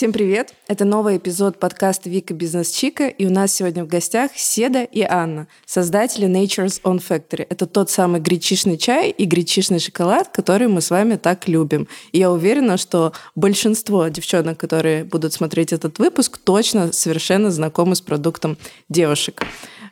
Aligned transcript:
Всем 0.00 0.14
привет! 0.14 0.54
Это 0.66 0.86
новый 0.86 1.18
эпизод 1.18 1.58
подкаста 1.58 2.08
Вика 2.08 2.32
Бизнес 2.32 2.70
Чика, 2.70 3.06
и 3.06 3.26
у 3.26 3.30
нас 3.30 3.52
сегодня 3.52 3.84
в 3.84 3.86
гостях 3.86 4.30
Седа 4.34 4.82
и 4.82 5.02
Анна, 5.02 5.46
создатели 5.66 6.26
Nature's 6.26 6.80
Own 6.84 7.02
Factory. 7.06 7.46
Это 7.50 7.66
тот 7.66 7.90
самый 7.90 8.18
гречишный 8.18 8.78
чай 8.78 9.10
и 9.10 9.26
гречишный 9.26 9.78
шоколад, 9.78 10.28
который 10.28 10.68
мы 10.68 10.80
с 10.80 10.88
вами 10.88 11.16
так 11.16 11.48
любим. 11.48 11.86
И 12.12 12.18
я 12.18 12.32
уверена, 12.32 12.78
что 12.78 13.12
большинство 13.34 14.08
девчонок, 14.08 14.56
которые 14.56 15.04
будут 15.04 15.34
смотреть 15.34 15.74
этот 15.74 15.98
выпуск, 15.98 16.38
точно 16.38 16.94
совершенно 16.94 17.50
знакомы 17.50 17.94
с 17.94 18.00
продуктом 18.00 18.56
девушек. 18.88 19.42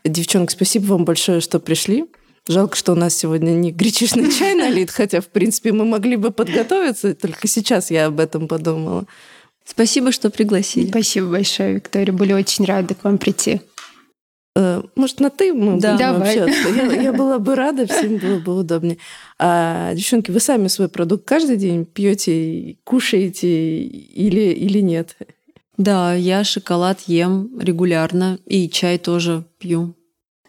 Девчонки, 0.04 0.52
спасибо 0.52 0.86
вам 0.86 1.04
большое, 1.04 1.42
что 1.42 1.60
пришли. 1.60 2.06
Жалко, 2.46 2.76
что 2.76 2.92
у 2.92 2.96
нас 2.96 3.14
сегодня 3.14 3.50
не 3.50 3.72
гречишный 3.72 4.32
чай 4.32 4.54
налит, 4.54 4.90
хотя, 4.90 5.20
в 5.20 5.26
принципе, 5.26 5.72
мы 5.72 5.84
могли 5.84 6.16
бы 6.16 6.30
подготовиться, 6.30 7.14
только 7.14 7.46
сейчас 7.46 7.90
я 7.90 8.06
об 8.06 8.20
этом 8.20 8.48
подумала. 8.48 9.04
Спасибо, 9.68 10.12
что 10.12 10.30
пригласили. 10.30 10.88
Спасибо 10.88 11.28
большое, 11.28 11.74
Виктория. 11.74 12.12
Были 12.12 12.32
очень 12.32 12.64
рады 12.64 12.94
к 12.94 13.04
вам 13.04 13.18
прийти. 13.18 13.60
Э, 14.56 14.82
может, 14.96 15.20
на 15.20 15.28
ты 15.28 15.52
мы 15.52 15.78
да, 15.78 15.92
будем 15.92 15.98
давай. 15.98 16.38
общаться? 16.38 16.68
Я, 16.70 17.02
я 17.02 17.12
была 17.12 17.38
бы 17.38 17.54
рада, 17.54 17.86
всем 17.86 18.16
было 18.16 18.38
бы 18.38 18.58
удобнее. 18.58 18.96
А, 19.38 19.92
девчонки, 19.94 20.30
вы 20.30 20.40
сами 20.40 20.68
свой 20.68 20.88
продукт 20.88 21.26
каждый 21.26 21.58
день 21.58 21.84
пьете, 21.84 22.76
кушаете 22.82 23.82
или, 23.82 24.52
или 24.52 24.80
нет? 24.80 25.16
Да, 25.76 26.14
я 26.14 26.44
шоколад 26.44 27.02
ем 27.06 27.50
регулярно 27.60 28.38
и 28.46 28.70
чай 28.70 28.98
тоже 28.98 29.44
пью. 29.58 29.94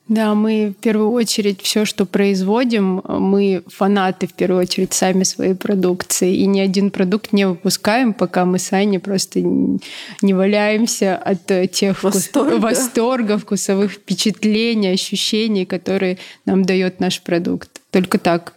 Да, 0.10 0.34
мы 0.34 0.74
в 0.78 0.82
первую 0.82 1.12
очередь 1.12 1.62
все, 1.62 1.86
что 1.86 2.06
производим, 2.08 3.02
мы 3.08 3.64
фанаты 3.68 4.28
в 4.28 4.34
первую 4.34 4.62
очередь 4.62 4.92
сами 4.94 5.24
своей 5.24 5.54
продукции. 5.54 6.36
И 6.36 6.48
ни 6.48 6.60
один 6.60 6.90
продукт 6.90 7.32
не 7.32 7.48
выпускаем, 7.48 8.14
пока 8.14 8.44
мы 8.46 8.58
сами 8.58 8.98
просто 8.98 9.42
не 9.42 10.34
валяемся 10.34 11.16
от 11.16 11.72
тех 11.72 12.04
Восторга. 12.04 12.58
вкус... 12.58 12.64
восторгов, 12.64 13.44
вкусовых 13.44 13.92
впечатлений, 13.92 14.90
ощущений, 14.90 15.66
которые 15.66 16.18
нам 16.46 16.66
дает 16.66 17.00
наш 17.00 17.22
продукт. 17.22 17.70
Только 17.92 18.18
так 18.18 18.54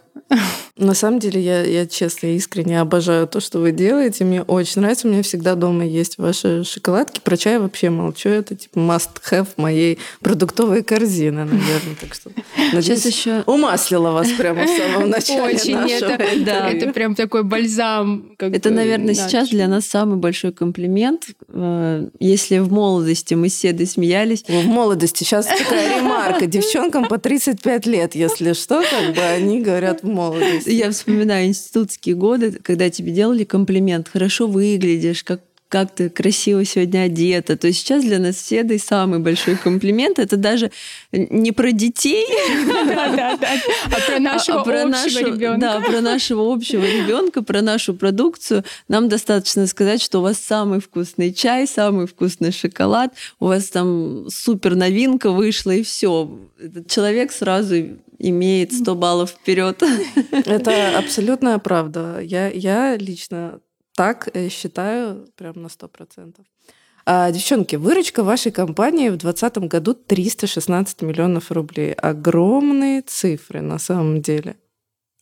на 0.77 0.93
самом 0.93 1.19
деле, 1.19 1.39
я, 1.41 1.63
я 1.63 1.85
честно, 1.85 2.27
искренне 2.35 2.79
обожаю 2.81 3.27
то, 3.27 3.39
что 3.39 3.59
вы 3.59 3.71
делаете. 3.71 4.23
Мне 4.23 4.41
очень 4.41 4.81
нравится. 4.81 5.07
У 5.07 5.11
меня 5.11 5.23
всегда 5.23 5.55
дома 5.55 5.85
есть 5.85 6.17
ваши 6.17 6.63
шоколадки. 6.63 7.19
Про 7.23 7.37
чай 7.37 7.59
вообще 7.59 7.89
молчу. 7.89 8.29
Это 8.29 8.55
типа 8.55 8.79
must-have 8.79 9.47
моей 9.57 9.99
продуктовой 10.21 10.83
корзины, 10.83 11.45
наверное. 11.45 11.95
Так 11.99 12.13
что, 12.13 12.31
надеюсь, 12.57 12.85
Сейчас 12.85 13.05
еще 13.05 13.43
умаслила 13.45 14.11
вас 14.11 14.29
прямо 14.31 14.65
в 14.65 14.69
самом 14.69 15.09
начале 15.09 15.55
Очень. 15.55 15.77
Это, 15.89 16.17
да, 16.43 16.69
это 16.69 16.91
прям 16.91 17.15
такой 17.15 17.43
бальзам. 17.43 18.35
это, 18.39 18.69
наверное, 18.69 19.15
наш. 19.15 19.17
сейчас 19.17 19.49
для 19.49 19.67
нас 19.67 19.85
самый 19.85 20.17
большой 20.17 20.51
комплимент. 20.51 21.27
Э, 21.49 22.07
если 22.19 22.59
в 22.59 22.71
молодости 22.71 23.33
мы 23.33 23.49
с 23.49 23.55
Седой 23.55 23.87
смеялись. 23.87 24.43
В 24.47 24.65
молодости. 24.65 25.23
Сейчас 25.23 25.45
такая 25.45 25.97
ремарка. 25.97 26.47
Девчонкам 26.47 27.05
по 27.05 27.17
35 27.17 27.85
лет, 27.85 28.15
если 28.15 28.53
что, 28.53 28.81
как 28.81 29.15
бы 29.15 29.21
они 29.21 29.61
говорят 29.61 30.02
в 30.03 30.07
молодости. 30.07 30.69
Я 30.69 30.91
вспоминаю 30.91 31.47
институтские 31.47 32.15
годы, 32.15 32.51
когда 32.61 32.89
тебе 32.89 33.11
делали 33.11 33.43
комплимент. 33.43 34.09
Хорошо 34.09 34.47
выглядишь, 34.47 35.23
как 35.23 35.41
как 35.73 35.89
ты 35.89 36.11
красиво 36.11 36.63
сегодня 36.65 36.99
одета. 36.99 37.57
То 37.57 37.65
есть 37.65 37.79
сейчас 37.79 38.03
для 38.03 38.19
нас 38.19 38.35
все 38.35 38.61
да 38.61 38.75
и 38.75 38.77
самый 38.77 39.17
большой 39.17 39.55
комплимент 39.55 40.19
это 40.19 40.37
даже 40.37 40.69
не 41.11 41.51
про 41.51 41.71
детей, 41.71 42.27
а 43.91 43.99
про 43.99 44.19
нашего 44.19 44.61
общего 44.61 45.19
ребенка. 45.19 45.59
Да, 45.59 45.81
про 45.81 46.01
нашего 46.01 46.53
общего 46.53 46.83
ребенка, 46.83 47.41
про 47.41 47.63
нашу 47.63 47.95
продукцию. 47.95 48.63
Нам 48.87 49.09
достаточно 49.09 49.65
сказать, 49.65 49.99
что 49.99 50.19
у 50.19 50.21
вас 50.21 50.37
самый 50.37 50.79
вкусный 50.79 51.33
чай, 51.33 51.65
самый 51.65 52.05
вкусный 52.05 52.51
шоколад, 52.51 53.11
у 53.39 53.47
вас 53.47 53.69
там 53.69 54.29
супер 54.29 54.75
новинка 54.75 55.31
вышла 55.31 55.71
и 55.71 55.81
все. 55.81 56.37
Этот 56.59 56.87
человек 56.87 57.31
сразу 57.31 57.97
имеет 58.29 58.73
100 58.73 58.95
баллов 58.95 59.31
вперед. 59.31 59.83
Это 60.31 60.97
абсолютная 60.97 61.59
правда. 61.59 62.19
Я, 62.21 62.49
я 62.49 62.95
лично 62.97 63.59
так 63.95 64.29
э, 64.33 64.49
считаю 64.49 65.27
прям 65.35 65.61
на 65.61 65.67
100%. 65.67 66.35
А, 67.05 67.31
девчонки, 67.31 67.75
выручка 67.75 68.23
вашей 68.23 68.51
компании 68.51 69.09
в 69.09 69.17
2020 69.17 69.57
году 69.69 69.93
316 69.93 71.01
миллионов 71.01 71.51
рублей. 71.51 71.93
Огромные 71.93 73.01
цифры 73.01 73.61
на 73.61 73.77
самом 73.77 74.21
деле. 74.21 74.55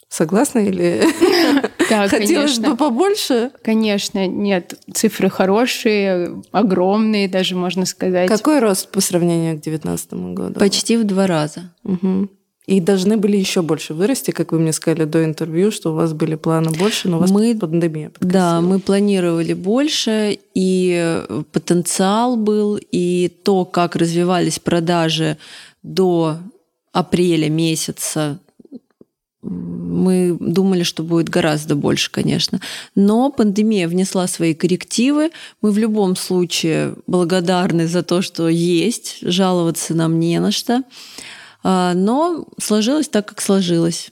Согласны 0.08 0.68
или 0.68 1.04
да, 1.90 2.08
хотелось 2.08 2.56
конечно. 2.56 2.70
бы 2.72 2.78
побольше? 2.78 3.52
Конечно, 3.64 4.28
нет, 4.28 4.80
цифры 4.94 5.30
хорошие, 5.30 6.42
огромные, 6.52 7.28
даже 7.28 7.56
можно 7.56 7.86
сказать. 7.86 8.28
Какой 8.28 8.60
рост 8.60 8.92
по 8.92 9.02
сравнению 9.02 9.54
к 9.54 9.64
2019 9.64 10.14
году? 10.36 10.60
Почти 10.60 10.98
в 10.98 11.06
два 11.06 11.26
раза. 11.28 11.74
Угу. 11.84 12.30
И 12.72 12.80
должны 12.80 13.18
были 13.18 13.36
еще 13.36 13.62
больше 13.62 13.94
вырасти, 13.94 14.32
как 14.32 14.54
вы 14.54 14.60
мне 14.60 14.72
сказали 14.72 15.04
до 15.04 15.26
интервью, 15.26 15.72
что 15.72 15.92
у 15.92 15.96
вас 15.96 16.14
были 16.14 16.36
планы 16.36 16.72
больше, 16.72 17.10
но 17.10 17.18
у 17.18 17.20
вас 17.20 17.30
мы, 17.30 17.54
пандемия 17.54 18.12
подкосила. 18.12 18.32
Да, 18.32 18.62
мы 18.62 18.80
планировали 18.80 19.54
больше, 19.54 20.40
и 20.54 21.22
потенциал 21.52 22.38
был, 22.38 22.80
и 22.80 23.28
то, 23.44 23.66
как 23.66 23.98
развивались 23.98 24.60
продажи 24.60 25.38
до 25.84 26.38
апреля 26.94 27.50
месяца, 27.50 28.40
мы 29.42 30.38
думали, 30.40 30.84
что 30.84 31.04
будет 31.04 31.28
гораздо 31.28 31.76
больше, 31.76 32.10
конечно. 32.10 32.62
Но 32.96 33.32
пандемия 33.32 33.90
внесла 33.90 34.28
свои 34.28 34.54
коррективы. 34.54 35.32
Мы 35.62 35.72
в 35.72 35.78
любом 35.78 36.16
случае 36.16 36.96
благодарны 37.06 37.88
за 37.88 38.02
то, 38.02 38.22
что 38.22 38.48
есть. 38.48 39.18
Жаловаться 39.22 39.94
нам 39.94 40.22
не 40.22 40.40
на 40.40 40.54
что. 40.54 40.84
А, 41.64 41.94
но 41.94 42.48
сложилось 42.60 43.10
так, 43.10 43.28
как 43.28 43.42
сложилось. 43.42 44.12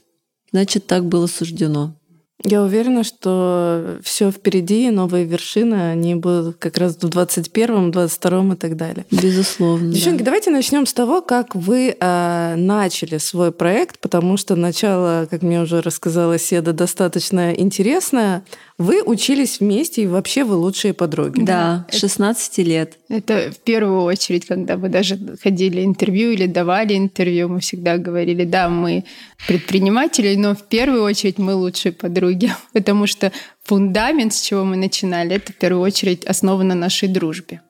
Значит, 0.52 0.86
так 0.86 1.04
было 1.04 1.26
суждено. 1.26 1.94
Я 2.42 2.62
уверена, 2.62 3.04
что 3.04 3.98
все 4.02 4.30
впереди, 4.30 4.90
новые 4.90 5.26
вершины, 5.26 5.90
они 5.90 6.14
будут 6.14 6.56
как 6.56 6.78
раз 6.78 6.96
в 6.96 7.04
21-м, 7.04 7.90
22-м 7.90 8.54
и 8.54 8.56
так 8.56 8.76
далее. 8.76 9.04
Безусловно. 9.10 9.92
Девчонки, 9.92 10.20
да. 10.20 10.26
давайте 10.26 10.50
начнем 10.50 10.86
с 10.86 10.94
того, 10.94 11.20
как 11.20 11.54
вы 11.54 11.94
э, 11.98 12.54
начали 12.56 13.18
свой 13.18 13.52
проект, 13.52 13.98
потому 13.98 14.38
что 14.38 14.56
начало, 14.56 15.28
как 15.30 15.42
мне 15.42 15.60
уже 15.60 15.82
рассказала 15.82 16.38
Седа, 16.38 16.72
достаточно 16.72 17.52
интересное. 17.52 18.42
Вы 18.80 19.02
учились 19.02 19.60
вместе, 19.60 20.04
и 20.04 20.06
вообще 20.06 20.42
вы 20.42 20.54
лучшие 20.54 20.94
подруги. 20.94 21.42
Да, 21.42 21.86
16 21.90 22.58
лет. 22.66 22.96
Это 23.10 23.52
в 23.52 23.58
первую 23.58 24.04
очередь, 24.04 24.46
когда 24.46 24.78
вы 24.78 24.88
даже 24.88 25.18
ходили 25.42 25.84
интервью 25.84 26.30
или 26.30 26.46
давали 26.46 26.96
интервью, 26.96 27.50
мы 27.50 27.60
всегда 27.60 27.98
говорили, 27.98 28.46
да, 28.46 28.70
мы 28.70 29.04
предприниматели, 29.46 30.34
но 30.34 30.54
в 30.54 30.62
первую 30.62 31.02
очередь 31.02 31.36
мы 31.36 31.54
лучшие 31.56 31.92
подруги, 31.92 32.54
потому 32.72 33.06
что 33.06 33.32
фундамент, 33.64 34.32
с 34.32 34.40
чего 34.40 34.64
мы 34.64 34.76
начинали, 34.76 35.36
это 35.36 35.52
в 35.52 35.56
первую 35.56 35.82
очередь 35.82 36.24
основано 36.24 36.74
на 36.74 36.80
нашей 36.80 37.08
дружбе. 37.08 37.60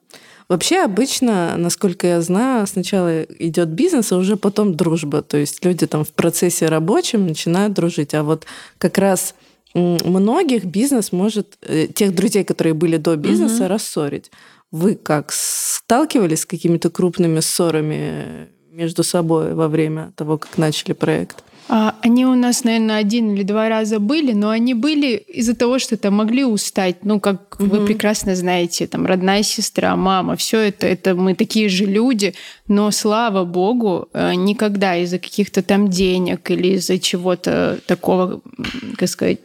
Вообще 0.47 0.81
обычно, 0.81 1.55
насколько 1.57 2.07
я 2.07 2.21
знаю, 2.21 2.65
сначала 2.67 3.23
идет 3.23 3.67
бизнес, 3.67 4.13
а 4.13 4.17
уже 4.17 4.37
потом 4.37 4.75
дружба. 4.75 5.23
То 5.23 5.35
есть 5.35 5.65
люди 5.65 5.87
там 5.87 6.05
в 6.05 6.11
процессе 6.13 6.67
рабочем 6.67 7.27
начинают 7.27 7.73
дружить. 7.73 8.13
А 8.13 8.23
вот 8.23 8.45
как 8.77 8.97
раз 8.97 9.35
многих 9.73 10.65
бизнес 10.65 11.11
может, 11.11 11.57
э, 11.61 11.87
тех 11.87 12.13
друзей, 12.13 12.43
которые 12.43 12.73
были 12.73 12.97
до 12.97 13.15
бизнеса, 13.15 13.63
угу. 13.63 13.73
рассорить. 13.73 14.31
Вы 14.71 14.95
как 14.95 15.31
сталкивались 15.33 16.41
с 16.41 16.45
какими-то 16.45 16.89
крупными 16.89 17.41
ссорами 17.41 18.49
между 18.71 19.03
собой 19.03 19.53
во 19.53 19.67
время 19.67 20.13
того, 20.15 20.37
как 20.37 20.57
начали 20.57 20.93
проект? 20.93 21.43
А, 21.73 21.95
они 22.01 22.25
у 22.25 22.35
нас, 22.35 22.63
наверное, 22.63 22.97
один 22.97 23.33
или 23.33 23.43
два 23.43 23.69
раза 23.69 23.99
были, 23.99 24.33
но 24.33 24.49
они 24.49 24.73
были 24.73 25.15
из-за 25.15 25.55
того, 25.55 25.79
что 25.79 25.95
там 25.95 26.15
могли 26.15 26.43
устать. 26.43 27.05
Ну, 27.05 27.19
как 27.19 27.55
угу. 27.59 27.69
вы 27.69 27.85
прекрасно 27.85 28.35
знаете, 28.35 28.87
там 28.87 29.05
родная 29.05 29.43
сестра, 29.43 29.95
мама, 29.95 30.35
все 30.35 30.59
это, 30.59 30.87
это 30.87 31.15
мы 31.15 31.33
такие 31.33 31.69
же 31.69 31.85
люди, 31.85 32.33
но 32.67 32.91
слава 32.91 33.45
богу, 33.45 34.09
э, 34.13 34.33
никогда 34.33 34.97
из-за 34.97 35.19
каких-то 35.19 35.61
там 35.63 35.87
денег 35.87 36.51
или 36.51 36.75
из-за 36.75 36.99
чего-то 36.99 37.79
такого, 37.87 38.41
как 38.97 39.07
сказать, 39.07 39.39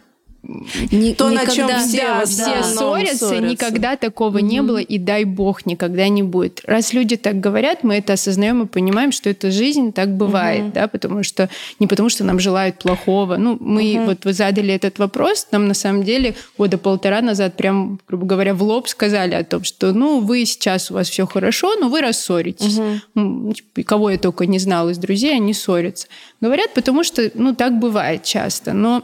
не, 0.90 1.14
то, 1.14 1.31
никогда, 1.31 1.46
на 1.46 1.54
чем 1.54 1.69
все, 1.88 2.02
да, 2.02 2.26
все 2.26 2.62
ссорятся, 2.62 3.16
ссорятся, 3.16 3.38
никогда 3.38 3.96
такого 3.96 4.38
mm-hmm. 4.38 4.43
не 4.43 4.62
было, 4.62 4.78
и 4.78 4.98
дай 4.98 5.25
бог 5.25 5.66
никогда 5.66 6.08
не 6.08 6.22
будет. 6.22 6.60
Раз 6.64 6.93
люди 6.93 7.16
так 7.16 7.40
говорят, 7.40 7.82
мы 7.82 7.96
это 7.96 8.12
осознаем 8.12 8.62
и 8.62 8.66
понимаем, 8.66 9.12
что 9.12 9.28
это 9.28 9.50
жизнь, 9.50 9.93
так 9.93 10.16
бывает, 10.16 10.64
mm-hmm. 10.64 10.72
да, 10.72 10.88
потому 10.88 11.22
что 11.22 11.48
не 11.81 11.87
потому 11.87 12.08
что 12.08 12.25
нам 12.25 12.38
желают 12.38 12.78
плохого. 12.78 13.37
Ну, 13.37 13.56
мы 13.60 13.82
mm-hmm. 13.82 14.06
вот 14.06 14.25
вы 14.25 14.32
задали 14.32 14.72
этот 14.72 14.98
вопрос, 14.98 15.48
нам 15.50 15.66
на 15.69 15.75
самом 15.75 16.04
деле 16.04 16.34
года 16.56 16.78
полтора 16.78 17.22
назад 17.22 17.56
прям, 17.56 17.98
грубо 18.06 18.26
говоря, 18.26 18.54
в 18.54 18.62
лоб 18.62 18.88
сказали 18.88 19.34
о 19.34 19.44
том, 19.44 19.64
что, 19.64 19.93
ну, 19.93 20.20
вы 20.20 20.44
сейчас 20.44 20.90
у 20.90 20.94
вас 20.94 21.08
все 21.08 21.26
хорошо, 21.26 21.75
но 21.76 21.88
вы 21.88 22.00
рассоритесь. 22.00 22.78
Mm-hmm. 23.14 23.82
Кого 23.84 24.10
я 24.10 24.19
только 24.19 24.46
не 24.46 24.58
знала 24.58 24.90
из 24.90 24.98
друзей, 24.98 25.34
они 25.34 25.54
ссорятся. 25.54 26.06
Говорят, 26.40 26.72
потому 26.75 27.02
что, 27.02 27.31
ну, 27.34 27.54
так 27.54 27.78
бывает 27.78 28.22
часто, 28.22 28.72
но 28.72 29.02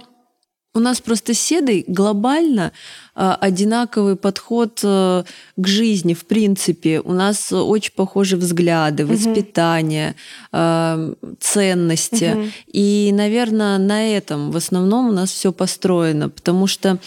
у 0.74 0.80
нас 0.80 1.00
просто 1.00 1.34
Седой 1.34 1.84
глобально 1.86 2.72
э, 3.14 3.34
одинаковый 3.40 4.16
подход 4.16 4.80
э, 4.82 5.24
к 5.56 5.66
жизни, 5.66 6.14
в 6.14 6.24
принципе. 6.24 7.00
У 7.00 7.12
нас 7.12 7.52
очень 7.52 7.92
похожи 7.94 8.36
взгляды, 8.36 9.04
воспитание, 9.06 10.14
э, 10.52 11.14
ценности. 11.40 12.32
Угу. 12.34 12.46
И, 12.72 13.10
наверное, 13.12 13.78
на 13.78 14.16
этом 14.16 14.50
в 14.50 14.56
основном 14.56 15.08
у 15.08 15.12
нас 15.12 15.30
все 15.30 15.52
построено, 15.52 16.28
потому 16.28 16.66
что 16.66 16.98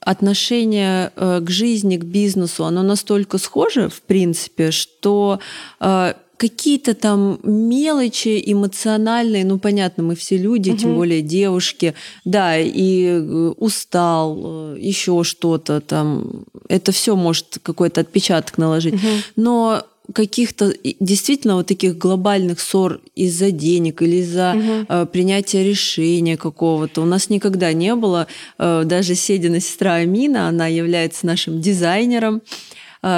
отношение 0.00 1.12
э, 1.16 1.40
к 1.40 1.50
жизни, 1.50 1.96
к 1.96 2.04
бизнесу, 2.04 2.64
оно 2.64 2.82
настолько 2.82 3.38
схоже, 3.38 3.88
в 3.88 4.02
принципе, 4.02 4.70
что 4.70 5.38
э, 5.80 6.14
какие-то 6.48 6.94
там 6.94 7.38
мелочи 7.42 8.42
эмоциональные, 8.44 9.46
ну 9.46 9.58
понятно, 9.58 10.02
мы 10.02 10.14
все 10.14 10.36
люди, 10.36 10.70
угу. 10.70 10.78
тем 10.78 10.94
более 10.94 11.22
девушки, 11.22 11.94
да, 12.26 12.58
и 12.58 13.06
э, 13.06 13.54
устал, 13.56 14.74
еще 14.76 15.24
что-то 15.24 15.80
там, 15.80 16.44
это 16.68 16.92
все 16.92 17.16
может 17.16 17.60
какой-то 17.62 18.02
отпечаток 18.02 18.58
наложить, 18.58 18.94
угу. 18.94 19.08
но 19.36 19.84
каких-то 20.12 20.74
действительно 21.00 21.54
вот 21.54 21.66
таких 21.68 21.96
глобальных 21.96 22.60
ссор 22.60 23.00
из-за 23.14 23.50
денег 23.50 24.02
или 24.02 24.16
из-за 24.16 24.52
угу. 24.54 24.86
э, 24.86 25.06
принятия 25.06 25.64
решения 25.64 26.36
какого-то 26.36 27.00
у 27.00 27.06
нас 27.06 27.30
никогда 27.30 27.72
не 27.72 27.94
было. 27.94 28.26
Э, 28.58 28.82
даже 28.84 29.14
Седина 29.14 29.60
сестра 29.60 29.94
Амина, 29.94 30.48
она 30.48 30.66
является 30.66 31.24
нашим 31.24 31.62
дизайнером 31.62 32.36
э, 32.36 32.40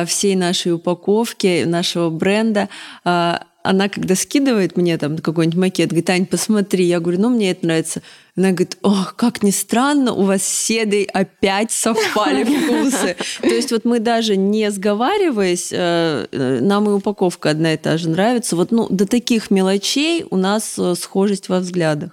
всей 0.06 0.36
нашей 0.36 0.72
упаковки, 0.72 1.64
нашего 1.64 2.10
бренда. 2.10 2.68
Э, 3.04 3.38
она 3.66 3.88
когда 3.88 4.14
скидывает 4.14 4.76
мне 4.76 4.96
там 4.96 5.18
какой-нибудь 5.18 5.58
макет, 5.58 5.88
говорит, 5.88 6.10
Ань, 6.10 6.26
посмотри, 6.26 6.84
я 6.84 7.00
говорю, 7.00 7.20
ну 7.20 7.28
мне 7.30 7.50
это 7.50 7.66
нравится. 7.66 8.02
Она 8.36 8.50
говорит, 8.50 8.78
ох, 8.82 9.14
как 9.16 9.42
ни 9.42 9.50
странно, 9.50 10.12
у 10.12 10.22
вас 10.22 10.42
с 10.42 10.66
Седой 10.66 11.04
опять 11.04 11.72
совпали 11.72 12.44
вкусы. 12.44 13.16
То 13.40 13.48
есть 13.48 13.72
вот 13.72 13.84
мы 13.84 13.98
даже 13.98 14.36
не 14.36 14.70
сговариваясь, 14.70 15.70
э, 15.72 16.26
э, 16.30 16.60
нам 16.60 16.88
и 16.88 16.92
упаковка 16.92 17.50
одна 17.50 17.74
и 17.74 17.76
та 17.76 17.96
же 17.98 18.08
нравится. 18.08 18.56
Вот 18.56 18.70
ну, 18.70 18.88
до 18.88 19.06
таких 19.06 19.50
мелочей 19.50 20.24
у 20.30 20.36
нас 20.36 20.78
э, 20.78 20.94
схожесть 20.94 21.48
во 21.48 21.58
взглядах. 21.58 22.10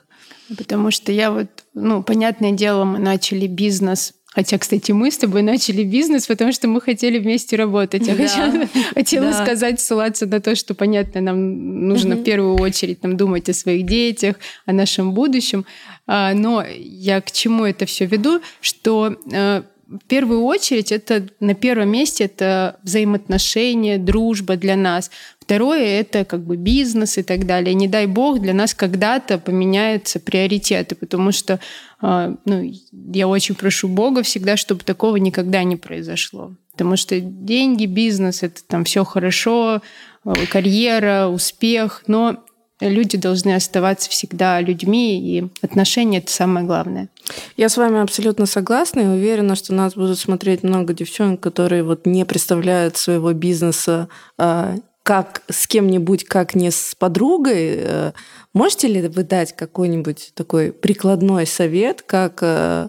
Потому 0.57 0.91
что 0.91 1.11
я 1.11 1.31
вот, 1.31 1.47
ну, 1.73 2.03
понятное 2.03 2.51
дело, 2.51 2.83
мы 2.83 2.99
начали 2.99 3.47
бизнес 3.47 4.13
Хотя, 4.33 4.57
кстати, 4.57 4.91
мы 4.91 5.11
с 5.11 5.17
тобой 5.17 5.41
начали 5.43 5.83
бизнес, 5.83 6.25
потому 6.25 6.51
что 6.51 6.67
мы 6.67 6.81
хотели 6.81 7.19
вместе 7.19 7.55
работать. 7.55 8.07
Я 8.07 8.15
да. 8.15 8.67
хотела 8.93 9.31
да. 9.31 9.43
сказать, 9.43 9.79
ссылаться 9.79 10.25
на 10.25 10.39
то, 10.41 10.55
что, 10.55 10.73
понятно, 10.73 11.21
нам 11.21 11.87
нужно 11.87 12.15
угу. 12.15 12.21
в 12.21 12.23
первую 12.25 12.55
очередь 12.55 13.01
там, 13.01 13.15
думать 13.15 13.47
о 13.49 13.53
своих 13.53 13.85
детях, 13.85 14.37
о 14.65 14.73
нашем 14.73 15.13
будущем. 15.13 15.65
А, 16.07 16.33
но 16.33 16.63
я 16.67 17.21
к 17.21 17.31
чему 17.31 17.65
это 17.65 17.85
все 17.85 18.05
веду, 18.05 18.41
что 18.59 19.15
э, 19.31 19.63
в 20.01 20.05
первую 20.07 20.43
очередь 20.43 20.91
это 20.91 21.27
на 21.39 21.53
первом 21.53 21.89
месте 21.89 22.25
это 22.25 22.79
взаимоотношения, 22.83 23.97
дружба 23.97 24.55
для 24.55 24.75
нас. 24.75 25.11
Второе— 25.39 25.99
это 25.99 26.25
как 26.25 26.43
бы 26.45 26.55
бизнес 26.55 27.17
и 27.17 27.23
так 27.23 27.45
далее. 27.45 27.73
Не 27.73 27.87
дай 27.87 28.07
бог, 28.07 28.39
для 28.39 28.53
нас 28.53 28.73
когда-то 28.73 29.37
поменяются 29.37 30.19
приоритеты, 30.19 30.95
потому 30.95 31.31
что 31.31 31.59
а, 31.99 32.35
ну, 32.45 32.71
я 32.91 33.27
очень 33.27 33.55
прошу 33.55 33.87
Бога 33.87 34.23
всегда, 34.23 34.57
чтобы 34.57 34.83
такого 34.83 35.17
никогда 35.17 35.63
не 35.63 35.75
произошло. 35.75 36.55
Потому 36.71 36.95
что 36.97 37.19
деньги, 37.19 37.85
бизнес— 37.85 38.41
это 38.43 38.63
там 38.65 38.83
все 38.83 39.03
хорошо, 39.03 39.81
а, 40.23 40.33
карьера, 40.49 41.27
успех, 41.27 42.03
но 42.07 42.43
люди 42.89 43.17
должны 43.17 43.55
оставаться 43.55 44.09
всегда 44.09 44.59
людьми, 44.61 45.19
и 45.19 45.47
отношения— 45.61 46.17
это 46.19 46.31
самое 46.31 46.65
главное. 46.65 47.09
Я 47.57 47.69
с 47.69 47.77
вами 47.77 48.01
абсолютно 48.01 48.45
согласна 48.45 49.01
и 49.01 49.05
уверена, 49.05 49.55
что 49.55 49.73
нас 49.73 49.95
будут 49.95 50.19
смотреть 50.19 50.63
много 50.63 50.93
девчонок, 50.93 51.39
которые 51.39 51.83
вот 51.83 52.05
не 52.05 52.25
представляют 52.25 52.97
своего 52.97 53.33
бизнеса 53.33 54.09
а, 54.37 54.77
как 55.03 55.43
с 55.49 55.67
кем-нибудь, 55.67 56.23
как 56.23 56.55
не 56.55 56.71
с 56.71 56.95
подругой, 56.95 57.75
э, 57.77 58.11
можете 58.53 58.87
ли 58.87 59.05
вы 59.09 59.23
дать 59.23 59.53
какой-нибудь 59.53 60.31
такой 60.33 60.71
прикладной 60.71 61.45
совет, 61.45 62.01
как 62.01 62.39
э, 62.41 62.87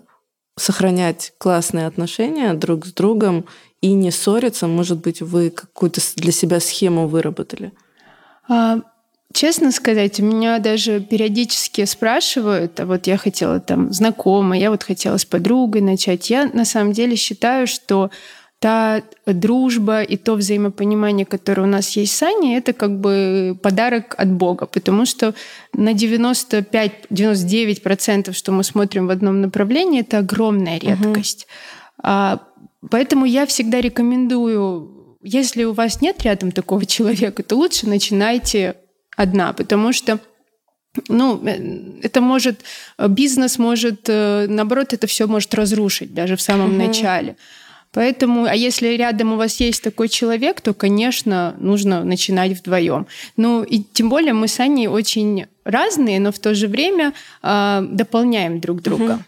сохранять 0.56 1.34
классные 1.38 1.88
отношения 1.88 2.54
друг 2.54 2.86
с 2.86 2.92
другом 2.92 3.46
и 3.80 3.92
не 3.92 4.12
ссориться? 4.12 4.68
Может 4.68 5.00
быть, 5.00 5.22
вы 5.22 5.50
какую-то 5.50 6.00
для 6.16 6.30
себя 6.30 6.60
схему 6.60 7.08
выработали? 7.08 7.72
Честно 9.34 9.70
сказать, 9.72 10.20
у 10.20 10.24
меня 10.24 10.60
даже 10.60 11.00
периодически 11.00 11.84
спрашивают, 11.86 12.78
а 12.78 12.86
вот 12.86 13.08
я 13.08 13.16
хотела 13.16 13.58
там 13.58 13.92
знакомая, 13.92 14.60
я 14.60 14.70
вот 14.70 14.84
хотела 14.84 15.16
с 15.16 15.24
подругой 15.24 15.80
начать. 15.80 16.30
Я 16.30 16.46
на 16.46 16.64
самом 16.64 16.92
деле 16.92 17.16
считаю, 17.16 17.66
что 17.66 18.12
та 18.60 19.02
дружба 19.26 20.02
и 20.02 20.16
то 20.16 20.36
взаимопонимание, 20.36 21.26
которое 21.26 21.62
у 21.62 21.66
нас 21.66 21.96
есть 21.96 22.16
с 22.16 22.22
Аней, 22.22 22.56
это 22.56 22.72
как 22.72 23.00
бы 23.00 23.58
подарок 23.60 24.14
от 24.16 24.30
Бога, 24.30 24.66
потому 24.66 25.04
что 25.04 25.34
на 25.72 25.92
95-99%, 25.92 28.32
что 28.32 28.52
мы 28.52 28.62
смотрим 28.62 29.08
в 29.08 29.10
одном 29.10 29.40
направлении, 29.40 30.02
это 30.02 30.18
огромная 30.18 30.78
редкость. 30.78 31.48
Угу. 31.48 32.04
А, 32.04 32.40
поэтому 32.88 33.24
я 33.24 33.46
всегда 33.46 33.80
рекомендую, 33.80 35.18
если 35.22 35.64
у 35.64 35.72
вас 35.72 36.00
нет 36.00 36.22
рядом 36.22 36.52
такого 36.52 36.86
человека, 36.94 37.42
то 37.42 37.56
лучше 37.56 37.88
начинайте 37.88 38.76
одна, 39.16 39.52
потому 39.52 39.92
что 39.92 40.18
ну, 41.08 41.44
э, 41.44 42.00
это 42.02 42.20
может, 42.20 42.60
бизнес 43.08 43.58
может, 43.58 44.08
э, 44.08 44.46
наоборот, 44.48 44.92
это 44.92 45.06
все 45.06 45.26
может 45.26 45.54
разрушить 45.54 46.14
даже 46.14 46.36
в 46.36 46.40
самом 46.40 46.70
угу. 46.70 46.86
начале. 46.86 47.36
Поэтому, 47.94 48.44
а 48.44 48.54
если 48.54 48.88
рядом 48.88 49.32
у 49.32 49.36
вас 49.36 49.60
есть 49.60 49.82
такой 49.82 50.08
человек, 50.08 50.60
то, 50.60 50.74
конечно, 50.74 51.54
нужно 51.58 52.04
начинать 52.04 52.52
вдвоем. 52.52 53.06
Ну 53.36 53.62
и 53.62 53.82
тем 53.82 54.08
более 54.08 54.32
мы 54.32 54.48
с 54.48 54.58
Аней 54.58 54.88
очень 54.88 55.46
разные, 55.64 56.18
но 56.18 56.32
в 56.32 56.38
то 56.40 56.54
же 56.54 56.66
время 56.66 57.12
э, 57.42 57.86
дополняем 57.88 58.60
друг 58.60 58.82
друга. 58.82 59.12
Угу. 59.12 59.22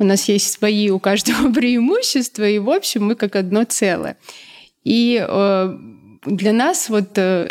У 0.00 0.04
нас 0.04 0.28
есть 0.28 0.52
свои 0.52 0.90
у 0.90 0.98
каждого 0.98 1.52
преимущества, 1.54 2.48
и 2.48 2.58
в 2.58 2.70
общем 2.70 3.06
мы 3.06 3.14
как 3.14 3.36
одно 3.36 3.64
целое. 3.64 4.16
И 4.84 5.24
э, 5.26 5.78
для 6.26 6.52
нас 6.52 6.88
вот... 6.88 7.16
Э, 7.16 7.48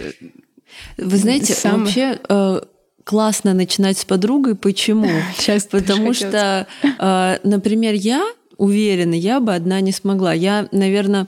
Вы 0.97 1.17
знаете, 1.17 1.53
сам... 1.53 1.83
вообще... 1.83 2.19
Э 2.29 2.61
классно 3.07 3.53
начинать 3.53 3.97
с 3.97 4.03
подругой. 4.03 4.55
Почему? 4.55 5.07
Сейчас 5.37 5.63
Потому 5.63 6.13
что, 6.13 6.67
э, 6.83 7.37
например, 7.41 7.93
я 7.93 8.21
уверена, 8.57 9.13
я 9.13 9.39
бы 9.39 9.55
одна 9.55 9.79
не 9.79 9.93
смогла. 9.93 10.33
Я, 10.33 10.67
наверное, 10.73 11.27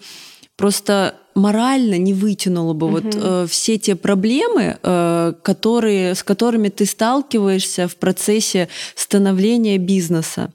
просто 0.60 1.16
морально 1.36 1.98
не 1.98 2.14
вытянула 2.14 2.74
бы 2.74 2.88
угу. 2.88 2.96
вот 2.96 3.16
э, 3.16 3.48
все 3.50 3.78
те 3.78 3.96
проблемы, 3.96 4.78
э, 4.84 5.34
которые, 5.42 6.14
с 6.14 6.22
которыми 6.22 6.68
ты 6.68 6.86
сталкиваешься 6.86 7.88
в 7.88 7.96
процессе 7.96 8.68
становления 8.96 9.78
бизнеса. 9.78 10.52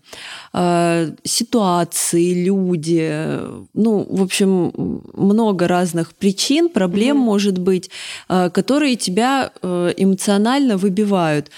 Э, 0.52 1.10
ситуации, 1.24 2.44
люди, 2.44 3.38
ну, 3.72 4.06
в 4.10 4.22
общем, 4.22 4.72
много 5.14 5.68
разных 5.68 6.12
причин, 6.12 6.68
проблем 6.68 7.16
угу. 7.16 7.24
может 7.24 7.58
быть, 7.58 7.90
э, 8.28 8.50
которые 8.50 8.96
тебя 8.96 9.52
э, 9.62 9.94
эмоционально 9.96 10.76
выбивают. 10.76 11.50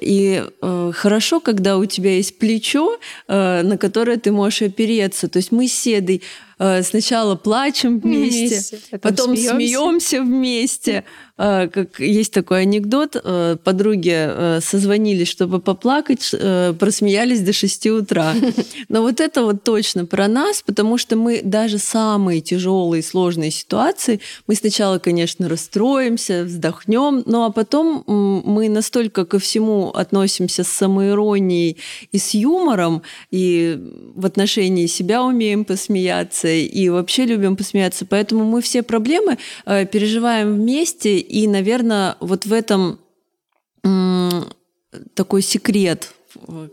И 0.00 0.42
э, 0.62 0.92
хорошо, 0.94 1.40
когда 1.40 1.76
у 1.76 1.84
тебя 1.84 2.16
есть 2.16 2.38
плечо, 2.38 2.98
э, 3.28 3.62
на 3.62 3.78
которое 3.78 4.16
ты 4.16 4.32
можешь 4.32 4.62
опереться. 4.62 5.28
То 5.28 5.38
есть 5.38 5.52
мы 5.52 5.68
с 5.68 5.72
Седой 5.72 6.16
э, 6.16 6.20
сначала 6.58 7.34
плачем 7.34 8.00
вместе, 8.00 8.46
вместе. 8.48 8.98
Потом 8.98 9.36
смеемся. 9.36 10.22
вместе, 10.22 11.04
а, 11.44 11.66
как 11.66 11.98
есть 11.98 12.32
такой 12.32 12.62
анекдот, 12.62 13.16
э, 13.16 13.56
подруги 13.64 14.14
э, 14.14 14.60
созвонились, 14.60 15.26
чтобы 15.26 15.60
поплакать, 15.60 16.30
э, 16.32 16.72
просмеялись 16.78 17.40
до 17.40 17.52
6 17.52 17.86
утра. 17.86 18.34
Но 18.88 19.02
вот 19.02 19.18
это 19.18 19.42
вот 19.42 19.64
точно 19.64 20.06
про 20.06 20.28
нас, 20.28 20.62
потому 20.62 20.98
что 20.98 21.16
мы 21.16 21.40
даже 21.42 21.78
самые 21.78 22.42
тяжелые, 22.42 23.02
сложные 23.02 23.50
ситуации, 23.50 24.20
мы 24.46 24.54
сначала, 24.54 25.00
конечно, 25.00 25.48
расстроимся, 25.48 26.44
вздохнем, 26.44 27.24
ну 27.26 27.44
а 27.44 27.50
потом 27.50 28.04
мы 28.06 28.68
настолько 28.68 29.24
ко 29.24 29.40
всему 29.40 29.88
относимся 29.88 30.62
с 30.62 30.68
самоиронией 30.68 31.78
и 32.12 32.18
с 32.18 32.34
юмором, 32.34 33.02
и 33.32 33.80
в 34.14 34.26
отношении 34.26 34.86
себя 34.86 35.24
умеем 35.24 35.64
посмеяться, 35.64 36.41
и 36.48 36.88
вообще 36.88 37.26
любим 37.26 37.56
посмеяться. 37.56 38.06
Поэтому 38.06 38.44
мы 38.44 38.60
все 38.62 38.82
проблемы 38.82 39.38
переживаем 39.64 40.54
вместе, 40.54 41.18
и, 41.18 41.46
наверное, 41.46 42.16
вот 42.20 42.46
в 42.46 42.52
этом 42.52 42.98
такой 45.14 45.42
секрет, 45.42 46.12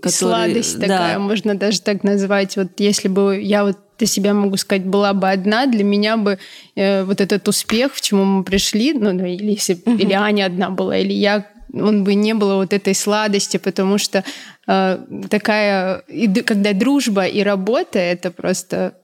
который... 0.01 0.11
Сладость 0.11 0.79
да. 0.79 0.87
такая, 0.87 1.19
можно 1.19 1.55
даже 1.55 1.81
так 1.81 2.03
назвать. 2.03 2.55
Вот 2.57 2.67
если 2.77 3.07
бы 3.07 3.39
я 3.41 3.63
вот 3.63 3.77
для 3.97 4.07
себя 4.07 4.33
могу 4.33 4.57
сказать, 4.57 4.85
была 4.85 5.13
бы 5.13 5.29
одна, 5.29 5.65
для 5.65 5.83
меня 5.83 6.17
бы 6.17 6.39
э, 6.75 7.03
вот 7.03 7.21
этот 7.21 7.47
успех, 7.47 7.93
к 7.93 8.01
чему 8.01 8.23
мы 8.23 8.43
пришли, 8.43 8.93
ну, 8.93 9.11
или 9.11 9.51
если 9.51 9.75
uh-huh. 9.75 9.97
или 9.97 10.13
Аня 10.13 10.45
одна 10.45 10.69
была, 10.69 10.97
или 10.97 11.13
я 11.13 11.45
он 11.71 12.03
бы 12.03 12.15
не 12.15 12.33
было 12.33 12.55
вот 12.55 12.73
этой 12.73 12.95
сладости, 12.95 13.57
потому 13.57 13.99
что 13.99 14.23
э, 14.67 14.99
такая, 15.29 16.03
когда 16.45 16.73
дружба 16.73 17.25
и 17.25 17.43
работа, 17.43 17.99
это 17.99 18.31
просто 18.31 18.95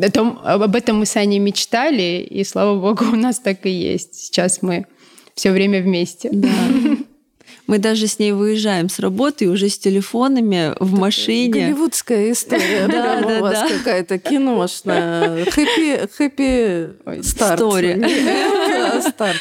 о 0.00 0.10
том, 0.10 0.40
об 0.44 0.74
этом 0.74 0.98
мы 0.98 1.06
с 1.06 1.16
Аней 1.16 1.38
мечтали, 1.38 2.26
и 2.28 2.44
слава 2.44 2.78
богу, 2.78 3.04
у 3.12 3.16
нас 3.16 3.38
так 3.38 3.66
и 3.66 3.70
есть. 3.70 4.14
Сейчас 4.14 4.62
мы 4.62 4.86
все 5.34 5.50
время 5.50 5.82
вместе. 5.82 6.30
Да. 6.32 6.48
Мы 7.66 7.78
даже 7.78 8.06
с 8.06 8.18
ней 8.20 8.32
выезжаем 8.32 8.88
с 8.88 9.00
работы 9.00 9.48
уже 9.48 9.68
с 9.68 9.78
телефонами 9.78 10.72
в 10.78 10.94
Это 10.94 11.00
машине. 11.00 11.66
Голливудская 11.66 12.32
история. 12.32 12.86
Да, 12.96 13.20
да, 13.20 13.38
у 13.38 13.40
вас 13.40 13.68
какая-то 13.68 14.18
киношная. 14.18 15.44
Хэппи, 15.46 16.08
хэппи 16.16 17.22
старт. 17.22 17.60
Старт. 19.02 19.36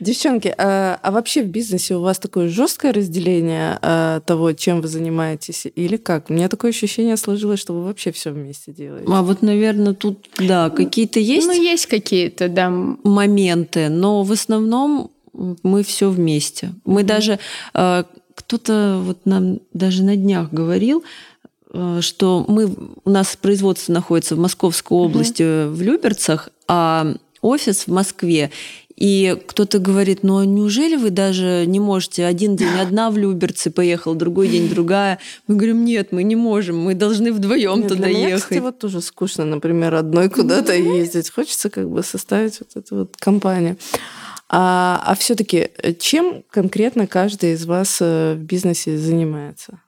Девчонки, 0.00 0.54
а, 0.56 0.98
а 1.02 1.10
вообще 1.10 1.42
в 1.42 1.48
бизнесе 1.48 1.94
у 1.94 2.00
вас 2.00 2.18
такое 2.18 2.48
жесткое 2.48 2.92
разделение 2.92 3.78
а, 3.82 4.20
того, 4.20 4.52
чем 4.52 4.80
вы 4.80 4.88
занимаетесь, 4.88 5.66
или 5.74 5.96
как? 5.96 6.30
У 6.30 6.32
меня 6.32 6.48
такое 6.48 6.70
ощущение 6.70 7.18
сложилось, 7.18 7.60
что 7.60 7.74
вы 7.74 7.84
вообще 7.84 8.10
все 8.10 8.30
вместе 8.30 8.72
делаете. 8.72 9.06
А 9.12 9.22
вот, 9.22 9.42
наверное, 9.42 9.92
тут, 9.92 10.28
да, 10.38 10.70
какие-то 10.70 11.20
есть. 11.20 11.46
Ну, 11.46 11.52
есть 11.52 11.86
какие-то, 11.86 12.48
да. 12.48 12.70
Моменты, 12.70 13.90
но 13.90 14.22
в 14.22 14.32
основном 14.32 15.10
мы 15.32 15.82
все 15.82 16.08
вместе. 16.08 16.72
Мы 16.86 17.02
mm-hmm. 17.02 17.04
даже 17.04 17.38
а, 17.74 18.06
кто-то 18.34 19.00
вот 19.04 19.26
нам 19.26 19.60
даже 19.74 20.02
на 20.02 20.16
днях 20.16 20.50
говорил, 20.50 21.04
что 22.00 22.44
мы 22.48 22.74
у 23.04 23.10
нас 23.10 23.36
производство 23.40 23.92
находится 23.92 24.34
в 24.34 24.38
Московской 24.38 24.98
области 24.98 25.42
mm-hmm. 25.42 25.70
в 25.70 25.82
Люберцах, 25.82 26.48
а 26.66 27.14
офис 27.42 27.86
в 27.86 27.88
Москве. 27.88 28.50
И 29.00 29.42
кто-то 29.46 29.78
говорит, 29.78 30.22
ну 30.22 30.36
а 30.36 30.44
неужели 30.44 30.94
вы 30.96 31.08
даже 31.08 31.64
не 31.66 31.80
можете 31.80 32.26
один 32.26 32.54
день 32.54 32.78
одна 32.78 33.10
в 33.10 33.16
Люберцы 33.16 33.70
поехала, 33.70 34.14
другой 34.14 34.48
день 34.48 34.68
другая? 34.68 35.18
Мы 35.46 35.56
говорим, 35.56 35.86
нет, 35.86 36.12
мы 36.12 36.22
не 36.22 36.36
можем, 36.36 36.78
мы 36.78 36.94
должны 36.94 37.32
вдвоем 37.32 37.84
туда 37.84 37.94
для 37.94 38.08
меня, 38.08 38.28
ехать. 38.28 38.42
Кстати, 38.42 38.58
вот 38.58 38.78
тоже 38.78 39.00
скучно, 39.00 39.46
например, 39.46 39.94
одной 39.94 40.28
куда-то 40.28 40.74
ездить. 40.74 41.30
Хочется 41.30 41.70
как 41.70 41.88
бы 41.88 42.02
составить 42.02 42.60
вот 42.60 42.76
эту 42.76 42.96
вот 42.96 43.16
компанию. 43.16 43.78
А, 44.50 45.02
а 45.06 45.14
все-таки 45.14 45.70
э, 45.78 45.94
чем 45.94 46.44
конкретно 46.50 47.06
каждый 47.06 47.54
из 47.54 47.64
вас 47.64 47.98
э, 48.02 48.34
в 48.34 48.42
бизнесе 48.42 48.98
занимается? 48.98 49.80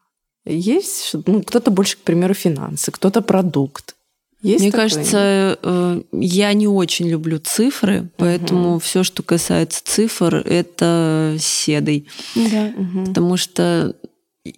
Есть 0.46 1.14
ну, 1.26 1.42
кто-то 1.42 1.70
больше, 1.70 1.96
к 1.96 2.00
примеру, 2.00 2.32
финансы, 2.32 2.90
кто-то 2.90 3.20
продукт, 3.20 3.94
есть 4.42 4.60
Мне 4.60 4.70
такое? 4.70 4.88
кажется, 4.88 5.58
э, 5.62 6.02
я 6.12 6.52
не 6.52 6.66
очень 6.66 7.08
люблю 7.08 7.38
цифры, 7.38 8.10
поэтому 8.16 8.72
угу. 8.72 8.78
все, 8.80 9.04
что 9.04 9.22
касается 9.22 9.82
цифр, 9.84 10.36
это 10.36 11.36
седой. 11.38 12.06
Да. 12.34 12.72
Угу. 12.76 13.06
Потому 13.06 13.36
что 13.36 13.94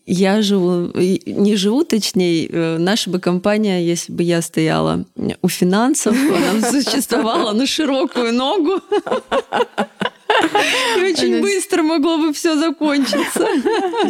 я 0.06 0.40
живу, 0.40 0.90
не 1.26 1.56
живу, 1.56 1.84
точнее, 1.84 2.46
э, 2.46 2.78
наша 2.78 3.10
бы 3.10 3.18
компания, 3.18 3.84
если 3.84 4.12
бы 4.12 4.22
я 4.22 4.40
стояла 4.40 5.04
у 5.42 5.48
финансов, 5.48 6.16
она 6.16 6.70
существовала 6.70 7.52
на 7.52 7.66
широкую 7.66 8.32
ногу. 8.32 8.80
И 10.98 11.00
очень 11.00 11.40
быстро 11.40 11.82
могло 11.82 12.18
бы 12.18 12.32
все 12.32 12.56
закончиться. 12.56 13.46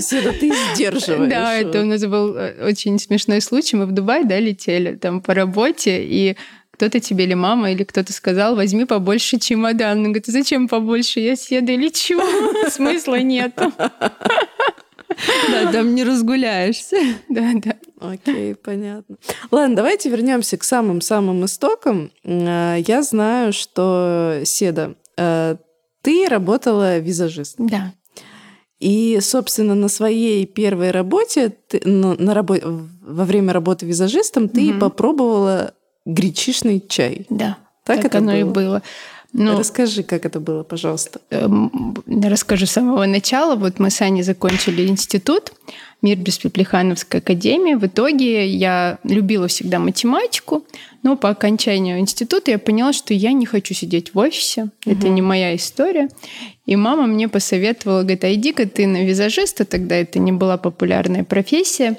Седа, 0.01 0.33
ты 0.33 0.53
сдерживаешь. 0.73 1.31
Да, 1.31 1.55
это 1.55 1.83
у 1.83 1.85
нас 1.85 2.05
был 2.05 2.37
э, 2.37 2.67
очень 2.67 2.99
смешной 2.99 3.41
случай. 3.41 3.77
Мы 3.77 3.87
в 3.87 3.93
Дубай, 3.93 4.25
да, 4.25 4.39
летели 4.39 4.97
там 4.97 5.21
по 5.21 5.35
работе, 5.35 6.03
и 6.03 6.37
кто-то 6.73 6.99
тебе 6.99 7.25
или 7.25 7.35
мама, 7.35 7.71
или 7.71 7.85
кто-то 7.85 8.13
сказал, 8.13 8.57
возьми 8.57 8.85
побольше 8.85 9.39
чемодан. 9.39 9.99
Он 9.99 10.05
говорит, 10.05 10.27
зачем 10.27 10.69
побольше? 10.69 11.21
Я 11.21 11.37
седа 11.37 11.73
лечу. 11.73 12.21
Смысла 12.71 13.21
нет. 13.21 13.53
Да, 13.57 15.73
там 15.73 15.95
не 15.95 16.03
разгуляешься. 16.03 16.97
Да, 17.29 17.53
да. 17.55 17.77
Окей, 18.01 18.55
понятно. 18.55 19.17
Ладно, 19.51 19.77
давайте 19.77 20.11
вернемся 20.11 20.57
к 20.57 20.65
самым-самым 20.65 21.45
истокам. 21.45 22.11
Э, 22.25 22.77
я 22.85 23.03
знаю, 23.03 23.53
что 23.53 24.41
Седа, 24.45 24.95
э, 25.17 25.57
ты 26.05 26.29
работала 26.29 26.99
визажистом. 26.99 27.67
Да. 27.67 27.95
И, 28.79 29.19
собственно, 29.23 29.75
на 29.75 29.89
своей 29.89 30.45
первой 30.45 30.91
работе, 30.91 31.49
ты, 31.49 31.81
ну, 31.85 32.15
на 32.19 32.35
рабо... 32.35 32.59
во 32.63 33.25
время 33.25 33.55
работы 33.55 33.87
визажистом, 33.87 34.51
ты 34.51 34.73
угу. 34.73 34.81
попробовала 34.81 35.73
гречишный 36.05 36.85
чай. 36.87 37.27
Да. 37.31 37.57
Так, 37.85 37.97
так 37.97 38.05
это 38.07 38.19
оно 38.19 38.33
было? 38.33 38.39
и 38.39 38.45
было. 38.45 38.83
Ну, 39.37 39.59
Расскажи, 39.59 40.05
как 40.05 40.27
это 40.27 40.39
было, 40.39 40.63
пожалуйста. 40.63 41.21
Эм, 41.31 41.97
расскажу 42.07 42.67
с 42.67 42.71
самого 42.71 43.05
начала. 43.05 43.57
Вот 43.57 43.81
мы 43.81 43.91
с 43.91 44.01
Аней 44.01 44.23
закончили 44.23 44.87
институт, 44.87 45.53
Мир 46.03 46.19
Беспреплехановской 46.19 47.19
академии. 47.19 47.75
В 47.75 47.85
итоге 47.85 48.47
я 48.47 49.01
любила 49.03 49.49
всегда 49.49 49.81
математику, 49.81 50.65
но 51.03 51.17
по 51.17 51.31
окончанию 51.31 51.99
института 51.99 52.53
я 52.53 52.61
поняла, 52.61 52.93
что 52.93 53.13
я 53.13 53.33
не 53.33 53.45
хочу 53.45 53.75
сидеть 53.75 54.15
в 54.15 54.19
офисе. 54.19 54.71
Угу. 54.87 54.95
Это 54.95 55.09
не 55.09 55.21
моя 55.21 55.57
история. 55.57 56.09
И 56.65 56.77
мама 56.77 57.09
мне 57.09 57.29
посоветовала, 57.29 58.03
говорит, 58.03 58.23
а 58.23 58.33
иди-ка 58.33 58.67
ты 58.67 58.87
на 58.87 59.05
визажиста, 59.05 59.65
тогда 59.65 59.97
это 59.97 60.21
не 60.21 60.31
была 60.31 60.59
популярная 60.59 61.25
профессия. 61.25 61.99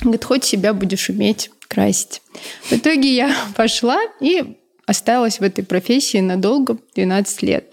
Говорит, 0.00 0.24
хоть 0.24 0.44
себя 0.44 0.72
будешь 0.72 1.10
уметь 1.10 1.50
красить. 1.68 2.22
В 2.62 2.72
итоге 2.72 3.14
я 3.14 3.36
пошла 3.54 3.98
и 4.20 4.56
осталась 4.86 5.40
в 5.40 5.42
этой 5.42 5.64
профессии 5.64 6.18
надолго, 6.18 6.78
12 6.94 7.42
лет. 7.42 7.70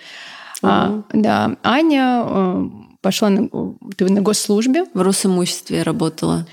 А, 0.63 1.03
да, 1.11 1.57
Аня 1.63 2.23
э, 2.25 2.69
пошла 3.01 3.29
на, 3.29 3.49
ты 3.95 4.11
на 4.11 4.21
госслужбе. 4.21 4.85
В 4.93 5.01
Росимуществе 5.01 5.81
работала. 5.83 6.47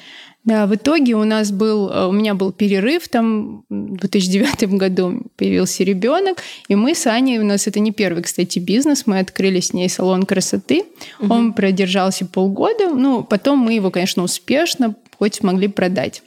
Да, 0.44 0.66
в 0.66 0.74
итоге 0.74 1.14
у 1.14 1.24
нас 1.24 1.52
был, 1.52 1.90
э, 1.90 2.06
у 2.06 2.12
меня 2.12 2.34
был 2.34 2.52
перерыв, 2.52 3.06
там 3.08 3.64
в 3.68 3.96
2009 3.98 4.76
году 4.78 5.22
появился 5.36 5.84
ребенок, 5.84 6.38
и 6.68 6.74
мы 6.74 6.94
с 6.94 7.06
Аней, 7.06 7.38
у 7.38 7.44
нас 7.44 7.66
это 7.66 7.80
не 7.80 7.92
первый, 7.92 8.22
кстати, 8.22 8.58
бизнес, 8.58 9.06
мы 9.06 9.18
открыли 9.18 9.60
с 9.60 9.74
ней 9.74 9.90
салон 9.90 10.22
красоты, 10.22 10.84
угу. 11.20 11.34
он 11.34 11.52
продержался 11.52 12.24
полгода, 12.24 12.88
ну, 12.88 13.24
потом 13.24 13.58
мы 13.58 13.74
его, 13.74 13.90
конечно, 13.90 14.22
успешно 14.22 14.94
хоть 15.18 15.34
смогли 15.34 15.68
продать. 15.68 16.22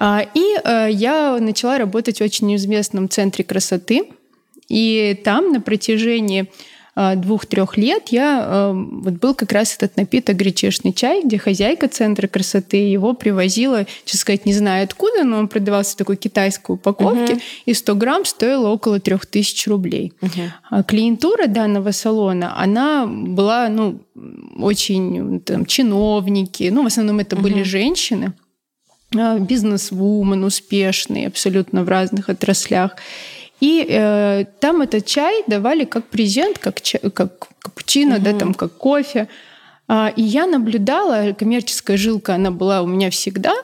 А, 0.00 0.26
и 0.34 0.56
э, 0.64 0.88
я 0.90 1.38
начала 1.38 1.78
работать 1.78 2.18
в 2.18 2.24
очень 2.24 2.56
известном 2.56 3.08
центре 3.08 3.44
красоты, 3.44 4.04
и 4.68 5.20
там 5.24 5.52
на 5.52 5.60
протяжении 5.60 6.48
а, 6.94 7.14
двух-трех 7.16 7.76
лет 7.76 8.08
я 8.08 8.42
а, 8.42 8.72
вот 8.72 9.14
был 9.14 9.34
как 9.34 9.52
раз 9.52 9.76
этот 9.76 9.96
напиток 9.96 10.36
гречишный 10.36 10.92
чай, 10.92 11.22
где 11.22 11.38
хозяйка 11.38 11.86
центра 11.88 12.28
красоты 12.28 12.78
его 12.78 13.14
привозила, 13.14 13.86
честно 14.04 14.20
сказать, 14.20 14.46
не 14.46 14.54
знаю 14.54 14.84
откуда, 14.84 15.24
но 15.24 15.38
он 15.38 15.48
продавался 15.48 15.92
в 15.92 15.96
такой 15.96 16.16
китайской 16.16 16.72
упаковке, 16.72 17.34
uh-huh. 17.34 17.42
и 17.66 17.74
100 17.74 17.94
грамм 17.94 18.24
стоило 18.24 18.68
около 18.68 19.00
3000 19.00 19.68
рублей. 19.68 20.12
Uh-huh. 20.20 20.84
клиентура 20.84 21.46
данного 21.46 21.90
салона, 21.92 22.58
она 22.58 23.06
была, 23.06 23.68
ну, 23.68 24.00
очень 24.58 25.40
там, 25.40 25.66
чиновники, 25.66 26.70
ну, 26.72 26.84
в 26.84 26.86
основном 26.86 27.18
это 27.20 27.36
uh-huh. 27.36 27.42
были 27.42 27.62
женщины, 27.62 28.32
бизнес-вумен, 29.12 30.44
успешные 30.44 31.26
абсолютно 31.26 31.84
в 31.84 31.88
разных 31.88 32.28
отраслях. 32.28 32.96
И 33.60 33.84
э, 33.88 34.44
там 34.60 34.82
этот 34.82 35.04
чай 35.04 35.42
давали 35.46 35.84
как 35.84 36.06
презент, 36.06 36.58
как, 36.58 36.80
чай, 36.80 37.00
как 37.12 37.48
капучино, 37.58 38.16
угу. 38.16 38.24
да, 38.24 38.32
там 38.32 38.54
как 38.54 38.72
кофе. 38.76 39.28
А, 39.86 40.12
и 40.14 40.22
я 40.22 40.46
наблюдала, 40.46 41.32
коммерческая 41.32 41.96
жилка, 41.96 42.36
она 42.36 42.52
была 42.52 42.80
у 42.82 42.86
меня 42.86 43.10
всегда, 43.10 43.54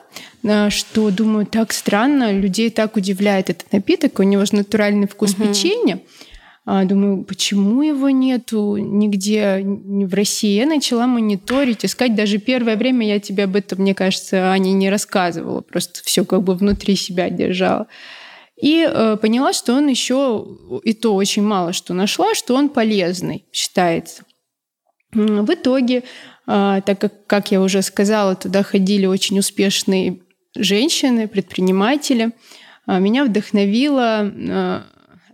что, 0.69 1.09
думаю, 1.09 1.45
так 1.45 1.71
странно, 1.71 2.33
людей 2.33 2.69
так 2.69 2.97
удивляет 2.97 3.49
этот 3.49 3.71
напиток, 3.71 4.19
у 4.19 4.23
него 4.23 4.43
же 4.43 4.55
натуральный 4.55 5.07
вкус 5.07 5.31
угу. 5.33 5.47
печенья. 5.47 5.99
А, 6.69 6.83
думаю, 6.83 7.23
почему 7.23 7.81
его 7.81 8.09
нету 8.09 8.75
нигде 8.75 9.63
в 9.63 10.13
России? 10.13 10.57
Я 10.57 10.65
начала 10.65 11.07
мониторить, 11.07 11.85
искать. 11.85 12.13
Даже 12.13 12.39
первое 12.39 12.75
время 12.75 13.07
я 13.07 13.21
тебе 13.21 13.45
об 13.45 13.55
этом, 13.55 13.79
мне 13.79 13.95
кажется, 13.95 14.51
Аня 14.51 14.71
не 14.71 14.89
рассказывала. 14.89 15.61
Просто 15.61 16.01
все 16.03 16.25
как 16.25 16.43
бы 16.43 16.55
внутри 16.55 16.97
себя 16.97 17.29
держала. 17.29 17.87
И 18.61 18.85
э, 18.85 19.15
поняла, 19.15 19.53
что 19.53 19.75
он 19.75 19.87
еще, 19.87 20.45
и 20.83 20.93
то 20.93 21.15
очень 21.15 21.43
мало 21.43 21.71
что 21.71 21.93
нашла, 21.93 22.35
что 22.35 22.53
он 22.53 22.67
полезный 22.67 23.45
считается. 23.53 24.23
В 25.13 25.53
итоге, 25.53 26.03
э, 26.47 26.81
так 26.85 26.99
как, 26.99 27.27
как 27.27 27.49
я 27.49 27.61
уже 27.61 27.81
сказала, 27.81 28.35
туда 28.35 28.63
ходили 28.63 29.05
очень 29.05 29.39
успешные 29.39 30.19
женщины, 30.53 31.29
предприниматели, 31.29 32.31
э, 32.87 32.99
меня 32.99 33.23
вдохновила 33.23 34.83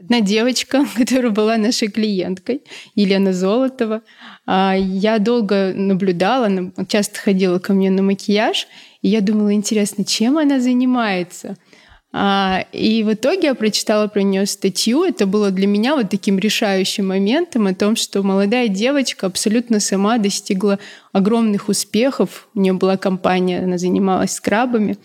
одна 0.03 0.21
девочка, 0.21 0.85
которая 0.95 1.31
была 1.31 1.57
нашей 1.57 1.87
клиенткой, 1.87 2.61
Елена 2.95 3.33
Золотова. 3.33 4.01
Э, 4.47 4.73
я 4.77 5.19
долго 5.19 5.73
наблюдала, 5.73 6.47
она 6.47 6.71
часто 6.87 7.19
ходила 7.19 7.59
ко 7.59 7.73
мне 7.73 7.89
на 7.89 8.01
макияж, 8.01 8.67
и 9.01 9.09
я 9.09 9.21
думала, 9.21 9.53
интересно, 9.53 10.05
чем 10.05 10.37
она 10.37 10.59
занимается– 10.59 11.57
А, 12.15 12.65
и 12.71 13.01
в 13.03 13.13
итоге 13.13 13.47
я 13.47 13.55
прочитала 13.55 14.07
про 14.07 14.21
нее 14.21 14.45
статью. 14.45 15.03
Это 15.03 15.25
было 15.25 15.49
для 15.49 15.65
меня 15.65 15.95
вот 15.95 16.11
таким 16.11 16.37
решающим 16.37 17.07
моментом 17.07 17.65
о 17.65 17.73
том, 17.73 17.95
что 17.95 18.21
молодая 18.21 18.67
девочка 18.67 19.25
абсолютно 19.25 19.79
сама 19.79 20.19
достигла 20.19 20.77
огромных 21.11 21.69
успехов. 21.69 22.47
У 22.53 22.59
нее 22.59 22.73
была 22.73 22.97
компания, 22.97 23.63
она 23.63 23.79
занималась 23.79 24.33
скрабами. 24.33 24.97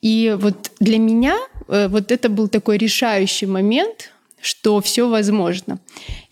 И 0.00 0.36
вот 0.40 0.72
для 0.80 0.98
меня 0.98 1.36
э, 1.68 1.86
вот 1.86 2.10
это 2.10 2.28
был 2.28 2.48
такой 2.48 2.78
решающий 2.78 3.46
момент, 3.46 4.10
что 4.40 4.80
все 4.80 5.08
возможно. 5.08 5.80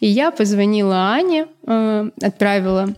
И 0.01 0.07
я 0.07 0.31
позвонила 0.31 1.13
Ане, 1.13 1.47
э, 1.67 2.11
отправила 2.23 2.95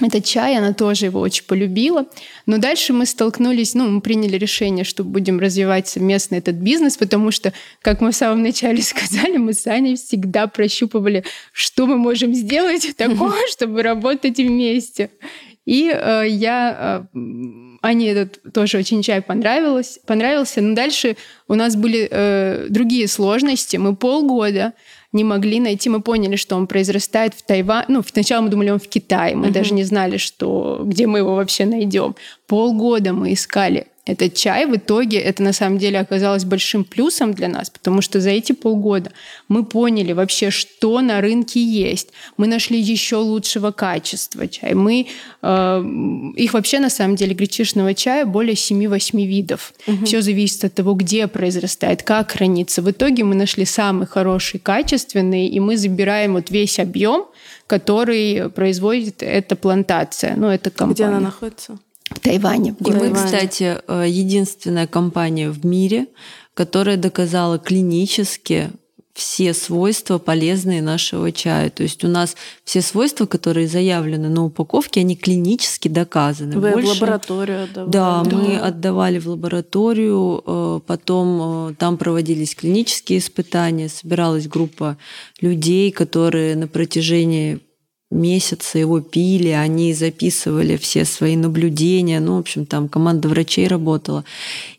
этот 0.00 0.24
чай, 0.24 0.58
она 0.58 0.74
тоже 0.74 1.06
его 1.06 1.20
очень 1.20 1.44
полюбила. 1.44 2.06
Но 2.44 2.58
дальше 2.58 2.92
мы 2.92 3.06
столкнулись, 3.06 3.74
ну, 3.74 3.88
мы 3.88 4.00
приняли 4.00 4.36
решение, 4.36 4.84
что 4.84 5.04
будем 5.04 5.40
развивать 5.40 5.88
совместно 5.88 6.34
этот 6.34 6.56
бизнес, 6.56 6.98
потому 6.98 7.30
что, 7.30 7.52
как 7.80 8.00
мы 8.00 8.12
в 8.12 8.16
самом 8.16 8.42
начале 8.42 8.82
сказали, 8.82 9.38
мы 9.38 9.54
с 9.54 9.66
Аней 9.66 9.96
всегда 9.96 10.46
прощупывали, 10.46 11.24
что 11.52 11.86
мы 11.86 11.96
можем 11.96 12.34
сделать 12.34 12.94
такого, 12.96 13.34
чтобы 13.50 13.82
работать 13.82 14.36
вместе. 14.36 15.10
И 15.66 15.92
э, 15.92 16.24
я 16.28 17.04
э, 17.12 17.18
Ане 17.82 18.10
этот 18.10 18.40
тоже 18.52 18.78
очень 18.78 19.02
чай 19.02 19.20
понравилось, 19.20 19.98
понравился. 20.06 20.60
Но 20.60 20.74
дальше 20.74 21.16
у 21.48 21.54
нас 21.54 21.76
были 21.76 22.08
э, 22.10 22.66
другие 22.70 23.08
сложности. 23.08 23.76
Мы 23.76 23.94
полгода 23.96 24.72
не 25.12 25.24
могли 25.24 25.60
найти. 25.60 25.90
Мы 25.90 26.00
поняли, 26.00 26.36
что 26.36 26.56
он 26.56 26.68
произрастает 26.68 27.34
в 27.34 27.42
Тайване. 27.42 27.86
Ну, 27.88 28.02
сначала 28.02 28.42
мы 28.42 28.48
думали, 28.48 28.70
он 28.70 28.78
в 28.78 28.88
Китае. 28.88 29.34
Мы 29.34 29.48
uh-huh. 29.48 29.52
даже 29.52 29.74
не 29.74 29.82
знали, 29.82 30.16
что, 30.18 30.82
где 30.84 31.06
мы 31.06 31.18
его 31.18 31.34
вообще 31.34 31.64
найдем. 31.64 32.14
Полгода 32.46 33.12
мы 33.12 33.32
искали 33.32 33.88
этот 34.06 34.34
чай, 34.34 34.66
в 34.66 34.76
итоге 34.76 35.18
это 35.18 35.42
на 35.42 35.52
самом 35.52 35.78
деле 35.78 35.98
оказалось 35.98 36.44
большим 36.44 36.84
плюсом 36.84 37.34
для 37.34 37.48
нас, 37.48 37.70
потому 37.70 38.00
что 38.00 38.20
за 38.20 38.30
эти 38.30 38.52
полгода 38.52 39.10
мы 39.48 39.64
поняли 39.64 40.12
вообще, 40.12 40.50
что 40.50 41.00
на 41.00 41.20
рынке 41.20 41.60
есть. 41.60 42.10
Мы 42.36 42.46
нашли 42.46 42.80
еще 42.80 43.16
лучшего 43.16 43.72
качества 43.72 44.46
чай. 44.46 44.74
Мы, 44.74 45.08
э, 45.42 45.84
их 46.36 46.54
вообще 46.54 46.78
на 46.78 46.88
самом 46.88 47.16
деле 47.16 47.34
гречишного 47.34 47.94
чая 47.94 48.24
более 48.24 48.54
7-8 48.54 49.26
видов. 49.26 49.74
Угу. 49.88 50.06
Все 50.06 50.22
зависит 50.22 50.64
от 50.64 50.74
того, 50.74 50.94
где 50.94 51.26
произрастает, 51.26 52.04
как 52.04 52.30
хранится. 52.30 52.82
В 52.82 52.90
итоге 52.92 53.24
мы 53.24 53.34
нашли 53.34 53.64
самый 53.64 54.06
хороший, 54.06 54.60
качественный, 54.60 55.48
и 55.48 55.58
мы 55.58 55.76
забираем 55.76 56.34
вот 56.34 56.50
весь 56.50 56.78
объем, 56.78 57.26
который 57.66 58.50
производит 58.50 59.24
эта 59.24 59.56
плантация. 59.56 60.36
Ну, 60.36 60.46
это 60.46 60.70
компания. 60.70 60.94
Где 60.94 61.04
она 61.06 61.18
находится? 61.18 61.78
В 62.10 62.20
Тайване. 62.20 62.74
И 62.84 62.90
мы, 62.90 63.12
кстати, 63.12 63.78
э, 63.86 64.04
единственная 64.08 64.86
компания 64.86 65.50
в 65.50 65.64
мире, 65.64 66.06
которая 66.54 66.96
доказала 66.96 67.58
клинически 67.58 68.70
все 69.16 69.54
свойства 69.54 70.18
полезные 70.18 70.82
нашего 70.82 71.32
чая. 71.32 71.70
То 71.70 71.82
есть 71.82 72.04
у 72.04 72.08
нас 72.08 72.36
все 72.64 72.82
свойства, 72.82 73.24
которые 73.24 73.66
заявлены 73.66 74.28
на 74.28 74.44
упаковке, 74.44 75.00
они 75.00 75.16
клинически 75.16 75.88
доказаны. 75.88 76.58
Вы 76.58 76.72
Больше... 76.72 76.88
в 76.88 76.90
лабораторию 76.90 77.64
отдавали? 77.64 77.90
Да, 77.90 78.22
да, 78.22 78.36
мы 78.36 78.56
отдавали 78.58 79.18
в 79.18 79.28
лабораторию, 79.28 80.42
э, 80.46 80.80
потом 80.86 81.70
э, 81.70 81.74
там 81.76 81.96
проводились 81.96 82.54
клинические 82.54 83.20
испытания, 83.20 83.88
собиралась 83.88 84.48
группа 84.48 84.98
людей, 85.40 85.90
которые 85.92 86.54
на 86.54 86.68
протяжении 86.68 87.60
месяца 88.10 88.78
его 88.78 89.00
пили, 89.00 89.48
они 89.48 89.92
записывали 89.94 90.76
все 90.76 91.04
свои 91.04 91.36
наблюдения. 91.36 92.20
Ну, 92.20 92.36
в 92.36 92.38
общем, 92.38 92.66
там 92.66 92.88
команда 92.88 93.28
врачей 93.28 93.66
работала. 93.66 94.24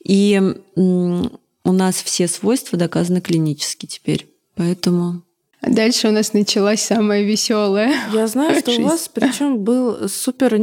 И 0.03 0.41
у 0.75 1.71
нас 1.71 1.95
все 1.95 2.27
свойства 2.27 2.77
доказаны 2.77 3.21
клинически 3.21 3.85
теперь. 3.85 4.27
Поэтому 4.55 5.21
дальше 5.69 6.07
у 6.07 6.11
нас 6.11 6.33
началась 6.33 6.81
самая 6.81 7.23
веселая. 7.23 7.93
Я 8.13 8.27
знаю, 8.27 8.59
что 8.59 8.71
у 8.71 8.83
вас 8.83 9.09
причем 9.13 9.59
был 9.59 10.09
супер 10.09 10.57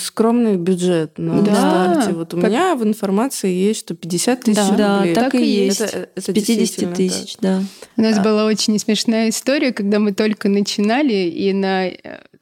скромный 0.00 0.56
бюджет 0.56 1.18
на 1.18 1.42
да, 1.42 1.54
старте. 1.54 2.12
Вот 2.14 2.34
у 2.34 2.40
как... 2.40 2.50
меня 2.50 2.74
в 2.74 2.84
информации 2.84 3.52
есть, 3.52 3.80
что 3.80 3.94
50 3.94 4.40
тысяч 4.40 4.56
да, 4.76 4.98
рублей. 4.98 5.14
Да, 5.14 5.20
так 5.22 5.34
и 5.34 5.44
есть. 5.44 5.80
Это, 5.80 6.08
это 6.14 6.32
50 6.32 6.94
тысяч, 6.94 7.36
да. 7.40 7.62
У 7.96 8.02
нас 8.02 8.18
а. 8.18 8.22
была 8.22 8.46
очень 8.46 8.78
смешная 8.78 9.28
история, 9.28 9.72
когда 9.72 9.98
мы 9.98 10.12
только 10.12 10.48
начинали, 10.48 11.28
и 11.28 11.52
на 11.52 11.90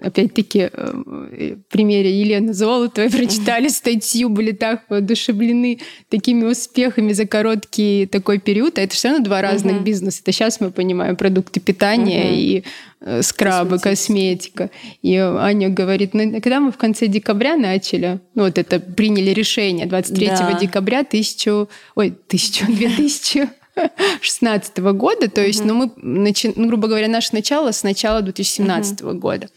опять-таки, 0.03 0.71
э, 0.73 0.93
в 0.93 1.73
примере 1.73 2.11
Елены 2.21 2.53
Золотовой 2.53 3.11
прочитали 3.11 3.69
статью, 3.69 4.29
были 4.29 4.53
так 4.53 4.83
воодушевлены 4.89 5.79
такими 6.09 6.45
успехами 6.45 7.13
за 7.13 7.27
короткий 7.27 8.07
такой 8.07 8.39
период. 8.39 8.79
А 8.79 8.83
это 8.83 8.95
все 8.95 9.09
равно 9.09 9.25
два 9.25 9.43
разных 9.43 9.77
uh-huh. 9.77 9.85
бизнеса. 9.85 10.21
Это 10.23 10.33
сейчас 10.33 10.61
мы 10.61 10.71
понимаем 10.71 11.17
продукты 11.17 11.61
питания 11.61 12.25
uh-huh. 12.25 12.37
и 12.37 12.65
э, 13.01 13.23
скрабы, 13.23 13.79
косметика. 13.79 14.71
И 15.03 15.17
Аня 15.17 15.69
говорит, 15.69 16.15
ну, 16.15 16.33
когда 16.33 16.61
мы 16.61 16.73
в 16.73 16.77
конце 16.77 17.07
декабря 17.07 17.57
начали, 17.57 18.21
ну, 18.35 18.45
вот 18.45 18.59
это 18.59 18.81
приняли 18.81 19.31
решение 19.31 19.87
23 19.87 20.27
да. 20.27 20.59
декабря 20.61 21.05
тысячу, 21.05 21.69
ой, 21.95 22.15
тысячу, 22.29 22.67
две 22.73 22.89
тысячи 22.91 23.49
2016 23.75 24.79
года, 24.79 25.29
то 25.29 25.41
есть, 25.41 25.65
ну, 25.65 25.75
мы, 25.75 25.93
начи... 25.97 26.53
ну, 26.55 26.69
грубо 26.69 26.89
говоря, 26.89 27.09
наше 27.09 27.31
начало 27.33 27.73
с 27.73 27.83
начала 27.83 28.23
2017 28.23 29.01
uh-huh. 29.01 29.15
года. 29.15 29.49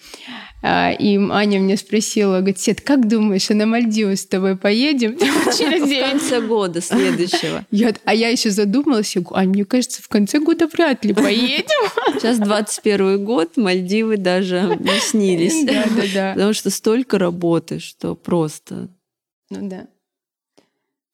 А, 0.67 0.91
и 0.91 1.17
Аня 1.17 1.59
мне 1.59 1.77
спросила, 1.77 2.37
говорит, 2.37 2.59
Сет, 2.59 2.81
как 2.81 3.07
думаешь, 3.07 3.51
а 3.51 3.53
на 3.53 3.65
Мальдивы 3.67 4.15
с 4.15 4.25
тобой 4.25 4.57
поедем 4.57 5.17
через 5.57 5.83
В 5.83 6.09
конце 6.11 6.41
года 6.41 6.81
следующего. 6.81 7.65
Я, 7.71 7.93
а 8.05 8.15
я 8.15 8.29
еще 8.29 8.49
задумалась, 8.49 9.15
я 9.15 9.21
говорю, 9.21 9.37
Ань, 9.37 9.49
мне 9.49 9.65
кажется, 9.65 10.01
в 10.01 10.07
конце 10.07 10.39
года 10.39 10.67
вряд 10.67 11.05
ли 11.05 11.13
поедем. 11.13 11.89
Сейчас 12.19 12.39
21 12.39 13.23
год, 13.23 13.57
Мальдивы 13.57 14.17
даже 14.17 14.77
не 14.79 14.99
снились. 14.99 15.65
Да, 15.65 15.83
да, 15.95 16.03
да. 16.13 16.33
Потому 16.33 16.53
что 16.53 16.69
столько 16.69 17.19
работы, 17.19 17.79
что 17.79 18.15
просто... 18.15 18.89
Ну 19.51 19.69
да. 19.69 19.87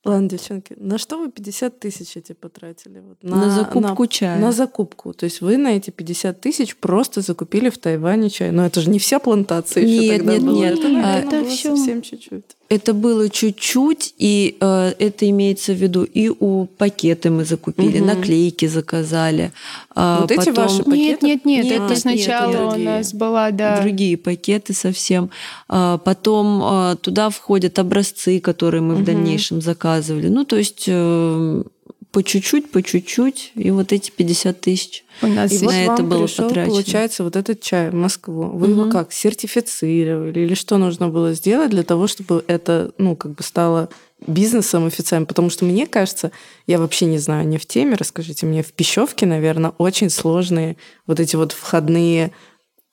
Ладно, 0.03 0.29
девчонки, 0.29 0.73
на 0.77 0.97
что 0.97 1.19
вы 1.19 1.29
50 1.29 1.79
тысяч 1.79 2.17
эти 2.17 2.33
потратили? 2.33 2.99
Вот 2.99 3.21
на, 3.21 3.35
на 3.35 3.51
закупку 3.51 4.03
на, 4.03 4.07
чая. 4.07 4.39
На 4.39 4.51
закупку. 4.51 5.13
То 5.13 5.25
есть 5.25 5.41
вы 5.41 5.57
на 5.57 5.77
эти 5.77 5.91
50 5.91 6.41
тысяч 6.41 6.75
просто 6.75 7.21
закупили 7.21 7.69
в 7.69 7.77
Тайване 7.77 8.31
чай. 8.31 8.51
Но 8.51 8.65
это 8.65 8.81
же 8.81 8.89
не 8.89 8.97
вся 8.97 9.19
плантация 9.19 9.83
нет, 9.83 10.03
еще 10.03 10.17
тогда 10.17 10.33
нет, 10.33 10.43
была. 10.43 10.57
Нет, 10.57 10.79
это, 10.79 10.87
наверное, 10.87 11.19
это 11.19 11.41
было 11.41 11.49
все... 11.49 11.75
совсем 11.75 12.01
чуть-чуть. 12.01 12.45
Это 12.71 12.93
было 12.93 13.29
чуть-чуть, 13.29 14.13
и 14.17 14.55
э, 14.61 14.93
это 14.97 15.29
имеется 15.29 15.73
в 15.73 15.75
виду 15.75 16.03
и 16.03 16.29
у 16.29 16.67
пакеты 16.67 17.29
мы 17.29 17.43
закупили, 17.43 17.99
угу. 17.99 18.05
наклейки 18.05 18.65
заказали. 18.65 19.51
А 19.93 20.21
вот 20.21 20.29
потом... 20.29 20.41
эти 20.41 20.49
ваши 20.57 20.83
пакеты? 20.83 20.95
Нет, 20.95 21.21
нет, 21.21 21.45
нет, 21.45 21.65
нет 21.65 21.81
это 21.81 21.99
сначала 21.99 22.73
нет, 22.73 22.73
у 22.73 22.77
нас 22.77 23.13
была, 23.13 23.51
да. 23.51 23.81
Другие 23.81 24.15
пакеты 24.15 24.73
совсем. 24.73 25.31
А, 25.67 25.97
потом 25.97 26.61
а, 26.63 26.95
туда 26.95 27.29
входят 27.29 27.77
образцы, 27.77 28.39
которые 28.39 28.79
мы 28.79 28.93
угу. 28.93 29.01
в 29.01 29.05
дальнейшем 29.05 29.61
заказывали. 29.61 30.29
Ну, 30.29 30.45
то 30.45 30.55
есть 30.55 30.85
э, 30.87 31.63
по 32.11 32.23
чуть-чуть, 32.23 32.71
по 32.71 32.83
чуть-чуть, 32.83 33.53
и 33.55 33.71
вот 33.71 33.93
эти 33.93 34.11
50 34.11 34.59
тысяч. 34.59 35.05
Нас 35.21 35.51
и 35.51 35.59
на 35.59 35.65
вот 35.65 35.73
это 35.73 35.89
вам 35.89 36.09
было 36.09 36.25
пришел, 36.25 36.47
потрачено. 36.47 36.73
получается, 36.73 37.23
вот 37.23 37.35
этот 37.35 37.61
чай 37.61 37.89
в 37.89 37.93
Москву. 37.93 38.43
Вы 38.43 38.71
угу. 38.71 38.81
его 38.81 38.91
как, 38.91 39.13
сертифицировали? 39.13 40.39
Или 40.39 40.53
что 40.53 40.77
нужно 40.77 41.07
было 41.07 41.33
сделать 41.33 41.69
для 41.69 41.83
того, 41.83 42.07
чтобы 42.07 42.43
это, 42.47 42.91
ну, 42.97 43.15
как 43.15 43.33
бы 43.33 43.43
стало 43.43 43.89
бизнесом 44.27 44.85
официальным? 44.85 45.25
Потому 45.25 45.49
что 45.49 45.63
мне 45.63 45.87
кажется, 45.87 46.31
я 46.67 46.79
вообще 46.79 47.05
не 47.05 47.17
знаю, 47.17 47.47
не 47.47 47.57
в 47.57 47.65
теме, 47.65 47.95
расскажите 47.95 48.45
мне, 48.45 48.61
в 48.61 48.73
Пищевке, 48.73 49.25
наверное, 49.25 49.71
очень 49.77 50.09
сложные 50.09 50.75
вот 51.07 51.19
эти 51.21 51.37
вот 51.37 51.53
входные 51.53 52.31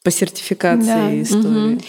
по 0.04 0.12
сертификации 0.12 0.86
да. 0.86 1.22
истории. 1.22 1.74
Угу. 1.74 1.82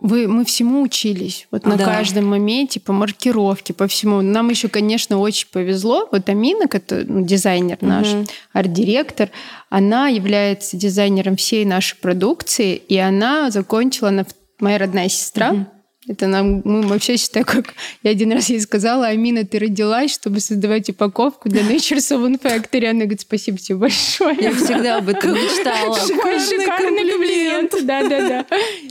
Вы, 0.00 0.28
мы 0.28 0.44
всему 0.44 0.82
учились, 0.82 1.48
вот 1.50 1.66
на 1.66 1.76
да. 1.76 1.84
каждом 1.84 2.26
моменте, 2.26 2.78
по 2.78 2.92
маркировке, 2.92 3.74
по 3.74 3.88
всему. 3.88 4.20
Нам 4.20 4.48
еще, 4.48 4.68
конечно, 4.68 5.18
очень 5.18 5.48
повезло. 5.48 6.08
Вот 6.12 6.28
Амина, 6.28 6.68
который, 6.68 7.04
ну, 7.04 7.24
дизайнер 7.24 7.78
наш, 7.80 8.12
угу. 8.12 8.26
арт-директор, 8.52 9.30
она 9.70 10.06
является 10.06 10.76
дизайнером 10.76 11.34
всей 11.34 11.64
нашей 11.64 11.96
продукции, 11.96 12.76
и 12.76 12.96
она 12.96 13.50
закончила, 13.50 14.10
она 14.10 14.24
моя 14.60 14.78
родная 14.78 15.08
сестра, 15.08 15.50
угу. 15.50 15.66
Это 16.08 16.26
нам, 16.26 16.62
мы 16.64 16.82
вообще 16.82 17.18
считаю, 17.18 17.44
как 17.44 17.74
я 18.02 18.10
один 18.10 18.32
раз 18.32 18.48
ей 18.48 18.60
сказала, 18.60 19.08
Амина, 19.08 19.44
ты 19.44 19.58
родилась, 19.58 20.14
чтобы 20.14 20.40
создавать 20.40 20.88
упаковку 20.88 21.48
для 21.50 21.60
Nature's 21.60 22.10
Oven 22.10 22.40
Factory. 22.40 22.86
Она 22.86 23.00
говорит, 23.00 23.20
спасибо 23.20 23.58
тебе 23.58 23.76
большое. 23.76 24.36
Я 24.40 24.52
всегда 24.54 24.96
об 24.96 25.08
этом 25.10 25.34
мечтала. 25.34 25.94
Какой 25.94 26.40
шикарный 26.40 27.10
комплимент. 27.10 27.74
Да-да-да. 27.82 28.46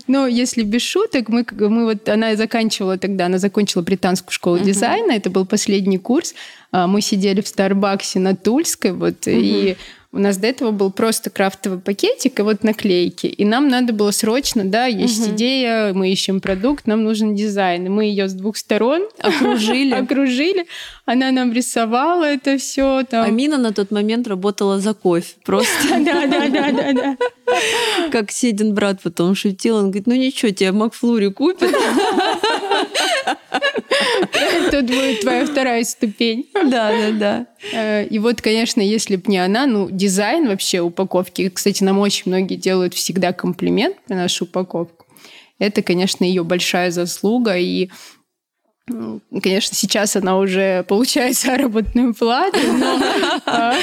Но 0.07 0.27
если 0.27 0.61
без 0.61 0.83
шуток, 0.83 1.29
мы, 1.29 1.45
мы 1.51 1.85
вот, 1.85 2.07
она 2.07 2.35
заканчивала 2.35 2.97
тогда, 2.97 3.25
она 3.25 3.39
закончила 3.39 3.81
британскую 3.81 4.31
школу 4.31 4.59
дизайна, 4.59 5.13
это 5.13 5.29
был 5.29 5.45
последний 5.45 5.97
курс. 5.97 6.35
А, 6.71 6.87
мы 6.87 7.01
сидели 7.01 7.41
в 7.41 7.47
Старбаксе 7.47 8.19
на 8.19 8.35
Тульской, 8.35 8.91
вот, 8.91 9.27
и 9.27 9.75
у 10.17 10.19
нас 10.19 10.37
до 10.37 10.47
этого 10.47 10.71
был 10.71 10.91
просто 10.91 11.29
крафтовый 11.29 11.77
пакетик 11.77 12.39
и 12.39 12.41
вот 12.41 12.63
наклейки. 12.63 13.27
И 13.27 13.45
нам 13.45 13.67
надо 13.67 13.93
было 13.93 14.09
срочно, 14.09 14.65
да, 14.65 14.87
есть 14.87 15.27
угу. 15.27 15.35
идея, 15.35 15.93
мы 15.93 16.11
ищем 16.11 16.41
продукт, 16.41 16.87
нам 16.87 17.03
нужен 17.03 17.35
дизайн. 17.35 17.85
И 17.85 17.89
мы 17.89 18.05
ее 18.05 18.27
с 18.27 18.33
двух 18.33 18.57
сторон 18.57 19.03
окружили. 19.19 19.93
окружили. 19.93 20.65
Она 21.05 21.29
нам 21.31 21.53
рисовала 21.53 22.23
это 22.23 22.57
все. 22.57 23.03
Там. 23.07 23.25
Амина 23.25 23.59
на 23.59 23.71
тот 23.73 23.91
момент 23.91 24.27
работала 24.27 24.79
за 24.79 24.95
кофе. 24.95 25.35
Просто. 25.45 25.71
Да, 26.07 26.25
да, 26.25 26.47
да, 26.47 26.71
да, 26.71 26.93
да. 26.93 27.17
Как 28.11 28.31
Седин 28.31 28.73
брат 28.73 29.01
потом 29.03 29.35
шутил, 29.35 29.75
он 29.75 29.85
говорит, 29.91 30.07
ну 30.07 30.15
ничего, 30.15 30.51
тебе 30.51 30.71
Макфлури 30.71 31.29
купит. 31.29 31.71
Тут 34.71 34.85
будет 34.85 35.21
твоя 35.21 35.45
вторая 35.45 35.83
ступень. 35.83 36.49
Да, 36.53 36.91
да, 36.91 37.11
да. 37.11 37.47
Э, 37.73 38.05
и 38.05 38.19
вот, 38.19 38.41
конечно, 38.41 38.81
если 38.81 39.15
бы 39.15 39.23
не 39.31 39.37
она, 39.37 39.65
ну, 39.65 39.89
дизайн 39.89 40.47
вообще 40.47 40.81
упаковки, 40.81 41.49
кстати, 41.49 41.83
нам 41.83 41.99
очень 41.99 42.23
многие 42.25 42.55
делают 42.55 42.93
всегда 42.93 43.33
комплимент 43.33 43.97
на 44.09 44.15
нашу 44.15 44.45
упаковку. 44.45 45.05
Это, 45.59 45.81
конечно, 45.81 46.23
ее 46.23 46.43
большая 46.43 46.91
заслуга, 46.91 47.57
и 47.57 47.89
Конечно, 48.87 49.75
сейчас 49.75 50.15
она 50.15 50.37
уже 50.37 50.83
получает 50.83 51.35
заработную 51.37 52.13
плату, 52.13 52.59
но, 52.71 53.01
а, 53.45 53.75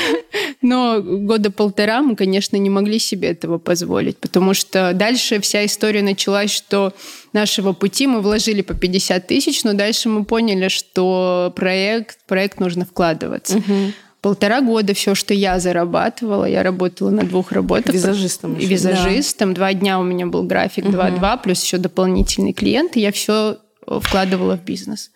но 0.63 1.03
года 1.03 1.51
полтора 1.51 2.01
мы, 2.01 2.17
конечно, 2.17 2.57
не 2.57 2.71
могли 2.71 2.99
себе 2.99 3.29
этого 3.29 3.59
позволить, 3.59 4.17
потому 4.17 4.55
что 4.55 4.93
дальше 4.95 5.41
вся 5.41 5.67
история 5.67 6.03
началась, 6.03 6.51
что 6.51 6.95
нашего 7.35 7.75
пути 7.75 8.07
мы 8.07 8.23
вложили 8.23 8.63
по 8.63 8.73
50 8.73 9.27
тысяч, 9.27 9.63
но 9.63 9.75
дальше 9.75 10.09
мы 10.09 10.25
поняли, 10.25 10.69
что 10.69 11.53
проект, 11.55 12.25
проект 12.27 12.59
нужно 12.59 12.87
вкладываться. 12.87 13.59
Угу. 13.59 13.93
Полтора 14.23 14.63
года 14.63 14.95
все, 14.95 15.15
что 15.15 15.35
я 15.35 15.61
зарабатывала, 15.61 16.47
я 16.47 16.63
работала 16.63 17.11
на 17.11 17.25
двух 17.25 17.53
работах. 17.53 17.95
Визажистом. 17.95 18.57
Еще. 18.57 18.69
Визажистом. 18.69 19.51
Да. 19.51 19.57
Два 19.57 19.75
дня 19.75 20.01
у 20.01 20.03
меня 20.03 20.25
был 20.25 20.45
график, 20.45 20.91
два-два, 20.91 21.35
угу. 21.35 21.43
плюс 21.43 21.63
еще 21.63 21.77
дополнительный 21.77 22.55
клиент. 22.55 22.97
И 22.97 23.01
я 23.01 23.13
все 23.13 23.59
вкладывала 23.87 24.57
в 24.57 24.65
бизнес. 24.65 25.11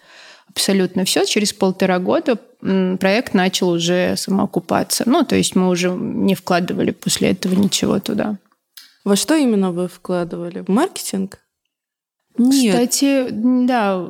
Абсолютно 0.50 1.04
все. 1.04 1.24
Через 1.26 1.52
полтора 1.52 1.98
года 1.98 2.38
проект 2.60 3.34
начал 3.34 3.68
уже 3.68 4.16
самоокупаться. 4.16 5.04
Ну, 5.06 5.24
то 5.24 5.36
есть 5.36 5.54
мы 5.54 5.68
уже 5.68 5.90
не 5.90 6.34
вкладывали 6.34 6.90
после 6.90 7.30
этого 7.30 7.54
ничего 7.54 8.00
туда. 8.00 8.38
Во 9.04 9.16
что 9.16 9.34
именно 9.34 9.72
вы 9.72 9.88
вкладывали? 9.88 10.60
В 10.60 10.68
маркетинг? 10.68 11.38
Нет. 12.36 12.74
Кстати, 12.74 13.28
да. 13.30 14.06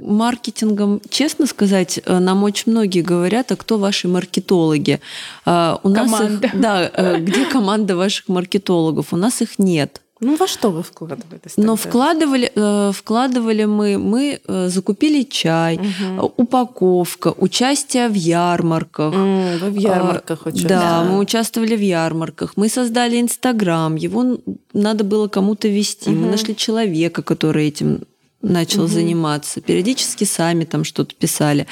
Маркетингом, 0.00 1.00
честно 1.08 1.46
сказать, 1.46 2.00
э, 2.04 2.18
нам 2.18 2.42
очень 2.42 2.72
многие 2.72 3.02
говорят, 3.02 3.52
а 3.52 3.56
кто 3.56 3.78
ваши 3.78 4.08
маркетологи? 4.08 5.00
А, 5.44 5.78
у 5.82 5.88
нас 5.88 6.10
команда. 6.10 6.46
Их, 6.46 6.60
да, 6.60 6.90
э, 6.92 7.20
где 7.20 7.44
команда 7.44 7.96
ваших 7.96 8.28
маркетологов? 8.28 9.12
У 9.12 9.16
нас 9.16 9.40
их 9.40 9.58
нет. 9.58 10.00
Ну, 10.22 10.36
во 10.36 10.46
что 10.46 10.70
вы 10.70 10.84
вкладывались? 10.84 11.56
Но 11.56 11.74
вкладывали, 11.74 12.52
э, 12.54 12.92
вкладывали 12.94 13.64
мы, 13.64 13.98
мы 13.98 14.40
э, 14.46 14.68
закупили 14.68 15.24
чай, 15.24 15.78
угу. 15.78 16.32
упаковка, 16.36 17.34
участие 17.36 18.08
в 18.08 18.14
ярмарках. 18.14 19.12
Mm, 19.12 19.58
вы 19.58 19.70
в 19.70 19.76
ярмарках 19.76 20.46
участвовали? 20.46 20.68
Да, 20.68 21.02
мы 21.02 21.18
участвовали 21.18 21.74
в 21.74 21.80
ярмарках. 21.80 22.52
Мы 22.54 22.68
создали 22.68 23.20
Инстаграм, 23.20 23.96
его 23.96 24.38
надо 24.72 25.02
было 25.02 25.26
кому-то 25.26 25.66
вести. 25.66 26.10
Угу. 26.10 26.18
Мы 26.18 26.30
нашли 26.30 26.54
человека, 26.54 27.22
который 27.22 27.66
этим 27.66 28.02
начал 28.42 28.84
угу. 28.84 28.92
заниматься. 28.92 29.60
Периодически 29.60 30.22
сами 30.22 30.64
там 30.64 30.84
что-то 30.84 31.16
писали. 31.16 31.66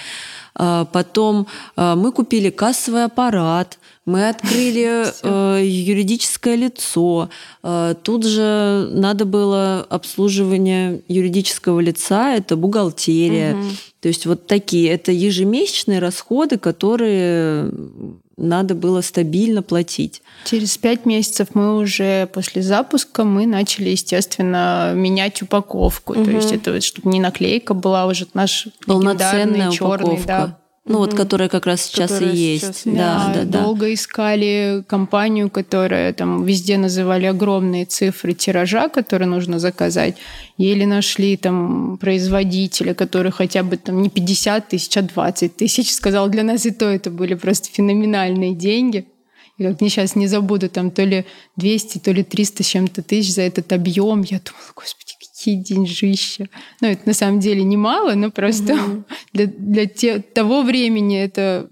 А, 0.55 0.85
потом 0.85 1.47
а, 1.77 1.97
мы 1.97 2.13
купили 2.13 2.51
кассовый 2.51 3.05
аппарат, 3.05 3.79
мы 4.07 4.29
открыли 4.29 5.07
э, 5.23 5.65
юридическое 5.65 6.57
лицо. 6.57 7.31
Э, 7.63 7.95
тут 8.03 8.25
же 8.25 8.89
надо 8.93 9.25
было 9.25 9.87
обслуживание 9.89 11.03
юридического 11.07 11.81
лица, 11.81 12.35
это 12.35 12.57
бухгалтерия. 12.57 13.55
Угу. 13.55 13.65
То 14.01 14.09
есть 14.09 14.27
вот 14.27 14.47
такие, 14.47 14.91
это 14.91 15.13
ежемесячные 15.13 15.99
расходы, 15.99 16.59
которые 16.59 17.71
надо 18.41 18.75
было 18.75 19.01
стабильно 19.01 19.63
платить. 19.63 20.23
Через 20.45 20.77
пять 20.79 21.07
месяцев 21.07 21.49
мы 21.55 21.77
уже 21.77 22.27
после 22.33 22.63
запуска 22.63 23.25
мы 23.25 23.47
начали, 23.47 23.91
естественно, 23.91 24.93
менять 24.95 25.43
упаковку. 25.43 26.15
Угу. 26.15 26.25
То 26.25 26.31
есть 26.31 26.53
это 26.53 26.81
чтобы 26.81 27.11
не 27.11 27.21
наклейка 27.21 27.75
была 27.75 28.07
уже 28.07 28.27
наш 28.35 28.69
полноценный 28.87 29.71
черный, 29.73 30.21
да, 30.27 30.59
ну 30.87 30.99
вот, 30.99 31.15
которая 31.15 31.49
как 31.49 31.67
раз 31.67 31.83
сейчас 31.83 32.11
которая 32.11 32.33
и 32.33 32.37
есть. 32.37 32.65
Сейчас, 32.65 32.83
да, 32.85 33.33
да, 33.35 33.45
да, 33.45 33.63
Долго 33.63 33.93
искали 33.93 34.83
компанию, 34.89 35.51
которая 35.51 36.13
там 36.15 36.45
везде 36.45 36.79
называли 36.79 37.27
огромные 37.27 37.85
цифры 37.85 38.33
тиража, 38.33 38.89
которые 38.89 39.29
нужно 39.29 39.59
заказать. 39.59 40.17
Еле 40.57 40.87
нашли 40.87 41.37
там 41.37 41.99
производителя, 41.99 42.95
который 42.95 43.31
хотя 43.31 43.63
бы 43.63 43.77
там 43.77 44.01
не 44.01 44.09
50 44.09 44.69
тысяч, 44.69 44.97
а 44.97 45.03
20 45.03 45.57
тысяч 45.57 45.93
сказал. 45.93 46.29
Для 46.31 46.45
нас 46.45 46.65
и 46.65 46.71
то 46.71 46.87
это 46.87 47.11
были 47.11 47.35
просто 47.35 47.69
феноменальные 47.71 48.55
деньги. 48.55 49.07
И 49.59 49.65
как 49.65 49.83
мне 49.83 49.91
сейчас 49.91 50.17
не 50.17 50.27
забуду, 50.27 50.71
там 50.71 50.91
то 50.91 51.05
ли 51.05 51.27
200, 51.57 51.99
то 51.99 52.13
ли 52.13 52.25
300 52.25 52.63
с 52.63 52.67
чем-то 52.67 53.03
тысяч 53.03 53.35
за 53.35 53.43
этот 53.43 53.71
объем. 53.75 54.23
Я 54.23 54.41
думала, 54.41 54.73
господи, 54.75 55.10
деньжища. 55.47 56.49
Ну, 56.81 56.89
это 56.89 57.03
на 57.07 57.15
самом 57.15 57.41
деле 57.41 57.63
немало, 57.63 58.15
но 58.15 58.31
просто 58.31 58.75
угу. 58.75 59.05
для, 59.33 59.47
для 59.47 59.87
те, 59.87 60.21
того 60.21 60.63
времени 60.63 61.19
это... 61.19 61.69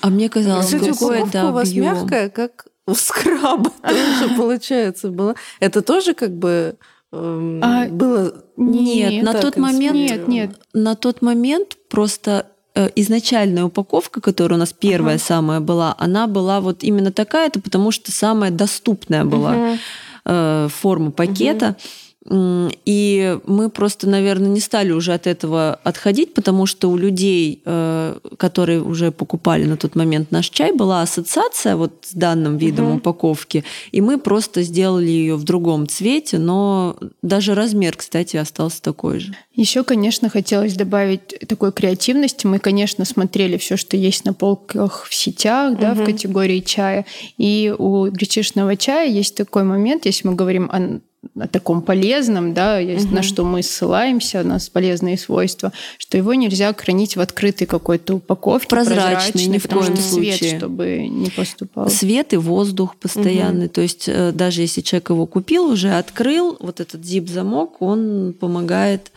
А 0.00 0.08
мне 0.08 0.28
казалось, 0.28 0.66
Кстати, 0.66 0.90
какое-то 0.90 1.48
у 1.48 1.52
вас 1.52 1.72
мягкая, 1.74 2.30
как 2.30 2.66
у 2.86 2.94
скраба 2.94 3.70
тоже, 3.82 4.34
получается, 4.36 5.10
было. 5.10 5.34
Это 5.60 5.82
тоже 5.82 6.14
как 6.14 6.36
бы 6.36 6.76
эм, 7.12 7.60
а, 7.62 7.86
было... 7.88 8.44
Нет, 8.56 9.10
нет 9.12 9.24
на 9.24 9.34
тот 9.34 9.56
момент... 9.56 9.94
Нет, 9.94 10.28
нет. 10.28 10.50
На 10.72 10.94
тот 10.96 11.22
момент 11.22 11.76
просто 11.88 12.46
э, 12.74 12.88
изначальная 12.96 13.64
упаковка, 13.64 14.20
которая 14.20 14.56
у 14.56 14.60
нас 14.60 14.72
первая 14.72 15.16
uh-huh. 15.16 15.26
самая 15.26 15.60
была, 15.60 15.94
она 15.98 16.26
была 16.26 16.60
вот 16.60 16.82
именно 16.82 17.12
такая, 17.12 17.48
это 17.48 17.60
потому 17.60 17.90
что 17.90 18.12
самая 18.12 18.50
доступная 18.50 19.24
была 19.24 19.54
uh-huh. 19.54 19.78
э, 20.24 20.68
форма 20.70 21.10
пакета. 21.10 21.76
Uh-huh. 21.78 22.09
И 22.28 23.38
мы 23.46 23.70
просто, 23.70 24.06
наверное, 24.06 24.50
не 24.50 24.60
стали 24.60 24.92
уже 24.92 25.14
от 25.14 25.26
этого 25.26 25.80
отходить, 25.82 26.34
потому 26.34 26.66
что 26.66 26.90
у 26.90 26.98
людей, 26.98 27.62
э, 27.64 28.18
которые 28.36 28.82
уже 28.82 29.10
покупали 29.10 29.64
на 29.64 29.78
тот 29.78 29.96
момент 29.96 30.30
наш 30.30 30.50
чай, 30.50 30.72
была 30.72 31.00
ассоциация 31.00 31.76
вот 31.76 31.92
с 32.02 32.12
данным 32.12 32.58
видом 32.58 32.88
угу. 32.88 32.96
упаковки, 32.98 33.64
и 33.90 34.02
мы 34.02 34.18
просто 34.18 34.62
сделали 34.62 35.08
ее 35.08 35.36
в 35.36 35.44
другом 35.44 35.88
цвете, 35.88 36.38
но 36.38 36.98
даже 37.22 37.54
размер, 37.54 37.96
кстати, 37.96 38.36
остался 38.36 38.82
такой 38.82 39.20
же. 39.20 39.34
Еще, 39.54 39.82
конечно, 39.82 40.28
хотелось 40.28 40.74
добавить 40.74 41.38
такой 41.48 41.72
креативности. 41.72 42.46
Мы, 42.46 42.58
конечно, 42.58 43.06
смотрели 43.06 43.56
все, 43.56 43.78
что 43.78 43.96
есть 43.96 44.26
на 44.26 44.34
полках 44.34 45.06
в 45.08 45.14
сетях, 45.14 45.78
да, 45.78 45.92
угу. 45.92 46.02
в 46.02 46.04
категории 46.04 46.60
чая. 46.60 47.06
И 47.38 47.74
у 47.76 48.10
гречишного 48.10 48.76
чая 48.76 49.08
есть 49.08 49.36
такой 49.36 49.64
момент, 49.64 50.04
если 50.04 50.28
мы 50.28 50.34
говорим 50.34 50.70
о 50.70 51.00
о 51.38 51.46
таком 51.48 51.82
полезном, 51.82 52.54
да, 52.54 52.80
угу. 52.80 53.14
на 53.14 53.22
что 53.22 53.44
мы 53.44 53.62
ссылаемся, 53.62 54.42
на 54.42 54.58
полезные 54.72 55.18
свойства, 55.18 55.72
что 55.98 56.16
его 56.16 56.32
нельзя 56.34 56.72
хранить 56.72 57.16
в 57.16 57.20
открытой 57.20 57.66
какой-то 57.66 58.14
упаковке, 58.14 58.68
прозрачной, 58.68 59.10
прозрачной 59.10 59.46
ни 59.46 59.58
в 59.58 59.68
коем 59.68 59.96
случае. 59.96 60.36
свет, 60.36 60.56
чтобы 60.58 61.06
не 61.08 61.30
поступал. 61.30 61.90
Свет 61.90 62.32
и 62.32 62.36
воздух 62.36 62.96
постоянный, 62.96 63.66
угу. 63.66 63.74
то 63.74 63.80
есть 63.82 64.08
э, 64.08 64.32
даже 64.32 64.62
если 64.62 64.80
человек 64.80 65.10
его 65.10 65.26
купил, 65.26 65.64
уже 65.66 65.90
открыл, 65.90 66.56
вот 66.58 66.80
этот 66.80 67.02
zip-замок, 67.02 67.76
он 67.80 68.34
помогает 68.38 69.12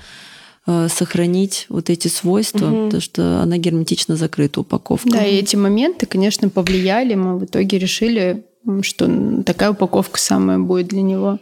э, 0.67 0.89
сохранить 0.89 1.67
вот 1.69 1.89
эти 1.89 2.09
свойства, 2.09 2.67
угу. 2.67 2.85
потому 2.85 3.01
что 3.01 3.41
она 3.41 3.57
герметично 3.57 4.17
закрыта 4.17 4.59
упаковка. 4.59 5.09
Да, 5.09 5.25
и 5.25 5.37
эти 5.37 5.55
моменты, 5.55 6.05
конечно, 6.05 6.49
повлияли. 6.49 7.15
Мы 7.15 7.37
в 7.37 7.45
итоге 7.45 7.79
решили, 7.79 8.43
что 8.81 9.09
такая 9.45 9.71
упаковка 9.71 10.19
самая 10.19 10.59
будет 10.59 10.87
для 10.87 11.01
него. 11.01 11.39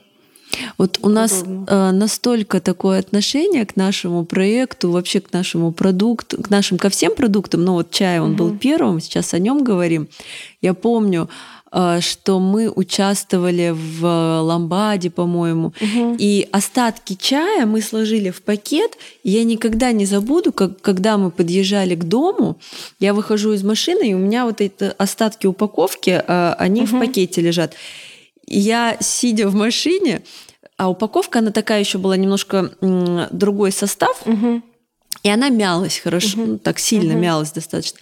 Вот 0.78 1.00
у 1.02 1.10
нас 1.10 1.44
э, 1.46 1.92
настолько 1.92 2.60
такое 2.60 3.00
отношение 3.00 3.66
к 3.66 3.76
нашему 3.76 4.26
проекту, 4.26 4.92
вообще 4.92 5.22
к 5.22 5.34
нашему 5.34 5.72
продукту, 5.72 6.42
к 6.42 6.50
нашим 6.50 6.78
ко 6.78 6.90
всем 6.90 7.16
продуктам. 7.16 7.64
Ну 7.64 7.74
вот 7.74 7.92
чай, 7.92 8.20
он 8.20 8.32
угу. 8.32 8.38
был 8.38 8.58
первым, 8.58 9.00
сейчас 9.00 9.34
о 9.34 9.40
нем 9.40 9.64
говорим. 9.64 10.08
Я 10.62 10.74
помню, 10.74 11.30
э, 11.72 12.00
что 12.02 12.40
мы 12.40 12.70
участвовали 12.70 13.74
в 13.74 14.42
ламбаде, 14.42 15.10
по-моему, 15.10 15.74
угу. 15.80 16.16
и 16.18 16.48
остатки 16.52 17.18
чая 17.20 17.66
мы 17.66 17.82
сложили 17.82 18.30
в 18.30 18.42
пакет. 18.42 18.98
И 19.24 19.32
я 19.32 19.44
никогда 19.44 19.92
не 19.92 20.06
забуду, 20.06 20.52
как 20.52 20.82
когда 20.82 21.18
мы 21.18 21.32
подъезжали 21.32 21.96
к 21.96 22.04
дому, 22.04 22.58
я 23.00 23.14
выхожу 23.14 23.54
из 23.54 23.64
машины, 23.64 24.12
и 24.12 24.14
у 24.14 24.20
меня 24.20 24.46
вот 24.46 24.62
эти 24.62 24.92
остатки 24.98 25.48
упаковки, 25.48 26.24
э, 26.26 26.54
они 26.58 26.82
угу. 26.82 26.98
в 26.98 27.00
пакете 27.00 27.42
лежат 27.42 27.74
я, 28.60 28.98
сидя 29.00 29.48
в 29.48 29.56
машине, 29.56 30.24
а 30.78 30.90
упаковка, 30.90 31.40
она 31.40 31.52
такая 31.52 31.80
еще 31.80 31.98
была 31.98 32.18
немножко 32.18 32.72
другой 33.32 33.72
состав, 33.72 34.22
угу. 34.26 34.62
и 35.24 35.30
она 35.30 35.50
мялась 35.50 36.00
хорошо, 36.00 36.42
угу. 36.42 36.52
ну, 36.54 36.58
так 36.58 36.80
сильно 36.80 37.14
угу. 37.14 37.22
мялась 37.22 37.52
достаточно. 37.52 38.00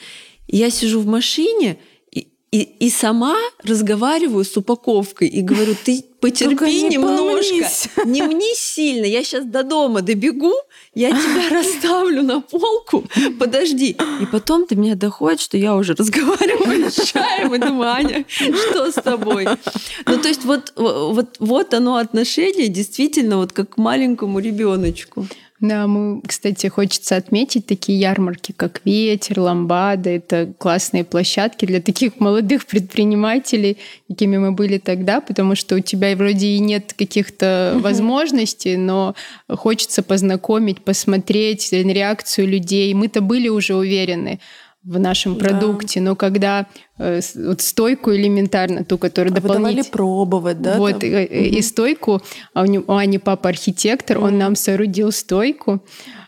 И 0.48 0.58
я 0.58 0.70
сижу 0.70 1.02
в 1.02 1.06
машине, 1.06 1.78
и, 2.12 2.28
и, 2.52 2.62
и 2.62 2.90
сама 2.90 3.36
разговариваю 3.64 4.46
с 4.46 4.56
упаковкой 4.56 5.28
и 5.28 5.42
говорю, 5.42 5.76
ты 5.84 6.04
потерпи 6.20 6.56
не 6.84 6.90
немножко, 6.90 8.06
не 8.06 8.22
мне 8.24 8.54
сильно, 8.56 9.06
я 9.06 9.24
сейчас 9.24 9.46
до 9.46 9.64
дома 9.64 10.02
добегу, 10.02 10.54
я 10.94 11.10
тебя 11.10 11.50
расставлю 11.52 12.24
на 12.24 12.42
полку, 12.42 13.06
подожди. 13.40 13.98
И 14.22 14.26
потом 14.26 14.66
до 14.68 14.76
меня 14.76 14.96
доходит, 14.96 15.40
что 15.40 15.58
я 15.58 15.76
уже 15.76 15.94
разговариваю 15.94 16.92
с 16.92 16.96
чаем 17.06 17.54
и 17.56 17.58
думаю, 17.58 17.90
Аня, 17.90 18.26
что 18.28 18.92
с 18.92 18.96
тобой? 18.96 19.48
Ну, 20.06 20.18
то 20.18 20.28
есть 20.28 20.46
вот, 20.46 20.74
вот, 20.76 21.36
вот 21.40 21.74
оно 21.74 21.96
отношение 21.96 22.68
действительно 22.68 23.38
вот 23.38 23.54
как 23.54 23.76
к 23.76 23.78
маленькому 23.78 24.40
ребеночку. 24.40 25.26
Да, 25.60 25.88
мы, 25.88 26.22
кстати, 26.26 26.68
хочется 26.68 27.18
отметить 27.18 27.66
такие 27.66 28.00
ярмарки, 28.00 28.54
как 28.54 28.82
Ветер, 28.86 29.42
Ламбада. 29.42 30.10
Это 30.10 30.54
классные 30.58 31.04
площадки 31.04 31.66
для 31.66 31.82
таких 31.82 32.20
молодых 32.22 32.66
предпринимателей, 32.66 33.78
какими 34.10 34.38
мы 34.38 34.52
были 34.52 34.80
тогда, 34.80 35.22
потому 35.22 35.56
что 35.56 35.76
у 35.76 35.80
тебя 35.80 36.16
вроде 36.16 36.48
и 36.48 36.60
нет 36.60 36.94
каких-то 36.98 37.78
возможностей, 37.80 38.76
но 38.76 39.14
хочется 39.48 40.02
познакомить, 40.02 40.82
посмотреть 40.82 41.72
реакцию 41.72 42.48
людей. 42.48 42.92
Мы-то 42.96 43.22
были 43.22 43.50
уже 43.50 43.76
уверены 43.76 44.40
в 44.84 44.98
нашем 44.98 45.36
продукте, 45.36 46.00
да. 46.00 46.08
но 46.08 46.16
когда 46.16 46.66
э, 46.98 47.20
вот 47.36 47.62
стойку 47.62 48.16
элементарно, 48.16 48.84
ту, 48.84 48.98
которую 48.98 49.34
а 49.34 49.36
дополнительно... 49.36 49.84
пробовать, 49.92 50.62
да? 50.62 50.78
Вот, 50.78 51.04
и, 51.04 51.08
угу. 51.08 51.34
и 51.34 51.62
стойку, 51.62 52.22
а 52.54 52.64
у, 52.64 52.66
него, 52.66 52.86
у 52.88 52.94
Ани 52.94 53.18
папа 53.20 53.50
архитектор, 53.50 54.18
угу. 54.18 54.28
он 54.28 54.38
нам 54.38 54.56
соорудил 54.56 55.12
стойку, 55.12 55.84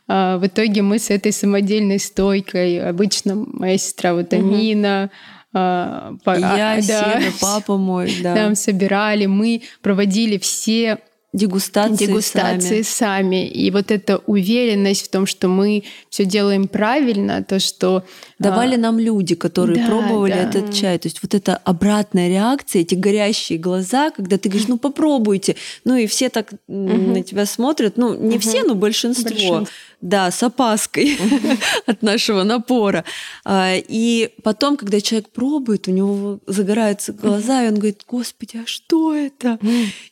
а, 0.08 0.38
в 0.38 0.46
итоге 0.46 0.82
мы 0.82 1.00
с 1.00 1.10
этой 1.10 1.32
самодельной 1.32 1.98
стойкой, 1.98 2.88
обычно 2.88 3.36
моя 3.36 3.78
сестра 3.78 4.14
вот 4.14 4.34
Амина, 4.34 5.06
угу. 5.06 5.12
А, 5.54 6.14
я, 6.26 6.74
а, 6.74 6.76
да, 6.76 6.82
Седа, 6.82 7.34
папа 7.42 7.78
мой, 7.78 8.14
да. 8.24 8.36
Там 8.36 8.56
собирали, 8.56 9.26
мы 9.26 9.64
проводили 9.82 10.38
все 10.38 11.00
дегустации, 11.34 12.08
дегустации 12.08 12.82
сами. 12.82 13.22
сами. 13.42 13.48
И 13.48 13.72
вот 13.72 13.90
эта 13.90 14.18
уверенность 14.18 15.06
в 15.06 15.10
том, 15.10 15.26
что 15.26 15.48
мы 15.48 15.84
все 16.10 16.26
делаем 16.26 16.68
правильно, 16.68 17.44
то, 17.44 17.60
что... 17.60 18.04
Давали 18.38 18.76
а... 18.76 18.80
нам 18.80 19.00
люди, 19.00 19.36
которые 19.36 19.78
да, 19.78 19.88
пробовали 19.88 20.34
да. 20.34 20.50
этот 20.50 20.74
чай. 20.74 20.98
То 21.00 21.08
есть 21.08 21.22
вот 21.24 21.34
эта 21.34 21.56
обратная 21.56 22.28
реакция, 22.28 22.82
эти 22.82 22.96
горящие 22.96 23.60
глаза, 23.60 24.12
когда 24.12 24.38
ты 24.38 24.50
говоришь, 24.50 24.68
ну 24.68 24.78
попробуйте. 24.78 25.56
Ну 25.86 25.96
и 25.96 26.06
все 26.06 26.30
так 26.30 26.52
угу. 26.52 26.58
на 26.68 27.24
тебя 27.24 27.46
смотрят. 27.46 27.96
Ну 27.96 28.14
не 28.14 28.36
угу. 28.36 28.40
все, 28.40 28.64
но 28.64 28.76
большинство. 28.76 29.30
большинство. 29.30 29.68
Да, 30.02 30.32
с 30.32 30.42
опаской 30.42 31.18
от 31.86 32.02
нашего 32.02 32.44
напора. 32.44 33.04
А, 33.46 33.76
и 33.76 34.30
потом, 34.44 34.78
когда 34.78 35.00
человек 35.00 35.30
пробует, 35.30 35.88
у 35.88 35.92
него 35.92 36.40
загораются 36.48 37.14
глаза, 37.14 37.64
и 37.64 37.68
он 37.68 37.76
говорит, 37.76 38.02
господи, 38.08 38.62
а 38.64 38.68
что 38.68 39.16
это? 39.16 39.60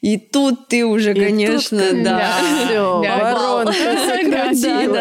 И 0.01 0.17
тут 0.17 0.67
ты 0.67 0.85
уже, 0.85 1.13
конечно, 1.13 1.79
да. 2.03 2.39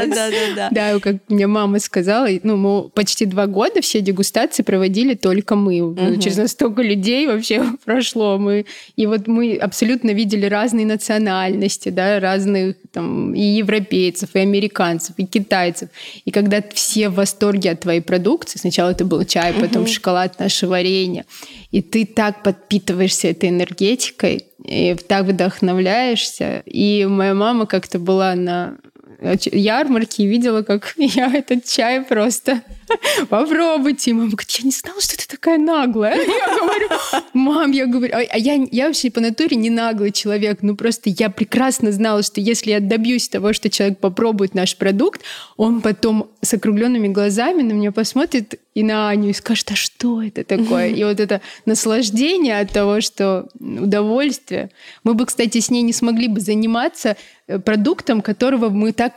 Да, 0.07 0.31
да, 0.31 0.31
да. 0.57 0.69
Да, 0.71 1.01
как 1.01 1.17
мне 1.29 1.47
мама 1.47 1.79
сказала, 1.81 2.29
ну, 2.43 2.57
мы 2.57 2.89
почти 2.89 3.27
два 3.27 3.47
года 3.47 3.81
все 3.81 4.01
дегустации 4.01 4.63
проводили 4.63 5.15
только 5.15 5.55
мы. 5.55 6.19
Через 6.19 6.37
настолько 6.39 6.83
людей 6.83 7.27
вообще 7.27 7.65
прошло. 7.85 8.39
Мы 8.39 8.67
И 8.97 9.07
вот 9.07 9.27
мы 9.27 9.57
абсолютно 9.57 10.11
видели 10.11 10.47
разные 10.47 10.87
национальности, 10.87 11.91
да, 11.91 12.21
разных 12.21 12.77
там 12.93 13.35
и 13.35 13.41
европейцев, 13.41 14.31
и 14.35 14.39
американцев, 14.39 14.78
американцев, 14.79 15.15
и 15.19 15.27
китайцев. 15.27 15.89
И 16.25 16.31
когда 16.31 16.63
все 16.73 17.09
в 17.09 17.15
восторге 17.15 17.73
от 17.73 17.81
твоей 17.81 18.01
продукции, 18.01 18.59
сначала 18.59 18.91
это 18.91 19.05
был 19.05 19.25
чай, 19.25 19.53
потом 19.53 19.83
угу. 19.83 19.91
шоколад, 19.91 20.39
наше 20.39 20.67
варенье, 20.67 21.25
и 21.71 21.83
ты 21.83 22.07
так 22.07 22.43
подпитываешься 22.43 23.29
этой 23.29 23.51
энергетикой, 23.51 24.47
и 24.65 24.95
так 24.95 25.27
вдохновляешься. 25.27 26.63
И 26.67 27.07
моя 27.07 27.35
мама 27.35 27.67
как-то 27.67 27.99
была 27.99 28.35
на 28.35 28.77
ярмарки 29.21 30.23
и 30.23 30.27
видела, 30.27 30.63
как 30.63 30.95
я 30.97 31.33
этот 31.33 31.65
чай 31.65 32.03
просто 32.03 32.63
попробуйте. 33.29 34.13
Мама 34.13 34.31
говорит, 34.31 34.51
я 34.51 34.65
не 34.65 34.71
знала, 34.71 35.01
что 35.01 35.17
ты 35.17 35.27
такая 35.27 35.59
наглая. 35.59 36.17
Я 36.27 36.59
говорю, 36.59 36.89
мам, 37.33 37.71
я 37.73 37.87
говорю, 37.87 38.15
а 38.15 38.39
я, 38.39 38.55
я 38.71 38.87
вообще 38.87 39.11
по 39.11 39.21
натуре 39.21 39.57
не 39.57 39.71
наглый 39.71 40.13
человек, 40.13 40.59
ну 40.63 40.77
просто 40.77 41.11
я 41.11 41.31
прекрасно 41.31 41.93
знала, 41.93 42.23
что 42.23 42.41
если 42.41 42.71
я 42.71 42.81
добьюсь 42.81 43.29
того, 43.29 43.53
что 43.53 43.71
человек 43.71 43.99
попробует 43.99 44.55
наш 44.55 44.77
продукт, 44.77 45.23
он 45.57 45.81
потом 45.81 46.31
с 46.43 46.55
округленными 46.55 47.09
глазами 47.09 47.63
на 47.63 47.73
меня 47.73 47.93
посмотрит 47.93 48.61
и 48.75 48.83
на 48.83 49.09
Аню 49.11 49.31
и 49.31 49.33
скажет, 49.33 49.71
а 49.73 49.77
что 49.77 50.23
это 50.23 50.45
такое? 50.45 50.89
И 50.89 51.03
вот 51.03 51.21
это 51.21 51.41
наслаждение 51.67 52.61
от 52.61 52.73
того, 52.73 53.01
что 53.01 53.49
удовольствие. 53.59 54.71
Мы 55.05 55.15
бы, 55.15 55.27
кстати, 55.27 55.59
с 55.61 55.71
ней 55.71 55.83
не 55.83 55.93
смогли 55.93 56.29
бы 56.29 56.41
заниматься 56.41 57.17
продуктом, 57.65 58.21
которого 58.21 58.69
мы 58.69 58.93
так 58.93 59.17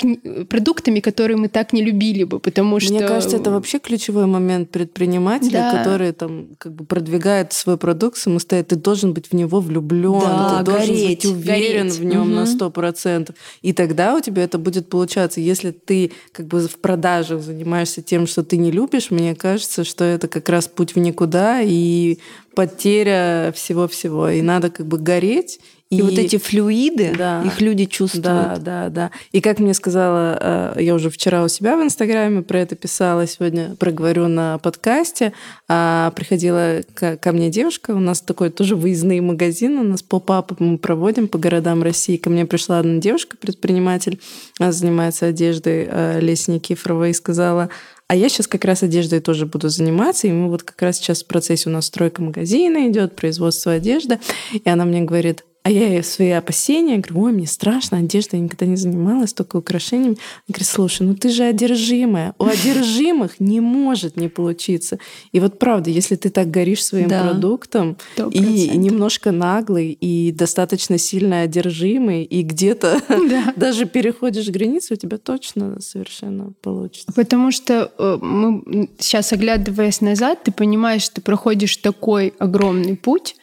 продуктами, 0.49 1.01
которые 1.01 1.35
мы 1.35 1.49
так 1.49 1.73
не 1.73 1.83
любили 1.83 2.23
бы, 2.23 2.39
потому 2.39 2.79
что 2.79 2.93
мне 2.93 3.05
кажется, 3.05 3.35
это 3.35 3.51
вообще 3.51 3.79
ключевой 3.79 4.25
момент 4.25 4.69
предпринимателя, 4.69 5.51
да. 5.51 5.77
который 5.77 6.13
там 6.13 6.47
как 6.57 6.73
бы 6.73 6.85
продвигает 6.85 7.51
свой 7.51 7.77
продукт 7.77 8.17
самостоятельно. 8.17 8.79
Ты 8.79 8.83
должен 8.83 9.13
быть 9.13 9.31
в 9.31 9.33
него 9.33 9.59
влюблен, 9.59 10.21
да, 10.21 10.63
ты 10.63 10.71
гореть, 10.71 10.87
должен 10.87 11.07
быть 11.07 11.25
уверен 11.25 11.87
гореть. 11.87 11.99
в 11.99 12.03
нем 12.05 12.21
угу. 12.21 12.29
на 12.29 12.45
сто 12.45 12.69
процентов, 12.71 13.35
и 13.61 13.73
тогда 13.73 14.15
у 14.15 14.21
тебя 14.21 14.43
это 14.43 14.57
будет 14.57 14.87
получаться. 14.87 15.41
Если 15.41 15.71
ты 15.71 16.11
как 16.31 16.47
бы 16.47 16.67
в 16.67 16.79
продажах 16.79 17.41
занимаешься 17.41 18.01
тем, 18.01 18.27
что 18.27 18.43
ты 18.43 18.55
не 18.55 18.71
любишь, 18.71 19.11
мне 19.11 19.35
кажется, 19.35 19.83
что 19.83 20.05
это 20.05 20.29
как 20.29 20.47
раз 20.47 20.69
путь 20.69 20.95
в 20.95 20.99
никуда 20.99 21.61
и 21.61 22.17
потеря 22.55 23.51
всего-всего. 23.55 24.29
И 24.29 24.41
надо 24.41 24.69
как 24.69 24.85
бы 24.85 24.97
гореть 24.97 25.59
и, 25.91 25.97
и 25.97 26.01
вот 26.01 26.13
эти 26.13 26.37
флюиды, 26.37 27.13
да, 27.17 27.43
их 27.43 27.59
люди 27.59 27.83
чувствуют. 27.83 28.23
Да, 28.23 28.57
да, 28.57 28.89
да. 28.89 29.11
И 29.33 29.41
как 29.41 29.59
мне 29.59 29.73
сказала, 29.73 30.73
э, 30.77 30.83
я 30.83 30.95
уже 30.95 31.09
вчера 31.09 31.43
у 31.43 31.49
себя 31.49 31.75
в 31.75 31.83
Инстаграме 31.83 32.43
про 32.43 32.59
это 32.59 32.77
писала, 32.77 33.27
сегодня 33.27 33.75
проговорю 33.75 34.29
на 34.29 34.57
подкасте. 34.59 35.33
А, 35.67 36.11
приходила 36.15 36.81
ко 36.95 37.31
мне 37.33 37.49
девушка, 37.49 37.91
у 37.91 37.99
нас 37.99 38.21
такой 38.21 38.51
тоже 38.51 38.77
выездный 38.77 39.19
магазин, 39.19 39.79
у 39.79 39.83
нас 39.83 40.01
поп-ап 40.01 40.53
мы 40.59 40.77
проводим 40.77 41.27
по 41.27 41.37
городам 41.37 41.83
России. 41.83 42.15
Ко 42.15 42.29
мне 42.29 42.45
пришла 42.45 42.79
одна 42.79 42.99
девушка, 42.99 43.35
предприниматель, 43.35 44.21
она 44.59 44.71
занимается 44.71 45.25
одеждой, 45.25 45.89
э, 45.91 46.19
Леся 46.21 46.53
Никифорова, 46.53 47.09
и 47.09 47.13
сказала, 47.13 47.69
а 48.07 48.15
я 48.15 48.29
сейчас 48.29 48.47
как 48.47 48.63
раз 48.63 48.81
одеждой 48.81 49.19
тоже 49.19 49.45
буду 49.45 49.67
заниматься, 49.67 50.27
и 50.27 50.31
мы 50.31 50.49
вот 50.49 50.63
как 50.63 50.81
раз 50.81 50.97
сейчас 50.97 51.23
в 51.23 51.27
процессе 51.27 51.69
у 51.69 51.73
нас 51.73 51.87
стройка 51.87 52.21
магазина 52.21 52.89
идет, 52.89 53.17
производство 53.17 53.73
одежды, 53.73 54.19
и 54.53 54.69
она 54.69 54.85
мне 54.85 55.01
говорит, 55.01 55.43
а 55.63 55.69
я 55.69 55.89
ей 55.89 56.03
свои 56.03 56.31
опасения 56.31 56.97
говорю, 56.97 57.25
ой, 57.25 57.31
мне 57.33 57.47
страшно, 57.47 57.99
одежда, 57.99 58.37
я 58.37 58.43
никогда 58.43 58.65
не 58.65 58.77
занималась, 58.77 59.33
только 59.33 59.57
украшениями. 59.57 60.15
Она 60.15 60.45
говорит, 60.47 60.67
слушай, 60.67 61.03
ну 61.03 61.15
ты 61.15 61.29
же 61.29 61.43
одержимая. 61.43 62.33
У 62.39 62.45
одержимых 62.45 63.39
не 63.39 63.59
может 63.59 64.17
не 64.17 64.27
получиться. 64.27 64.97
И 65.31 65.39
вот 65.39 65.59
правда, 65.59 65.91
если 65.91 66.15
ты 66.15 66.29
так 66.31 66.49
горишь 66.49 66.83
своим 66.83 67.07
да, 67.07 67.23
продуктом, 67.23 67.97
100%. 68.17 68.31
и 68.31 68.77
немножко 68.77 69.31
наглый, 69.31 69.91
и 69.91 70.31
достаточно 70.31 70.97
сильно 70.97 71.41
одержимый, 71.41 72.23
и 72.23 72.41
где-то 72.41 72.99
да. 73.09 73.53
даже 73.55 73.85
переходишь 73.85 74.49
границу, 74.49 74.95
у 74.95 74.97
тебя 74.97 75.19
точно 75.19 75.79
совершенно 75.79 76.53
получится. 76.61 77.11
Потому 77.13 77.51
что 77.51 77.91
э, 77.97 78.17
мы 78.19 78.89
сейчас, 78.97 79.31
оглядываясь 79.31 80.01
назад, 80.01 80.43
ты 80.43 80.51
понимаешь, 80.51 81.03
что 81.03 81.15
ты 81.15 81.21
проходишь 81.21 81.77
такой 81.77 82.33
огромный 82.39 82.95
путь, 82.95 83.35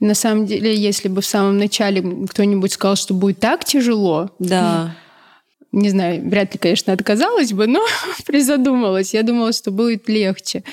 на 0.00 0.14
самом 0.14 0.46
деле, 0.46 0.74
если 0.74 1.08
бы 1.08 1.20
в 1.20 1.26
самом 1.26 1.58
начале 1.58 2.02
кто-нибудь 2.28 2.72
сказал, 2.72 2.96
что 2.96 3.14
будет 3.14 3.40
так 3.40 3.64
тяжело, 3.64 4.30
да. 4.38 4.96
не 5.72 5.88
знаю, 5.90 6.28
вряд 6.28 6.52
ли, 6.52 6.58
конечно, 6.58 6.92
отказалась 6.92 7.52
бы, 7.52 7.66
но 7.66 7.84
призадумалась. 8.26 9.14
Я 9.14 9.22
думала, 9.22 9.52
что 9.52 9.70
будет 9.70 10.08
легче. 10.08 10.64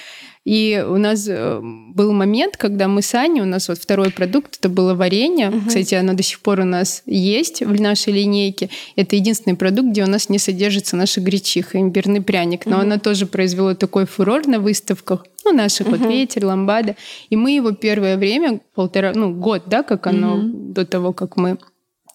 И 0.43 0.84
у 0.88 0.97
нас 0.97 1.27
э, 1.27 1.60
был 1.62 2.13
момент, 2.13 2.58
когда 2.58 2.88
мы 2.88 3.04
с 3.04 3.13
Аней, 3.13 3.41
у 3.41 3.45
нас 3.45 3.67
вот 3.67 3.77
второй 3.77 4.10
продукт, 4.10 4.58
это 4.58 4.69
было 4.69 4.95
варенье. 4.95 5.49
Угу. 5.49 5.67
Кстати, 5.67 5.93
оно 5.93 6.13
до 6.13 6.23
сих 6.23 6.39
пор 6.39 6.62
у 6.62 6.65
нас 6.65 7.04
есть 7.06 7.62
в 7.62 7.80
нашей 7.80 8.13
линейке. 8.13 8.71
Это 8.95 9.15
единственный 9.15 9.56
продукт, 9.56 9.89
где 9.89 10.04
у 10.04 10.08
нас 10.08 10.30
не 10.30 10.39
содержится 10.39 10.95
наша 10.95 11.21
гречиха, 11.21 11.80
имбирный 11.80 12.21
пряник. 12.21 12.65
Но 12.65 12.77
угу. 12.77 12.82
она 12.82 12.97
тоже 12.97 13.27
произвела 13.27 13.75
такой 13.75 14.08
фурор 14.08 14.47
на 14.47 14.60
выставках. 14.60 15.25
Ну, 15.45 15.54
наших 15.54 15.88
угу. 15.88 15.97
вот 15.97 16.10
ветер, 16.10 16.45
ламбада. 16.45 16.95
И 17.30 17.36
мы 17.36 17.51
его 17.51 17.71
первое 17.71 18.17
время, 18.17 18.62
полтора, 18.73 19.12
ну, 19.13 19.32
год, 19.36 19.63
да, 19.67 19.84
как 19.84 20.08
оно, 20.08 20.38
угу. 20.38 20.73
до 20.73 20.86
того, 20.86 21.13
как 21.13 21.38
мы 21.38 21.60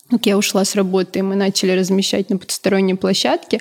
как 0.09 0.25
я 0.27 0.39
ушла 0.39 0.65
с 0.65 0.77
работы, 0.77 1.19
и 1.19 1.23
мы 1.23 1.35
начали 1.35 1.73
размещать 1.73 2.31
на 2.31 2.39
потусторонней 2.39 2.95
площадке 2.95 3.61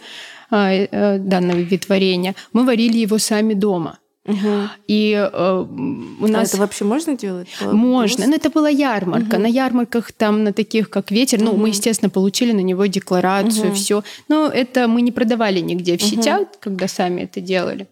а, 0.52 0.72
э, 0.72 1.18
данный 1.18 1.64
вид 1.64 1.90
варенья, 1.90 2.36
мы 2.54 2.66
варили 2.66 2.98
его 2.98 3.18
сами 3.18 3.56
дома. 3.56 3.98
Угу. 4.26 4.70
И 4.88 5.14
э, 5.14 5.66
у 6.20 6.28
нас... 6.28 6.54
А 6.54 6.56
это 6.56 6.58
вообще 6.58 6.84
можно 6.84 7.16
делать? 7.16 7.48
Можно. 7.62 8.28
Но 8.28 8.36
это 8.36 8.50
была 8.50 8.70
ярмарка. 8.70 9.36
Угу. 9.36 9.42
На 9.42 9.48
ярмарках 9.48 10.12
там, 10.12 10.44
на 10.44 10.52
таких, 10.52 10.90
как 10.90 11.12
ветер, 11.12 11.40
угу. 11.40 11.46
ну, 11.46 11.58
мы, 11.58 11.70
естественно, 11.70 12.10
получили 12.10 12.52
на 12.52 12.62
него 12.62 12.86
декларацию, 12.88 13.68
угу. 13.68 13.76
все. 13.76 14.04
Но 14.28 14.48
это 14.48 14.88
мы 14.88 15.02
не 15.02 15.12
продавали 15.12 15.60
нигде 15.60 15.98
в 15.98 16.02
угу. 16.02 16.10
сетях, 16.10 16.48
когда 16.60 16.88
сами 16.88 17.22
это 17.22 17.40
делали. 17.40 17.88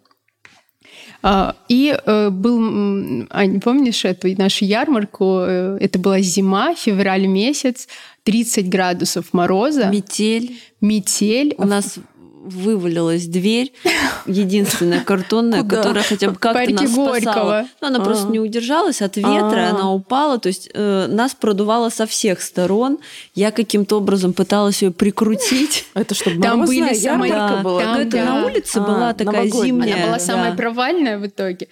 А, 1.25 1.55
и 1.69 1.97
э, 2.05 2.29
был, 2.31 3.27
Ань, 3.29 3.61
помнишь 3.61 4.03
эту 4.03 4.27
нашу 4.37 4.65
ярмарку? 4.65 5.39
Э, 5.39 5.77
это 5.79 5.97
была 5.97 6.19
зима, 6.19 6.75
февраль 6.75 7.27
месяц, 7.27 7.87
30 8.23 8.69
градусов 8.69 9.33
мороза. 9.33 9.87
Метель. 9.87 10.59
Метель. 10.81 11.55
У 11.57 11.65
нас 11.65 11.99
вывалилась 12.43 13.25
дверь, 13.27 13.73
единственная 14.25 15.01
картонная, 15.01 15.63
которая 15.63 16.03
хотя 16.03 16.29
бы 16.29 16.35
как-то 16.35 16.71
нас 16.71 16.91
спасала. 16.91 17.67
Но 17.81 17.87
она 17.87 17.99
просто 17.99 18.31
не 18.31 18.39
удержалась 18.39 19.01
от 19.01 19.17
ветра, 19.17 19.69
она 19.71 19.91
упала, 19.91 20.39
то 20.39 20.47
есть 20.47 20.69
э, 20.73 21.07
нас 21.07 21.33
продувало 21.33 21.89
со 21.89 22.05
всех 22.05 22.41
сторон. 22.41 22.99
Я 23.35 23.51
каким-то 23.51 23.97
образом 23.97 24.33
пыталась 24.33 24.81
ее 24.81 24.91
прикрутить. 24.91 25.85
Это 25.93 26.15
чтобы 26.15 26.41
Там 26.41 26.65
были 26.65 26.93
самые... 26.93 27.33
Это 27.33 28.25
на 28.25 28.45
улице 28.45 28.79
была 28.79 29.13
такая 29.13 29.47
зимняя. 29.47 29.95
Она 29.95 30.05
была 30.07 30.19
самая 30.19 30.55
провальная 30.55 31.17
в 31.17 31.25
итоге 31.25 31.67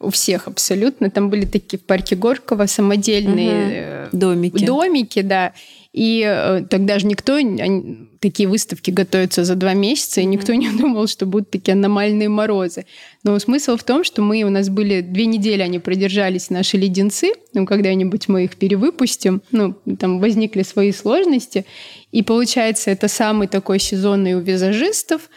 у 0.00 0.10
всех 0.10 0.48
абсолютно. 0.48 1.10
Там 1.10 1.28
были 1.28 1.44
такие 1.44 1.78
в 1.78 1.82
парке 1.82 2.16
Горького 2.16 2.66
самодельные 2.66 4.08
угу. 4.08 4.16
домики. 4.16 4.64
Домики, 4.64 5.20
да. 5.20 5.52
И 5.92 6.24
э, 6.24 6.64
тогда 6.70 6.98
же 6.98 7.06
никто, 7.06 7.34
они, 7.34 8.08
такие 8.20 8.48
выставки 8.48 8.90
готовятся 8.90 9.44
за 9.44 9.56
два 9.56 9.74
месяца, 9.74 10.20
и 10.20 10.24
никто 10.24 10.54
не 10.54 10.70
думал, 10.70 11.06
что 11.06 11.26
будут 11.26 11.50
такие 11.50 11.72
аномальные 11.72 12.28
морозы. 12.28 12.86
Но 13.24 13.38
смысл 13.38 13.76
в 13.76 13.84
том, 13.84 14.02
что 14.04 14.22
мы, 14.22 14.42
у 14.44 14.50
нас 14.50 14.68
были 14.68 15.02
две 15.02 15.26
недели, 15.26 15.62
они 15.62 15.78
продержались, 15.80 16.48
наши 16.48 16.78
леденцы, 16.78 17.32
ну, 17.52 17.66
когда-нибудь 17.66 18.28
мы 18.28 18.44
их 18.44 18.56
перевыпустим, 18.56 19.42
ну, 19.50 19.74
там 19.98 20.20
возникли 20.20 20.62
свои 20.62 20.92
сложности, 20.92 21.66
и 22.12 22.22
получается, 22.22 22.90
это 22.90 23.08
самый 23.08 23.48
такой 23.48 23.78
сезонный 23.80 24.34
у 24.34 24.40
визажистов, 24.40 25.28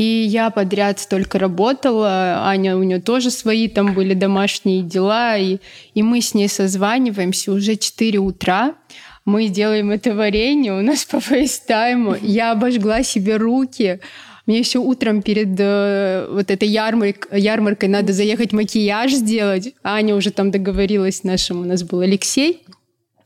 и 0.00 0.24
я 0.24 0.48
подряд 0.48 0.98
столько 0.98 1.38
работала, 1.38 2.46
Аня, 2.46 2.74
у 2.74 2.82
нее 2.82 3.02
тоже 3.02 3.30
свои 3.30 3.68
там 3.68 3.92
были 3.92 4.14
домашние 4.14 4.80
дела, 4.80 5.36
и, 5.36 5.58
и 5.92 6.02
мы 6.02 6.22
с 6.22 6.32
ней 6.32 6.48
созваниваемся 6.48 7.52
уже 7.52 7.76
4 7.76 8.18
утра, 8.18 8.76
мы 9.26 9.48
делаем 9.48 9.90
это 9.90 10.14
варенье, 10.14 10.72
у 10.72 10.80
нас 10.80 11.04
по 11.10 11.20
фейстайму. 11.20 12.16
Я 12.22 12.52
обожгла 12.52 13.02
себе 13.02 13.36
руки. 13.36 14.00
Мне 14.46 14.60
еще 14.60 14.78
утром 14.78 15.20
перед 15.20 15.54
э, 15.58 16.26
вот 16.30 16.50
этой 16.50 16.66
ярмарк, 16.66 17.28
ярмаркой 17.30 17.90
надо 17.90 18.14
заехать 18.14 18.54
макияж 18.54 19.12
сделать. 19.12 19.74
Аня 19.82 20.16
уже 20.16 20.30
там 20.30 20.50
договорилась 20.50 21.18
с 21.18 21.24
нашим, 21.24 21.60
у 21.60 21.64
нас 21.64 21.82
был 21.82 22.00
Алексей, 22.00 22.62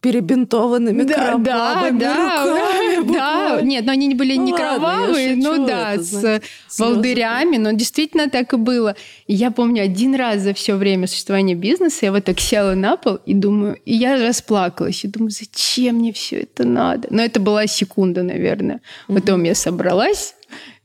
перебинтованными 0.04 1.02
да, 1.04 1.14
кровавыми 1.14 1.98
да, 1.98 2.96
руками. 2.98 3.14
Да, 3.14 3.60
нет, 3.62 3.86
но 3.86 3.92
они 3.92 4.06
не 4.06 4.14
были 4.14 4.36
ну, 4.36 4.44
не 4.44 4.52
ладно, 4.52 4.68
кровавые, 4.68 5.34
ну 5.34 5.66
да, 5.66 5.96
с 5.96 6.10
знаю. 6.10 6.42
волдырями, 6.78 7.56
но 7.56 7.72
действительно 7.72 8.28
так 8.28 8.52
и 8.52 8.58
было. 8.58 8.96
И 9.26 9.34
я 9.34 9.50
помню, 9.50 9.82
один 9.82 10.14
раз 10.14 10.42
за 10.42 10.52
все 10.52 10.74
время 10.74 11.06
существования 11.06 11.54
бизнеса 11.54 12.00
я 12.02 12.12
вот 12.12 12.24
так 12.24 12.38
села 12.38 12.74
на 12.74 12.98
пол 12.98 13.18
и 13.24 13.32
думаю, 13.32 13.78
и 13.86 13.94
я 13.94 14.22
расплакалась, 14.22 15.04
и 15.04 15.08
думаю, 15.08 15.30
зачем 15.30 15.96
мне 15.96 16.12
все 16.12 16.42
это 16.42 16.64
надо? 16.64 17.08
Но 17.10 17.22
это 17.22 17.40
была 17.40 17.66
секунда, 17.66 18.22
наверное. 18.22 18.82
Потом 19.08 19.40
mm-hmm. 19.40 19.46
я 19.46 19.54
собралась, 19.54 20.34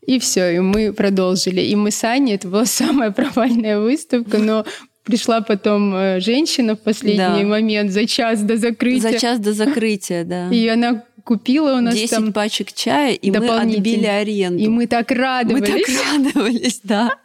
и 0.10 0.18
все, 0.18 0.56
и 0.56 0.60
мы 0.60 0.94
продолжили. 0.94 1.62
И 1.62 1.76
мы 1.76 1.92
с 1.92 2.04
Аней, 2.06 2.36
это 2.36 2.48
была 2.48 2.66
самая 2.82 3.12
провальная 3.12 3.80
выставка, 3.80 4.38
но 4.38 4.66
Пришла 5.10 5.42
потом 5.42 5.96
э, 5.96 6.20
женщина 6.20 6.76
в 6.76 6.80
последний 6.80 7.18
да. 7.18 7.44
момент 7.44 7.92
за 7.92 8.06
час 8.06 8.44
до 8.44 8.58
закрытия. 8.58 9.12
За 9.12 9.20
час 9.20 9.40
до 9.40 9.54
закрытия, 9.54 10.24
да. 10.24 10.50
И 10.52 10.68
она 10.68 11.04
купила 11.24 11.78
у 11.78 11.82
нас 11.82 11.96
10 11.96 12.10
там 12.10 12.34
пачек 12.34 12.72
чая, 12.74 13.14
и 13.14 13.32
мы 13.32 13.50
отбили 13.50 14.06
аренду. 14.06 14.64
И 14.64 14.68
мы 14.68 14.86
так 14.86 15.12
радовались. 15.12 15.70
Мы 15.70 15.82
так 15.82 15.90
радовались, 16.14 16.80
да. 16.84 17.16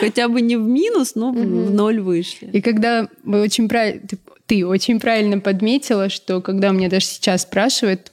Хотя 0.00 0.28
бы 0.28 0.40
не 0.40 0.56
в 0.56 0.62
минус, 0.62 1.14
но 1.14 1.32
в 1.32 1.70
ноль 1.70 2.00
вышли. 2.00 2.48
И 2.52 2.62
когда 2.62 3.08
вы 3.24 3.42
очень 3.42 3.68
правильно, 3.68 4.02
ты 4.46 4.66
очень 4.66 5.00
правильно 5.00 5.38
подметила, 5.38 6.08
что 6.08 6.40
когда 6.40 6.72
мне 6.72 6.88
даже 6.88 7.04
сейчас 7.04 7.42
спрашивают, 7.42 8.12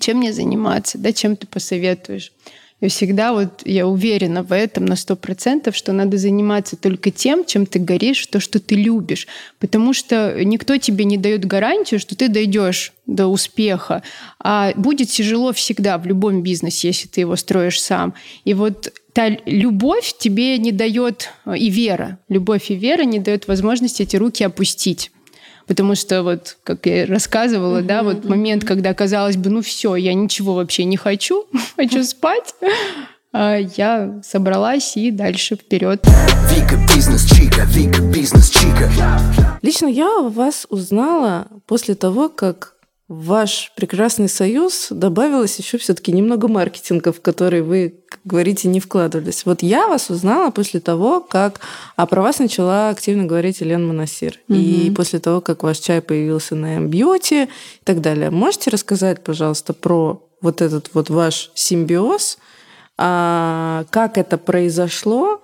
чем 0.00 0.18
мне 0.18 0.32
заниматься, 0.32 0.98
да, 0.98 1.12
чем 1.12 1.36
ты 1.36 1.46
посоветуешь, 1.46 2.32
и 2.82 2.88
всегда 2.88 3.32
вот 3.32 3.62
я 3.64 3.86
уверена 3.86 4.42
в 4.42 4.52
этом 4.52 4.86
на 4.86 4.96
сто 4.96 5.14
процентов, 5.14 5.76
что 5.76 5.92
надо 5.92 6.18
заниматься 6.18 6.76
только 6.76 7.12
тем, 7.12 7.44
чем 7.44 7.64
ты 7.64 7.78
горишь, 7.78 8.26
то, 8.26 8.40
что 8.40 8.58
ты 8.58 8.74
любишь. 8.74 9.28
Потому 9.60 9.92
что 9.92 10.44
никто 10.44 10.76
тебе 10.78 11.04
не 11.04 11.16
дает 11.16 11.44
гарантию, 11.44 12.00
что 12.00 12.16
ты 12.16 12.28
дойдешь 12.28 12.92
до 13.06 13.28
успеха. 13.28 14.02
А 14.40 14.72
будет 14.74 15.10
тяжело 15.10 15.52
всегда 15.52 15.96
в 15.96 16.06
любом 16.06 16.42
бизнесе, 16.42 16.88
если 16.88 17.06
ты 17.06 17.20
его 17.20 17.36
строишь 17.36 17.80
сам. 17.80 18.14
И 18.44 18.52
вот 18.52 18.92
та 19.12 19.28
любовь 19.46 20.16
тебе 20.18 20.58
не 20.58 20.72
дает 20.72 21.30
и 21.56 21.70
вера. 21.70 22.18
Любовь 22.28 22.72
и 22.72 22.74
вера 22.74 23.04
не 23.04 23.20
дают 23.20 23.46
возможности 23.46 24.02
эти 24.02 24.16
руки 24.16 24.42
опустить. 24.42 25.12
Потому 25.72 25.94
что 25.94 26.22
вот, 26.22 26.58
как 26.64 26.84
я 26.84 27.06
рассказывала, 27.06 27.78
mm-hmm. 27.78 27.86
да, 27.86 28.02
вот 28.02 28.26
момент, 28.26 28.62
когда 28.62 28.92
казалось 28.92 29.38
бы, 29.38 29.48
ну 29.48 29.62
все, 29.62 29.96
я 29.96 30.12
ничего 30.12 30.52
вообще 30.52 30.84
не 30.84 30.98
хочу, 30.98 31.46
хочу 31.76 32.04
спать, 32.04 32.54
а 33.32 33.56
я 33.56 34.20
собралась 34.22 34.98
и 34.98 35.10
дальше 35.10 35.56
вперед. 35.56 36.04
Вика 36.50 36.78
бизнес 36.94 37.24
чика, 37.24 37.64
Вика 37.68 38.02
бизнес 38.02 38.50
чика. 38.50 38.90
Лично 39.62 39.86
я 39.86 40.20
вас 40.20 40.66
узнала 40.68 41.46
после 41.64 41.94
того, 41.94 42.28
как 42.28 42.74
в 43.08 43.28
ваш 43.28 43.72
прекрасный 43.74 44.28
союз 44.28 44.88
добавилось 44.90 45.58
еще 45.58 45.78
все-таки 45.78 46.12
немного 46.12 46.48
маркетинга, 46.48 47.14
в 47.14 47.22
который 47.22 47.62
вы, 47.62 47.94
говорите, 48.24 48.68
не 48.68 48.80
вкладывались. 48.80 49.44
Вот 49.44 49.62
я 49.62 49.88
вас 49.88 50.10
узнала 50.10 50.50
после 50.50 50.80
того, 50.80 51.20
как 51.20 51.60
а 51.96 52.06
про 52.06 52.22
вас 52.22 52.38
начала 52.38 52.88
активно 52.90 53.24
говорить 53.24 53.60
Елена 53.60 53.86
Монасир. 53.86 54.38
Угу. 54.48 54.58
И 54.58 54.90
после 54.90 55.18
того, 55.18 55.40
как 55.40 55.62
ваш 55.62 55.78
чай 55.78 56.00
появился 56.00 56.54
на 56.54 56.76
M-Beauty 56.76 57.46
и 57.46 57.84
так 57.84 58.00
далее. 58.00 58.30
Можете 58.30 58.70
рассказать, 58.70 59.24
пожалуйста, 59.24 59.72
про 59.72 60.22
вот 60.40 60.60
этот 60.60 60.90
вот 60.92 61.10
ваш 61.10 61.50
симбиоз, 61.54 62.38
а, 62.98 63.84
как 63.90 64.18
это 64.18 64.38
произошло, 64.38 65.42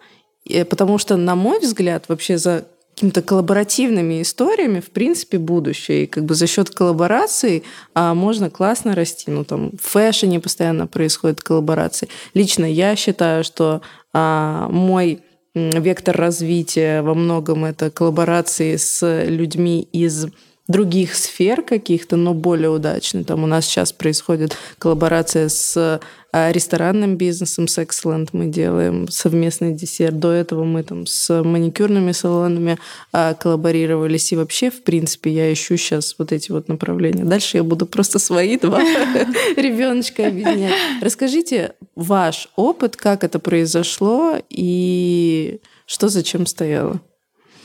потому 0.69 0.99
что, 0.99 1.17
на 1.17 1.35
мой 1.35 1.61
взгляд, 1.61 2.05
вообще 2.09 2.39
за 2.39 2.67
какими-то 2.99 3.23
коллаборативными 3.23 4.21
историями, 4.23 4.81
в 4.81 4.91
принципе, 4.91 5.39
будущее. 5.39 6.03
И 6.03 6.07
как 6.07 6.25
бы 6.25 6.35
за 6.35 6.49
счет 6.49 6.71
коллабораций 6.71 7.63
а, 7.95 8.13
можно 8.13 8.51
классно 8.51 8.97
расти. 8.97 9.31
Ну, 9.31 9.45
там, 9.45 9.71
в 9.81 9.89
фэшне 9.89 10.41
постоянно 10.41 10.89
происходят 10.89 11.41
коллаборации. 11.41 12.09
Лично 12.35 12.65
я 12.65 12.97
считаю, 12.97 13.45
что 13.45 13.83
а, 14.13 14.69
мой 14.69 15.21
вектор 15.55 16.17
развития 16.17 17.03
во 17.03 17.15
многом 17.15 17.65
это 17.65 17.89
коллаборации 17.93 18.75
с 18.75 19.25
людьми 19.25 19.89
из 19.93 20.27
других 20.69 21.15
сфер 21.15 21.63
каких-то, 21.63 22.17
но 22.17 22.35
более 22.35 22.69
удачно. 22.69 23.25
Там 23.25 23.43
у 23.43 23.47
нас 23.47 23.65
сейчас 23.65 23.93
происходит 23.93 24.57
коллаборация 24.79 25.49
с 25.49 26.01
а, 26.31 26.53
ресторанным 26.53 27.17
бизнесом, 27.17 27.69
с 27.69 27.79
Excellent 27.79 28.29
мы 28.33 28.47
делаем 28.47 29.09
совместный 29.09 29.73
десерт. 29.73 30.19
До 30.19 30.31
этого 30.31 30.65
мы 30.65 30.83
там 30.83 31.07
с 31.07 31.43
маникюрными 31.43 32.13
салонами 32.13 32.79
а, 33.13 33.33
коллаборировались. 33.33 34.31
И 34.33 34.37
вообще, 34.37 34.71
в 34.71 34.83
принципе, 34.83 35.33
я 35.33 35.51
ищу 35.51 35.79
сейчас 35.79 36.15
вот 36.19 36.33
эти 36.33 36.53
вот 36.53 36.69
направления. 36.69 37.25
Дальше 37.25 37.57
я 37.57 37.65
буду 37.65 37.87
просто 37.87 38.19
свои 38.19 38.59
два 38.59 38.81
ребеночка 39.57 40.27
объединять. 40.27 40.75
Расскажите 41.01 41.73
ваш 41.97 42.49
опыт, 42.57 42.97
как 42.97 43.25
это 43.25 43.39
произошло 43.39 44.37
и 44.51 45.61
что 45.87 46.09
зачем 46.09 46.45
стояло? 46.45 47.01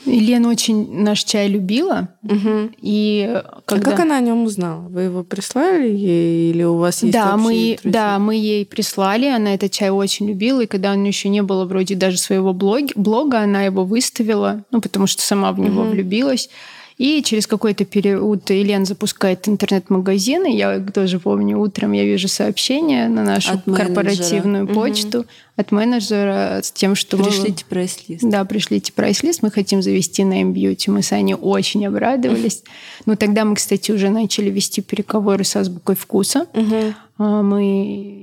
Елена 0.04 0.48
очень 0.48 1.02
наш 1.02 1.24
чай 1.24 1.48
любила. 1.48 2.08
Угу. 2.22 2.70
И 2.80 3.42
когда... 3.64 3.90
А 3.90 3.90
как 3.90 4.00
она 4.00 4.18
о 4.18 4.20
нем 4.20 4.44
узнала? 4.44 4.88
Вы 4.88 5.02
его 5.02 5.24
прислали 5.24 5.88
ей 5.88 6.50
или 6.50 6.62
у 6.62 6.76
вас 6.76 7.02
есть 7.02 7.12
да, 7.12 7.36
мы, 7.36 7.78
друзья? 7.80 7.80
Да, 7.84 8.18
мы 8.18 8.36
ей 8.36 8.66
прислали. 8.66 9.26
Она 9.26 9.54
этот 9.54 9.72
чай 9.72 9.90
очень 9.90 10.28
любила. 10.28 10.60
И 10.60 10.66
когда 10.66 10.92
у 10.92 10.94
нее 10.94 11.08
еще 11.08 11.28
не 11.28 11.42
было 11.42 11.64
вроде 11.64 11.94
даже 11.94 12.18
своего 12.18 12.52
блога, 12.52 12.88
блога 12.94 13.40
она 13.40 13.62
его 13.62 13.84
выставила, 13.84 14.64
ну, 14.70 14.80
потому 14.80 15.06
что 15.06 15.22
сама 15.22 15.52
в 15.52 15.58
него 15.58 15.82
угу. 15.82 15.90
влюбилась. 15.90 16.48
И 16.96 17.22
через 17.22 17.48
какой-то 17.48 17.84
период 17.84 18.48
Елена 18.50 18.84
запускает 18.84 19.48
интернет-магазин, 19.48 20.46
и 20.46 20.56
я 20.56 20.78
тоже 20.78 21.18
помню, 21.18 21.58
утром 21.58 21.90
я 21.90 22.04
вижу 22.04 22.28
сообщение 22.28 23.08
на 23.08 23.24
нашу 23.24 23.54
от 23.54 23.64
корпоративную 23.64 24.64
менеджера. 24.64 24.80
почту 24.80 25.18
угу. 25.20 25.26
от 25.56 25.72
менеджера 25.72 26.60
с 26.62 26.70
тем, 26.70 26.94
что 26.94 27.16
пришлите 27.16 27.64
мы... 27.68 27.70
прайс-лист. 27.70 28.22
Да, 28.22 28.44
пришлите 28.44 28.92
прайс-лист, 28.92 29.42
мы 29.42 29.50
хотим 29.50 29.82
завести 29.82 30.22
на 30.22 30.40
M-Beauty. 30.42 30.92
Мы 30.92 31.02
с 31.02 31.10
Аней 31.10 31.34
очень 31.34 31.84
обрадовались. 31.84 32.62
Ну, 33.06 33.16
тогда 33.16 33.44
мы, 33.44 33.56
кстати, 33.56 33.90
уже 33.90 34.08
начали 34.10 34.48
вести 34.48 34.80
переговоры 34.80 35.42
с 35.42 35.56
азбукой 35.56 35.96
вкуса. 35.96 36.46
Угу. 36.54 37.24
Мы 37.42 37.62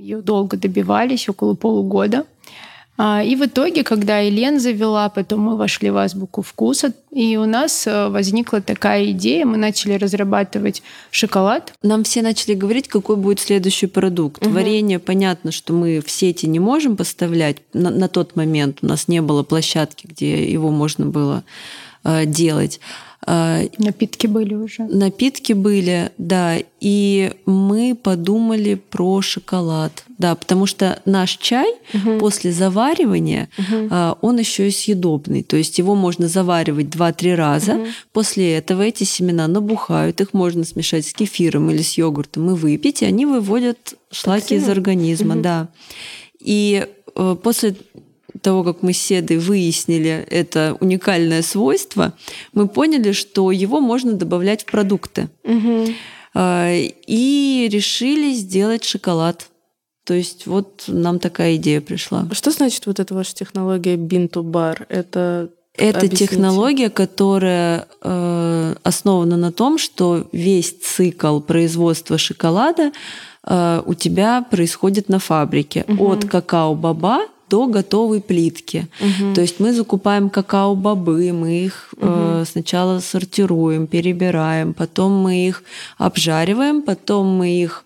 ее 0.01 0.21
долго 0.21 0.55
добивались, 0.55 1.27
около 1.27 1.55
полугода. 1.55 2.25
А, 3.03 3.23
и 3.23 3.35
в 3.35 3.43
итоге, 3.43 3.83
когда 3.83 4.19
Елен 4.19 4.59
завела, 4.59 5.09
потом 5.09 5.39
мы 5.39 5.57
вошли 5.57 5.89
в 5.89 5.97
азбуку 5.97 6.43
вкуса, 6.43 6.93
и 7.09 7.35
у 7.35 7.45
нас 7.45 7.87
э, 7.87 8.09
возникла 8.09 8.61
такая 8.61 9.09
идея, 9.09 9.43
мы 9.47 9.57
начали 9.57 9.93
разрабатывать 9.93 10.83
шоколад. 11.09 11.73
Нам 11.81 12.03
все 12.03 12.21
начали 12.21 12.53
говорить, 12.53 12.87
какой 12.87 13.15
будет 13.15 13.39
следующий 13.39 13.87
продукт. 13.87 14.45
Угу. 14.45 14.53
Варенье, 14.53 14.99
понятно, 14.99 15.51
что 15.51 15.73
мы 15.73 15.99
в 15.99 16.11
сети 16.11 16.45
не 16.45 16.59
можем 16.59 16.95
поставлять. 16.95 17.57
На, 17.73 17.89
на 17.89 18.07
тот 18.07 18.35
момент 18.35 18.77
у 18.83 18.85
нас 18.85 19.07
не 19.07 19.19
было 19.23 19.41
площадки, 19.41 20.05
где 20.05 20.51
его 20.51 20.69
можно 20.69 21.07
было 21.07 21.43
э, 22.03 22.27
делать. 22.27 22.79
А, 23.27 23.61
напитки 23.77 24.25
были 24.25 24.55
уже. 24.55 24.83
Напитки 24.83 25.53
были, 25.53 26.11
да. 26.17 26.57
И 26.79 27.31
мы 27.45 27.95
подумали 27.95 28.75
про 28.75 29.21
шоколад. 29.21 30.03
Да, 30.17 30.35
потому 30.35 30.65
что 30.65 30.99
наш 31.05 31.37
чай 31.37 31.71
угу. 31.93 32.17
после 32.19 32.51
заваривания, 32.51 33.49
угу. 33.57 34.17
он 34.21 34.39
еще 34.39 34.67
и 34.67 34.71
съедобный. 34.71 35.43
То 35.43 35.57
есть 35.57 35.77
его 35.77 35.95
можно 35.95 36.27
заваривать 36.27 36.87
2-3 36.87 37.35
раза. 37.35 37.75
Угу. 37.75 37.85
После 38.13 38.57
этого 38.57 38.81
эти 38.81 39.03
семена 39.03 39.47
набухают. 39.47 40.21
Их 40.21 40.33
можно 40.33 40.63
смешать 40.63 41.05
с 41.05 41.13
кефиром 41.13 41.69
или 41.69 41.81
с 41.81 41.97
йогуртом 41.97 42.51
и 42.51 42.53
выпить. 42.53 43.03
И 43.03 43.05
они 43.05 43.25
выводят 43.25 43.95
шлаки 44.11 44.41
Токсины? 44.41 44.57
из 44.59 44.69
организма. 44.69 45.35
Угу. 45.35 45.41
Да. 45.43 45.67
И 46.39 46.87
э, 47.15 47.35
после 47.41 47.75
того, 48.41 48.63
как 48.63 48.81
мы 48.81 48.93
с 48.93 48.97
Седой 48.97 49.37
выяснили 49.37 50.25
это 50.29 50.77
уникальное 50.79 51.41
свойство, 51.41 52.13
мы 52.53 52.67
поняли, 52.67 53.11
что 53.11 53.51
его 53.51 53.79
можно 53.79 54.13
добавлять 54.13 54.63
в 54.63 54.65
продукты. 54.65 55.29
Угу. 55.43 55.87
И 57.07 57.69
решили 57.71 58.33
сделать 58.33 58.83
шоколад. 58.83 59.49
То 60.05 60.13
есть 60.13 60.47
вот 60.47 60.85
нам 60.87 61.19
такая 61.19 61.57
идея 61.57 61.81
пришла. 61.81 62.27
Что 62.31 62.51
значит 62.51 62.85
вот 62.85 62.99
эта 62.99 63.13
ваша 63.13 63.35
технология 63.35 63.95
bar? 63.95 64.85
Это 64.89 65.49
это 65.73 65.99
Объясните. 65.99 66.27
технология, 66.27 66.89
которая 66.89 67.87
э, 68.01 68.75
основана 68.83 69.37
на 69.37 69.53
том, 69.53 69.77
что 69.77 70.27
весь 70.33 70.71
цикл 70.71 71.39
производства 71.39 72.17
шоколада 72.17 72.91
э, 73.47 73.81
у 73.85 73.93
тебя 73.93 74.45
происходит 74.51 75.07
на 75.07 75.19
фабрике. 75.19 75.85
Угу. 75.87 76.11
От 76.11 76.25
какао-баба 76.25 77.21
до 77.51 77.67
готовой 77.67 78.21
плитки. 78.21 78.87
Угу. 79.01 79.33
То 79.35 79.41
есть 79.41 79.59
мы 79.59 79.73
закупаем 79.73 80.29
какао-бобы, 80.29 81.33
мы 81.33 81.65
их 81.65 81.93
угу. 81.97 82.07
э, 82.07 82.45
сначала 82.49 82.99
сортируем, 82.99 83.87
перебираем, 83.87 84.73
потом 84.73 85.11
мы 85.11 85.47
их 85.47 85.63
обжариваем, 85.97 86.81
потом 86.81 87.27
мы 87.27 87.61
их 87.61 87.83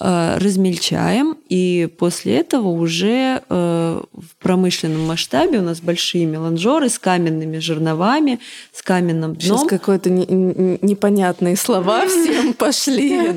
э, 0.00 0.38
размельчаем, 0.38 1.36
и 1.48 1.88
после 1.96 2.38
этого 2.38 2.68
уже 2.68 3.40
э, 3.48 4.00
в 4.12 4.42
промышленном 4.42 5.06
масштабе 5.06 5.60
у 5.60 5.62
нас 5.62 5.80
большие 5.80 6.26
меланжеры 6.26 6.88
с 6.88 6.98
каменными 6.98 7.58
жерновами, 7.58 8.40
с 8.72 8.82
каменным 8.82 9.36
дном. 9.36 9.58
Сейчас 9.58 9.68
какое-то 9.68 10.10
непонятные 10.10 11.56
слова 11.56 12.06
всем 12.08 12.52
пошли. 12.54 13.32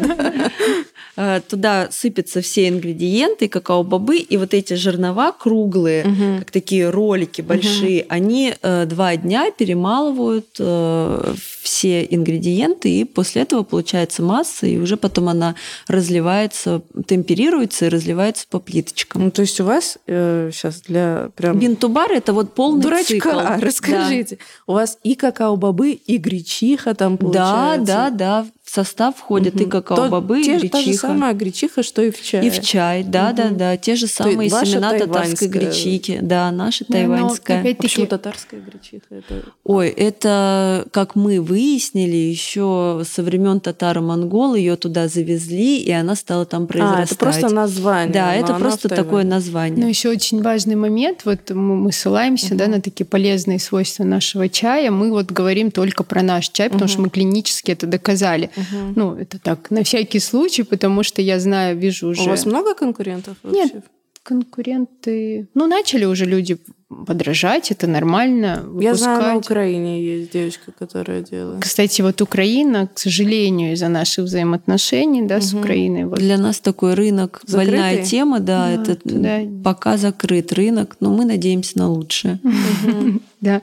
Э, 1.16 1.42
туда 1.48 1.88
сыпятся 1.92 2.42
все 2.42 2.68
ингредиенты, 2.68 3.48
какао-бобы, 3.48 4.18
и 4.18 4.38
вот 4.38 4.54
эти 4.54 4.76
жернова 4.76 5.32
круглые, 5.32 6.06
угу. 6.06 6.40
как 6.40 6.52
такие 6.52 6.90
ролики 6.90 7.42
большие, 7.42 8.02
угу. 8.04 8.08
они 8.10 8.54
э, 8.62 8.86
два 8.86 9.16
дня 9.16 9.50
перемалывают 9.52 10.48
э, 10.60 11.34
все 11.62 12.04
ингредиенты, 12.04 12.90
и 12.90 13.04
после 13.04 13.42
этого 13.42 13.64
получается 13.64 14.22
масса, 14.22 14.68
и 14.68 14.78
уже 14.78 14.96
потом 14.96 15.30
она 15.30 15.56
разливается, 15.88 16.82
темперируется 17.08 17.88
и 17.88 17.90
разливается 17.90 18.46
по 18.50 18.60
плиточкам. 18.60 19.26
Ну, 19.26 19.32
то 19.32 19.42
есть 19.42 19.60
у 19.60 19.66
вас 19.66 19.98
э, 20.08 20.52
сейчас 20.54 20.82
для 20.82 21.30
прям... 21.36 21.58
Бинтубар– 21.58 22.12
это 22.14 22.34
вот 22.34 22.54
полный 22.54 22.82
Дурачка, 22.82 23.08
цикл. 23.08 23.30
расскажите. 23.62 24.36
Да. 24.36 24.74
У 24.74 24.74
вас 24.74 25.00
и 25.04 25.16
какао-бобы, 25.16 25.92
и 25.92 26.18
гречиха 26.18 26.94
там 26.94 27.18
получается. 27.18 27.86
Да, 27.86 28.10
да, 28.10 28.42
да 28.44 28.48
в 28.68 28.70
состав 28.70 29.16
входят 29.16 29.56
угу. 29.56 29.64
и 29.64 29.66
какао-бобы, 29.66 30.42
и 30.42 30.58
гречиха. 30.58 30.70
Та 30.70 30.82
же 30.82 30.94
самая 30.94 31.34
гречиха, 31.34 31.84
что 31.84 32.02
и 32.02 32.12
в 32.12 32.22
чай. 32.22 32.46
И 32.46 32.50
в 32.50 32.60
чай, 32.60 33.02
да, 33.02 33.30
угу. 33.30 33.38
да, 33.38 33.50
да. 33.52 33.78
Те 33.78 33.96
же 33.96 34.08
самые 34.08 34.50
семена 34.50 34.92
татарской 34.94 35.48
гречихи. 35.48 36.20
Да, 36.22 36.52
наша 36.52 36.84
да, 36.90 36.96
тайваньская. 36.96 37.64
Но, 37.64 37.76
Почему 37.76 38.08
татарская 38.08 38.60
гречиха? 38.60 39.06
Это... 39.10 39.46
Ой, 39.64 39.88
это, 39.88 40.86
как 40.92 41.16
мы 41.16 41.40
выяснили, 41.40 42.18
еще 42.18 43.04
со 43.10 43.24
времен 43.24 43.62
татаро-монгол 43.62 44.56
ее 44.56 44.76
туда 44.76 45.08
завезли, 45.08 45.80
и 45.80 45.92
она 45.92 46.18
стала 46.18 46.46
там 46.46 46.68
произрастать. 46.68 47.12
А, 47.12 47.14
это 47.14 47.16
просто 47.16 47.50
название. 47.50 48.14
Да, 48.14 48.36
это 48.36 48.54
просто 48.56 48.90
такое 48.90 49.24
название. 49.24 49.80
Но 49.80 49.88
еще 49.88 50.10
очень 50.10 50.42
важный 50.42 50.76
момент, 50.76 51.22
вот 51.24 51.52
мы, 51.52 51.78
мы 51.78 51.94
ссылаемся 51.94 52.48
угу. 52.48 52.56
да, 52.56 52.68
на 52.68 52.82
такие 52.82 53.06
полезные 53.06 53.60
свойства 53.60 54.04
нашего 54.04 54.50
чая, 54.50 54.92
мы 54.92 55.10
вот 55.10 55.32
говорим 55.32 55.72
только 55.72 56.04
про 56.04 56.22
наш 56.22 56.50
чай, 56.50 56.68
потому 56.68 56.84
угу. 56.84 56.92
что 56.92 57.02
мы 57.04 57.10
клинически 57.10 57.72
это 57.72 57.88
доказали. 57.88 58.50
Угу. 58.58 58.94
Ну, 58.96 59.16
это 59.16 59.40
так, 59.40 59.72
на 59.72 59.84
всякий 59.84 60.20
случай, 60.20 60.64
потому 60.64 61.04
что 61.04 61.22
я 61.22 61.40
знаю, 61.40 61.78
вижу 61.78 62.08
уже... 62.08 62.24
У 62.24 62.26
вас 62.26 62.46
много 62.46 62.74
конкурентов 62.74 63.38
вообще? 63.44 63.64
Нет, 63.64 63.86
конкуренты... 64.24 65.48
Ну, 65.54 65.68
начали 65.68 66.06
уже 66.06 66.26
люди 66.26 66.58
подражать, 67.06 67.72
это 67.72 67.88
нормально. 67.88 68.64
Выпускать. 68.64 68.84
Я 68.84 68.96
знаю, 68.96 69.22
на 69.22 69.38
Украине 69.38 70.04
есть 70.04 70.32
девочка, 70.32 70.72
которая 70.72 71.22
делает. 71.22 71.62
Кстати, 71.62 72.02
вот 72.02 72.22
Украина, 72.22 72.88
к 72.88 73.00
сожалению, 73.00 73.74
из-за 73.74 73.90
наших 73.90 74.26
взаимоотношений 74.26 75.22
да, 75.28 75.38
угу. 75.38 75.44
с 75.44 75.54
Украиной. 75.54 76.06
Вот. 76.06 76.20
Для 76.20 76.38
нас 76.38 76.60
такой 76.60 76.94
рынок, 76.94 77.42
Закрытый? 77.46 77.72
больная 77.72 78.04
тема, 78.06 78.40
да, 78.40 78.76
да 78.76 78.82
это 78.82 78.98
да. 79.04 79.40
пока 79.64 79.98
закрыт 79.98 80.54
рынок, 80.54 80.98
но 81.00 81.14
мы 81.14 81.26
надеемся 81.26 81.78
на 81.78 81.90
лучшее. 81.90 82.40
Да. 83.40 83.62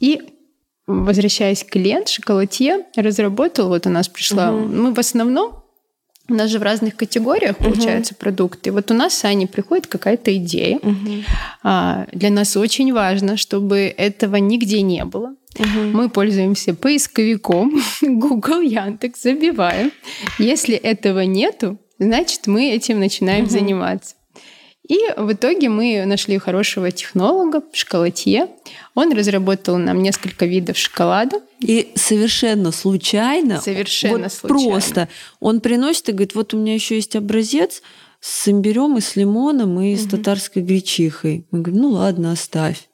И 0.00 0.20
возвращаясь 0.86 1.64
к 1.64 1.76
Лен, 1.76 2.06
шоколадье 2.06 2.84
разработал, 2.96 3.68
вот 3.68 3.86
у 3.86 3.90
нас 3.90 4.08
пришла, 4.08 4.52
угу. 4.52 4.68
мы 4.68 4.94
в 4.94 4.98
основном 4.98 5.64
у 6.28 6.34
нас 6.34 6.50
же 6.50 6.58
в 6.58 6.62
разных 6.62 6.96
категориях 6.96 7.58
получаются 7.58 8.14
uh 8.14 8.18
продукты. 8.18 8.72
Вот 8.72 8.90
у 8.90 8.94
нас 8.94 9.12
с 9.12 9.24
Аней 9.26 9.46
приходит 9.46 9.86
какая-то 9.86 10.34
идея. 10.38 10.78
uh 10.78 11.22
А, 11.62 12.06
для 12.12 12.30
нас 12.30 12.56
очень 12.56 12.92
важно, 12.94 13.36
чтобы 13.36 13.92
этого 13.94 14.36
нигде 14.36 14.80
не 14.80 15.04
было. 15.04 15.34
uh 15.58 15.90
Мы 15.92 16.08
пользуемся 16.08 16.74
поисковиком 16.74 17.78
Google, 18.00 18.62
Яндекс, 18.62 19.22
забиваем. 19.22 19.92
Если 20.38 20.74
этого 20.74 21.20
нету, 21.20 21.78
значит 21.98 22.46
мы 22.46 22.70
этим 22.70 23.00
начинаем 23.00 23.44
uh 23.44 23.50
заниматься. 23.50 24.14
И 24.88 24.98
в 25.16 25.32
итоге 25.32 25.68
мы 25.68 26.04
нашли 26.04 26.38
хорошего 26.38 26.90
технолога, 26.90 27.62
шоколадье. 27.72 28.48
Он 28.94 29.12
разработал 29.12 29.76
нам 29.76 30.02
несколько 30.02 30.46
видов 30.46 30.78
шоколада. 30.78 31.40
И 31.60 31.92
совершенно 31.96 32.70
случайно, 32.70 33.60
совершенно 33.60 34.24
вот 34.24 34.32
случайно. 34.32 34.70
просто, 34.70 35.08
он 35.40 35.60
приносит 35.60 36.08
и 36.08 36.12
говорит, 36.12 36.34
вот 36.34 36.54
у 36.54 36.58
меня 36.58 36.74
еще 36.74 36.94
есть 36.94 37.16
образец 37.16 37.82
с 38.20 38.48
имбирем 38.48 38.96
и 38.96 39.00
с 39.00 39.16
лимоном 39.16 39.80
и 39.80 39.94
угу. 39.94 40.00
с 40.02 40.06
татарской 40.06 40.62
гречихой. 40.62 41.46
Мы 41.50 41.60
говорим, 41.60 41.82
ну 41.82 41.90
ладно, 41.90 42.32
оставь. 42.32 42.88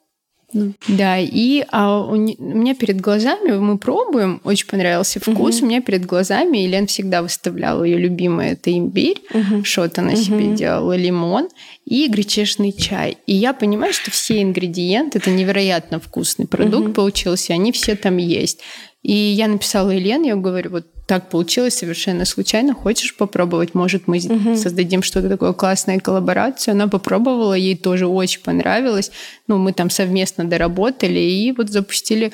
Ну. 0.53 0.73
Да, 0.87 1.17
и 1.17 1.63
а 1.71 2.01
у, 2.01 2.11
у 2.11 2.15
меня 2.15 2.75
перед 2.75 2.99
глазами, 2.99 3.51
мы 3.57 3.77
пробуем, 3.77 4.41
очень 4.43 4.67
понравился 4.67 5.19
вкус, 5.19 5.57
угу. 5.57 5.65
у 5.65 5.69
меня 5.69 5.81
перед 5.81 6.05
глазами 6.05 6.57
Елена 6.57 6.87
всегда 6.87 7.21
выставляла 7.21 7.83
ее 7.83 7.97
любимое, 7.97 8.53
это 8.53 8.71
имбирь, 8.71 9.21
угу. 9.33 9.63
что-то 9.63 10.01
она 10.01 10.13
угу. 10.13 10.19
себе 10.21 10.55
делала, 10.55 10.95
лимон 10.95 11.49
и 11.85 12.07
гречишный 12.07 12.73
чай. 12.73 13.17
И 13.27 13.33
я 13.33 13.53
понимаю, 13.53 13.93
что 13.93 14.11
все 14.11 14.41
ингредиенты, 14.41 15.19
это 15.19 15.29
невероятно 15.29 15.99
вкусный 15.99 16.47
продукт 16.47 16.87
угу. 16.87 16.93
получился, 16.93 17.53
они 17.53 17.71
все 17.71 17.95
там 17.95 18.17
есть. 18.17 18.59
И 19.03 19.13
я 19.13 19.47
написала 19.47 19.89
Елене, 19.89 20.29
я 20.29 20.35
говорю, 20.35 20.71
вот 20.71 20.85
так 21.11 21.27
получилось 21.27 21.73
совершенно 21.73 22.23
случайно. 22.23 22.73
Хочешь 22.73 23.17
попробовать? 23.17 23.75
Может, 23.75 24.07
мы 24.07 24.17
угу. 24.19 24.55
создадим 24.55 25.03
что-то 25.03 25.27
такое 25.27 25.51
классное 25.51 25.99
коллаборацию. 25.99 26.71
Она 26.71 26.87
попробовала, 26.87 27.53
ей 27.53 27.75
тоже 27.75 28.07
очень 28.07 28.39
понравилось. 28.39 29.11
Ну, 29.45 29.57
мы 29.57 29.73
там 29.73 29.89
совместно 29.89 30.45
доработали 30.45 31.19
и 31.19 31.51
вот 31.51 31.69
запустили 31.69 32.31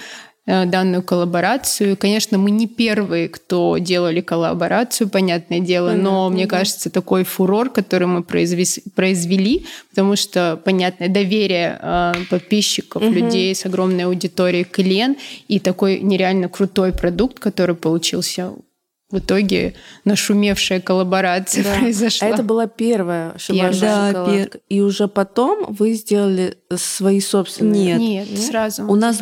Э, 0.49 0.65
данную 0.65 1.03
коллаборацию. 1.03 1.97
Конечно, 1.97 2.37
мы 2.37 2.51
не 2.51 2.67
первые, 2.67 3.27
кто 3.27 3.77
делали 3.79 4.21
коллаборацию, 4.21 5.09
понятное 5.09 5.59
дело, 5.59 5.89
Понятно, 5.89 6.09
но 6.09 6.29
мне 6.29 6.45
да. 6.45 6.57
кажется, 6.57 6.89
такой 6.89 7.25
фурор, 7.25 7.69
который 7.69 8.07
мы 8.07 8.23
произвели, 8.23 9.65
потому 9.89 10.15
что, 10.15 10.57
понятное 10.63 11.09
доверие 11.09 11.77
э, 11.81 12.13
подписчиков, 12.29 13.03
угу. 13.03 13.11
людей 13.11 13.53
с 13.53 13.65
огромной 13.65 14.05
аудиторией 14.05 14.63
к 14.63 14.77
Лен 14.79 15.17
и 15.49 15.59
такой 15.59 15.99
нереально 15.99 16.47
крутой 16.47 16.93
продукт, 16.93 17.39
который 17.39 17.75
получился 17.75 18.53
в 19.09 19.19
итоге 19.19 19.75
нашумевшая 20.03 20.81
коллаборация 20.81 21.63
да. 21.63 21.75
произошла. 21.79 22.27
А 22.27 22.31
это 22.31 22.43
была 22.43 22.67
первая 22.67 23.31
ваша 23.31 23.53
да, 23.53 23.73
шоколадка. 23.73 24.31
Пер... 24.31 24.61
И 24.69 24.81
уже 24.81 25.07
потом 25.07 25.73
вы 25.73 25.93
сделали 25.93 26.57
свои 26.75 27.21
собственные? 27.21 27.97
Нет, 27.97 27.99
нет, 27.99 28.29
нет? 28.31 28.39
сразу. 28.41 28.85
У 28.85 28.95
нас 28.95 29.19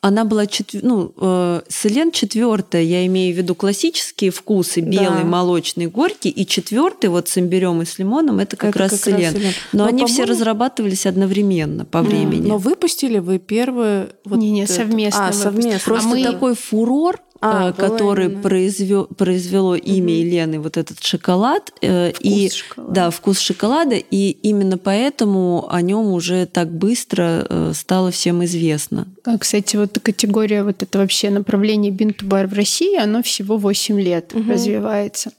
она 0.00 0.24
была 0.24 0.46
четв... 0.46 0.76
ну, 0.82 1.12
э, 1.16 1.62
Селен 1.68 2.12
четвертая, 2.12 2.82
я 2.82 3.04
имею 3.06 3.34
в 3.34 3.38
виду 3.38 3.54
классические 3.54 4.30
вкусы, 4.30 4.80
белый, 4.80 5.22
да. 5.22 5.24
молочный, 5.24 5.86
горький, 5.86 6.28
и 6.28 6.46
четвертый 6.46 7.10
вот 7.10 7.28
с 7.28 7.38
имбирем 7.38 7.82
и 7.82 7.84
с 7.84 7.98
лимоном 7.98 8.38
это 8.38 8.56
как 8.56 8.70
это 8.70 8.78
раз 8.78 8.90
как 8.92 9.00
Селен. 9.00 9.34
Раз 9.34 9.42
Но, 9.72 9.84
Но 9.84 9.86
они 9.86 10.06
все 10.06 10.24
разрабатывались 10.24 11.06
одновременно 11.06 11.84
по 11.84 12.02
времени. 12.02 12.46
Но 12.46 12.58
выпустили 12.58 13.18
вы 13.18 13.38
первые 13.38 14.10
вот 14.24 14.38
не, 14.38 14.50
не 14.50 14.66
совместно. 14.66 15.28
А, 15.28 15.32
совместно. 15.32 15.80
Просто 15.84 16.10
а 16.10 16.14
мы... 16.14 16.22
такой 16.22 16.54
фурор 16.54 17.20
а, 17.40 17.70
э, 17.70 17.72
который 17.72 18.30
произвел, 18.30 19.06
произвело 19.06 19.76
имя 19.76 20.12
угу. 20.12 20.22
Елены, 20.22 20.60
вот 20.60 20.76
этот 20.76 21.02
шоколад. 21.02 21.72
Э, 21.80 22.12
вкус 22.12 22.24
и, 22.24 22.50
шоколада. 22.50 22.94
Да, 22.94 23.10
вкус 23.10 23.38
шоколада. 23.38 23.94
И 23.96 24.30
именно 24.42 24.78
поэтому 24.78 25.68
о 25.70 25.80
нем 25.80 26.12
уже 26.12 26.46
так 26.46 26.70
быстро 26.72 27.46
э, 27.48 27.72
стало 27.74 28.10
всем 28.10 28.44
известно. 28.44 29.06
А, 29.24 29.38
кстати, 29.38 29.76
вот 29.76 29.98
категория, 30.02 30.64
вот 30.64 30.82
это 30.82 30.98
вообще 30.98 31.30
направление 31.30 31.92
бинтубар 31.92 32.46
в 32.46 32.54
России, 32.54 32.96
оно 32.96 33.22
всего 33.22 33.56
8 33.56 34.00
лет 34.00 34.32
угу. 34.34 34.50
развивается. 34.50 35.30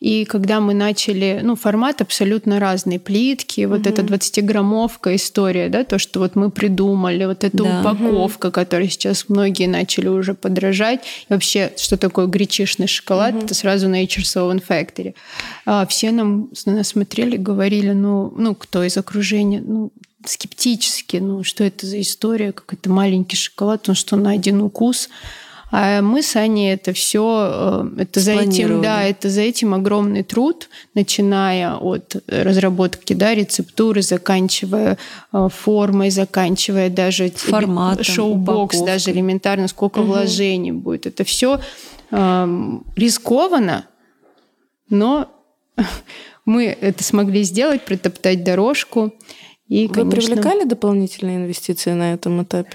И 0.00 0.24
когда 0.26 0.60
мы 0.60 0.74
начали, 0.74 1.40
ну, 1.42 1.56
формат 1.56 2.00
абсолютно 2.00 2.60
разный, 2.60 3.00
плитки, 3.00 3.64
вот 3.64 3.80
угу. 3.80 3.88
эта 3.88 4.02
20-граммовка 4.02 5.16
история, 5.16 5.68
да, 5.68 5.82
то, 5.82 5.98
что 5.98 6.20
вот 6.20 6.36
мы 6.36 6.50
придумали, 6.50 7.24
вот 7.24 7.42
эта 7.42 7.56
да. 7.56 7.80
упаковка, 7.80 8.46
угу. 8.46 8.52
которой 8.52 8.88
сейчас 8.88 9.28
многие 9.28 9.66
начали 9.66 10.06
уже 10.06 10.34
подражать. 10.34 11.00
И 11.28 11.32
вообще, 11.32 11.72
что 11.76 11.96
такое 11.96 12.26
гречишный 12.26 12.86
шоколад, 12.86 13.34
угу. 13.34 13.44
это 13.44 13.54
сразу 13.54 13.88
Nature's 13.88 14.36
Oven 14.36 14.62
Factory. 14.66 15.14
А 15.66 15.84
все 15.86 16.12
нам 16.12 16.50
на 16.64 16.76
нас 16.76 16.88
смотрели, 16.88 17.36
говорили, 17.36 17.90
ну, 17.90 18.32
ну, 18.36 18.54
кто 18.54 18.84
из 18.84 18.96
окружения, 18.96 19.60
ну, 19.60 19.90
скептически, 20.24 21.16
ну, 21.16 21.42
что 21.42 21.64
это 21.64 21.86
за 21.86 22.00
история, 22.00 22.52
как 22.52 22.72
это 22.72 22.88
маленький 22.88 23.36
шоколад, 23.36 23.88
он 23.88 23.96
что 23.96 24.16
на 24.16 24.30
один 24.30 24.62
укус. 24.62 25.08
А 25.70 26.00
мы 26.00 26.22
с 26.22 26.34
Аней 26.36 26.72
это 26.72 26.94
все, 26.94 27.84
э, 27.98 28.02
это 28.02 28.20
за 28.20 28.32
этим, 28.32 28.80
да, 28.80 29.02
это 29.04 29.28
за 29.28 29.42
этим 29.42 29.74
огромный 29.74 30.22
труд, 30.22 30.68
начиная 30.94 31.74
от 31.74 32.16
разработки, 32.26 33.12
да, 33.12 33.34
рецептуры, 33.34 34.00
заканчивая 34.00 34.96
э, 35.32 35.48
формой, 35.54 36.10
заканчивая 36.10 36.88
даже 36.88 37.28
форматом, 37.30 38.04
шоу-бокс, 38.04 38.80
даже 38.80 39.10
элементарно, 39.10 39.68
сколько 39.68 39.98
угу. 39.98 40.08
вложений 40.08 40.72
будет. 40.72 41.06
Это 41.06 41.24
все 41.24 41.60
э, 42.10 42.78
рискованно, 42.96 43.86
но 44.88 45.28
мы 46.46 46.64
это 46.64 47.04
смогли 47.04 47.42
сделать, 47.42 47.84
протоптать 47.84 48.42
дорожку. 48.42 49.12
И, 49.68 49.86
Вы 49.86 49.92
конечно... 49.92 50.10
привлекали 50.10 50.64
дополнительные 50.64 51.36
инвестиции 51.36 51.92
на 51.92 52.14
этом 52.14 52.42
этапе? 52.42 52.70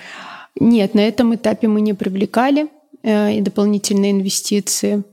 Нет, 0.60 0.94
на 0.94 1.00
этом 1.00 1.34
этапе 1.34 1.68
мы 1.68 1.82
не 1.82 1.94
привлекали. 1.94 2.68
Э, 3.04 3.36
и 3.36 3.42
дополнительные 3.42 4.12
инвестиции. 4.12 5.04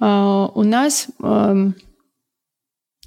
А, 0.00 0.50
у 0.54 0.62
нас... 0.62 1.08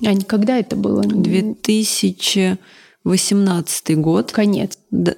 Ань, 0.03 0.24
когда 0.24 0.57
это 0.57 0.76
было? 0.76 1.03
2018 1.03 3.97
год. 3.97 4.32
Конец. 4.32 4.80
Да, 4.89 5.13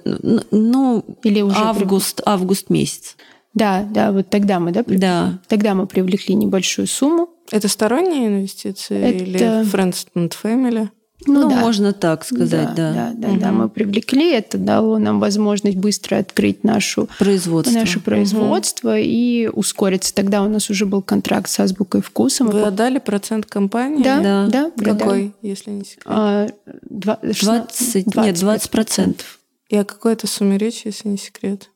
ну, 0.50 1.02
Или 1.22 1.40
уже 1.40 1.56
август, 1.56 2.22
при... 2.22 2.30
август 2.30 2.68
месяц. 2.68 3.16
Да, 3.54 3.88
да, 3.90 4.12
вот 4.12 4.28
тогда 4.28 4.60
мы, 4.60 4.72
да, 4.72 4.82
привлекли? 4.82 5.08
Да. 5.08 5.38
Тогда 5.48 5.74
мы 5.74 5.86
привлекли 5.86 6.34
небольшую 6.34 6.86
сумму. 6.86 7.30
Это 7.50 7.68
сторонние 7.68 8.26
инвестиции 8.26 8.98
это... 8.98 9.24
или 9.24 9.40
Friends 9.64 10.06
and 10.14 10.34
Family? 10.42 10.90
Ну, 11.26 11.42
ну 11.42 11.50
да. 11.50 11.56
можно 11.56 11.92
так 11.92 12.24
сказать, 12.24 12.74
да. 12.74 12.92
Да, 12.92 12.92
да, 12.92 13.12
да, 13.14 13.28
угу. 13.28 13.40
да, 13.40 13.52
мы 13.52 13.68
привлекли, 13.68 14.32
это 14.32 14.58
дало 14.58 14.98
нам 14.98 15.20
возможность 15.20 15.76
быстро 15.76 16.16
открыть 16.16 16.64
нашу 16.64 17.08
производство, 17.18 17.72
наше 17.72 18.00
производство 18.00 18.90
угу. 18.90 18.98
и 19.00 19.48
ускориться. 19.52 20.14
Тогда 20.14 20.42
у 20.42 20.48
нас 20.48 20.70
уже 20.70 20.86
был 20.86 21.02
контракт 21.02 21.48
с 21.48 21.58
Азбукой 21.60 22.02
вкуса. 22.02 22.44
Вы 22.44 22.62
отдали 22.62 22.98
процент 22.98 23.46
компании? 23.46 24.02
Да, 24.02 24.20
да. 24.20 24.70
да 24.76 24.84
Какой, 24.84 25.28
да. 25.28 25.48
если 25.48 25.70
не 25.70 25.84
секрет? 25.84 26.04
А, 26.06 26.48
20, 26.90 27.40
20, 27.44 28.04
20, 28.06 28.16
нет, 28.16 28.40
20 28.40 28.70
процентов. 28.70 29.40
И 29.68 29.76
о 29.76 29.84
какой 29.84 30.12
это 30.12 30.26
сумме 30.26 30.58
речь, 30.58 30.82
если 30.84 31.08
не 31.08 31.16
секрет? 31.16 31.70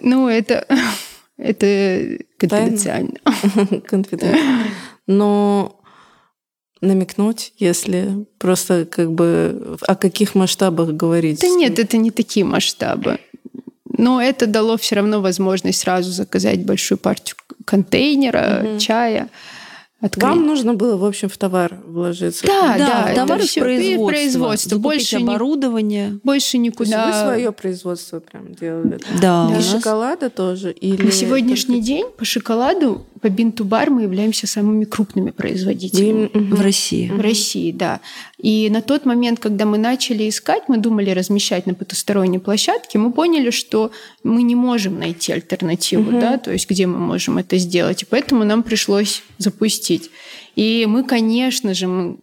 Ну, 0.00 0.28
это, 0.28 0.66
это 1.38 2.18
конфиденциально. 2.38 3.14
Конфиденциально. 3.86 4.64
Но 5.06 5.75
намекнуть, 6.80 7.52
если 7.58 8.26
просто 8.38 8.84
как 8.84 9.12
бы 9.12 9.78
о 9.86 9.94
каких 9.94 10.34
масштабах 10.34 10.90
говорить? 10.90 11.40
Да 11.40 11.48
нет, 11.48 11.78
это 11.78 11.96
не 11.96 12.10
такие 12.10 12.44
масштабы. 12.44 13.18
Но 13.98 14.20
это 14.20 14.46
дало 14.46 14.76
все 14.76 14.96
равно 14.96 15.20
возможность 15.20 15.80
сразу 15.80 16.10
заказать 16.10 16.64
большую 16.64 16.98
партию 16.98 17.36
контейнера, 17.64 18.62
угу. 18.62 18.78
чая 18.78 19.30
открыть. 20.00 20.22
Вам 20.22 20.46
нужно 20.46 20.74
было, 20.74 20.96
в 20.96 21.04
общем, 21.04 21.28
в 21.28 21.36
товар 21.36 21.78
вложиться. 21.86 22.46
Да, 22.46 22.76
да, 22.76 23.04
да 23.08 23.14
товар 23.14 23.42
в 23.42 23.54
производство. 23.54 24.06
производство. 24.06 24.78
Больше 24.78 25.16
оборудование. 25.16 26.10
Ни, 26.10 26.20
больше 26.22 26.58
никуда. 26.58 27.06
вы 27.06 27.12
свое 27.12 27.52
производство 27.52 28.20
прям 28.20 28.54
делали. 28.54 28.98
Да. 29.20 29.54
И 29.58 29.62
шоколада 29.62 30.30
тоже. 30.30 30.72
Или 30.72 31.06
На 31.06 31.12
сегодняшний 31.12 31.80
день 31.80 32.06
по 32.16 32.24
шоколаду, 32.24 33.06
по 33.20 33.28
бинту-бар 33.28 33.90
мы 33.90 34.02
являемся 34.02 34.46
самыми 34.46 34.84
крупными 34.84 35.30
производителями. 35.30 36.30
В 36.32 36.60
России. 36.60 37.08
В 37.08 37.20
России, 37.20 37.72
да. 37.72 38.00
И 38.38 38.68
на 38.70 38.82
тот 38.82 39.04
момент, 39.06 39.40
когда 39.40 39.64
мы 39.64 39.78
начали 39.78 40.28
искать, 40.28 40.64
мы 40.68 40.78
думали 40.78 41.10
размещать 41.10 41.66
на 41.66 41.74
потусторонней 41.74 42.38
площадке, 42.38 42.98
мы 42.98 43.12
поняли, 43.12 43.50
что 43.50 43.90
мы 44.22 44.42
не 44.42 44.54
можем 44.54 44.98
найти 44.98 45.32
альтернативу, 45.32 46.10
угу. 46.10 46.20
да, 46.20 46.38
то 46.38 46.52
есть 46.52 46.68
где 46.68 46.86
мы 46.86 46.98
можем 46.98 47.38
это 47.38 47.56
сделать. 47.58 48.02
И 48.02 48.06
поэтому 48.06 48.44
нам 48.44 48.62
пришлось 48.62 49.22
запустить. 49.38 50.10
И 50.54 50.86
мы, 50.88 51.04
конечно 51.04 51.74
же, 51.74 51.86
мы, 51.86 52.16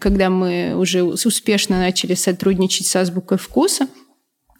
когда 0.00 0.30
мы 0.30 0.74
уже 0.76 1.02
успешно 1.02 1.78
начали 1.78 2.14
сотрудничать 2.14 2.86
с 2.86 2.96
Азбукой 2.96 3.38
вкуса, 3.38 3.88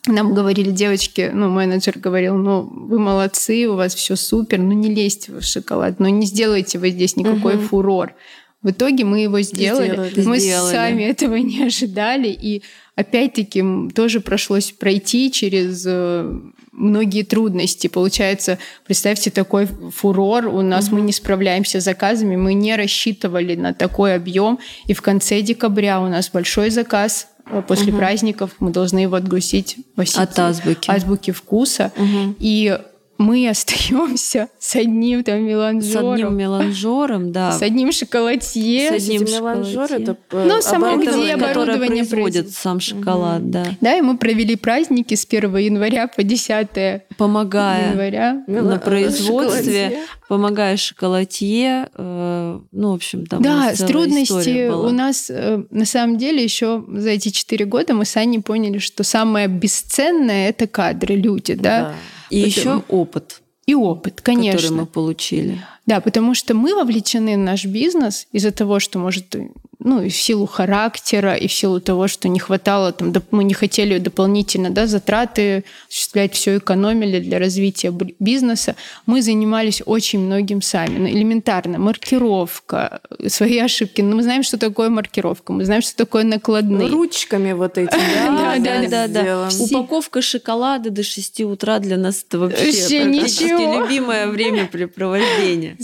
нам 0.09 0.35
говорили 0.35 0.71
девочки, 0.71 1.31
ну, 1.33 1.49
менеджер 1.49 1.99
говорил, 1.99 2.37
ну, 2.37 2.63
вы 2.63 2.99
молодцы, 2.99 3.67
у 3.67 3.77
вас 3.77 3.95
все 3.95 4.17
супер, 4.17 4.59
ну, 4.59 4.73
не 4.73 4.93
лезьте 4.93 5.33
в 5.33 5.43
шоколад, 5.43 6.01
ну, 6.01 6.09
не 6.09 6.27
сделайте 6.27 6.79
вы 6.79 6.91
здесь 6.91 7.17
никакой 7.17 7.57
угу. 7.57 7.63
фурор. 7.63 8.15
В 8.61 8.71
итоге 8.71 9.05
мы 9.05 9.21
его 9.21 9.41
сделали. 9.41 9.93
сделали 9.93 10.27
мы 10.27 10.39
сделали. 10.41 10.73
сами 10.73 11.03
этого 11.05 11.37
не 11.37 11.63
ожидали. 11.63 12.29
И 12.29 12.63
опять-таки 12.97 13.65
тоже 13.95 14.21
пришлось 14.21 14.73
пройти 14.73 15.31
через 15.31 15.85
э, 15.87 16.41
многие 16.73 17.23
трудности. 17.23 17.87
Получается, 17.87 18.59
представьте 18.85 19.31
такой 19.31 19.69
фурор, 19.95 20.47
у 20.47 20.63
нас 20.63 20.89
угу. 20.89 20.97
мы 20.97 21.03
не 21.03 21.13
справляемся 21.13 21.81
с 21.81 21.85
заказами, 21.85 22.35
мы 22.35 22.55
не 22.55 22.75
рассчитывали 22.75 23.55
на 23.55 23.75
такой 23.75 24.17
объем, 24.17 24.59
и 24.87 24.93
в 24.93 25.03
конце 25.03 25.41
декабря 25.41 26.01
у 26.01 26.09
нас 26.09 26.29
большой 26.29 26.71
заказ 26.71 27.29
после 27.67 27.93
угу. 27.93 27.99
праздников, 27.99 28.51
мы 28.61 28.71
должны 28.71 29.01
его 29.01 29.17
отгрузить 29.17 29.77
в 29.97 30.01
От 30.01 30.39
азбуки. 30.39 30.91
азбуки 30.91 31.31
вкуса. 31.31 31.93
Угу. 31.97 32.37
И 32.39 32.79
мы 33.19 33.49
остаемся 33.49 34.49
с 34.59 34.77
одним 34.77 35.25
там 35.25 35.43
меланжером. 35.43 36.17
С 36.17 36.21
одним 36.21 36.37
меланжером, 36.37 37.33
да. 37.33 37.53
С 37.53 37.63
одним 37.63 37.93
шоколадье. 37.93 38.91
С 38.91 38.93
одним 38.93 39.25
меланжер 39.25 39.93
это 39.93 40.17
Ну, 40.33 40.63
само 40.63 40.97
где 40.97 41.35
оборудование 41.35 42.05
производит 42.05 42.53
сам 42.53 42.81
шоколад, 42.81 43.43
угу. 43.43 43.51
да. 43.51 43.67
Да, 43.81 43.97
и 43.97 44.01
мы 44.01 44.17
провели 44.17 44.55
праздники 44.57 45.15
с 45.15 45.27
1 45.29 45.57
января 45.57 46.07
по 46.07 46.23
10 46.23 47.09
Помогая 47.17 47.91
января. 47.91 48.45
на 48.47 48.79
производстве, 48.79 49.99
помогая 50.29 50.77
шоколадье, 50.77 51.89
э, 51.95 52.61
ну, 52.71 52.93
в 52.93 52.95
общем, 52.95 53.27
там 53.27 53.43
Да, 53.43 53.75
с 53.75 53.79
трудности 53.79 54.69
у 54.69 54.91
нас, 54.91 55.29
э, 55.29 55.65
на 55.71 55.85
самом 55.85 56.19
деле, 56.19 56.43
еще 56.43 56.85
за 56.89 57.11
эти 57.11 57.31
4 57.31 57.65
года 57.65 57.95
мы 57.95 58.05
с 58.05 58.17
Аней 58.17 58.41
поняли, 58.41 58.79
что 58.79 59.03
самое 59.03 59.49
бесценное— 59.49 60.49
это 60.51 60.69
кадры, 60.69 61.17
люди, 61.17 61.55
да, 61.55 61.81
да 61.81 61.95
и 62.31 62.39
еще 62.39 62.83
опыт. 62.89 63.43
И 63.67 63.75
опыт, 63.75 64.23
конечно. 64.23 64.59
Который 64.59 64.77
мы 64.81 64.87
получили. 64.87 65.61
Да, 65.85 66.01
потому 66.01 66.35
что 66.35 66.55
мы 66.55 66.75
вовлечены 66.75 67.35
в 67.35 67.39
наш 67.39 67.67
бизнес 67.67 68.27
из-за 68.33 68.51
того, 68.51 68.81
что, 68.81 68.99
может, 68.99 69.37
ну, 69.81 70.03
и 70.03 70.09
в 70.09 70.17
силу 70.17 70.47
характера, 70.47 71.35
и 71.35 71.47
в 71.47 71.53
силу 71.53 71.81
того, 71.81 72.09
что 72.09 72.29
не 72.29 72.41
хватало, 72.41 72.93
там, 72.93 73.13
мы 73.31 73.45
не 73.45 73.55
хотели 73.55 73.99
дополнительно 73.99 74.71
да, 74.71 74.87
затраты 74.87 75.65
осуществлять, 75.89 76.35
все 76.35 76.59
экономили 76.59 77.21
для 77.21 77.39
развития 77.39 77.95
бизнеса, 78.19 78.75
мы 79.07 79.23
занимались 79.23 79.81
очень 79.87 80.19
многим 80.21 80.63
сами. 80.63 80.99
Ну, 80.99 81.07
элементарно, 81.07 81.79
маркировка, 81.79 83.01
свои 83.29 83.59
ошибки. 83.59 84.01
Но 84.01 84.11
ну, 84.11 84.17
мы 84.17 84.23
знаем, 84.25 84.43
что 84.43 84.59
такое 84.59 84.89
маркировка, 84.89 85.53
мы 85.53 85.65
знаем, 85.65 85.83
что 85.83 85.97
такое 85.97 86.25
накладные. 86.25 86.89
Ручками 86.89 87.53
вот 87.53 87.79
эти, 87.79 87.93
да, 88.27 88.57
да, 88.59 88.89
да, 88.89 89.09
да. 89.09 89.49
Упаковка 89.61 90.23
шоколада 90.23 90.91
до 90.91 91.05
6 91.05 91.43
утра 91.43 91.79
для 91.79 91.97
нас 91.97 92.25
это 92.27 92.41
вообще 92.41 93.05
любимое 93.05 94.27
времяпрепровождение. 94.29 95.77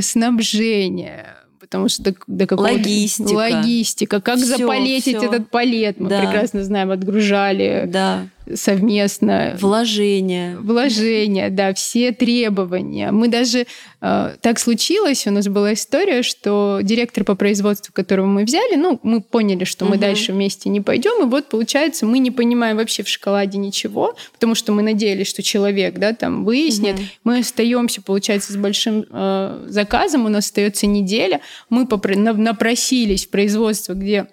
Снабжение 0.00 1.41
потому 1.72 1.88
что 1.88 2.02
до, 2.02 2.14
до 2.26 2.46
какого 2.46 2.66
логистика, 2.68 3.32
логистика, 3.32 4.20
как 4.20 4.36
всё, 4.36 4.58
запалетить 4.58 5.16
всё. 5.16 5.26
этот 5.26 5.48
палет, 5.48 5.98
мы 5.98 6.10
да. 6.10 6.20
прекрасно 6.20 6.62
знаем, 6.64 6.90
отгружали. 6.90 7.84
Да. 7.86 8.26
Совместно. 8.54 9.56
Вложения. 9.60 10.56
Вложения, 10.58 11.50
да, 11.50 11.74
все 11.74 12.12
требования. 12.12 13.10
Мы 13.10 13.28
даже... 13.28 13.66
Э, 14.00 14.34
так 14.40 14.58
случилось, 14.58 15.26
у 15.26 15.30
нас 15.30 15.48
была 15.48 15.74
история, 15.74 16.22
что 16.22 16.80
директор 16.82 17.24
по 17.24 17.34
производству, 17.34 17.92
которого 17.92 18.26
мы 18.26 18.44
взяли, 18.44 18.76
ну, 18.76 18.98
мы 19.02 19.20
поняли, 19.20 19.64
что 19.64 19.84
мы 19.84 19.92
угу. 19.92 20.00
дальше 20.00 20.32
вместе 20.32 20.68
не 20.68 20.80
пойдем, 20.80 21.22
и 21.22 21.30
вот, 21.30 21.48
получается, 21.48 22.06
мы 22.06 22.18
не 22.18 22.30
понимаем 22.30 22.76
вообще 22.76 23.02
в 23.02 23.08
шоколаде 23.08 23.58
ничего, 23.58 24.16
потому 24.32 24.54
что 24.54 24.72
мы 24.72 24.82
надеялись, 24.82 25.28
что 25.28 25.42
человек, 25.42 25.98
да, 25.98 26.12
там 26.12 26.44
выяснит. 26.44 26.96
Угу. 26.96 27.02
Мы 27.24 27.38
остаемся, 27.38 28.02
получается, 28.02 28.52
с 28.52 28.56
большим 28.56 29.04
э, 29.08 29.66
заказом, 29.68 30.26
у 30.26 30.28
нас 30.28 30.46
остается 30.46 30.86
неделя, 30.86 31.40
мы 31.70 31.84
попро- 31.84 32.16
напросились 32.16 33.26
в 33.26 33.30
производство, 33.30 33.94
где 33.94 34.26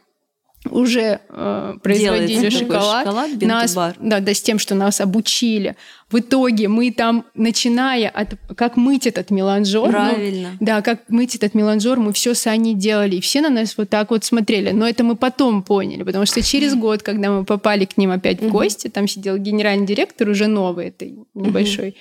уже 0.69 1.21
э, 1.29 1.73
производили 1.81 2.49
шоколад, 2.49 3.05
шоколад 3.05 3.41
нас, 3.41 3.73
да, 3.73 4.19
да, 4.19 4.33
с 4.33 4.41
тем, 4.41 4.59
что 4.59 4.75
нас 4.75 4.99
обучили. 4.99 5.75
В 6.11 6.19
итоге 6.19 6.67
мы 6.67 6.91
там, 6.91 7.25
начиная 7.33 8.09
от 8.09 8.35
как 8.55 8.75
мыть 8.75 9.07
этот 9.07 9.31
меланжор, 9.31 9.87
ну, 9.87 9.91
правильно, 9.91 10.49
ну, 10.59 10.65
да, 10.65 10.81
как 10.81 11.03
мыть 11.07 11.35
этот 11.35 11.53
меланжор, 11.53 11.99
мы 11.99 12.11
все 12.11 12.33
сами 12.33 12.73
делали, 12.73 13.15
и 13.15 13.21
все 13.21 13.41
на 13.41 13.49
нас 13.49 13.77
вот 13.77 13.89
так 13.89 14.11
вот 14.11 14.25
смотрели. 14.25 14.71
Но 14.71 14.87
это 14.87 15.03
мы 15.03 15.15
потом 15.15 15.63
поняли, 15.63 16.03
потому 16.03 16.25
что 16.25 16.41
через 16.41 16.75
год, 16.75 17.03
когда 17.03 17.31
мы 17.31 17.45
попали 17.45 17.85
к 17.85 17.97
ним 17.97 18.11
опять 18.11 18.41
в 18.41 18.49
гости, 18.49 18.89
там 18.89 19.07
сидел 19.07 19.37
генеральный 19.37 19.85
директор 19.85 20.27
уже 20.27 20.47
новый 20.47 20.87
этой 20.87 21.15
небольшой 21.33 21.95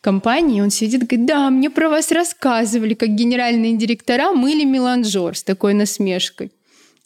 компании, 0.00 0.60
он 0.60 0.70
сидит 0.70 1.02
говорит, 1.02 1.26
да, 1.26 1.50
мне 1.50 1.70
про 1.70 1.88
вас 1.88 2.10
рассказывали, 2.12 2.94
как 2.94 3.10
генеральные 3.10 3.76
директора 3.76 4.32
мыли 4.32 4.64
меланжор 4.64 5.36
с 5.36 5.42
такой 5.42 5.74
насмешкой. 5.74 6.52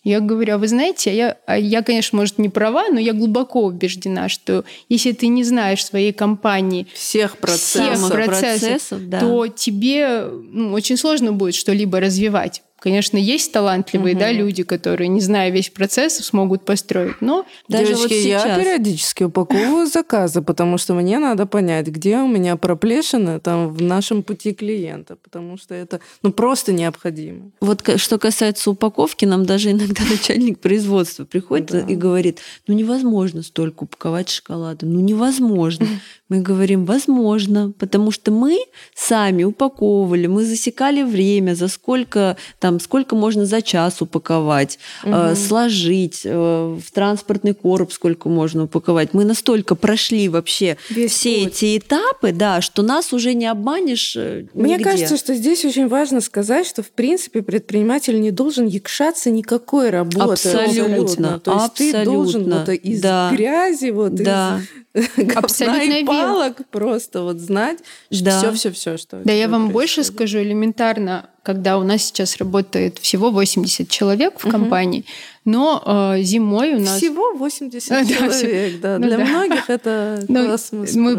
Я 0.05 0.19
говорю, 0.19 0.55
а 0.55 0.59
вы 0.59 0.67
знаете, 0.67 1.15
я, 1.15 1.37
а 1.47 1.57
я, 1.57 1.83
конечно, 1.83 2.19
может, 2.19 2.39
не 2.39 2.49
права, 2.49 2.89
но 2.89 2.99
я 2.99 3.13
глубоко 3.13 3.63
убеждена, 3.65 4.29
что 4.29 4.65
если 4.89 5.13
ты 5.13 5.29
не 5.29 5.45
знаешь 5.45 5.85
своей 5.85 6.13
компании 6.13 6.89
всех 6.93 7.39
процессов, 7.39 7.99
всех 7.99 8.13
процессов, 8.13 8.61
процессов 8.61 9.09
да. 9.09 9.21
то 9.21 9.47
тебе 9.47 10.25
ну, 10.27 10.73
очень 10.73 10.97
сложно 10.97 11.33
будет 11.33 11.55
что-либо 11.55 12.01
развивать. 12.01 12.63
Конечно, 12.83 13.17
есть 13.17 13.53
талантливые, 13.53 14.15
угу. 14.17 14.21
да, 14.21 14.33
люди, 14.33 14.65
которые, 14.65 15.07
не 15.07 15.21
зная 15.21 15.51
весь 15.51 15.71
процесс, 15.71 16.17
смогут 16.17 16.65
построить. 16.65 17.21
Но 17.21 17.47
даже 17.69 17.95
Девочки, 17.95 18.03
вот 18.03 18.11
сейчас... 18.11 18.45
я 18.45 18.59
периодически 18.59 19.23
упаковываю 19.23 19.87
заказы, 19.87 20.43
потому 20.43 20.79
что 20.79 20.95
мне 20.95 21.21
надо 21.21 21.47
понять, 21.47 21.87
где 21.87 22.17
у 22.17 22.27
меня 22.27 22.57
проплешины 22.57 23.39
там 23.39 23.73
в 23.73 23.81
нашем 23.81 24.25
пути 24.25 24.53
клиента, 24.53 25.15
потому 25.15 25.57
что 25.57 25.77
это 25.77 26.01
ну 26.25 26.33
просто 26.33 26.73
необходимо. 26.73 27.53
Вот 27.61 27.89
что 28.01 28.19
касается 28.19 28.69
упаковки, 28.69 29.27
нам 29.27 29.47
даже 29.47 29.71
иногда 29.71 30.03
начальник 30.11 30.59
производства 30.59 31.25
приходит 31.25 31.71
да. 31.71 31.81
и 31.83 31.95
говорит, 31.95 32.41
ну 32.67 32.75
невозможно 32.75 33.45
столько 33.45 33.85
упаковать 33.85 34.29
шоколада, 34.29 34.87
ну 34.87 34.99
невозможно. 34.99 35.87
Мы 36.33 36.41
говорим, 36.41 36.87
возможно, 36.87 37.75
потому 37.79 38.11
что 38.11 38.31
мы 38.31 38.59
сами 38.95 39.45
упаковывали, 39.45 40.29
мы 40.29 40.47
засекали 40.47 41.03
время, 41.03 41.55
за 41.55 41.69
сколько 41.69 42.39
там 42.59 42.81
сколько 42.81 43.15
можно 43.15 43.45
за 43.45 43.61
час 43.61 44.01
упаковать, 44.01 44.79
угу. 45.05 45.13
э, 45.13 45.35
сложить, 45.35 46.23
э, 46.25 46.31
в 46.33 46.91
транспортный 46.91 47.53
короб 47.53 47.93
сколько 47.93 48.31
можно 48.31 48.65
упаковать. 48.65 49.13
Мы 49.13 49.27
настолько 49.27 49.75
прошли 49.75 50.31
вообще 50.31 50.79
Весь 50.89 51.11
все 51.13 51.45
путь. 51.45 51.49
эти 51.49 51.77
этапы, 51.77 52.33
да, 52.33 52.63
что 52.63 52.81
нас 52.81 53.13
уже 53.13 53.35
не 53.35 53.45
обманешь 53.45 54.17
э, 54.17 54.47
Мне 54.55 54.79
кажется, 54.79 55.19
что 55.19 55.35
здесь 55.35 55.67
очень 55.67 55.87
важно 55.87 56.23
сказать, 56.23 56.67
что 56.67 56.83
в 56.83 56.93
принципе 56.93 57.43
предприниматель 57.43 58.19
не 58.19 58.31
должен 58.31 58.67
якшаться 58.67 59.29
никакой 59.29 59.91
работы. 59.91 60.33
Абсолютно. 60.49 61.41
То 61.41 61.53
есть 61.53 61.65
абсолютно. 61.67 61.99
ты 62.01 62.05
должен 62.07 62.45
вот 62.45 62.69
из 62.71 63.03
да. 63.03 63.31
грязи, 63.35 63.91
вот 63.91 64.15
да. 64.15 64.61
из 64.63 64.83
Абсолютно 65.37 65.93
и 65.93 66.05
палок 66.23 66.57
просто 66.71 67.23
вот 67.23 67.39
знать 67.39 67.79
да. 68.11 68.39
все, 68.39 68.53
все, 68.53 68.73
все, 68.73 68.97
что. 68.97 69.21
Да, 69.25 69.33
я 69.33 69.49
вам 69.49 69.63
происходит. 69.63 69.73
больше 69.73 70.05
скажу 70.05 70.39
элементарно 70.39 71.29
когда 71.43 71.79
у 71.79 71.83
нас 71.83 72.03
сейчас 72.03 72.37
работает 72.37 72.99
всего 72.99 73.31
80 73.31 73.89
человек 73.89 74.39
в 74.39 74.49
компании, 74.49 75.05
но 75.45 75.83
э, 76.15 76.23
зимой 76.23 76.75
у 76.75 76.81
нас... 76.81 76.99
Всего 76.99 77.33
80 77.35 77.89
да, 77.89 78.05
человек, 78.05 78.81
да. 78.81 78.99
Ну, 78.99 79.07
Для 79.07 79.17
да. 79.19 79.25
многих 79.25 79.69
это 79.69 80.25
ну, 80.29 80.47
космос 80.47 80.95
мы, 80.95 81.17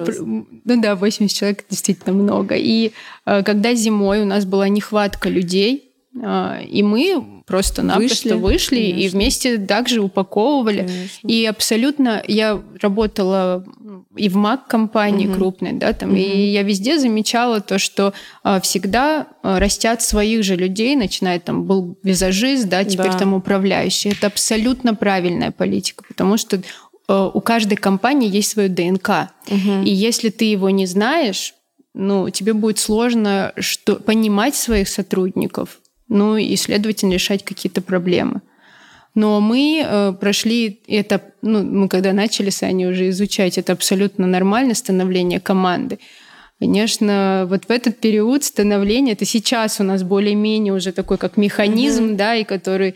Ну 0.63 0.81
да, 0.81 0.95
80 0.95 1.37
человек 1.37 1.65
действительно 1.69 2.13
много. 2.13 2.55
И 2.55 2.93
э, 3.25 3.43
когда 3.43 3.73
зимой 3.73 4.21
у 4.21 4.25
нас 4.25 4.45
была 4.45 4.69
нехватка 4.69 5.27
людей, 5.27 5.92
и 6.15 6.83
мы 6.83 7.43
просто-напросто 7.47 8.37
вышли, 8.37 8.79
вышли 8.79 9.01
и 9.01 9.09
вместе 9.09 9.57
также 9.57 10.01
упаковывали. 10.01 10.81
Конечно. 10.81 11.27
И 11.27 11.45
абсолютно 11.45 12.23
я 12.27 12.61
работала 12.81 13.65
и 14.15 14.29
в 14.29 14.35
Мак 14.35 14.67
компании 14.67 15.27
угу. 15.27 15.35
крупной, 15.35 15.73
да, 15.73 15.93
там, 15.93 16.09
угу. 16.11 16.17
и 16.17 16.51
я 16.51 16.63
везде 16.63 16.99
замечала 16.99 17.61
то, 17.61 17.79
что 17.79 18.13
а, 18.43 18.59
всегда 18.59 19.27
а, 19.41 19.59
растят 19.59 20.01
своих 20.01 20.43
же 20.43 20.55
людей, 20.55 20.95
начиная 20.95 21.39
там 21.39 21.63
был 21.63 21.97
визажист, 22.03 22.67
да, 22.67 22.83
теперь 22.83 23.11
да. 23.11 23.19
там 23.19 23.33
управляющий. 23.33 24.09
Это 24.09 24.27
абсолютно 24.27 24.93
правильная 24.95 25.51
политика, 25.51 26.03
потому 26.07 26.37
что 26.37 26.61
а, 27.07 27.27
у 27.27 27.41
каждой 27.41 27.75
компании 27.75 28.29
есть 28.29 28.51
свое 28.51 28.69
ДНК, 28.69 29.31
угу. 29.47 29.83
и 29.83 29.89
если 29.89 30.29
ты 30.29 30.45
его 30.45 30.69
не 30.69 30.85
знаешь, 30.85 31.55
ну, 31.95 32.29
тебе 32.29 32.53
будет 32.53 32.79
сложно 32.79 33.53
что, 33.57 33.95
понимать 33.95 34.55
своих 34.55 34.87
сотрудников, 34.87 35.79
ну 36.13 36.37
и, 36.37 36.55
следовательно, 36.55 37.13
решать 37.13 37.43
какие-то 37.43 37.81
проблемы. 37.81 38.41
Но 39.15 39.41
мы 39.41 39.83
э, 39.85 40.13
прошли 40.19 40.79
это, 40.87 41.21
ну, 41.41 41.63
мы 41.63 41.87
когда 41.87 42.13
начали 42.13 42.49
с 42.49 42.63
Аней 42.63 42.87
уже 42.87 43.09
изучать, 43.09 43.57
это 43.57 43.73
абсолютно 43.73 44.25
нормально 44.25 44.73
становление 44.73 45.39
команды. 45.39 45.99
Конечно, 46.59 47.45
вот 47.49 47.65
в 47.65 47.71
этот 47.71 47.99
период 47.99 48.43
становления, 48.43 49.13
это 49.13 49.25
сейчас 49.25 49.79
у 49.79 49.83
нас 49.83 50.03
более-менее 50.03 50.73
уже 50.73 50.91
такой 50.91 51.17
как 51.17 51.35
механизм, 51.37 52.11
mm-hmm. 52.11 52.15
да, 52.15 52.35
и 52.35 52.43
который 52.43 52.95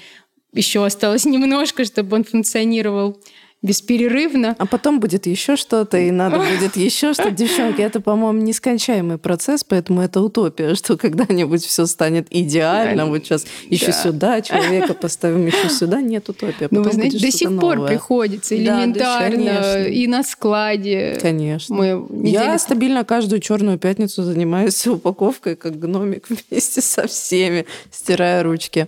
еще 0.53 0.85
осталось 0.85 1.25
немножко, 1.35 1.85
чтобы 1.85 2.15
он 2.17 2.23
функционировал 2.23 3.19
бесперерывно. 3.63 4.55
А 4.59 4.65
потом 4.65 4.99
будет 4.99 5.25
еще 5.25 5.55
что-то, 5.55 5.97
и 5.97 6.11
надо 6.11 6.37
будет 6.37 6.75
еще 6.75 7.13
что-то. 7.13 7.31
Девчонки, 7.31 7.81
это, 7.81 7.99
по-моему, 7.99 8.41
нескончаемый 8.41 9.17
процесс, 9.17 9.63
поэтому 9.63 10.01
это 10.01 10.21
утопия, 10.21 10.75
что 10.75 10.95
когда-нибудь 10.95 11.65
все 11.65 11.85
станет 11.85 12.27
идеально. 12.29 13.07
Вот 13.07 13.25
сейчас 13.25 13.45
еще 13.69 13.91
сюда 13.91 14.41
человека 14.41 14.93
поставим, 14.93 15.47
еще 15.47 15.69
сюда. 15.69 16.01
Нет 16.01 16.29
утопии. 16.29 16.67
Ну, 16.69 16.83
вы 16.83 16.91
знаете, 16.91 17.19
до 17.19 17.31
сих 17.31 17.59
пор 17.59 17.85
приходится 17.85 18.55
элементарно 18.55 19.85
и 19.85 20.07
на 20.07 20.23
складе. 20.23 21.17
Конечно. 21.21 21.75
Мы 21.75 22.07
Я 22.23 22.57
стабильно 22.59 23.03
каждую 23.03 23.39
черную 23.39 23.79
пятницу 23.79 24.23
занимаюсь 24.23 24.85
упаковкой, 24.87 25.55
как 25.55 25.79
гномик 25.79 26.27
вместе 26.29 26.81
со 26.81 27.07
всеми, 27.07 27.65
стирая 27.91 28.43
ручки 28.43 28.87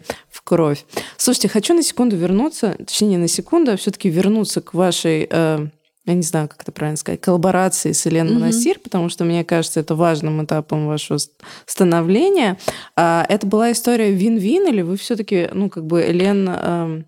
кровь. 0.50 0.84
Слушайте, 1.16 1.48
хочу 1.48 1.76
на 1.76 1.84
секунду 1.84 2.16
вернуться, 2.16 2.76
точнее, 2.80 3.10
не 3.10 3.18
на 3.18 3.28
секунду, 3.28 3.72
а 3.72 3.78
все-таки 3.78 4.10
вернуться 4.10 4.62
к 4.62 4.74
вашей 4.74 5.28
э, 5.30 5.68
я 6.06 6.16
не 6.16 6.24
знаю, 6.24 6.48
как 6.48 6.64
это 6.64 6.72
правильно 6.72 6.98
сказать, 6.98 7.22
коллаборации 7.22 7.92
с 7.92 8.04
Еленой 8.08 8.34
mm-hmm. 8.34 8.40
Монастир, 8.40 8.80
потому 8.80 9.10
что, 9.10 9.26
мне 9.26 9.44
кажется, 9.44 9.80
это 9.80 9.94
важным 9.94 10.44
этапом 10.44 10.88
вашего 10.88 11.20
становления. 11.68 12.58
А 12.96 13.24
это 13.30 13.46
была 13.46 13.72
история 13.72 14.12
вин-вин, 14.12 14.68
или 14.68 14.82
вы 14.82 14.98
все-таки, 14.98 15.50
ну, 15.54 15.70
как 15.70 15.86
бы, 15.86 16.02
Елена 16.02 16.60
эм, 16.64 17.06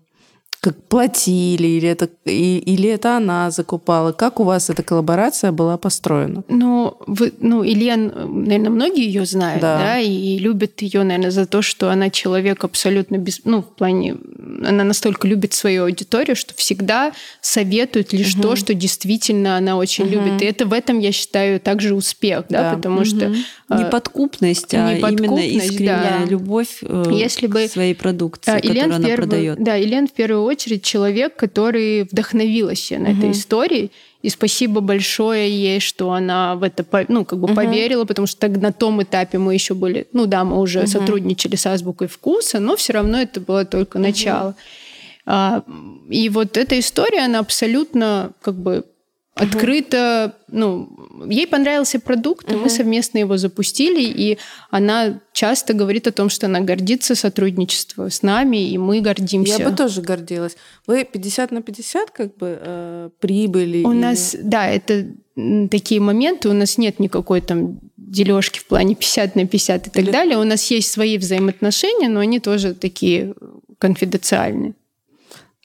как 0.62 0.76
платили, 0.84 1.66
или 1.66 1.88
это, 1.88 2.08
и, 2.24 2.58
или 2.58 2.88
это 2.88 3.16
она 3.16 3.50
закупала? 3.50 4.12
Как 4.12 4.38
у 4.38 4.44
вас 4.44 4.70
эта 4.70 4.84
коллаборация 4.84 5.50
была 5.50 5.76
построена? 5.76 6.44
Ну, 6.46 6.96
вы, 7.08 7.32
ну 7.40 7.64
Ильян, 7.64 8.12
наверное, 8.44 8.70
многие 8.70 9.04
ее 9.04 9.26
знают, 9.26 9.60
да, 9.60 9.78
да 9.78 9.98
и 9.98 10.38
любят 10.38 10.80
ее, 10.80 11.02
наверное, 11.02 11.32
за 11.32 11.46
то, 11.46 11.62
что 11.62 11.90
она 11.90 12.10
человек 12.10 12.62
абсолютно 12.62 13.16
без... 13.16 13.40
Ну, 13.44 13.62
в 13.62 13.74
плане... 13.74 14.18
Она 14.64 14.84
настолько 14.84 15.26
любит 15.26 15.52
свою 15.52 15.82
аудиторию, 15.82 16.36
что 16.36 16.54
всегда 16.54 17.10
советует 17.40 18.12
лишь 18.12 18.34
угу. 18.34 18.42
то, 18.42 18.56
что 18.56 18.72
действительно 18.72 19.56
она 19.56 19.76
очень 19.76 20.04
угу. 20.04 20.12
любит. 20.12 20.42
И 20.42 20.44
это 20.44 20.64
в 20.64 20.72
этом, 20.72 21.00
я 21.00 21.10
считаю, 21.10 21.58
также 21.58 21.92
успех, 21.96 22.44
да, 22.48 22.70
да 22.70 22.76
потому 22.76 22.98
угу. 22.98 23.04
что... 23.04 23.34
Неподкупность, 23.68 24.74
а 24.74 24.92
именно 24.92 25.40
искренняя 25.40 26.20
да. 26.20 26.26
любовь 26.26 26.82
э, 26.82 27.04
Если 27.10 27.46
бы, 27.46 27.66
к 27.66 27.70
своей 27.70 27.94
продукции, 27.94 28.52
которую 28.52 28.74
Ильян 28.74 28.92
она 28.92 29.06
первую, 29.06 29.16
продает. 29.16 29.64
Да, 29.64 29.80
Ильян 29.80 30.06
в 30.08 30.12
первую 30.12 30.42
очередь 30.42 30.51
человек, 30.56 31.36
который 31.36 32.04
вдохновился 32.04 32.98
на 32.98 33.10
угу. 33.10 33.18
этой 33.18 33.30
истории. 33.32 33.90
И 34.22 34.28
спасибо 34.28 34.80
большое 34.80 35.50
ей, 35.50 35.80
что 35.80 36.12
она 36.12 36.54
в 36.54 36.62
это 36.62 36.84
ну, 37.08 37.24
как 37.24 37.40
бы 37.40 37.46
угу. 37.46 37.54
поверила, 37.54 38.04
потому 38.04 38.26
что 38.26 38.48
на 38.48 38.72
том 38.72 39.02
этапе 39.02 39.38
мы 39.38 39.54
еще 39.54 39.74
были, 39.74 40.06
ну 40.12 40.26
да, 40.26 40.44
мы 40.44 40.60
уже 40.60 40.80
угу. 40.80 40.86
сотрудничали 40.86 41.56
с 41.56 41.66
азбукой 41.66 42.08
вкуса, 42.08 42.60
но 42.60 42.76
все 42.76 42.92
равно 42.92 43.20
это 43.20 43.40
было 43.40 43.64
только 43.64 43.96
угу. 43.96 44.04
начало. 44.04 44.54
А, 45.24 45.62
и 46.08 46.28
вот 46.28 46.56
эта 46.56 46.78
история, 46.78 47.24
она 47.24 47.40
абсолютно 47.40 48.32
как 48.42 48.54
бы 48.54 48.84
открыто, 49.34 50.34
ну, 50.48 51.01
ей 51.28 51.46
понравился 51.46 52.00
продукт, 52.00 52.46
угу. 52.48 52.54
и 52.54 52.56
мы 52.62 52.68
совместно 52.70 53.18
его 53.18 53.36
запустили, 53.36 54.02
и 54.02 54.38
она 54.70 55.20
часто 55.32 55.74
говорит 55.74 56.06
о 56.06 56.12
том, 56.12 56.28
что 56.28 56.46
она 56.46 56.60
гордится 56.60 57.14
сотрудничеством 57.14 58.10
с 58.10 58.22
нами, 58.22 58.70
и 58.70 58.78
мы 58.78 59.00
гордимся. 59.00 59.58
Я 59.58 59.70
бы 59.70 59.76
тоже 59.76 60.02
гордилась. 60.02 60.56
Вы 60.86 61.04
50 61.04 61.50
на 61.50 61.62
50 61.62 62.10
как 62.10 62.36
бы 62.36 62.58
э, 62.60 63.10
прибыли? 63.20 63.84
У 63.84 63.92
или... 63.92 64.00
нас, 64.00 64.36
да, 64.40 64.68
это 64.68 65.06
такие 65.70 66.00
моменты, 66.00 66.48
у 66.48 66.52
нас 66.52 66.78
нет 66.78 66.98
никакой 66.98 67.40
там 67.40 67.78
дележки 67.96 68.58
в 68.58 68.66
плане 68.66 68.94
50 68.94 69.36
на 69.36 69.46
50 69.46 69.86
и 69.86 69.90
так 69.90 70.02
Или... 70.02 70.10
далее. 70.10 70.38
У 70.38 70.44
нас 70.44 70.70
есть 70.70 70.90
свои 70.90 71.16
взаимоотношения, 71.16 72.08
но 72.08 72.20
они 72.20 72.40
тоже 72.40 72.74
такие 72.74 73.34
конфиденциальные. 73.78 74.74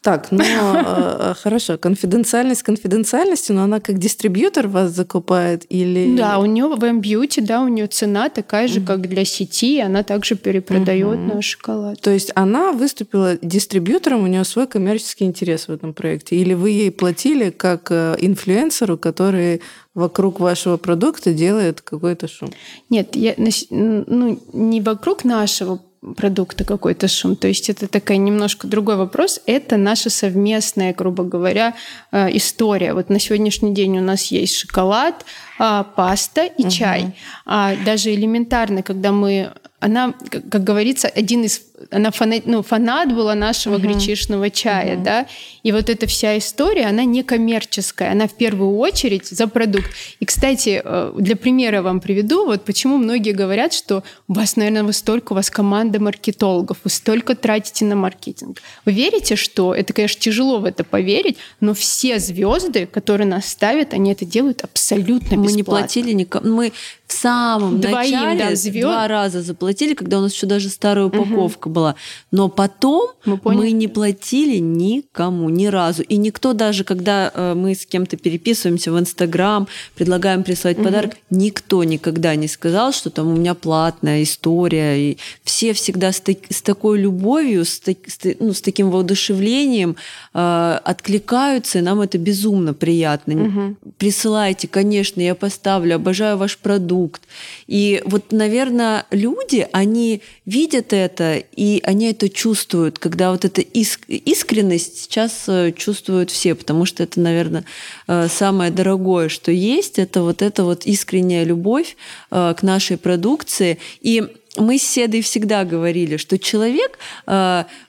Так, 0.07 0.31
ну 0.31 0.41
э, 0.45 1.33
хорошо, 1.33 1.77
конфиденциальность 1.77 2.63
конфиденциальностью, 2.63 3.57
но 3.57 3.63
она 3.63 3.81
как 3.81 3.97
дистрибьютор 3.97 4.69
вас 4.69 4.91
закупает 4.91 5.65
или... 5.67 6.15
Да, 6.15 6.39
у 6.39 6.45
нее 6.45 6.67
в 6.67 6.81
M-Beauty, 6.81 7.41
да, 7.41 7.61
у 7.61 7.67
нее 7.67 7.87
цена 7.87 8.29
такая 8.29 8.69
же, 8.69 8.79
как 8.79 9.01
для 9.01 9.25
сети, 9.25 9.81
она 9.81 10.03
также 10.03 10.35
перепродает 10.35 11.19
наш 11.19 11.43
шоколад. 11.43 11.99
То 11.99 12.11
есть 12.11 12.31
она 12.35 12.71
выступила 12.71 13.37
дистрибьютором, 13.41 14.23
у 14.23 14.27
нее 14.27 14.45
свой 14.45 14.65
коммерческий 14.65 15.25
интерес 15.25 15.67
в 15.67 15.71
этом 15.71 15.93
проекте, 15.93 16.37
или 16.37 16.53
вы 16.53 16.69
ей 16.69 16.91
платили 16.91 17.49
как 17.49 17.91
э, 17.91 18.15
инфлюенсеру, 18.21 18.97
который 18.97 19.61
вокруг 19.93 20.39
вашего 20.39 20.77
продукта 20.77 21.33
делает 21.33 21.81
какой-то 21.81 22.29
шум? 22.29 22.51
Нет, 22.89 23.17
я, 23.17 23.33
ну, 23.69 24.39
не 24.53 24.79
вокруг 24.79 25.25
нашего 25.25 25.81
продукта 26.15 26.63
какой-то 26.63 27.07
шум. 27.07 27.35
То 27.35 27.47
есть 27.47 27.69
это 27.69 27.87
такая 27.87 28.17
немножко 28.17 28.67
другой 28.67 28.95
вопрос. 28.95 29.41
Это 29.45 29.77
наша 29.77 30.09
совместная, 30.09 30.93
грубо 30.93 31.23
говоря, 31.23 31.75
э, 32.11 32.35
история. 32.35 32.93
Вот 32.93 33.09
на 33.09 33.19
сегодняшний 33.19 33.73
день 33.73 33.97
у 33.97 34.01
нас 34.01 34.25
есть 34.25 34.55
шоколад, 34.55 35.25
а, 35.59 35.83
паста 35.83 36.45
и 36.45 36.63
угу. 36.63 36.69
чай. 36.69 37.15
А 37.45 37.75
даже 37.85 38.13
элементарно, 38.13 38.83
когда 38.83 39.11
мы 39.11 39.51
она, 39.79 40.13
как 40.31 40.63
говорится, 40.63 41.07
один 41.07 41.43
из 41.43 41.61
она 41.91 42.09
фанат, 42.11 42.45
ну, 42.45 42.63
фанат 42.63 43.13
была 43.13 43.35
нашего 43.35 43.75
uh-huh. 43.75 43.81
гречишного 43.81 44.49
чая, 44.49 44.95
uh-huh. 44.95 45.03
да, 45.03 45.27
и 45.61 45.71
вот 45.71 45.89
эта 45.89 46.07
вся 46.07 46.37
история, 46.37 46.87
она 46.87 47.03
не 47.03 47.23
коммерческая, 47.23 48.11
она 48.11 48.27
в 48.27 48.33
первую 48.33 48.77
очередь 48.77 49.27
за 49.27 49.47
продукт. 49.47 49.89
И, 50.19 50.25
кстати, 50.25 50.81
э, 50.83 51.13
для 51.17 51.35
примера 51.35 51.83
вам 51.83 51.99
приведу, 51.99 52.45
вот 52.45 52.65
почему 52.65 52.97
многие 52.97 53.31
говорят, 53.31 53.73
что 53.73 54.03
у 54.27 54.33
вас, 54.33 54.55
наверное, 54.55 54.83
вы 54.83 54.93
столько, 54.93 55.33
у 55.33 55.35
вас 55.35 55.51
команда 55.51 55.99
маркетологов, 55.99 56.79
вы 56.83 56.89
столько 56.89 57.35
тратите 57.35 57.85
на 57.85 57.95
маркетинг. 57.95 58.59
Вы 58.85 58.93
верите, 58.93 59.35
что, 59.35 59.75
это, 59.75 59.93
конечно, 59.93 60.19
тяжело 60.19 60.57
в 60.57 60.65
это 60.65 60.83
поверить, 60.83 61.37
но 61.59 61.75
все 61.75 62.17
звезды, 62.17 62.87
которые 62.87 63.27
нас 63.27 63.45
ставят, 63.45 63.93
они 63.93 64.11
это 64.11 64.25
делают 64.25 64.63
абсолютно. 64.63 65.35
Мы 65.51 65.57
не 65.57 65.63
платили 65.63 66.11
никому, 66.13 66.55
мы 66.55 66.73
в 67.07 67.13
самом 67.13 67.79
Двоим, 67.79 67.95
начале 67.95 68.39
да, 68.49 68.55
звезд... 68.55 68.85
два 68.85 69.07
раза 69.07 69.41
заплатили, 69.41 69.93
когда 69.93 70.19
у 70.19 70.21
нас 70.21 70.33
еще 70.33 70.45
даже 70.45 70.67
старая 70.67 71.05
упаковка 71.05 71.67
угу. 71.67 71.73
была. 71.73 71.95
Но 72.31 72.49
потом 72.49 73.11
мы, 73.25 73.39
мы 73.43 73.71
не 73.71 73.87
платили 73.87 74.57
никому 74.57 75.49
ни 75.49 75.67
разу. 75.67 76.03
И 76.03 76.17
никто 76.17 76.51
даже, 76.51 76.83
когда 76.83 77.31
э, 77.33 77.53
мы 77.53 77.75
с 77.75 77.85
кем-то 77.85 78.17
переписываемся 78.17 78.91
в 78.91 78.99
Инстаграм, 78.99 79.69
предлагаем 79.95 80.43
прислать 80.43 80.77
угу. 80.77 80.85
подарок, 80.85 81.17
никто 81.29 81.83
никогда 81.85 82.35
не 82.35 82.49
сказал, 82.49 82.91
что 82.91 83.09
там 83.09 83.27
у 83.27 83.37
меня 83.37 83.53
платная 83.53 84.23
история. 84.23 85.11
И 85.11 85.17
все 85.43 85.71
всегда 85.71 86.11
с, 86.11 86.19
так, 86.19 86.39
с 86.49 86.61
такой 86.61 86.99
любовью, 86.99 87.63
с, 87.63 87.79
так, 87.79 87.97
с, 88.05 88.19
ну, 88.39 88.51
с 88.51 88.61
таким 88.61 88.91
воодушевлением 88.91 89.95
э, 90.33 90.79
откликаются, 90.83 91.79
и 91.79 91.81
нам 91.81 92.01
это 92.01 92.17
безумно 92.17 92.73
приятно. 92.73 93.45
Угу. 93.45 93.75
Присылайте, 93.97 94.67
конечно, 94.67 95.21
я 95.21 95.35
поставлю, 95.37 95.95
обожаю 95.95 96.37
ваш 96.37 96.57
продукт. 96.57 97.21
И 97.67 98.01
вот, 98.05 98.31
наверное, 98.31 99.05
люди, 99.11 99.67
они 99.71 100.21
видят 100.45 100.93
это, 100.93 101.37
и 101.37 101.81
они 101.83 102.11
это 102.11 102.29
чувствуют, 102.29 102.99
когда 102.99 103.31
вот 103.31 103.45
эта 103.45 103.61
искренность 103.61 105.03
сейчас 105.03 105.43
э, 105.47 105.71
чувствуют 105.71 106.31
все, 106.31 106.55
потому 106.55 106.85
что 106.85 107.03
это, 107.03 107.19
наверное, 107.19 107.65
э, 108.07 108.27
самое 108.29 108.71
дорогое, 108.71 109.29
что 109.29 109.51
есть, 109.51 109.99
это 109.99 110.23
вот 110.23 110.41
эта 110.41 110.63
вот 110.63 110.85
искренняя 110.85 111.43
любовь 111.43 111.95
э, 112.31 112.53
к 112.57 112.63
нашей 112.63 112.97
продукции. 112.97 113.77
И 114.01 114.23
мы 114.57 114.77
с 114.77 114.83
Седой 114.83 115.21
всегда 115.21 115.65
говорили, 115.65 116.17
что 116.17 116.39
человек, 116.39 116.97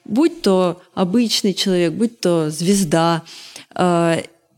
будь 0.05 0.43
то 0.43 0.83
обычный 0.93 1.55
человек, 1.55 1.95
будь 1.95 2.21
то 2.21 2.51
звезда, 2.51 3.23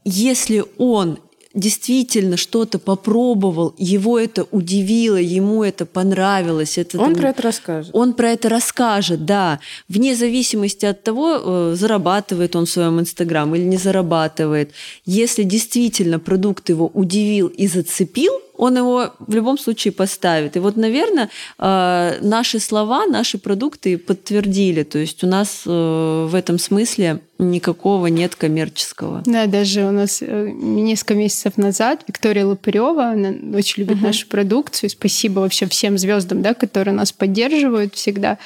если 0.05 0.64
он 0.76 1.20
действительно 1.55 2.36
что-то 2.36 2.78
попробовал, 2.78 3.74
его 3.76 4.18
это 4.18 4.46
удивило, 4.51 5.16
ему 5.16 5.64
это 5.64 5.84
понравилось. 5.84 6.78
Это, 6.78 6.98
он 6.98 7.12
там, 7.12 7.22
про 7.22 7.30
это 7.30 7.42
расскажет. 7.42 7.90
Он 7.94 8.12
про 8.12 8.30
это 8.30 8.48
расскажет, 8.48 9.24
да. 9.24 9.59
Вне 9.88 10.14
зависимости 10.14 10.86
от 10.86 11.03
того, 11.03 11.40
э, 11.42 11.74
зарабатывает 11.76 12.55
он 12.55 12.66
в 12.66 12.70
своем 12.70 13.01
Инстаграм 13.01 13.53
или 13.55 13.64
не 13.64 13.78
зарабатывает. 13.78 14.70
Если 15.05 15.42
действительно 15.42 16.20
продукт 16.20 16.68
его 16.68 16.86
удивил 16.86 17.48
и 17.48 17.66
зацепил, 17.66 18.32
он 18.61 18.76
его 18.76 19.14
в 19.18 19.34
любом 19.34 19.58
случае 19.58 19.92
поставит. 19.92 20.56
И 20.56 20.61
вот, 20.61 20.76
наверное, 20.76 21.30
э, 21.58 22.18
наши 22.20 22.61
слова, 22.61 23.06
наши 23.06 23.38
продукты 23.38 23.96
подтвердили. 23.96 24.82
То 24.82 24.98
есть 24.98 25.24
у 25.24 25.26
нас 25.26 25.62
э, 25.66 26.26
в 26.30 26.34
этом 26.34 26.58
смысле 26.58 27.20
никакого 27.38 28.08
нет 28.08 28.34
коммерческого. 28.36 29.22
Да, 29.24 29.46
даже 29.46 29.86
у 29.86 29.92
нас 29.92 30.18
э, 30.20 30.50
несколько 30.52 31.14
месяцев 31.14 31.56
назад 31.56 32.04
Виктория 32.06 32.44
Лопырева, 32.44 33.04
она 33.12 33.30
очень 33.56 33.82
любит 33.82 33.96
uh-huh. 33.96 34.08
нашу 34.08 34.26
продукцию. 34.26 34.90
Спасибо 34.90 35.40
вообще 35.40 35.66
всем 35.66 35.96
звездам, 35.96 36.42
да, 36.42 36.52
которые 36.52 36.92
нас 36.92 37.12
поддерживают 37.12 37.94
всегда. 37.94 38.36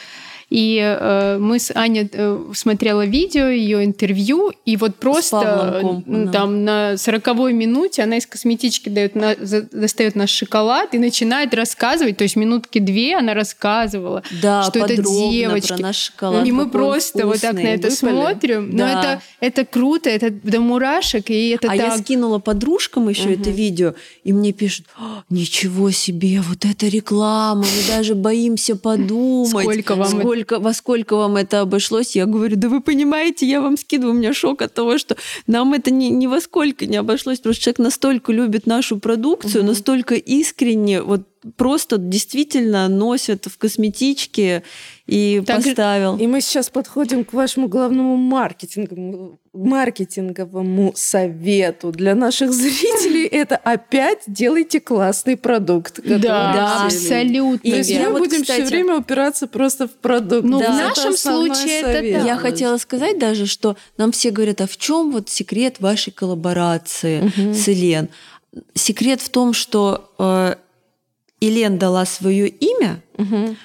И 0.55 0.79
э, 0.79 1.39
мы 1.41 1.59
с 1.59 1.73
Аней 1.75 2.09
э, 2.13 2.53
смотрела 2.55 3.05
видео, 3.05 3.49
ее 3.49 3.85
интервью, 3.85 4.53
и 4.65 4.77
вот 4.77 4.95
просто 4.95 5.81
Компаном, 5.83 6.31
там 6.31 6.65
на 6.65 6.97
сороковой 6.97 7.53
минуте 7.53 8.05
она 8.05 8.19
из 8.19 8.27
косметички 8.29 8.89
дает 8.89 9.17
на, 9.17 9.35
за, 9.35 9.63
достает 9.63 10.15
наш 10.15 10.31
шоколад 10.31 10.95
и 10.95 10.99
начинает 10.99 11.55
рассказывать, 11.55 12.19
то 12.19 12.23
есть 12.23 12.37
минутки 12.37 12.79
две 12.79 13.17
она 13.17 13.35
рассказывала, 13.35 14.23
да, 14.41 14.63
что 14.63 14.79
это 14.79 15.03
девочки. 15.03 15.73
Про 15.73 15.79
наш 15.79 15.97
шоколад, 15.97 16.47
и 16.47 16.53
мы 16.53 16.71
просто 16.71 17.27
вот 17.27 17.41
так 17.41 17.55
на 17.55 17.59
это 17.59 17.89
выпали. 17.89 18.13
смотрим. 18.13 18.77
Да. 18.77 18.87
Но 18.87 19.01
это, 19.01 19.23
это 19.41 19.65
круто, 19.65 20.09
это 20.09 20.31
до 20.31 20.61
мурашек, 20.61 21.31
и 21.31 21.49
это 21.49 21.67
А 21.67 21.77
так... 21.77 21.79
я 21.81 21.99
скинула 21.99 22.39
подружкам 22.39 23.09
еще 23.09 23.31
угу. 23.31 23.41
это 23.41 23.51
видео, 23.51 23.95
и 24.23 24.33
мне 24.33 24.53
пишут, 24.53 24.87
ничего 25.31 25.91
себе, 25.91 26.41
вот 26.43 26.65
это 26.65 26.87
реклама, 26.87 27.63
мы 27.63 27.89
даже 27.89 28.15
боимся 28.15 28.77
подумать. 28.77 29.51
Сколько 29.51 29.97
вам 29.97 30.21
сколько 30.21 30.44
сколько, 30.45 30.61
во 30.61 30.73
сколько 30.73 31.17
вам 31.17 31.37
это 31.37 31.61
обошлось? 31.61 32.17
Я 32.17 32.27
говорю, 32.27 32.57
да 32.57 32.69
вы 32.69 32.81
понимаете, 32.81 33.47
я 33.47 33.61
вам 33.61 33.77
скидываю, 33.77 34.15
у 34.15 34.19
меня 34.19 34.35
шок 34.35 34.63
от 34.63 34.75
того, 34.75 34.99
что 34.99 35.17
нам 35.47 35.75
это 35.75 35.91
ни, 35.91 36.07
ни 36.07 36.27
во 36.27 36.41
сколько 36.41 36.87
не 36.87 36.97
обошлось, 36.97 37.39
что 37.39 37.53
человек 37.55 37.79
настолько 37.79 38.33
любит 38.33 38.67
нашу 38.67 38.99
продукцию, 38.99 39.63
угу. 39.63 39.69
настолько 39.69 40.15
искренне, 40.15 41.03
вот 41.03 41.23
просто 41.57 41.99
действительно 41.99 42.89
носят 42.89 43.47
в 43.47 43.59
косметичке 43.59 44.63
и 45.07 45.43
так, 45.47 45.63
поставил. 45.63 46.17
И 46.17 46.27
мы 46.27 46.41
сейчас 46.41 46.71
подходим 46.71 47.25
к 47.25 47.35
вашему 47.35 47.69
главному 47.69 48.17
маркетинговому, 48.17 49.39
маркетинговому 49.53 50.93
совету 50.97 51.93
для 51.93 52.15
наших 52.15 52.53
зрителей. 52.53 53.27
Это 53.31 53.57
опять 53.57 54.23
делайте 54.27 54.81
классный 54.81 55.37
продукт. 55.37 56.01
Да, 56.03 56.19
да 56.19 56.85
абсолютно. 56.87 57.71
То 57.71 57.77
есть 57.77 57.99
мы 57.99 58.11
вот, 58.11 58.19
будем 58.21 58.41
кстати, 58.43 58.63
все 58.63 58.71
время 58.71 58.97
упираться 58.97 59.47
просто 59.47 59.89
в 59.89 59.93
продукт. 59.93 60.45
Ну, 60.45 60.59
да. 60.59 60.73
в 60.73 60.77
нашем 60.77 61.17
случае 61.17 61.83
совет. 61.83 62.05
это 62.05 62.21
да. 62.21 62.27
Я 62.27 62.37
хотела 62.37 62.79
сказать 62.79 63.19
даже, 63.19 63.47
что 63.47 63.77
нам 63.99 64.11
все 64.13 64.31
говорят, 64.31 64.63
а 64.63 64.67
в 64.67 64.77
чем 64.79 65.13
вот 65.13 65.29
секрет 65.29 65.81
вашей 65.81 66.13
коллаборации 66.13 67.21
угу. 67.21 67.55
с 67.55 67.69
Елен? 67.69 68.09
Секрет 68.75 69.21
в 69.21 69.29
том, 69.31 69.53
что 69.53 70.11
э, 70.19 70.55
Елен 71.41 71.79
дала 71.79 72.07
свое 72.07 72.49
имя, 72.49 73.03
угу. 73.19 73.57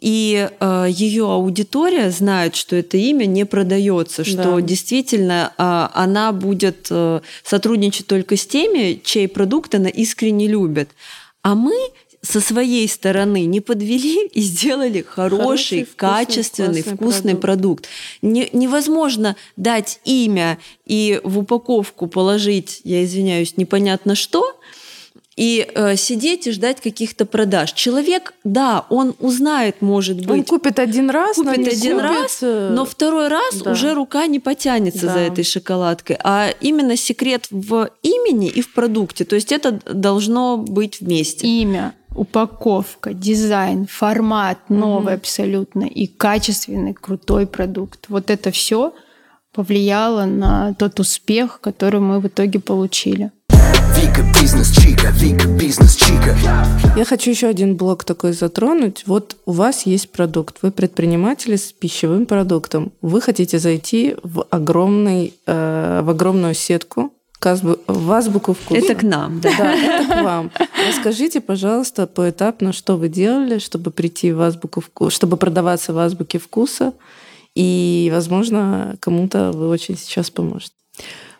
и 0.00 0.48
э, 0.48 0.86
ее 0.88 1.30
аудитория 1.30 2.10
знает, 2.10 2.56
что 2.56 2.76
это 2.76 2.96
имя 2.96 3.26
не 3.26 3.44
продается, 3.44 4.24
что 4.24 4.56
да. 4.56 4.60
действительно 4.60 5.52
э, 5.58 5.98
она 5.98 6.32
будет 6.32 6.86
э, 6.90 7.20
сотрудничать 7.42 8.06
только 8.06 8.36
с 8.36 8.46
теми, 8.46 9.00
чей 9.04 9.28
продукт 9.28 9.74
она 9.74 9.88
искренне 9.88 10.46
любит. 10.46 10.90
А 11.42 11.54
мы 11.54 11.74
со 12.22 12.40
своей 12.40 12.88
стороны 12.88 13.44
не 13.44 13.60
подвели 13.60 14.26
и 14.32 14.40
сделали 14.40 15.02
хороший, 15.02 15.38
хороший 15.38 15.84
вкусный, 15.84 15.96
качественный, 15.96 16.82
вкусный 16.82 17.36
продукт. 17.36 17.86
продукт. 17.86 17.88
Не, 18.22 18.48
невозможно 18.52 19.36
дать 19.56 20.00
имя 20.04 20.58
и 20.84 21.20
в 21.24 21.38
упаковку 21.38 22.06
положить, 22.06 22.80
я 22.84 23.04
извиняюсь, 23.04 23.56
непонятно 23.56 24.14
что, 24.14 24.58
и 25.38 25.70
э, 25.72 25.94
сидеть 25.94 26.48
и 26.48 26.50
ждать 26.50 26.80
каких-то 26.80 27.24
продаж. 27.24 27.72
Человек, 27.72 28.34
да, 28.42 28.84
он 28.90 29.14
узнает, 29.20 29.76
может 29.80 30.16
быть. 30.16 30.30
Он 30.30 30.42
купит 30.42 30.80
один 30.80 31.10
раз, 31.10 31.36
купит 31.36 31.58
но 31.58 31.66
один 31.68 31.96
купит... 31.96 32.10
раз, 32.10 32.38
но 32.42 32.84
второй 32.84 33.28
раз 33.28 33.62
да. 33.62 33.70
уже 33.70 33.94
рука 33.94 34.26
не 34.26 34.40
потянется 34.40 35.06
да. 35.06 35.12
за 35.12 35.18
этой 35.20 35.44
шоколадкой. 35.44 36.18
А 36.24 36.48
именно 36.60 36.96
секрет 36.96 37.46
в 37.52 37.88
имени 38.02 38.48
и 38.48 38.60
в 38.60 38.74
продукте. 38.74 39.24
То 39.24 39.36
есть 39.36 39.52
это 39.52 39.78
должно 39.86 40.56
быть 40.56 41.00
вместе. 41.00 41.46
Имя, 41.46 41.94
упаковка, 42.16 43.14
дизайн, 43.14 43.86
формат 43.86 44.58
новый 44.68 45.14
угу. 45.14 45.20
абсолютно 45.20 45.84
и 45.84 46.08
качественный, 46.08 46.94
крутой 46.94 47.46
продукт. 47.46 48.06
Вот 48.08 48.30
это 48.30 48.50
все 48.50 48.92
повлияло 49.52 50.24
на 50.24 50.74
тот 50.74 50.98
успех, 50.98 51.60
который 51.60 52.00
мы 52.00 52.18
в 52.18 52.26
итоге 52.26 52.58
получили. 52.58 53.30
Вика 54.00 54.22
бизнес 54.40 54.70
чика, 54.70 55.10
Вика 55.10 55.48
бизнес 55.48 55.96
чика. 55.96 56.36
Я 56.96 57.04
хочу 57.04 57.30
еще 57.30 57.48
один 57.48 57.76
блок 57.76 58.04
такой 58.04 58.32
затронуть. 58.32 59.02
Вот 59.06 59.36
у 59.44 59.50
вас 59.50 59.86
есть 59.86 60.12
продукт, 60.12 60.58
вы 60.62 60.70
предприниматели 60.70 61.56
с 61.56 61.72
пищевым 61.72 62.26
продуктом. 62.26 62.92
Вы 63.02 63.20
хотите 63.20 63.58
зайти 63.58 64.14
в 64.22 64.46
огромный, 64.50 65.34
э, 65.46 66.02
в 66.04 66.10
огромную 66.10 66.54
сетку 66.54 67.12
в 67.40 68.12
азбуку 68.12 68.52
вкуса. 68.54 68.80
Это 68.80 68.94
к 68.94 69.02
нам, 69.02 69.40
да. 69.40 69.50
Да, 69.56 69.74
это 69.74 70.12
к 70.12 70.22
вам. 70.22 70.50
Расскажите, 70.88 71.40
пожалуйста, 71.40 72.06
поэтапно, 72.06 72.72
что 72.72 72.96
вы 72.96 73.08
делали, 73.08 73.58
чтобы 73.58 73.90
прийти 73.90 74.32
в 74.32 74.40
азбуку 74.40 74.80
вкуса, 74.80 75.16
чтобы 75.16 75.36
продаваться 75.36 75.92
в 75.92 75.98
азбуке 75.98 76.38
вкуса, 76.38 76.92
и, 77.54 78.10
возможно, 78.12 78.96
кому-то 79.00 79.50
вы 79.52 79.68
очень 79.68 79.96
сейчас 79.96 80.30
поможете. 80.30 80.72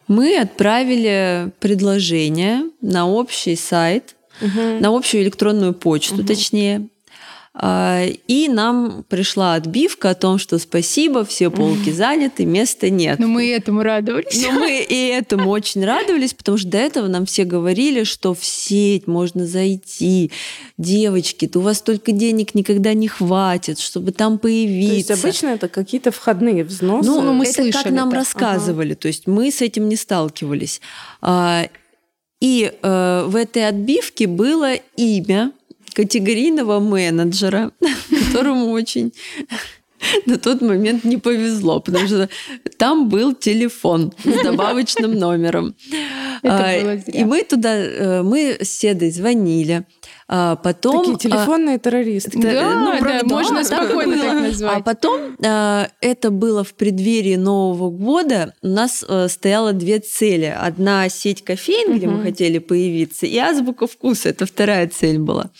Мы 0.09 0.38
отправили 0.38 1.52
предложение 1.61 2.62
на 2.80 3.06
общий 3.06 3.56
сайт, 3.56 4.16
угу. 4.40 4.80
на 4.80 4.96
общую 4.96 5.22
электронную 5.22 5.74
почту, 5.74 6.16
угу. 6.16 6.24
точнее, 6.24 6.88
и 7.61 8.48
нам 8.48 9.04
пришла 9.09 9.54
отбивка 9.54 10.11
о 10.11 10.14
том, 10.14 10.38
что 10.38 10.59
спасибо, 10.59 11.24
все 11.24 11.50
полки 11.50 11.90
заняты, 11.90 12.44
места 12.44 12.88
нет. 12.88 13.18
Но 13.18 13.26
мы 13.26 13.50
этому 13.50 13.82
радовались. 13.82 14.40
Но 14.46 14.52
мы 14.52 14.80
и 14.80 15.09
этому 15.09 15.50
очень 15.50 15.84
радовались, 15.84 16.34
потому 16.34 16.56
что 16.56 16.68
до 16.68 16.78
этого 16.78 17.09
нам 17.09 17.26
все 17.26 17.44
говорили, 17.44 18.04
что 18.04 18.32
в 18.32 18.44
сеть 18.44 19.09
можно 19.09 19.44
зайти. 19.46 20.30
Девочки, 20.76 21.48
то 21.48 21.59
у 21.59 21.62
вас 21.62 21.82
только 21.82 22.12
денег 22.12 22.54
никогда 22.54 22.94
не 22.94 23.09
хватит, 23.09 23.80
чтобы 23.80 24.12
там 24.12 24.38
появиться. 24.38 25.09
То 25.09 25.12
есть 25.14 25.24
обычно 25.24 25.46
это 25.48 25.68
какие-то 25.68 26.12
входные 26.12 26.62
взносы? 26.62 27.09
Ну, 27.09 27.32
мы 27.32 27.44
это 27.44 27.54
слышали 27.54 27.82
как 27.82 27.92
нам 27.92 28.09
это. 28.09 28.18
рассказывали, 28.18 28.92
ага. 28.92 29.00
то 29.00 29.09
есть 29.09 29.26
мы 29.26 29.50
с 29.50 29.62
этим 29.62 29.88
не 29.88 29.96
сталкивались. 29.96 30.80
А, 31.20 31.66
и 32.40 32.72
э, 32.80 33.24
в 33.26 33.34
этой 33.34 33.66
отбивке 33.66 34.28
было 34.28 34.74
имя 34.96 35.52
категорийного 35.95 36.80
менеджера, 36.80 37.72
которому 38.26 38.70
очень 38.70 39.12
на 40.26 40.39
тот 40.39 40.61
момент 40.61 41.05
не 41.05 41.16
повезло, 41.16 41.80
потому 41.80 42.07
что 42.07 42.28
там 42.76 43.09
был 43.09 43.34
телефон 43.34 44.12
с 44.24 44.43
добавочным 44.43 45.14
номером. 45.14 45.74
А, 46.45 46.74
и 46.74 47.24
мы 47.24 47.43
туда, 47.43 47.74
э, 47.76 48.22
мы 48.22 48.59
с 48.61 48.70
Седой 48.70 49.11
звонили. 49.11 49.84
А 50.30 50.56
потом, 50.56 51.14
Такие 51.14 51.16
а, 51.16 51.18
телефонные 51.18 51.76
а, 51.76 51.78
террористы. 51.78 52.38
Да, 52.38 52.74
ну, 52.74 53.00
да, 53.00 53.20
можно 53.24 53.64
спокойно 53.64 54.18
так 54.18 54.34
назвать. 54.34 54.76
А 54.76 54.80
потом 54.82 55.36
а, 55.42 55.88
это 56.02 56.30
было 56.30 56.64
в 56.64 56.74
преддверии 56.74 57.36
Нового 57.36 57.88
года. 57.88 58.52
У 58.60 58.68
нас 58.68 59.02
а, 59.08 59.28
стояло 59.28 59.72
две 59.72 60.00
цели. 60.00 60.54
Одна 60.54 61.08
сеть 61.08 61.42
кофеин, 61.42 61.96
где 61.96 62.08
мы 62.08 62.22
хотели 62.22 62.58
появиться, 62.58 63.24
и 63.24 63.38
азбука 63.38 63.86
вкуса. 63.86 64.28
Это 64.28 64.44
вторая 64.44 64.86
цель 64.88 65.18
была. 65.18 65.50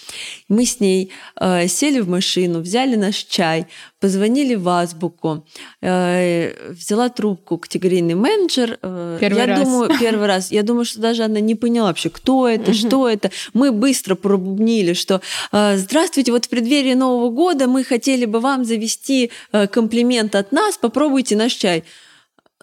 Мы 0.51 0.67
с 0.67 0.81
ней 0.81 1.13
а, 1.35 1.67
сели 1.67 2.01
в 2.01 2.09
машину, 2.11 2.61
взяли 2.61 2.97
наш 2.97 3.17
чай, 3.17 3.69
позвонили 4.01 4.55
в 4.55 4.69
азбуку, 4.69 5.47
э, 5.81 6.73
взяла 6.73 7.09
трубку 7.09 7.59
категорийный 7.59 8.15
менеджер. 8.15 8.79
Первый 9.19 9.39
я 9.39 9.47
раз. 9.47 9.65
думаю, 9.65 9.91
первый 9.99 10.27
раз. 10.27 10.53
Я 10.53 10.63
думаю, 10.63 10.85
что 10.85 11.01
даже 11.01 11.25
она 11.25 11.41
не 11.41 11.55
поняла 11.55 11.89
вообще, 11.89 12.11
кто 12.11 12.47
это, 12.47 12.75
что 12.75 13.09
это. 13.09 13.31
Мы 13.55 13.73
быстро 13.73 14.15
пробубнили, 14.59 14.93
что 14.93 15.21
э, 15.53 15.77
здравствуйте, 15.77 16.33
вот 16.33 16.47
в 16.47 16.49
преддверии 16.49 16.95
Нового 16.95 17.31
года 17.31 17.67
мы 17.67 17.85
хотели 17.85 18.25
бы 18.25 18.41
вам 18.41 18.65
завести 18.65 19.31
комплимент 19.71 20.35
от 20.35 20.53
нас, 20.53 20.77
попробуйте 20.77 21.37
наш 21.37 21.53
чай. 21.53 21.85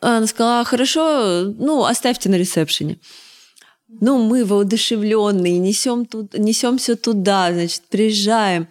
Она 0.01 0.27
сказала, 0.27 0.59
«А, 0.61 0.63
хорошо, 0.65 1.53
ну, 1.57 1.85
оставьте 1.85 2.29
на 2.29 2.35
ресепшене. 2.35 2.97
Ну, 4.01 4.17
мы 4.17 4.43
воодушевленные, 4.43 5.57
несем 5.57 6.05
тут, 6.05 6.37
несемся 6.37 6.95
туда, 6.95 7.53
значит, 7.53 7.81
приезжаем 7.89 8.67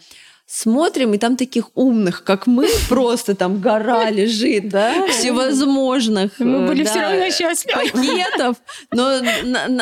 смотрим, 0.46 1.14
и 1.14 1.18
там 1.18 1.36
таких 1.36 1.70
умных, 1.74 2.24
как 2.24 2.46
мы, 2.46 2.68
просто 2.88 3.34
там 3.34 3.60
гора 3.60 4.10
лежит, 4.10 4.68
да, 4.68 5.06
всевозможных. 5.08 6.38
Мы 6.38 6.66
были 6.66 6.84
все 6.84 7.00
равно 7.00 7.30
счастливы. 7.30 7.90
Пакетов, 7.90 8.56
но 8.92 9.20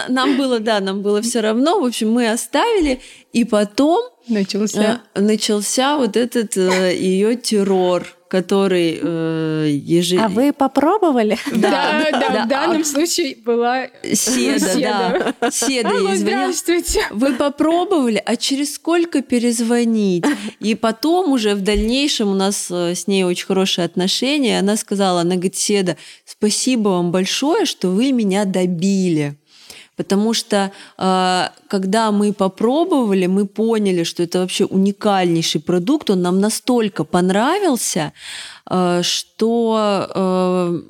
нам 0.08 0.36
было, 0.36 0.60
да, 0.60 0.80
нам 0.80 1.02
было 1.02 1.22
все 1.22 1.40
равно. 1.40 1.80
В 1.80 1.84
общем, 1.84 2.12
мы 2.12 2.30
оставили, 2.30 3.00
и 3.32 3.44
потом 3.44 4.02
начался, 4.28 5.02
э, 5.14 5.20
начался 5.20 5.96
вот 5.96 6.16
этот 6.16 6.56
э, 6.56 6.96
ее 6.96 7.36
террор 7.36 8.06
который 8.32 8.98
э, 8.98 9.68
ежи... 9.70 10.16
А 10.16 10.30
вы 10.30 10.54
попробовали? 10.54 11.36
Да, 11.52 12.08
да, 12.10 12.30
да. 12.30 12.44
В 12.44 12.48
данном 12.48 12.82
случае 12.82 13.36
была 13.36 13.88
Седа, 14.14 15.34
да. 15.40 15.50
Седа, 15.50 15.90
Здравствуйте. 16.14 17.02
Вы 17.10 17.34
попробовали, 17.34 18.22
а 18.24 18.36
через 18.36 18.76
сколько 18.76 19.20
перезвонить? 19.20 20.24
И 20.60 20.74
потом 20.74 21.32
уже 21.32 21.54
в 21.54 21.60
дальнейшем 21.60 22.30
у 22.30 22.34
нас 22.34 22.68
э, 22.70 22.94
с 22.94 23.06
ней 23.06 23.24
очень 23.24 23.44
хорошие 23.44 23.84
отношения. 23.84 24.58
Она 24.58 24.78
сказала, 24.78 25.20
она 25.20 25.34
говорит, 25.34 25.56
Седа, 25.56 25.98
спасибо 26.24 26.88
вам 26.88 27.12
большое, 27.12 27.66
что 27.66 27.88
вы 27.88 28.12
меня 28.12 28.46
добили. 28.46 29.36
Потому 29.96 30.34
что 30.34 30.72
э, 30.98 31.48
когда 31.68 32.10
мы 32.12 32.32
попробовали, 32.32 33.26
мы 33.26 33.46
поняли, 33.46 34.04
что 34.04 34.22
это 34.22 34.38
вообще 34.38 34.64
уникальнейший 34.64 35.60
продукт, 35.60 36.10
он 36.10 36.22
нам 36.22 36.40
настолько 36.40 37.04
понравился, 37.04 38.12
э, 38.70 39.02
что 39.02 40.06
э, 40.14 40.82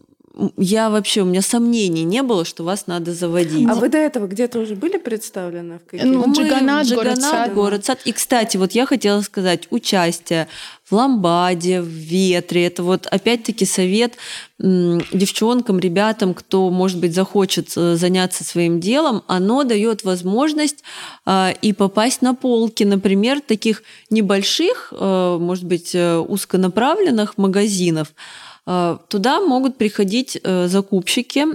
я 0.56 0.88
вообще, 0.88 1.22
у 1.22 1.24
меня 1.26 1.42
сомнений 1.42 2.04
не 2.04 2.22
было, 2.22 2.44
что 2.44 2.64
вас 2.64 2.86
надо 2.86 3.12
заводить. 3.12 3.68
А 3.68 3.74
вы 3.74 3.88
до 3.88 3.98
этого 3.98 4.26
где-то 4.26 4.60
уже 4.60 4.74
были 4.74 4.96
представлены? 4.96 5.78
В 5.78 5.84
каких-то? 5.84 6.06
ну, 6.06 6.32
Джиганат, 6.32 6.86
Джиганат, 6.86 6.94
город, 6.94 7.20
сад. 7.20 7.54
город 7.54 7.84
сад. 7.84 8.00
И, 8.06 8.12
кстати, 8.12 8.56
вот 8.56 8.72
я 8.72 8.86
хотела 8.86 9.20
сказать, 9.20 9.66
участие 9.70 10.48
в 10.88 10.94
ламбаде, 10.94 11.80
в 11.82 11.86
ветре, 11.86 12.66
это 12.66 12.82
вот 12.82 13.06
опять-таки 13.06 13.64
совет 13.64 14.14
девчонкам, 14.58 15.78
ребятам, 15.78 16.34
кто, 16.34 16.70
может 16.70 16.98
быть, 16.98 17.14
захочет 17.14 17.72
э, 17.76 17.96
заняться 17.96 18.44
своим 18.44 18.78
делом, 18.78 19.22
оно 19.26 19.64
дает 19.64 20.04
возможность 20.04 20.84
э, 21.26 21.52
и 21.62 21.72
попасть 21.72 22.22
на 22.22 22.34
полки, 22.34 22.84
например, 22.84 23.40
таких 23.40 23.82
небольших, 24.08 24.92
э, 24.96 25.38
может 25.40 25.64
быть, 25.64 25.94
узконаправленных 25.94 27.38
магазинов, 27.38 28.08
Э, 28.08 28.51
туда 28.64 29.40
могут 29.40 29.76
приходить 29.76 30.38
э, 30.42 30.68
закупщики, 30.68 31.46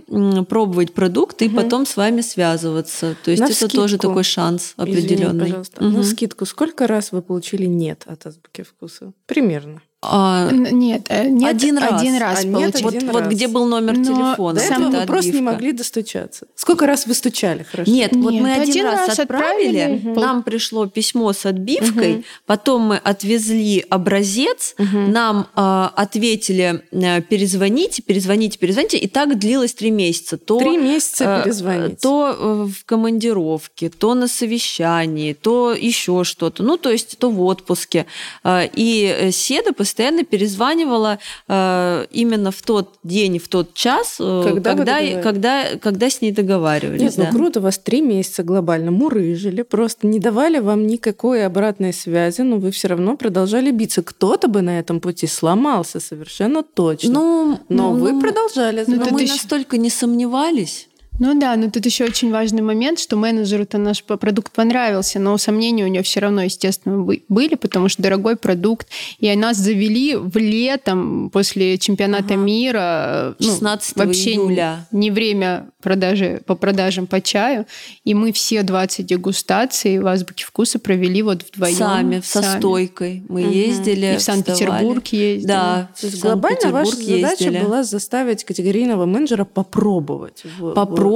пробовать 0.44 0.94
продукты 0.94 1.46
угу. 1.46 1.54
и 1.54 1.56
потом 1.56 1.86
с 1.86 1.96
вами 1.96 2.22
связываться. 2.22 3.16
То 3.24 3.32
есть 3.32 3.42
На 3.42 3.46
это 3.46 3.56
скидку. 3.56 3.78
тоже 3.78 3.98
такой 3.98 4.24
шанс 4.24 4.74
определенный. 4.76 5.28
Извини, 5.28 5.40
пожалуйста. 5.40 5.86
Угу. 5.86 5.98
На 5.98 6.04
скидку 6.04 6.46
сколько 6.46 6.86
раз 6.86 7.14
вы 7.14 7.22
получили 7.22 7.66
нет 7.66 8.04
от 8.08 8.26
азбуки 8.28 8.64
вкуса? 8.64 9.14
Примерно. 9.26 9.82
А, 10.10 10.50
нет, 10.52 11.06
э, 11.10 11.28
нет, 11.28 11.50
один 11.50 11.78
раз. 11.78 12.02
Один 12.02 12.18
раз 12.18 12.44
а 12.44 12.48
нет, 12.48 12.82
вот, 12.82 12.96
один 12.96 13.12
вот 13.12 13.22
раз. 13.22 13.34
где 13.34 13.48
был 13.48 13.66
номер 13.66 13.98
Но 13.98 14.04
телефона. 14.04 14.60
До 14.60 14.66
этого 14.66 14.90
вы 14.90 15.06
просто 15.06 15.32
не 15.32 15.42
могли 15.42 15.72
достучаться. 15.72 16.48
Сколько 16.56 16.86
раз 16.86 17.06
вы 17.08 17.14
стучали? 17.14 17.64
Хорошо. 17.64 17.92
Нет, 17.92 18.14
нет 18.14 18.24
вот 18.24 18.34
мы 18.34 18.54
один, 18.54 18.70
один 18.70 18.86
раз, 18.86 19.08
раз 19.10 19.20
отправили, 19.20 19.80
отправили. 19.80 20.10
Угу. 20.10 20.20
нам 20.20 20.44
пришло 20.44 20.88
письмо 20.88 21.34
с 21.34 21.46
отбивкой, 21.46 22.16
угу. 22.16 22.24
потом 22.46 22.82
мы 22.84 22.98
отвезли 22.98 23.86
образец, 23.90 24.76
угу. 24.78 24.98
нам 24.98 25.48
э, 25.56 25.90
ответили 25.96 26.84
э, 26.92 27.22
перезвоните, 27.22 28.02
перезвоните, 28.02 28.58
перезвоните, 28.58 28.98
и 28.98 29.08
так 29.08 29.38
длилось 29.38 29.74
три 29.74 29.92
месяца. 29.92 30.38
То, 30.38 30.60
три 30.60 30.78
месяца 30.78 31.42
э, 31.42 31.44
перезвонить. 31.44 32.00
То 32.00 32.36
э, 32.38 32.68
в 32.72 32.86
командировке, 32.86 33.90
то 33.90 34.14
на 34.14 34.28
совещании, 34.28 35.34
то 35.34 35.74
еще 35.74 36.24
что-то. 36.24 36.64
Ну, 36.64 36.78
то 36.78 36.92
есть 36.92 37.18
то 37.18 37.30
в 37.30 37.42
отпуске. 37.42 38.06
Э, 38.44 38.68
и 38.74 39.30
Седа 39.32 39.74
постоянно 39.74 39.97
перезванивала 40.24 41.20
э, 41.48 42.06
именно 42.12 42.52
в 42.52 42.62
тот 42.62 42.96
день 43.04 43.40
в 43.40 43.48
тот 43.48 43.74
час, 43.74 44.18
э, 44.20 44.44
когда, 44.46 44.76
когда, 44.76 45.22
когда, 45.22 45.64
когда 45.82 46.10
с 46.10 46.22
ней 46.22 46.32
договаривались. 46.32 47.02
Нет, 47.02 47.14
ну 47.18 47.24
да. 47.24 47.30
ну 47.32 47.38
круто, 47.38 47.62
вас 47.62 47.78
три 47.78 48.02
месяца 48.02 48.44
глобально 48.44 48.92
мурыжили, 48.92 49.64
просто 49.64 50.08
не 50.08 50.20
давали 50.20 50.60
вам 50.60 50.88
никакой 50.88 51.46
обратной 51.46 51.94
связи, 51.94 52.42
но 52.42 52.58
вы 52.58 52.72
все 52.72 52.88
равно 52.90 53.18
продолжали 53.18 53.72
биться. 53.72 54.04
Кто-то 54.04 54.48
бы 54.48 54.62
на 54.62 54.80
этом 54.80 55.00
пути 55.00 55.28
сломался 55.28 56.00
совершенно 56.00 56.64
точно. 56.64 57.14
Ну, 57.14 57.60
но 57.70 57.94
ну, 57.94 58.00
вы 58.00 58.20
продолжали. 58.20 58.84
Ну, 58.88 58.98
но 58.98 59.06
мы 59.12 59.26
настолько 59.26 59.78
не 59.78 59.90
сомневались. 59.90 60.88
Ну 61.20 61.40
да, 61.40 61.56
но 61.56 61.70
тут 61.70 61.86
еще 61.86 62.06
очень 62.06 62.32
важный 62.32 62.62
момент, 62.62 63.00
что 63.00 63.16
менеджеру-то 63.16 63.78
наш 63.78 64.04
продукт 64.04 64.52
понравился, 64.52 65.20
но 65.20 65.38
сомнения 65.38 65.84
у 65.84 65.88
него 65.88 66.04
все 66.04 66.20
равно, 66.20 66.44
естественно, 66.44 67.04
были, 67.28 67.56
потому 67.56 67.90
что 67.90 68.04
дорогой 68.04 68.36
продукт. 68.36 68.88
И 69.20 69.36
нас 69.36 69.58
завели 69.58 70.16
в 70.16 70.38
летом 70.38 71.30
после 71.32 71.78
чемпионата 71.78 72.34
ага. 72.34 72.44
мира. 72.44 73.36
16 73.40 73.96
ну, 73.96 74.06
вообще 74.06 74.34
июля. 74.34 74.88
Не, 74.92 75.00
не 75.00 75.12
время 75.12 75.70
продажи, 75.82 76.42
по 76.46 76.56
продажам 76.56 77.08
по 77.08 77.22
чаю. 77.22 77.66
И 78.04 78.14
мы 78.14 78.32
все 78.32 78.64
20 78.64 79.06
дегустаций 79.06 80.00
в 80.00 80.08
Азбуке 80.08 80.46
вкуса 80.46 80.80
провели 80.80 81.22
вот 81.22 81.44
вдвоем. 81.44 81.76
Сами, 81.76 82.22
со 82.24 82.42
сами. 82.42 82.60
стойкой. 82.60 83.24
Мы 83.30 83.44
угу. 83.44 83.52
ездили. 83.52 84.14
И 84.16 84.18
в 84.18 84.22
Санкт-Петербург 84.22 85.06
ездили. 85.08 85.48
Да. 85.48 85.90
То 86.00 86.08
есть 86.08 86.22
глобально 86.22 86.72
ваша 86.72 86.96
задача 86.96 87.52
была 87.64 87.84
заставить 87.84 88.44
категорийного 88.44 89.06
менеджера 89.06 89.46
попробовать. 89.46 90.44
Попробовать, 90.60 91.07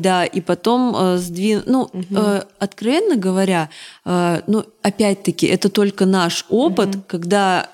да, 0.00 0.24
и 0.24 0.40
потом 0.40 0.94
э, 0.96 1.16
сдвинуть. 1.18 1.66
Ну, 1.66 1.82
угу. 1.82 2.04
э, 2.10 2.42
откровенно 2.58 3.16
говоря, 3.16 3.68
э, 4.04 4.42
ну, 4.46 4.64
опять-таки, 4.82 5.46
это 5.46 5.68
только 5.68 6.06
наш 6.06 6.46
опыт, 6.48 6.96
угу. 6.96 7.04
когда 7.06 7.68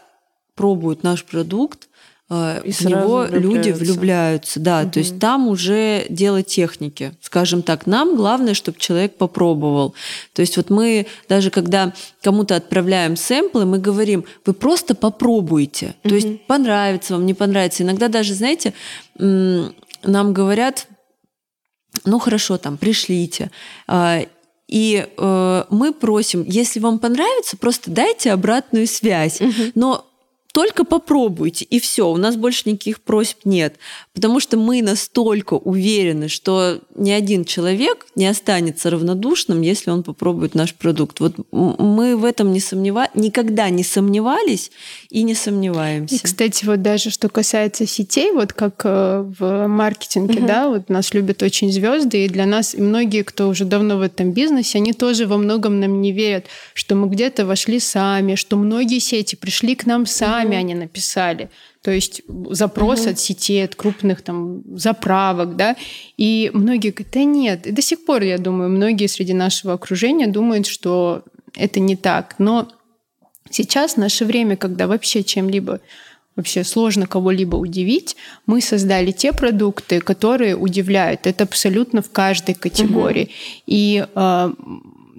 пробуют 0.54 1.02
наш 1.02 1.24
продукт, 1.24 1.88
Э, 2.30 2.60
и 2.64 2.72
в 2.72 2.80
него 2.82 3.26
люди 3.30 3.70
влюбляются. 3.70 4.60
Да, 4.60 4.82
угу. 4.82 4.90
то 4.90 4.98
есть 4.98 5.18
там 5.18 5.48
уже 5.48 6.06
дело 6.08 6.42
техники. 6.42 7.12
Скажем 7.20 7.62
так, 7.62 7.86
нам 7.86 8.16
главное, 8.16 8.54
чтобы 8.54 8.78
человек 8.78 9.16
попробовал. 9.16 9.94
То 10.34 10.40
есть 10.40 10.56
вот 10.56 10.70
мы 10.70 11.06
даже 11.28 11.50
когда 11.50 11.92
кому-то 12.22 12.56
отправляем 12.56 13.16
сэмплы, 13.16 13.64
мы 13.64 13.78
говорим, 13.78 14.24
вы 14.44 14.52
просто 14.52 14.94
попробуйте. 14.94 15.94
Угу. 16.04 16.08
То 16.08 16.14
есть 16.14 16.46
понравится 16.46 17.14
вам, 17.14 17.26
не 17.26 17.34
понравится. 17.34 17.82
Иногда 17.82 18.08
даже, 18.08 18.34
знаете, 18.34 18.74
нам 19.18 20.32
говорят, 20.32 20.86
ну 22.04 22.18
хорошо, 22.18 22.58
там, 22.58 22.76
пришлите. 22.76 23.50
А, 23.86 24.20
и 24.68 25.06
э, 25.16 25.64
мы 25.70 25.92
просим, 25.92 26.44
если 26.46 26.78
вам 26.80 26.98
понравится, 26.98 27.56
просто 27.56 27.90
дайте 27.90 28.32
обратную 28.32 28.86
связь. 28.86 29.40
Угу. 29.40 29.72
Но 29.74 30.06
только 30.52 30.84
попробуйте, 30.84 31.64
и 31.64 31.78
все, 31.78 32.08
у 32.08 32.16
нас 32.16 32.36
больше 32.36 32.68
никаких 32.68 33.00
просьб 33.00 33.40
нет. 33.44 33.76
Потому 34.18 34.40
что 34.40 34.56
мы 34.56 34.82
настолько 34.82 35.54
уверены, 35.54 36.26
что 36.26 36.80
ни 36.96 37.12
один 37.12 37.44
человек 37.44 38.04
не 38.16 38.26
останется 38.26 38.90
равнодушным, 38.90 39.60
если 39.60 39.92
он 39.92 40.02
попробует 40.02 40.56
наш 40.56 40.74
продукт. 40.74 41.20
Вот 41.20 41.36
мы 41.52 42.16
в 42.16 42.24
этом 42.24 42.52
не 42.52 42.58
сомневались, 42.58 43.12
никогда 43.14 43.70
не 43.70 43.84
сомневались 43.84 44.72
и 45.08 45.22
не 45.22 45.34
сомневаемся. 45.34 46.16
И, 46.16 46.18
кстати, 46.18 46.64
вот 46.64 46.82
даже 46.82 47.10
что 47.10 47.28
касается 47.28 47.86
сетей, 47.86 48.32
вот 48.32 48.52
как 48.52 48.82
э, 48.82 49.24
в 49.38 49.68
маркетинге, 49.68 50.40
угу. 50.40 50.48
да, 50.48 50.68
вот 50.68 50.88
нас 50.88 51.14
любят 51.14 51.40
очень 51.44 51.70
звезды, 51.70 52.24
и 52.24 52.28
для 52.28 52.44
нас, 52.44 52.74
и 52.74 52.80
многие, 52.80 53.22
кто 53.22 53.46
уже 53.46 53.66
давно 53.66 53.98
в 53.98 54.02
этом 54.02 54.32
бизнесе, 54.32 54.78
они 54.78 54.94
тоже 54.94 55.28
во 55.28 55.36
многом 55.36 55.78
нам 55.78 56.00
не 56.00 56.10
верят, 56.10 56.46
что 56.74 56.96
мы 56.96 57.08
где-то 57.08 57.46
вошли 57.46 57.78
сами, 57.78 58.34
что 58.34 58.56
многие 58.56 58.98
сети 58.98 59.36
пришли 59.36 59.76
к 59.76 59.86
нам 59.86 60.06
сами, 60.06 60.42
сами 60.42 60.56
они 60.56 60.74
написали. 60.74 61.50
То 61.88 61.94
есть 61.94 62.20
запрос 62.50 63.00
угу. 63.00 63.10
от 63.12 63.18
сетей, 63.18 63.64
от 63.64 63.74
крупных 63.74 64.20
там 64.20 64.62
заправок, 64.76 65.56
да. 65.56 65.74
И 66.18 66.50
многие 66.52 66.90
говорят, 66.90 67.14
да 67.14 67.24
нет. 67.24 67.66
И 67.66 67.70
до 67.70 67.80
сих 67.80 68.04
пор, 68.04 68.20
я 68.24 68.36
думаю, 68.36 68.68
многие 68.68 69.06
среди 69.06 69.32
нашего 69.32 69.72
окружения 69.72 70.26
думают, 70.26 70.66
что 70.66 71.22
это 71.56 71.80
не 71.80 71.96
так. 71.96 72.34
Но 72.38 72.68
сейчас 73.48 73.96
наше 73.96 74.26
время, 74.26 74.58
когда 74.58 74.86
вообще 74.86 75.22
чем-либо 75.22 75.80
вообще 76.36 76.62
сложно 76.62 77.06
кого-либо 77.06 77.56
удивить, 77.56 78.16
мы 78.44 78.60
создали 78.60 79.10
те 79.10 79.32
продукты, 79.32 80.00
которые 80.00 80.54
удивляют. 80.54 81.26
Это 81.26 81.44
абсолютно 81.44 82.02
в 82.02 82.10
каждой 82.10 82.54
категории. 82.54 83.22
Угу. 83.22 83.32
И 83.66 84.06
э, 84.14 84.52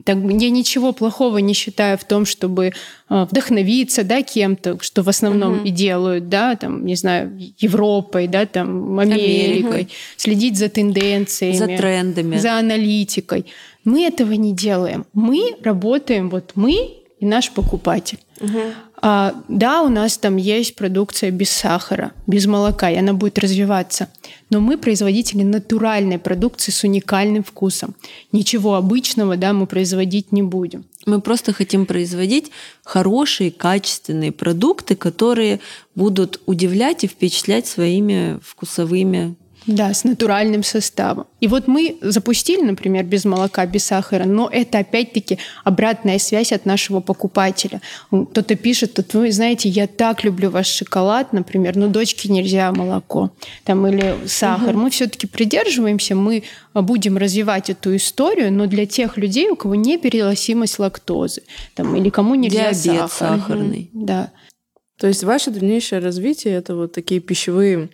так, 0.05 0.17
я 0.17 0.49
ничего 0.49 0.93
плохого 0.93 1.37
не 1.37 1.53
считаю 1.53 1.97
в 1.97 2.03
том, 2.03 2.25
чтобы 2.25 2.73
э, 3.09 3.25
вдохновиться, 3.29 4.03
да, 4.03 4.21
кем-то, 4.21 4.79
что 4.81 5.03
в 5.03 5.09
основном 5.09 5.57
угу. 5.57 5.65
и 5.65 5.71
делают, 5.71 6.29
да, 6.29 6.55
там, 6.55 6.85
не 6.85 6.95
знаю, 6.95 7.31
Европой, 7.57 8.27
да, 8.27 8.45
там, 8.45 8.99
Америкой, 8.99 9.71
Америка. 9.71 9.91
следить 10.17 10.57
за 10.57 10.69
тенденциями, 10.69 11.55
за 11.55 11.67
трендами, 11.67 12.37
за 12.37 12.57
аналитикой. 12.57 13.45
Мы 13.83 14.05
этого 14.05 14.33
не 14.33 14.53
делаем. 14.53 15.05
Мы 15.13 15.55
работаем, 15.63 16.29
вот 16.29 16.51
мы 16.55 16.99
и 17.19 17.25
наш 17.25 17.51
покупатель. 17.51 18.19
Угу. 18.39 18.59
А, 19.01 19.33
да, 19.47 19.81
у 19.81 19.89
нас 19.89 20.17
там 20.17 20.35
есть 20.35 20.75
продукция 20.75 21.31
без 21.31 21.49
сахара, 21.49 22.11
без 22.27 22.45
молока, 22.45 22.89
и 22.89 22.97
она 22.97 23.13
будет 23.13 23.39
развиваться. 23.39 24.09
Но 24.49 24.59
мы 24.59 24.77
производители 24.77 25.43
натуральной 25.43 26.19
продукции 26.19 26.71
с 26.71 26.83
уникальным 26.83 27.43
вкусом. 27.43 27.95
Ничего 28.31 28.75
обычного 28.75 29.37
да, 29.37 29.53
мы 29.53 29.67
производить 29.67 30.31
не 30.31 30.43
будем. 30.43 30.85
Мы 31.05 31.21
просто 31.21 31.53
хотим 31.53 31.85
производить 31.85 32.51
хорошие, 32.83 33.51
качественные 33.51 34.31
продукты, 34.31 34.95
которые 34.95 35.59
будут 35.95 36.41
удивлять 36.45 37.03
и 37.03 37.07
впечатлять 37.07 37.67
своими 37.67 38.39
вкусовыми 38.43 39.35
да, 39.75 39.93
с 39.93 40.03
натуральным 40.03 40.63
составом. 40.63 41.27
И 41.39 41.47
вот 41.47 41.67
мы 41.67 41.97
запустили, 42.01 42.61
например, 42.61 43.05
без 43.05 43.25
молока, 43.25 43.65
без 43.65 43.85
сахара, 43.85 44.25
но 44.25 44.49
это 44.51 44.79
опять-таки 44.79 45.37
обратная 45.63 46.19
связь 46.19 46.51
от 46.51 46.65
нашего 46.65 46.99
покупателя. 46.99 47.81
Кто-то 48.09 48.55
пишет, 48.55 48.93
тут 48.95 49.13
вы 49.13 49.31
знаете, 49.31 49.69
я 49.69 49.87
так 49.87 50.23
люблю 50.23 50.49
ваш 50.49 50.67
шоколад, 50.67 51.33
например, 51.33 51.75
но 51.75 51.87
дочке 51.87 52.29
нельзя 52.29 52.71
молоко 52.71 53.31
там, 53.63 53.85
или 53.87 54.15
сахар. 54.25 54.75
Угу. 54.75 54.83
Мы 54.83 54.89
все-таки 54.89 55.27
придерживаемся, 55.27 56.15
мы 56.15 56.43
будем 56.73 57.17
развивать 57.17 57.69
эту 57.69 57.95
историю, 57.95 58.51
но 58.51 58.65
для 58.65 58.85
тех 58.85 59.17
людей, 59.17 59.49
у 59.49 59.55
кого 59.55 59.75
не 59.75 59.97
переносимость 59.97 60.79
лактозы 60.79 61.43
там, 61.75 61.95
или 61.95 62.09
кому 62.09 62.35
нельзя 62.35 62.71
Диабет 62.71 63.11
сахар. 63.11 63.39
сахарный. 63.39 63.89
Угу. 63.93 64.05
Да. 64.05 64.31
То 64.97 65.07
есть 65.07 65.23
ваше 65.23 65.51
дальнейшее 65.51 65.99
развитие 65.99 66.55
это 66.55 66.75
вот 66.75 66.93
такие 66.93 67.21
пищевые 67.21 67.89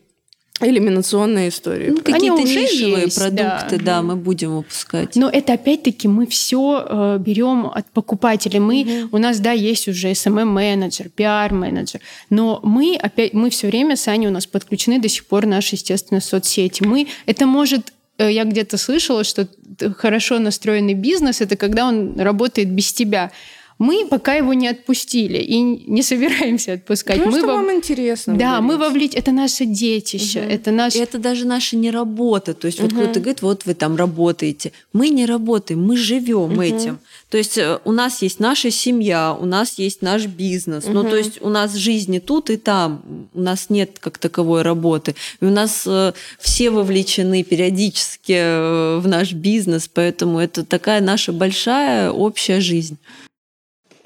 Элиминационные 0.61 1.49
истории. 1.49 1.89
Ну, 1.89 1.97
какие-то 1.97 2.41
нишевые 2.41 3.03
есть, 3.03 3.19
продукты, 3.19 3.77
да. 3.77 3.97
да, 3.97 4.01
мы 4.01 4.15
будем 4.15 4.55
выпускать. 4.55 5.17
Но 5.17 5.29
это 5.29 5.51
опять-таки 5.53 6.07
мы 6.07 6.25
все 6.27 6.85
э, 6.87 7.17
берем 7.19 7.65
от 7.65 7.85
покупателей. 7.87 8.59
Мы, 8.59 9.03
угу. 9.03 9.17
У 9.17 9.19
нас, 9.19 9.39
да, 9.41 9.51
есть 9.51 9.89
уже 9.89 10.11
SMM-менеджер, 10.11 11.11
PR-менеджер, 11.13 11.99
но 12.29 12.61
мы 12.63 12.97
опять, 13.01 13.33
мы 13.33 13.49
все 13.49 13.67
время, 13.67 13.97
Саня, 13.97 14.29
у 14.29 14.31
нас 14.31 14.47
подключены 14.47 14.99
до 15.01 15.09
сих 15.09 15.25
пор 15.25 15.45
наши, 15.45 15.75
естественно, 15.75 16.21
соцсети. 16.21 16.83
Мы, 16.83 17.07
это 17.25 17.45
может 17.47 17.91
э, 18.17 18.31
я 18.31 18.45
где-то 18.45 18.77
слышала, 18.77 19.25
что 19.25 19.49
хорошо 19.97 20.39
настроенный 20.39 20.93
бизнес 20.93 21.41
это 21.41 21.57
когда 21.57 21.85
он 21.85 22.17
работает 22.17 22.69
без 22.69 22.93
тебя. 22.93 23.31
Мы 23.77 24.07
пока 24.09 24.35
его 24.35 24.53
не 24.53 24.69
отпустили 24.69 25.37
и 25.37 25.61
не 25.61 26.01
собираемся 26.01 26.73
отпускать. 26.73 27.17
Потому 27.17 27.35
мы 27.35 27.39
что 27.39 27.47
вам 27.47 27.71
интересно. 27.73 28.37
Да, 28.37 28.61
мы 28.61 28.77
вовлечь. 28.77 29.13
Это 29.13 29.33
наше 29.33 29.65
детище. 29.65 30.39
Угу. 30.39 30.49
Это, 30.49 30.71
наш... 30.71 30.95
И 30.95 30.99
это 30.99 31.17
даже 31.17 31.45
наша 31.45 31.75
не 31.75 31.91
работа. 31.91 32.53
То 32.53 32.67
есть 32.67 32.79
угу. 32.79 32.87
вот 32.87 33.03
кто-то 33.03 33.19
говорит, 33.19 33.41
вот 33.41 33.65
вы 33.65 33.73
там 33.73 33.97
работаете. 33.97 34.71
Мы 34.93 35.09
не 35.09 35.25
работаем, 35.25 35.83
мы 35.83 35.97
живем 35.97 36.53
угу. 36.53 36.61
этим. 36.61 36.99
То 37.29 37.37
есть 37.37 37.57
э, 37.57 37.79
у 37.83 37.91
нас 37.91 38.21
есть 38.21 38.39
наша 38.39 38.71
семья, 38.71 39.35
у 39.37 39.45
нас 39.45 39.77
есть 39.77 40.01
наш 40.01 40.25
бизнес. 40.25 40.85
Угу. 40.85 40.93
Ну, 40.93 41.03
то 41.03 41.17
есть 41.17 41.41
у 41.41 41.49
нас 41.49 41.73
жизнь 41.75 42.15
и 42.15 42.19
тут, 42.21 42.49
и 42.49 42.55
там. 42.55 43.27
У 43.33 43.41
нас 43.41 43.69
нет 43.69 43.97
как 43.99 44.17
таковой 44.19 44.61
работы. 44.61 45.15
И 45.41 45.45
у 45.45 45.49
нас 45.49 45.83
э, 45.85 46.13
все 46.39 46.69
вовлечены 46.69 47.43
периодически 47.43 48.35
э, 48.37 48.99
в 48.99 49.07
наш 49.09 49.33
бизнес, 49.33 49.89
поэтому 49.93 50.39
это 50.39 50.63
такая 50.63 51.01
наша 51.01 51.33
большая 51.33 52.09
общая 52.11 52.61
жизнь. 52.61 52.97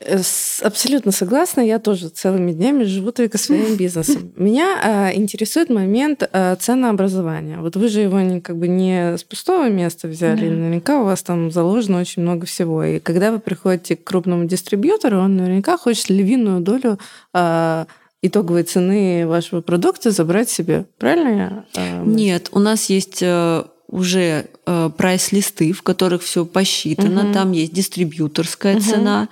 Э, 0.01 0.21
абсолютно 0.61 1.11
согласна. 1.11 1.61
Я 1.61 1.79
тоже 1.79 2.09
целыми 2.09 2.53
днями 2.53 2.83
живу 2.83 3.11
только 3.11 3.37
своим 3.37 3.75
бизнесом. 3.75 4.31
Меня 4.37 4.79
а, 4.81 5.13
интересует 5.13 5.69
момент 5.69 6.27
а, 6.31 6.55
ценообразования. 6.55 7.59
Вот 7.59 7.75
вы 7.75 7.89
же 7.89 8.01
его 8.01 8.19
не, 8.21 8.39
как 8.39 8.57
бы 8.57 8.67
не 8.67 9.17
с 9.17 9.23
пустого 9.23 9.67
места 9.69 10.07
взяли. 10.07 10.47
Да. 10.47 10.55
Наверняка 10.55 11.01
у 11.01 11.05
вас 11.05 11.21
там 11.21 11.51
заложено 11.51 11.99
очень 11.99 12.21
много 12.21 12.45
всего. 12.45 12.83
И 12.83 12.99
когда 12.99 13.31
вы 13.31 13.39
приходите 13.39 13.97
к 13.97 14.03
крупному 14.03 14.45
дистрибьютору, 14.45 15.17
он 15.17 15.35
наверняка 15.35 15.77
хочет 15.77 16.09
львиную 16.09 16.61
долю 16.61 16.97
а, 17.33 17.85
итоговой 18.21 18.63
цены 18.63 19.27
вашего 19.27 19.61
продукта 19.61 20.11
забрать 20.11 20.49
себе. 20.49 20.85
Правильно 20.97 21.65
я? 21.75 22.03
Нет, 22.05 22.49
у 22.51 22.59
нас 22.59 22.89
есть 22.89 23.19
э, 23.21 23.63
уже 23.89 24.47
э, 24.65 24.89
прайс-листы, 24.95 25.73
в 25.73 25.81
которых 25.81 26.23
все 26.23 26.45
посчитано. 26.45 27.25
Угу. 27.25 27.33
Там 27.33 27.51
есть 27.51 27.73
дистрибьюторская 27.73 28.75
угу. 28.75 28.83
цена, 28.83 29.29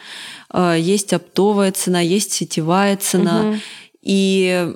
э, 0.51 0.75
есть 0.79 1.13
оптовая 1.13 1.71
цена, 1.71 2.01
есть 2.01 2.33
сетевая 2.33 2.97
цена. 2.97 3.41
Угу. 3.41 3.55
И 4.01 4.73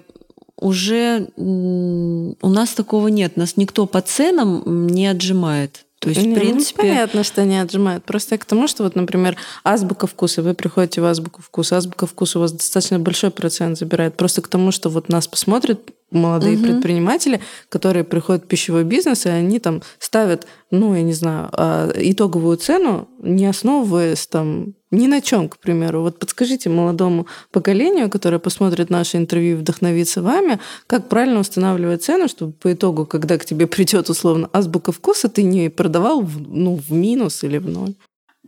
уже 0.58 1.30
у 1.36 2.50
нас 2.50 2.70
такого 2.74 3.08
нет. 3.08 3.38
Нас 3.38 3.58
никто 3.58 3.88
по 3.88 4.02
ценам 4.02 4.88
не 4.88 5.08
отжимает. 5.08 5.86
То 6.02 6.10
есть, 6.10 6.20
не, 6.20 6.30
в 6.30 6.34
ну, 6.34 6.40
принципе... 6.40 6.82
Ну, 6.82 6.90
понятно, 6.90 7.24
что 7.24 7.44
они 7.44 7.60
отжимают. 7.60 8.04
Просто 8.04 8.36
к 8.40 8.46
тому, 8.46 8.68
что 8.68 8.84
вот, 8.84 8.96
например, 8.96 9.38
азбука 9.64 10.08
вкуса, 10.08 10.42
вы 10.42 10.56
приходите 10.56 11.00
в 11.00 11.06
азбуку 11.06 11.44
вкуса, 11.44 11.78
азбука 11.78 12.08
вкуса 12.08 12.40
у 12.40 12.42
вас 12.42 12.52
достаточно 12.52 12.98
большой 12.98 13.30
процент 13.30 13.78
забирает. 13.78 14.18
Просто 14.18 14.42
к 14.42 14.48
тому, 14.48 14.72
что 14.72 14.90
вот 14.90 15.10
нас 15.10 15.28
посмотрят 15.28 15.92
молодые 16.10 16.58
угу. 16.58 16.64
предприниматели, 16.64 17.40
которые 17.70 18.04
приходят 18.04 18.46
в 18.46 18.48
пищевой 18.48 18.84
бизнес, 18.84 19.28
и 19.28 19.30
они 19.30 19.60
там 19.60 19.84
ставят, 20.00 20.48
ну, 20.72 20.96
я 20.96 21.04
не 21.04 21.14
знаю, 21.14 21.50
а, 21.54 21.92
итоговую 21.96 22.58
цену, 22.58 23.08
не 23.20 23.46
основываясь 23.46 24.26
там 24.26 24.74
ни 24.92 25.08
на 25.08 25.22
чем, 25.22 25.50
к 25.50 25.58
примеру. 25.58 26.02
Вот 26.02 26.20
подскажите 26.20 26.70
молодому 26.70 27.28
поколению, 27.52 28.10
которое 28.10 28.40
посмотрит 28.40 28.90
наше 28.90 29.18
интервью 29.18 29.54
и 29.54 29.60
вдохновится 29.60 30.22
вами, 30.22 30.60
как 30.88 31.10
правильно 31.10 31.40
устанавливать 31.40 32.04
цену, 32.04 32.28
чтобы 32.28 32.52
по 32.52 32.72
итогу, 32.72 33.06
когда 33.06 33.38
к 33.38 33.46
тебе 33.46 33.68
придет 33.68 34.10
условно 34.10 34.50
азбука 34.54 34.92
вкуса, 34.92 35.30
ты 35.30 35.44
не 35.44 35.70
продавал 35.70 36.22
в, 36.22 36.40
ну, 36.42 36.76
в 36.76 36.92
минус 36.92 37.44
или 37.44 37.58
в 37.58 37.68
ноль. 37.68 37.94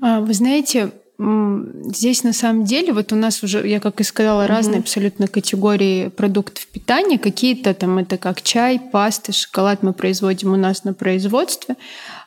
А, 0.02 0.20
вы 0.20 0.34
знаете, 0.34 0.92
Здесь 1.20 2.24
на 2.24 2.34
самом 2.34 2.66
деле, 2.66 2.92
вот 2.92 3.14
у 3.14 3.16
нас 3.16 3.44
уже, 3.44 3.66
я 3.68 3.80
как 3.80 4.02
и 4.02 4.04
сказала, 4.04 4.48
разные 4.48 4.80
абсолютно 4.80 5.28
категории 5.28 6.08
продуктов 6.10 6.66
питания. 6.68 7.20
Какие-то 7.20 7.74
там 7.76 8.00
это 8.00 8.18
как 8.18 8.42
чай, 8.42 8.80
пасты, 8.80 9.32
шоколад 9.32 9.84
мы 9.84 9.94
производим 9.94 10.54
у 10.54 10.58
нас 10.58 10.84
на 10.84 10.94
производстве. 10.94 11.76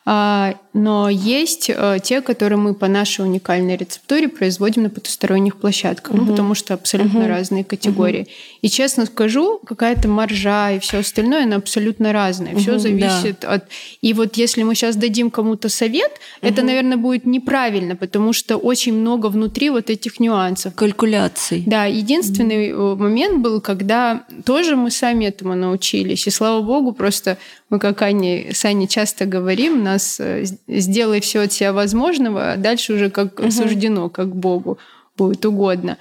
А, 0.09 0.54
но 0.72 1.09
есть 1.09 1.68
э, 1.68 1.98
те, 2.00 2.20
которые 2.20 2.59
мы 2.59 2.74
по 2.74 2.86
нашей 2.86 3.24
уникальной 3.24 3.76
рецептуре 3.76 4.28
производим 4.28 4.84
на 4.84 4.90
потусторонних 4.90 5.57
площадках, 5.57 6.14
угу. 6.14 6.22
ну, 6.22 6.30
потому 6.30 6.54
что 6.54 6.74
абсолютно 6.74 7.20
угу. 7.20 7.28
разные 7.28 7.64
категории. 7.64 8.20
Угу. 8.20 8.30
И 8.62 8.68
честно 8.68 9.07
скажу, 9.07 9.59
какая-то 9.66 10.07
маржа 10.07 10.70
и 10.70 10.78
все 10.78 10.98
остальное, 10.98 11.42
она 11.42 11.57
абсолютно 11.57 12.12
разная. 12.12 12.52
Угу, 12.52 12.61
все 12.61 12.78
зависит 12.78 13.38
да. 13.40 13.54
от... 13.54 13.64
И 14.00 14.12
вот 14.12 14.36
если 14.36 14.62
мы 14.62 14.76
сейчас 14.76 14.94
дадим 14.94 15.28
кому-то 15.28 15.68
совет, 15.68 16.12
угу. 16.12 16.48
это, 16.48 16.62
наверное, 16.62 16.98
будет 16.98 17.26
неправильно, 17.26 17.96
потому 17.96 18.32
что 18.32 18.59
очень 18.59 18.94
много 18.94 19.26
внутри 19.26 19.70
вот 19.70 19.90
этих 19.90 20.20
нюансов. 20.20 20.76
Калькуляций. 20.76 21.64
Да, 21.66 21.86
единственный 21.86 22.72
угу. 22.72 23.02
момент 23.02 23.42
был, 23.42 23.61
когда 23.61 24.22
тоже 24.44 24.76
мы 24.76 24.92
сами 24.92 25.24
этому 25.24 25.57
научились. 25.57 26.28
И 26.28 26.30
слава 26.30 26.62
богу, 26.62 26.92
просто 26.92 27.38
мы, 27.68 27.78
как 27.78 28.02
Аня, 28.02 28.54
с 28.54 28.64
Аней 28.64 28.86
часто 28.86 29.26
говорим, 29.26 29.82
нас 29.82 30.20
э, 30.20 30.44
сделай 30.68 31.20
все 31.20 31.40
от 31.40 31.52
себя 31.52 31.72
возможного, 31.72 32.52
а 32.52 32.56
дальше 32.56 32.94
уже 32.94 33.10
как 33.10 33.40
угу. 33.40 33.50
суждено, 33.50 34.08
как 34.08 34.34
Богу 34.34 34.78
будет 35.16 35.44
угодно. 35.46 35.96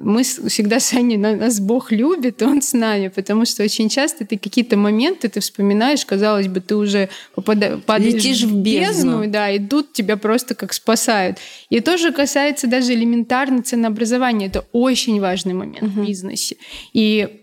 Мы 0.00 0.22
всегда 0.24 0.80
с 0.80 0.92
Аней, 0.92 1.16
нас 1.16 1.60
Бог 1.60 1.92
любит, 1.92 2.42
Он 2.42 2.60
с 2.60 2.72
нами, 2.72 3.08
потому 3.08 3.44
что 3.44 3.62
очень 3.62 3.88
часто 3.88 4.26
ты 4.26 4.36
какие-то 4.36 4.76
моменты 4.76 5.28
ты 5.28 5.40
вспоминаешь, 5.40 6.04
казалось 6.04 6.48
бы, 6.48 6.60
ты 6.60 6.74
уже 6.74 7.08
попада... 7.34 7.78
падаешь 7.78 8.14
Летишь 8.14 8.42
в 8.42 8.56
бездну. 8.56 9.20
бездну, 9.20 9.30
да, 9.30 9.50
и 9.50 9.58
тут 9.58 9.92
тебя 9.92 10.16
просто 10.16 10.54
как 10.54 10.72
спасают. 10.72 11.38
И 11.70 11.80
тоже 11.80 12.12
касается 12.12 12.66
даже 12.66 12.94
элементарно 12.94 13.62
ценообразования. 13.62 14.48
Это 14.48 14.64
очень 14.72 15.20
важный 15.20 15.54
момент 15.54 15.82
угу. 15.82 16.02
в 16.02 16.06
бизнесе. 16.06 16.56
И 16.92 17.37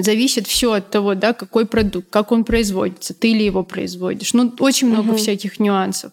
зависит 0.00 0.46
все 0.46 0.72
от 0.72 0.90
того, 0.90 1.14
да, 1.14 1.32
какой 1.32 1.66
продукт, 1.66 2.08
как 2.10 2.32
он 2.32 2.44
производится, 2.44 3.12
ты 3.12 3.34
ли 3.34 3.44
его 3.44 3.62
производишь. 3.64 4.32
Ну, 4.32 4.52
очень 4.60 4.88
много 4.88 5.10
угу. 5.10 5.16
всяких 5.18 5.60
нюансов. 5.60 6.12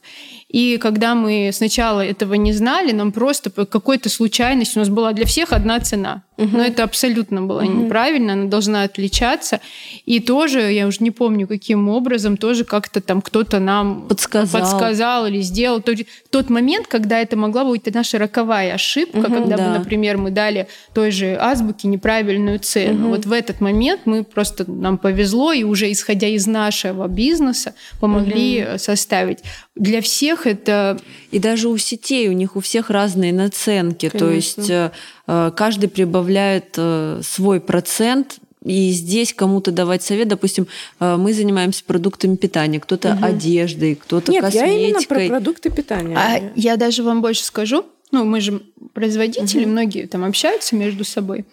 И 0.50 0.78
когда 0.78 1.14
мы 1.14 1.52
сначала 1.54 2.02
этого 2.04 2.34
не 2.34 2.54
знали, 2.54 2.92
нам 2.92 3.12
просто 3.12 3.52
по 3.52 3.66
какой-то 3.66 4.10
случайности 4.10 4.78
у 4.78 4.82
нас 4.82 4.90
была 4.90 5.14
для 5.14 5.26
всех 5.26 5.54
одна 5.54 5.80
цена. 5.80 6.24
Угу. 6.40 6.58
Но 6.58 6.64
это 6.64 6.84
абсолютно 6.84 7.42
было 7.42 7.62
угу. 7.62 7.84
неправильно, 7.84 8.34
она 8.34 8.46
должна 8.46 8.84
отличаться. 8.84 9.60
И 10.06 10.20
тоже, 10.22 10.72
я 10.72 10.88
уже 10.88 11.00
не 11.02 11.12
помню, 11.12 11.48
каким 11.48 11.90
образом, 11.90 12.38
тоже 12.38 12.64
как-то 12.64 13.02
там 13.02 13.22
кто-то 13.22 13.60
нам 13.60 14.08
подсказал, 14.08 14.62
подсказал 14.62 15.28
или 15.28 15.42
сделал. 15.42 15.82
Тот, 15.82 15.98
тот 16.32 16.50
момент, 16.50 16.88
когда 16.88 17.20
это 17.20 17.36
могла 17.36 17.66
быть 17.66 17.94
наша 17.94 18.18
роковая 18.18 18.74
ошибка, 18.74 19.18
угу, 19.18 19.34
когда 19.34 19.58
да. 19.58 19.66
бы, 19.66 19.80
например, 19.80 20.18
мы 20.18 20.32
дали 20.32 20.68
той 20.94 21.12
же 21.12 21.36
азбуке 21.40 21.90
неправильную 21.90 22.60
цену. 22.60 23.08
Угу. 23.08 23.16
Вот 23.16 23.26
в 23.26 23.34
этот 23.34 23.60
момент 23.60 24.02
мы 24.06 24.24
просто, 24.24 24.70
нам 24.72 24.98
повезло, 24.98 25.52
и 25.52 25.64
уже 25.64 25.92
исходя 25.92 26.28
из 26.28 26.48
нашего 26.48 27.08
бизнеса 27.08 27.76
помогли 28.00 28.64
угу. 28.64 28.80
составить. 28.80 29.40
Для 29.76 30.02
всех 30.02 30.39
это... 30.46 31.00
И 31.32 31.40
даже 31.40 31.70
у 31.70 31.78
сетей, 31.78 32.30
у 32.30 32.34
них 32.34 32.56
у 32.56 32.60
всех 32.60 32.90
разные 32.90 33.34
наценки. 33.34 34.10
Конечно. 34.10 34.20
То 34.20 34.34
есть 34.34 34.70
э, 34.70 34.92
э, 35.28 35.52
каждый 35.56 35.90
прибавляет 35.90 36.76
э, 36.78 37.22
свой 37.24 37.60
процент 37.60 38.40
и 38.64 38.92
здесь 38.92 39.34
кому-то 39.34 39.72
давать 39.72 40.04
совет, 40.04 40.28
допустим, 40.28 40.68
мы 41.00 41.34
занимаемся 41.34 41.82
продуктами 41.86 42.36
питания, 42.36 42.82
кто-то 42.82 43.14
угу. 43.14 43.26
одеждой, 43.26 43.96
кто-то 43.96 44.30
Нет, 44.34 44.44
косметикой. 44.44 44.82
я 44.82 44.90
именно 44.90 45.02
про 45.08 45.28
продукты 45.28 45.70
питания. 45.70 46.18
А 46.18 46.52
я 46.56 46.76
даже 46.76 47.02
вам 47.04 47.22
больше 47.22 47.46
скажу. 47.46 47.86
Ну, 48.12 48.26
мы 48.26 48.42
же 48.42 48.62
производители, 48.94 49.64
угу. 49.64 49.72
многие 49.72 50.08
там 50.08 50.26
общаются 50.26 50.76
между 50.76 51.06
собой. 51.06 51.46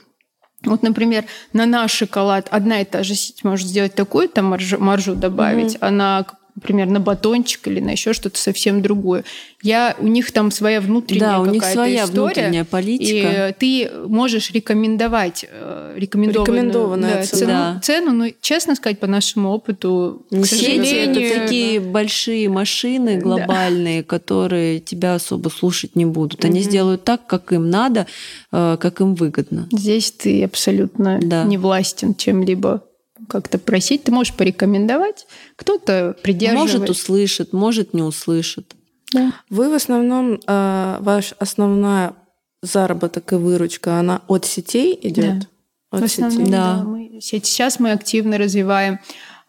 Вот, 0.64 0.82
например, 0.82 1.24
на 1.53 1.64
наш 1.64 1.93
шоколад 1.93 2.49
одна 2.51 2.80
и 2.80 2.84
та 2.84 3.03
же 3.03 3.14
сеть 3.14 3.45
может 3.45 3.68
сделать 3.68 3.95
такую 3.95 4.28
там 4.28 4.47
маржу, 4.47 4.78
маржу 4.78 5.14
добавить, 5.14 5.76
угу. 5.76 5.78
а 5.82 5.91
на 5.91 6.26
например, 6.57 6.86
на 6.88 7.00
батончик 7.00 7.68
или 7.68 7.80
на 7.80 7.90
еще 7.90 8.14
что-то 8.14 8.38
совсем 8.40 8.82
другое. 8.82 9.24
Я, 9.62 9.94
у 9.98 10.07
них 10.07 10.32
там 10.32 10.50
своя 10.50 10.80
внутренняя 10.80 11.32
да, 11.32 11.40
у 11.40 11.46
них 11.46 11.62
своя 11.62 12.04
история, 12.04 12.22
внутренняя 12.22 12.64
политика. 12.64 13.48
И 13.48 13.52
ты 13.59 13.90
можешь 14.07 14.50
рекомендовать 14.50 15.44
э, 15.48 15.94
рекомендованную, 15.96 16.64
рекомендованную 16.64 17.14
да, 17.14 17.22
цену, 17.22 17.46
да. 17.46 17.80
цену, 17.82 18.12
но 18.12 18.26
честно 18.40 18.74
сказать, 18.74 18.98
по 18.98 19.07
нашему 19.07 19.50
опыту, 19.50 20.24
Не 20.30 20.42
к 20.42 20.46
сожалению... 20.46 21.11
Это 21.11 21.40
такие 21.40 21.78
да. 21.78 21.90
большие 21.90 22.48
машины 22.48 23.18
глобальные, 23.18 24.00
да. 24.00 24.09
которые 24.09 24.80
тебя 24.80 25.14
особо 25.14 25.50
слушать 25.50 25.94
не 25.94 26.07
будут. 26.07 26.44
Они 26.44 26.61
угу. 26.61 26.70
сделают 26.70 27.04
так, 27.04 27.26
как 27.26 27.52
им 27.52 27.68
надо, 27.68 28.07
э, 28.50 28.78
как 28.80 29.00
им 29.00 29.14
выгодно. 29.14 29.68
Здесь 29.72 30.11
ты 30.11 30.42
абсолютно 30.44 31.18
да. 31.22 31.44
не 31.44 31.59
властен 31.59 32.14
чем-либо 32.14 32.82
как-то 33.28 33.58
просить, 33.58 34.04
ты 34.04 34.12
можешь 34.12 34.34
порекомендовать, 34.34 35.26
кто-то 35.56 36.16
придерживается. 36.22 36.78
Может, 36.78 36.90
услышит, 36.90 37.52
может, 37.52 37.94
не 37.94 38.02
услышит. 38.02 38.74
Да. 39.12 39.32
Вы 39.50 39.70
в 39.70 39.74
основном, 39.74 40.40
э, 40.46 40.96
ваш 41.00 41.34
основная 41.38 42.14
заработок 42.62 43.32
и 43.32 43.36
выручка, 43.36 43.98
она 43.98 44.22
от 44.28 44.44
сетей 44.44 44.98
идет? 45.02 45.38
Да. 45.38 45.46
От 45.90 46.00
в 46.02 46.04
основном, 46.04 46.38
сетей. 46.38 46.52
Да. 46.52 46.74
да 46.74 46.84
мы, 46.84 47.18
сейчас 47.20 47.78
мы 47.78 47.92
активно 47.92 48.38
развиваем 48.38 48.98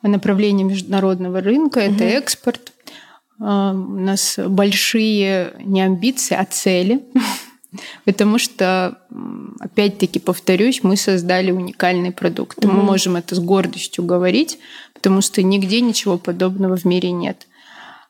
направление 0.02 0.66
международного 0.66 1.42
рынка, 1.42 1.80
угу. 1.80 1.96
это 1.96 2.04
экспорт. 2.04 2.74
Э, 3.40 3.72
у 3.74 4.00
нас 4.00 4.40
большие 4.48 5.54
не 5.64 5.82
амбиции, 5.82 6.36
а 6.36 6.46
цели. 6.46 7.04
Потому 8.06 8.38
что, 8.38 8.98
опять-таки, 9.60 10.20
повторюсь, 10.20 10.84
мы 10.84 10.98
создали 10.98 11.52
уникальный 11.52 12.12
продукт. 12.12 12.60
Mm-hmm. 12.60 12.72
Мы 12.72 12.84
можем 12.84 13.16
это 13.16 13.36
с 13.36 13.40
гордостью 13.40 14.04
говорить, 14.04 14.60
потому 14.94 15.22
что 15.22 15.42
нигде 15.42 15.82
ничего 15.82 16.18
подобного 16.18 16.78
в 16.78 16.86
мире 16.86 17.12
нет. 17.12 17.47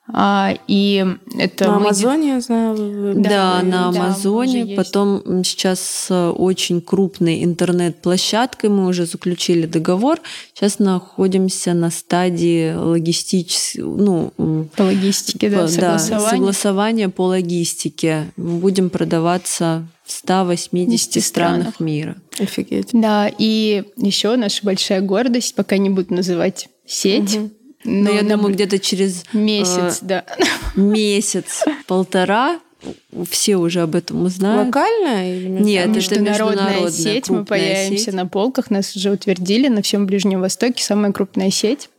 А, 0.09 0.53
и 0.67 1.05
это 1.37 1.65
на 1.65 1.75
Амазоне, 1.77 2.29
я 2.29 2.41
знаю. 2.41 3.13
Да, 3.15 3.29
да 3.29 3.61
на 3.61 3.87
Амазоне. 3.89 4.65
Да, 4.65 4.75
Потом 4.83 5.43
сейчас 5.43 5.81
с 5.81 6.31
очень 6.31 6.81
крупной 6.81 7.43
интернет-площадкой 7.43 8.69
мы 8.69 8.87
уже 8.87 9.05
заключили 9.05 9.65
договор. 9.65 10.19
Сейчас 10.53 10.79
находимся 10.79 11.73
на 11.73 11.91
стадии 11.91 12.73
логистической, 12.73 13.83
ну, 13.83 14.31
по 14.75 14.83
логистике, 14.83 15.49
да, 15.49 15.67
согласования. 15.67 16.23
Да, 16.23 16.29
согласования 16.29 17.09
по 17.09 17.25
логистике. 17.25 18.31
Мы 18.37 18.59
будем 18.59 18.89
продаваться 18.89 19.87
в 20.05 20.11
180 20.13 21.21
странах, 21.21 21.23
странах 21.25 21.79
мира. 21.81 22.15
Офигеть. 22.39 22.89
Да, 22.93 23.29
и 23.37 23.83
еще 23.97 24.37
наша 24.37 24.65
большая 24.65 25.01
гордость, 25.01 25.53
пока 25.55 25.77
не 25.77 25.89
буду 25.89 26.13
называть 26.13 26.69
сеть. 26.85 27.35
Угу 27.35 27.56
но, 27.87 28.09
Но 28.09 28.15
я 28.15 28.23
думаю, 28.23 28.53
где-то 28.53 28.79
через 28.79 29.23
месяц, 29.31 29.99
э, 30.01 30.05
да. 30.05 30.25
Месяц, 30.75 31.63
полтора 31.87 32.59
все 33.29 33.55
уже 33.55 33.81
об 33.81 33.95
этом 33.95 34.23
узнают. 34.23 34.67
Локальная 34.67 35.35
или 35.35 35.47
Нет, 35.47 35.87
международная, 35.87 35.95
это 35.95 36.21
международная 36.21 36.91
сеть. 36.91 37.29
Мы 37.29 37.45
появимся 37.45 38.05
сеть. 38.05 38.13
на 38.13 38.27
полках, 38.27 38.69
нас 38.69 38.95
уже 38.95 39.09
утвердили 39.11 39.67
на 39.67 39.81
всем 39.81 40.05
Ближнем 40.05 40.41
Востоке, 40.41 40.83
самая 40.83 41.11
крупная 41.11 41.49
сеть. 41.49 41.89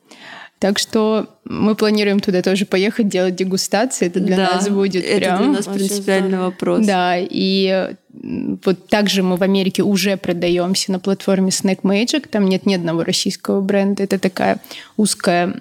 Так 0.58 0.78
что 0.78 1.28
мы 1.44 1.74
планируем 1.76 2.18
туда 2.18 2.42
тоже 2.42 2.66
поехать, 2.66 3.08
делать 3.08 3.36
дегустации. 3.36 4.06
Это 4.06 4.18
для 4.18 4.36
да, 4.36 4.54
нас 4.54 4.68
будет 4.68 5.04
это 5.04 5.16
прям... 5.16 5.38
для 5.38 5.46
нас 5.52 5.66
принципиальный 5.66 6.38
вопрос. 6.38 6.84
Да, 6.84 7.14
и 7.16 7.94
вот 8.12 8.88
также 8.88 9.22
мы 9.22 9.36
в 9.36 9.42
Америке 9.42 9.82
уже 9.82 10.16
продаемся 10.16 10.90
на 10.90 10.98
платформе 10.98 11.50
Snack 11.50 11.82
Magic. 11.82 12.28
Там 12.28 12.46
нет 12.46 12.66
ни 12.66 12.74
одного 12.74 13.04
российского 13.04 13.60
бренда. 13.60 14.02
Это 14.02 14.18
такая 14.18 14.60
узкая 14.96 15.54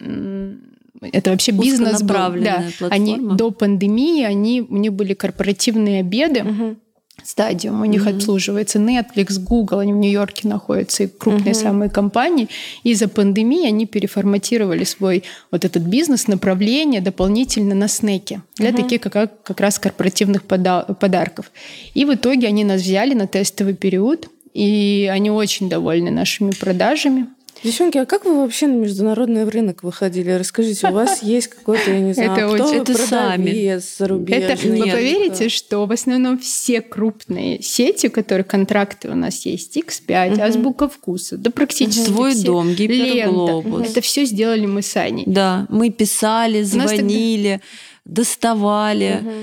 это 0.99 1.29
вообще 1.29 1.51
бизнес 1.51 2.01
был. 2.01 2.15
Да. 2.41 2.63
Платформа. 2.79 2.95
Они 2.95 3.17
до 3.19 3.51
пандемии, 3.51 4.23
они, 4.23 4.61
у 4.61 4.77
них 4.77 4.93
были 4.93 5.13
корпоративные 5.13 5.99
обеды. 5.99 6.41
Угу 6.41 6.75
стадиум. 7.23 7.81
У 7.81 7.85
них 7.85 8.05
mm-hmm. 8.05 8.15
обслуживается 8.15 8.79
Netflix, 8.79 9.39
Google, 9.39 9.79
они 9.79 9.93
в 9.93 9.97
Нью-Йорке 9.97 10.47
находятся, 10.47 11.03
и 11.03 11.07
крупные 11.07 11.53
mm-hmm. 11.53 11.63
самые 11.63 11.89
компании. 11.89 12.49
Из-за 12.83 13.07
пандемии 13.07 13.67
они 13.67 13.85
переформатировали 13.85 14.83
свой 14.83 15.23
вот 15.51 15.65
этот 15.65 15.83
бизнес, 15.83 16.27
направление 16.27 17.01
дополнительно 17.01 17.75
на 17.75 17.87
снеки 17.87 18.41
для 18.55 18.69
mm-hmm. 18.69 18.75
таких 18.75 19.01
как, 19.01 19.43
как 19.43 19.59
раз 19.59 19.79
корпоративных 19.79 20.43
пода- 20.43 20.93
подарков. 20.99 21.51
И 21.93 22.05
в 22.05 22.13
итоге 22.13 22.47
они 22.47 22.63
нас 22.63 22.81
взяли 22.81 23.13
на 23.13 23.27
тестовый 23.27 23.73
период, 23.73 24.29
и 24.53 25.09
они 25.11 25.29
очень 25.29 25.69
довольны 25.69 26.09
нашими 26.09 26.51
продажами. 26.51 27.27
Девчонки, 27.63 27.97
а 27.97 28.05
как 28.05 28.25
вы 28.25 28.35
вообще 28.41 28.67
на 28.67 28.75
международный 28.75 29.47
рынок 29.47 29.83
выходили? 29.83 30.31
Расскажите, 30.31 30.87
у 30.87 30.91
вас 30.91 31.21
есть 31.23 31.47
какой-то, 31.47 31.91
я 31.91 31.99
не 31.99 32.13
знаю, 32.13 32.31
это 32.31 32.55
кто 32.55 32.63
очень... 32.65 32.75
вы 32.75 32.81
это 32.81 32.97
сами. 32.97 33.79
зарубежный? 33.79 34.47
Это, 34.47 34.67
вы 34.67 34.91
поверите, 34.91 35.49
что 35.49 35.85
в 35.85 35.91
основном 35.91 36.37
все 36.39 36.81
крупные 36.81 37.61
сети, 37.61 38.09
которые 38.09 38.45
контракты 38.45 39.09
у 39.09 39.15
нас 39.15 39.45
есть, 39.45 39.75
X5, 39.77 40.33
угу. 40.33 40.41
Азбука 40.41 40.89
вкуса, 40.89 41.37
да 41.37 41.51
практически 41.51 42.09
Свой 42.09 42.33
все. 42.33 42.45
дом, 42.45 42.73
гиперглобус. 42.73 43.89
Это 43.89 44.01
все 44.01 44.25
сделали 44.25 44.65
мы 44.65 44.81
с 44.81 44.95
Аней. 44.95 45.25
Да, 45.27 45.65
мы 45.69 45.89
писали, 45.89 46.63
звонили, 46.63 47.61
тогда... 48.05 48.21
доставали. 48.21 49.21
Угу 49.21 49.33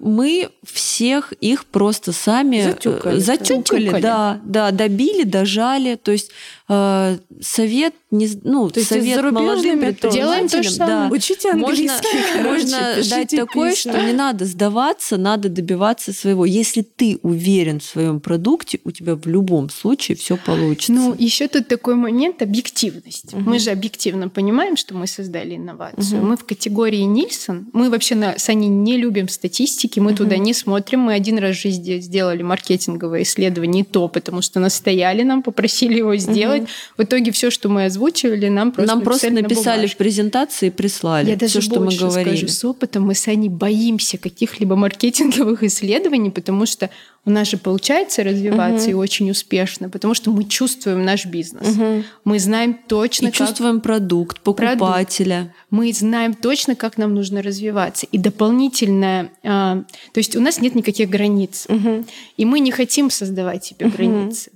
мы 0.00 0.48
всех 0.64 1.32
их 1.34 1.64
просто 1.66 2.10
сами 2.10 2.60
затюкали, 2.60 3.20
затюкали 3.20 4.00
да, 4.00 4.40
да, 4.42 4.72
добили, 4.72 5.22
дожали. 5.22 5.94
То 5.94 6.10
есть 6.10 6.32
Э, 6.32 6.57
совет, 6.68 7.94
не, 8.10 8.28
ну, 8.44 8.68
то 8.68 8.84
совет 8.84 9.22
молодым 9.32 9.80
предпринимателям. 9.80 10.74
Да. 10.76 11.08
Учите 11.10 11.50
английский. 11.50 12.18
Можно, 12.42 12.78
можно 12.78 13.08
дать 13.08 13.30
такое, 13.30 13.70
письма. 13.70 13.92
что 13.92 14.06
не 14.06 14.12
надо 14.12 14.44
сдаваться, 14.44 15.16
надо 15.16 15.48
добиваться 15.48 16.12
своего. 16.12 16.44
Если 16.44 16.82
ты 16.82 17.18
уверен 17.22 17.80
в 17.80 17.84
своем 17.84 18.20
продукте, 18.20 18.80
у 18.84 18.90
тебя 18.90 19.14
в 19.14 19.26
любом 19.26 19.70
случае 19.70 20.16
все 20.16 20.36
получится. 20.36 20.92
Ну, 20.92 21.14
еще 21.18 21.48
тут 21.48 21.68
такой 21.68 21.94
момент 21.94 22.42
объективность. 22.42 23.32
Угу. 23.32 23.42
Мы 23.42 23.58
же 23.58 23.70
объективно 23.70 24.28
понимаем, 24.28 24.76
что 24.76 24.94
мы 24.94 25.06
создали 25.06 25.56
инновацию. 25.56 26.20
Угу. 26.20 26.26
Мы 26.26 26.36
в 26.36 26.44
категории 26.44 27.02
Нильсон. 27.02 27.68
Мы 27.72 27.88
вообще 27.88 28.14
на 28.14 28.38
Сани 28.38 28.66
не 28.66 28.98
любим 28.98 29.28
статистики, 29.28 30.00
мы 30.00 30.10
угу. 30.10 30.18
туда 30.18 30.36
не 30.36 30.52
смотрим. 30.52 31.00
Мы 31.00 31.14
один 31.14 31.38
раз 31.38 31.56
в 31.56 31.62
жизни 31.62 31.98
сделали 32.00 32.42
маркетинговое 32.42 33.22
исследование, 33.22 33.84
и 33.84 33.86
то, 33.86 34.08
потому 34.08 34.42
что 34.42 34.60
настояли 34.60 35.22
нам, 35.22 35.42
попросили 35.42 35.98
его 35.98 36.16
сделать. 36.16 36.57
Делать. 36.58 36.70
В 36.96 37.02
итоге 37.02 37.32
все, 37.32 37.50
что 37.50 37.68
мы 37.68 37.86
озвучивали, 37.86 38.48
нам 38.48 38.72
просто 38.72 38.94
нам 38.94 39.04
просто 39.04 39.30
написали 39.30 39.86
в 39.86 39.96
презентации 39.96 40.68
и 40.68 40.70
прислали. 40.70 41.30
Я 41.30 41.36
даже 41.36 41.60
все, 41.60 41.60
что 41.60 41.80
мы 41.80 41.94
говорили. 41.94 42.36
скажу, 42.36 42.48
с 42.48 42.64
опытом 42.64 43.04
мы 43.04 43.14
с 43.14 43.26
Аней 43.28 43.48
боимся 43.48 44.18
каких-либо 44.18 44.76
маркетинговых 44.76 45.62
исследований, 45.62 46.30
потому 46.30 46.66
что 46.66 46.90
у 47.28 47.30
нас 47.30 47.48
же 47.48 47.58
получается 47.58 48.24
развиваться 48.24 48.86
угу. 48.86 48.90
и 48.90 48.94
очень 48.94 49.30
успешно, 49.30 49.90
потому 49.90 50.14
что 50.14 50.30
мы 50.30 50.44
чувствуем 50.44 51.04
наш 51.04 51.26
бизнес. 51.26 51.76
Угу. 51.76 52.04
Мы 52.24 52.38
знаем 52.38 52.78
точно, 52.86 53.26
и 53.26 53.30
как... 53.30 53.36
чувствуем 53.36 53.80
продукт, 53.80 54.40
покупателя. 54.40 55.36
Продукт. 55.36 55.56
Мы 55.70 55.92
знаем 55.92 56.32
точно, 56.32 56.74
как 56.74 56.96
нам 56.96 57.14
нужно 57.14 57.42
развиваться. 57.42 58.06
И 58.10 58.16
дополнительное... 58.16 59.30
А, 59.44 59.84
то 60.12 60.18
есть 60.18 60.36
у 60.36 60.40
нас 60.40 60.60
нет 60.60 60.74
никаких 60.74 61.10
границ. 61.10 61.66
Угу. 61.68 62.04
И 62.38 62.44
мы 62.46 62.60
не 62.60 62.70
хотим 62.70 63.10
создавать 63.10 63.64
себе 63.64 63.86
угу. 63.86 63.96
границы. 63.96 64.50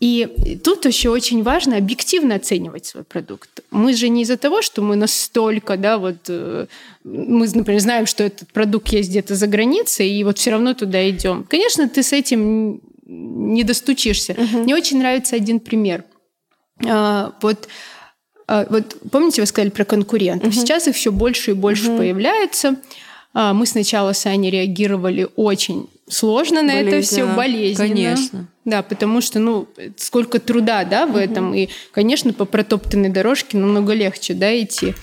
И 0.00 0.58
тут 0.62 0.84
еще 0.86 1.10
очень 1.10 1.42
важно 1.42 1.76
объективно 1.76 2.36
оценивать 2.36 2.86
свой 2.86 3.02
продукт. 3.02 3.50
Мы 3.72 3.94
же 3.94 4.08
не 4.08 4.22
из-за 4.22 4.36
того, 4.36 4.62
что 4.62 4.80
мы 4.80 4.94
настолько, 4.94 5.76
да, 5.76 5.98
вот 5.98 6.18
э, 6.28 6.66
мы, 7.02 7.48
например, 7.52 7.80
знаем, 7.80 8.06
что 8.06 8.22
этот 8.22 8.52
продукт 8.52 8.88
есть 8.88 9.10
где-то 9.10 9.34
за 9.34 9.48
границей, 9.48 10.08
и 10.08 10.22
вот 10.22 10.38
все 10.38 10.52
равно 10.52 10.74
туда 10.74 11.08
идем. 11.10 11.44
Конечно, 11.48 11.88
ты 11.88 12.04
с 12.04 12.12
этим 12.12 12.80
не 13.06 13.64
достучишься. 13.64 14.34
Угу. 14.34 14.58
Мне 14.58 14.76
очень 14.76 14.98
нравится 14.98 15.34
один 15.34 15.58
пример. 15.58 16.04
А, 16.86 17.32
вот 17.42 17.68
а, 18.46 18.66
вот 18.70 18.96
помните, 19.10 19.42
вы 19.42 19.46
сказали 19.46 19.70
про 19.70 19.84
конкурентов. 19.84 20.54
Угу. 20.54 20.60
Сейчас 20.60 20.86
их 20.86 20.94
все 20.94 21.10
больше 21.10 21.52
и 21.52 21.54
больше 21.54 21.90
угу. 21.90 21.98
появляется. 21.98 22.76
А, 23.34 23.52
мы 23.52 23.66
сначала 23.66 24.12
с 24.12 24.26
Аней 24.26 24.50
реагировали 24.50 25.28
очень 25.36 25.88
сложно 26.08 26.62
на 26.62 26.74
Болезненно. 26.74 26.96
это 26.96 27.06
все, 27.06 27.26
болезненно. 27.26 27.88
Конечно. 27.88 28.48
Да, 28.64 28.82
потому 28.82 29.20
что, 29.20 29.38
ну, 29.38 29.68
сколько 29.96 30.38
труда, 30.40 30.84
да, 30.84 31.06
в 31.06 31.10
угу. 31.10 31.18
этом. 31.18 31.54
И, 31.54 31.68
конечно, 31.92 32.32
по 32.32 32.44
протоптанной 32.44 33.08
дорожке 33.08 33.56
намного 33.56 33.94
легче, 33.94 34.34
да, 34.34 34.58
идти. 34.60 34.94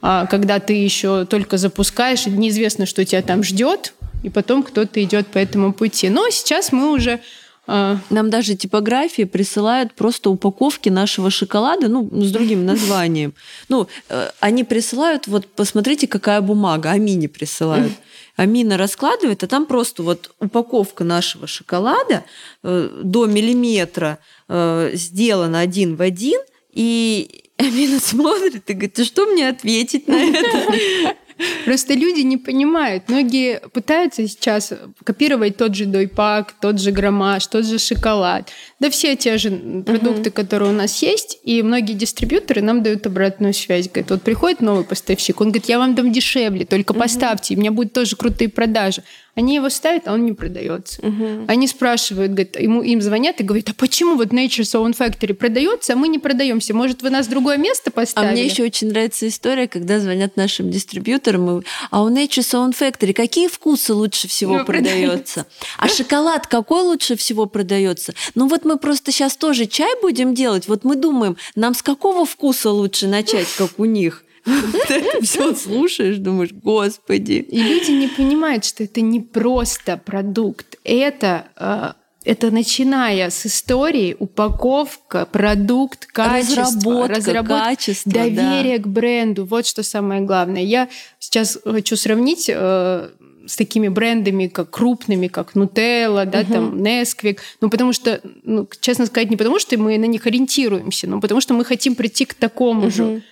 А 0.00 0.26
когда 0.26 0.58
ты 0.58 0.74
еще 0.74 1.24
только 1.24 1.56
запускаешь, 1.56 2.26
неизвестно, 2.26 2.86
что 2.86 3.04
тебя 3.04 3.22
там 3.22 3.42
ждет, 3.42 3.94
и 4.22 4.30
потом 4.30 4.62
кто-то 4.62 5.02
идет 5.02 5.28
по 5.28 5.38
этому 5.38 5.72
пути. 5.72 6.08
Но 6.08 6.28
сейчас 6.30 6.72
мы 6.72 6.92
уже. 6.92 7.20
Нам 7.66 8.30
даже 8.30 8.54
типографии 8.56 9.24
присылают 9.24 9.94
просто 9.94 10.30
упаковки 10.30 10.90
нашего 10.90 11.30
шоколада, 11.30 11.88
ну, 11.88 12.08
с 12.12 12.30
другим 12.30 12.64
названием. 12.66 13.34
Ну, 13.68 13.88
э, 14.08 14.30
они 14.40 14.64
присылают, 14.64 15.26
вот 15.26 15.46
посмотрите, 15.46 16.06
какая 16.06 16.40
бумага, 16.40 16.90
Амини 16.90 17.26
присылают. 17.26 17.92
Амина 18.36 18.76
раскладывает, 18.76 19.42
а 19.44 19.46
там 19.46 19.66
просто 19.66 20.02
вот 20.02 20.34
упаковка 20.40 21.04
нашего 21.04 21.46
шоколада 21.46 22.24
э, 22.62 23.00
до 23.02 23.26
миллиметра 23.26 24.18
э, 24.48 24.90
сделана 24.94 25.60
один 25.60 25.96
в 25.96 26.02
один, 26.02 26.40
и 26.72 27.44
Амина 27.56 28.00
смотрит 28.00 28.68
и 28.68 28.72
говорит, 28.72 28.94
ты 28.94 29.04
что 29.04 29.26
мне 29.26 29.48
ответить 29.48 30.08
на 30.08 30.16
это? 30.16 31.16
Просто 31.64 31.94
люди 31.94 32.20
не 32.20 32.36
понимают. 32.36 33.08
Многие 33.08 33.60
пытаются 33.72 34.26
сейчас 34.28 34.72
копировать 35.04 35.56
тот 35.56 35.74
же 35.74 35.86
дойпак, 35.86 36.54
тот 36.60 36.80
же 36.80 36.90
граммаж, 36.90 37.46
тот 37.46 37.66
же 37.66 37.78
шоколад. 37.78 38.50
Да 38.80 38.90
все 38.90 39.16
те 39.16 39.38
же 39.38 39.50
продукты, 39.84 40.30
угу. 40.30 40.32
которые 40.32 40.70
у 40.70 40.74
нас 40.74 41.02
есть. 41.02 41.38
И 41.42 41.62
многие 41.62 41.94
дистрибьюторы 41.94 42.62
нам 42.62 42.82
дают 42.82 43.06
обратную 43.06 43.54
связь. 43.54 43.88
Говорят, 43.88 44.10
вот 44.10 44.22
приходит 44.22 44.60
новый 44.60 44.84
поставщик, 44.84 45.40
он 45.40 45.48
говорит, 45.48 45.68
я 45.68 45.78
вам 45.78 45.94
дам 45.94 46.12
дешевле, 46.12 46.64
только 46.64 46.92
угу. 46.92 47.00
поставьте, 47.00 47.54
и 47.54 47.56
у 47.56 47.60
меня 47.60 47.72
будут 47.72 47.92
тоже 47.92 48.16
крутые 48.16 48.48
продажи. 48.48 49.02
Они 49.34 49.56
его 49.56 49.68
ставят, 49.68 50.06
а 50.06 50.12
он 50.12 50.24
не 50.24 50.32
продается. 50.32 51.04
Угу. 51.04 51.46
Они 51.48 51.66
спрашивают, 51.66 52.32
говорят, 52.32 52.58
ему, 52.58 52.82
им 52.82 53.02
звонят 53.02 53.40
и 53.40 53.44
говорят, 53.44 53.68
а 53.70 53.74
почему 53.74 54.16
вот 54.16 54.28
Nature's 54.28 54.74
Own 54.74 54.96
Factory 54.96 55.34
продается, 55.34 55.94
а 55.94 55.96
мы 55.96 56.08
не 56.08 56.18
продаемся? 56.18 56.72
Может, 56.72 57.02
вы 57.02 57.10
нас 57.10 57.26
в 57.26 57.30
другое 57.30 57.56
место 57.56 57.90
поставили? 57.90 58.30
А 58.30 58.32
мне 58.32 58.44
еще 58.44 58.62
очень 58.62 58.88
нравится 58.88 59.26
история, 59.26 59.66
когда 59.66 59.98
звонят 59.98 60.36
нашим 60.36 60.70
дистрибьюторам, 60.70 61.58
и, 61.60 61.64
а 61.90 62.02
у 62.04 62.10
Nature's 62.10 62.52
Own 62.54 62.76
Factory 62.78 63.12
какие 63.12 63.48
вкусы 63.48 63.92
лучше 63.92 64.28
всего 64.28 64.58
ну, 64.58 64.64
продаются? 64.64 65.46
А 65.78 65.88
шоколад 65.88 66.46
какой 66.46 66.82
лучше 66.82 67.16
всего 67.16 67.46
продается? 67.46 68.14
Ну 68.34 68.46
вот 68.48 68.64
мы 68.64 68.78
просто 68.78 69.10
сейчас 69.10 69.36
тоже 69.36 69.66
чай 69.66 69.94
будем 70.00 70.34
делать, 70.34 70.68
вот 70.68 70.84
мы 70.84 70.94
думаем, 70.94 71.36
нам 71.56 71.74
с 71.74 71.82
какого 71.82 72.24
вкуса 72.24 72.70
лучше 72.70 73.08
начать, 73.08 73.48
как 73.58 73.78
у 73.78 73.84
них? 73.84 74.23
Ты 74.88 74.94
это 74.94 75.24
все 75.24 75.54
слушаешь, 75.54 76.18
думаешь, 76.18 76.52
господи. 76.52 77.32
И 77.32 77.62
люди 77.62 77.92
не 77.92 78.08
понимают, 78.08 78.64
что 78.64 78.84
это 78.84 79.00
не 79.00 79.20
просто 79.20 79.96
продукт. 79.96 80.76
Это 80.84 81.46
э, 81.56 81.92
это 82.24 82.50
начиная 82.50 83.28
с 83.28 83.46
истории, 83.46 84.16
упаковка, 84.18 85.26
продукт, 85.26 86.06
качество, 86.06 86.62
разработка, 86.62 87.14
разработка 87.16 87.64
качество, 87.64 88.12
доверие 88.12 88.78
да. 88.78 88.84
к 88.84 88.86
бренду. 88.86 89.44
Вот 89.44 89.66
что 89.66 89.82
самое 89.82 90.22
главное. 90.22 90.62
Я 90.62 90.88
сейчас 91.18 91.58
хочу 91.64 91.96
сравнить 91.96 92.50
э, 92.52 93.08
с 93.46 93.56
такими 93.56 93.88
брендами, 93.88 94.46
как 94.46 94.70
крупными, 94.70 95.28
как 95.28 95.54
Nutella, 95.54 96.24
да, 96.24 96.40
угу. 96.40 96.52
там 96.52 96.82
Nesquik. 96.82 97.38
Ну, 97.60 97.68
потому 97.68 97.92
что, 97.92 98.20
ну, 98.42 98.66
честно 98.80 99.06
сказать, 99.06 99.30
не 99.30 99.36
потому 99.36 99.58
что 99.58 99.78
мы 99.78 99.98
на 99.98 100.06
них 100.06 100.26
ориентируемся, 100.26 101.06
но 101.06 101.20
потому 101.20 101.40
что 101.40 101.52
мы 101.52 101.64
хотим 101.64 101.94
прийти 101.94 102.24
к 102.24 102.34
такому 102.34 102.86
угу. 102.86 102.90
же 102.90 103.22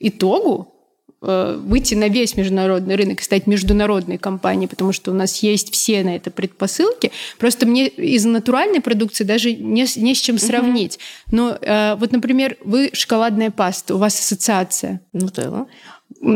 итогу 0.00 0.74
э, 1.22 1.58
выйти 1.60 1.94
на 1.94 2.08
весь 2.08 2.36
международный 2.36 2.96
рынок 2.96 3.20
и 3.20 3.24
стать 3.24 3.46
международной 3.46 4.18
компанией, 4.18 4.68
потому 4.68 4.92
что 4.92 5.10
у 5.10 5.14
нас 5.14 5.42
есть 5.42 5.72
все 5.72 6.02
на 6.02 6.16
это 6.16 6.30
предпосылки. 6.30 7.10
Просто 7.38 7.66
мне 7.66 7.88
из 7.88 8.24
натуральной 8.24 8.80
продукции 8.80 9.24
даже 9.24 9.52
не, 9.52 9.86
не 9.96 10.14
с 10.14 10.20
чем 10.20 10.38
сравнить. 10.38 10.98
Но 11.30 11.58
э, 11.60 11.96
вот, 11.96 12.12
например, 12.12 12.56
вы 12.64 12.90
шоколадная 12.92 13.50
паста, 13.50 13.94
у 13.94 13.98
вас 13.98 14.18
ассоциация. 14.18 15.00
Нутелла. 15.12 15.66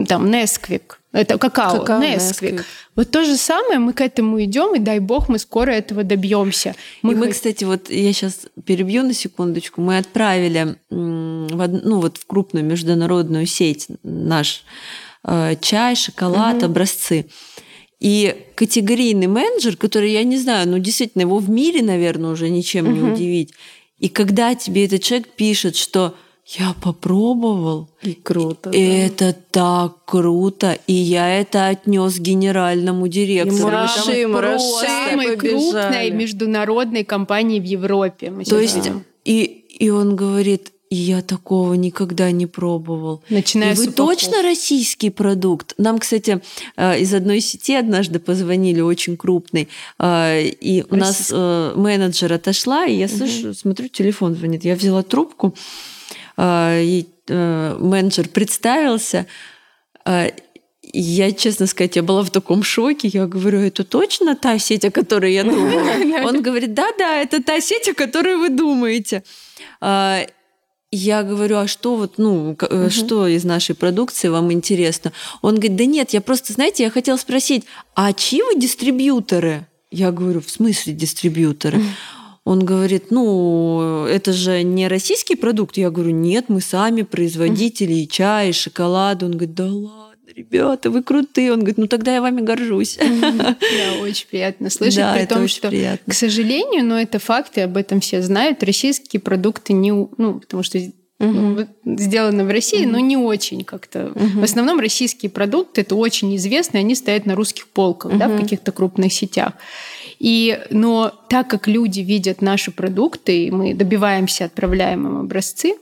Там 0.06 0.30
Несквик. 0.30 1.00
Это 1.12 1.38
какао, 1.38 1.80
какао 1.80 2.00
Несквик. 2.00 2.64
Вот 2.94 3.10
то 3.10 3.24
же 3.24 3.36
самое, 3.36 3.78
мы 3.78 3.92
к 3.92 4.00
этому 4.00 4.42
идем, 4.42 4.74
и 4.74 4.78
дай 4.78 4.98
бог, 4.98 5.28
мы 5.28 5.38
скоро 5.38 5.70
этого 5.70 6.04
добьемся. 6.04 6.74
Мы, 7.02 7.12
и 7.12 7.16
мы, 7.16 7.28
кстати, 7.28 7.64
вот 7.64 7.90
я 7.90 8.12
сейчас 8.12 8.46
перебью 8.64 9.02
на 9.02 9.12
секундочку. 9.12 9.80
Мы 9.80 9.98
отправили 9.98 10.76
в, 10.90 11.66
ну, 11.66 12.00
вот 12.00 12.18
в 12.18 12.26
крупную 12.26 12.64
международную 12.64 13.46
сеть 13.46 13.88
наш 14.02 14.64
э, 15.24 15.56
чай, 15.60 15.96
шоколад, 15.96 16.58
угу. 16.58 16.66
образцы. 16.66 17.26
И 17.98 18.46
категорийный 18.56 19.28
менеджер, 19.28 19.76
который, 19.76 20.12
я 20.12 20.24
не 20.24 20.36
знаю, 20.36 20.68
ну 20.68 20.78
действительно 20.78 21.22
его 21.22 21.38
в 21.38 21.48
мире, 21.48 21.82
наверное, 21.82 22.30
уже 22.30 22.48
ничем 22.48 22.86
угу. 22.86 22.94
не 22.94 23.12
удивить. 23.12 23.54
И 23.98 24.08
когда 24.08 24.54
тебе 24.54 24.86
этот 24.86 25.02
человек 25.02 25.28
пишет, 25.28 25.76
что 25.76 26.16
я 26.46 26.74
попробовал. 26.80 27.88
И 28.02 28.14
круто. 28.14 28.70
И 28.70 28.86
да. 28.86 29.06
Это 29.06 29.36
так 29.50 30.04
круто. 30.04 30.78
И 30.86 30.92
я 30.92 31.40
это 31.40 31.68
отнес 31.68 32.18
генеральному 32.18 33.08
директору. 33.08 33.56
И 34.12 34.26
мураши, 34.26 34.86
самой 34.86 35.36
крупной 35.36 36.10
международной 36.10 37.04
компании 37.04 37.60
в 37.60 37.64
Европе. 37.64 38.30
Мы 38.30 38.44
То 38.44 38.58
есть, 38.58 38.90
и, 39.24 39.42
и 39.78 39.90
он 39.90 40.16
говорит, 40.16 40.72
я 40.94 41.22
такого 41.22 41.72
никогда 41.72 42.30
не 42.32 42.46
пробовал. 42.46 43.22
Начиная 43.30 43.72
и 43.72 43.76
вы 43.76 43.86
точно 43.86 44.42
российский 44.42 45.08
продукт? 45.08 45.72
Нам, 45.78 45.98
кстати, 45.98 46.42
э, 46.76 47.00
из 47.00 47.14
одной 47.14 47.40
сети 47.40 47.74
однажды 47.74 48.18
позвонили, 48.18 48.80
очень 48.82 49.16
крупный, 49.16 49.68
э, 49.98 50.42
и 50.48 50.84
у 50.90 50.96
нас 50.96 51.30
э, 51.32 51.72
менеджер 51.76 52.34
отошла, 52.34 52.84
и 52.84 52.94
я 52.94 53.08
слышу, 53.08 53.48
угу. 53.48 53.54
смотрю, 53.54 53.88
телефон 53.88 54.34
звонит. 54.34 54.64
Я 54.64 54.74
взяла 54.74 55.02
трубку, 55.02 55.54
и 56.38 57.06
менеджер 57.28 58.28
представился, 58.28 59.26
я, 60.92 61.32
честно 61.32 61.66
сказать, 61.66 61.96
я 61.96 62.02
была 62.02 62.22
в 62.22 62.30
таком 62.30 62.62
шоке. 62.62 63.08
Я 63.08 63.26
говорю, 63.26 63.60
это 63.60 63.84
точно 63.84 64.36
та 64.36 64.58
сеть, 64.58 64.84
о 64.84 64.90
которой 64.90 65.32
я 65.32 65.44
думала? 65.44 66.24
Он 66.26 66.42
говорит, 66.42 66.74
да-да, 66.74 67.20
это 67.20 67.42
та 67.42 67.60
сеть, 67.60 67.88
о 67.88 67.94
которой 67.94 68.36
вы 68.36 68.50
думаете. 68.50 69.22
Я 70.94 71.22
говорю, 71.22 71.56
а 71.56 71.66
что 71.66 71.96
вот, 71.96 72.18
ну, 72.18 72.50
угу. 72.50 72.90
что 72.90 73.26
из 73.26 73.44
нашей 73.44 73.74
продукции 73.74 74.28
вам 74.28 74.52
интересно? 74.52 75.12
Он 75.40 75.54
говорит, 75.54 75.76
да 75.76 75.86
нет, 75.86 76.10
я 76.10 76.20
просто, 76.20 76.52
знаете, 76.52 76.82
я 76.82 76.90
хотела 76.90 77.16
спросить, 77.16 77.64
а 77.94 78.12
чьи 78.12 78.42
вы 78.42 78.60
дистрибьюторы? 78.60 79.66
Я 79.90 80.10
говорю, 80.10 80.42
в 80.42 80.50
смысле 80.50 80.92
дистрибьюторы? 80.92 81.82
Он 82.44 82.64
говорит, 82.64 83.10
ну, 83.10 84.04
это 84.04 84.32
же 84.32 84.62
не 84.62 84.88
российский 84.88 85.36
продукт. 85.36 85.76
Я 85.76 85.90
говорю, 85.90 86.10
нет, 86.10 86.46
мы 86.48 86.60
сами 86.60 87.02
производители 87.02 87.92
и 87.92 88.08
чая, 88.08 88.50
и 88.50 88.52
шоколада. 88.52 89.26
Он 89.26 89.32
говорит, 89.32 89.54
да 89.54 89.66
ладно 89.66 90.12
ребята, 90.34 90.90
вы 90.90 91.02
крутые. 91.02 91.52
Он 91.52 91.60
говорит, 91.60 91.78
ну 91.78 91.86
тогда 91.86 92.14
я 92.14 92.22
вами 92.22 92.40
горжусь. 92.40 92.98
Да, 92.98 93.56
очень 94.00 94.26
приятно 94.28 94.70
слышать, 94.70 94.96
да, 94.96 95.14
при 95.14 95.26
том, 95.26 95.48
что, 95.48 95.68
приятно. 95.68 96.12
к 96.12 96.14
сожалению, 96.16 96.84
но 96.84 97.00
это 97.00 97.18
факты, 97.18 97.62
об 97.62 97.76
этом 97.76 98.00
все 98.00 98.22
знают, 98.22 98.62
российские 98.62 99.20
продукты 99.20 99.72
не, 99.72 99.92
ну, 99.92 100.40
потому 100.40 100.62
что 100.62 100.78
угу. 101.18 101.66
сделано 101.84 102.44
в 102.44 102.50
России, 102.50 102.84
угу. 102.84 102.92
но 102.92 102.98
не 102.98 103.16
очень 103.16 103.64
как-то. 103.64 104.06
Угу. 104.14 104.40
В 104.40 104.42
основном 104.42 104.80
российские 104.80 105.30
продукты 105.30 105.82
это 105.82 105.94
очень 105.94 106.34
известно, 106.36 106.78
они 106.78 106.94
стоят 106.94 107.26
на 107.26 107.34
русских 107.34 107.68
полках, 107.68 108.12
угу. 108.12 108.18
да, 108.18 108.28
в 108.28 108.40
каких-то 108.40 108.72
крупных 108.72 109.12
сетях. 109.12 109.54
И, 110.22 110.60
но 110.70 111.12
так 111.28 111.48
как 111.48 111.66
люди 111.66 111.98
видят 111.98 112.42
наши 112.42 112.70
продукты, 112.70 113.46
и 113.46 113.50
мы 113.50 113.74
добиваемся, 113.74 114.44
отправляем 114.44 115.04
им 115.08 115.16
образцы, 115.18 115.74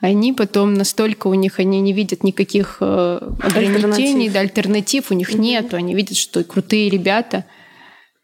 они 0.00 0.32
потом 0.32 0.74
настолько 0.74 1.28
у 1.28 1.34
них 1.34 1.60
они 1.60 1.80
не 1.80 1.92
видят 1.92 2.24
никаких 2.24 2.78
э, 2.80 3.18
ограничений, 3.40 4.26
альтернатив. 4.26 4.32
да, 4.32 4.40
альтернатив 4.40 5.10
у 5.12 5.14
них 5.14 5.30
mm-hmm. 5.30 5.38
нету, 5.38 5.76
они 5.76 5.94
видят, 5.94 6.16
что 6.16 6.42
крутые 6.42 6.90
ребята 6.90 7.44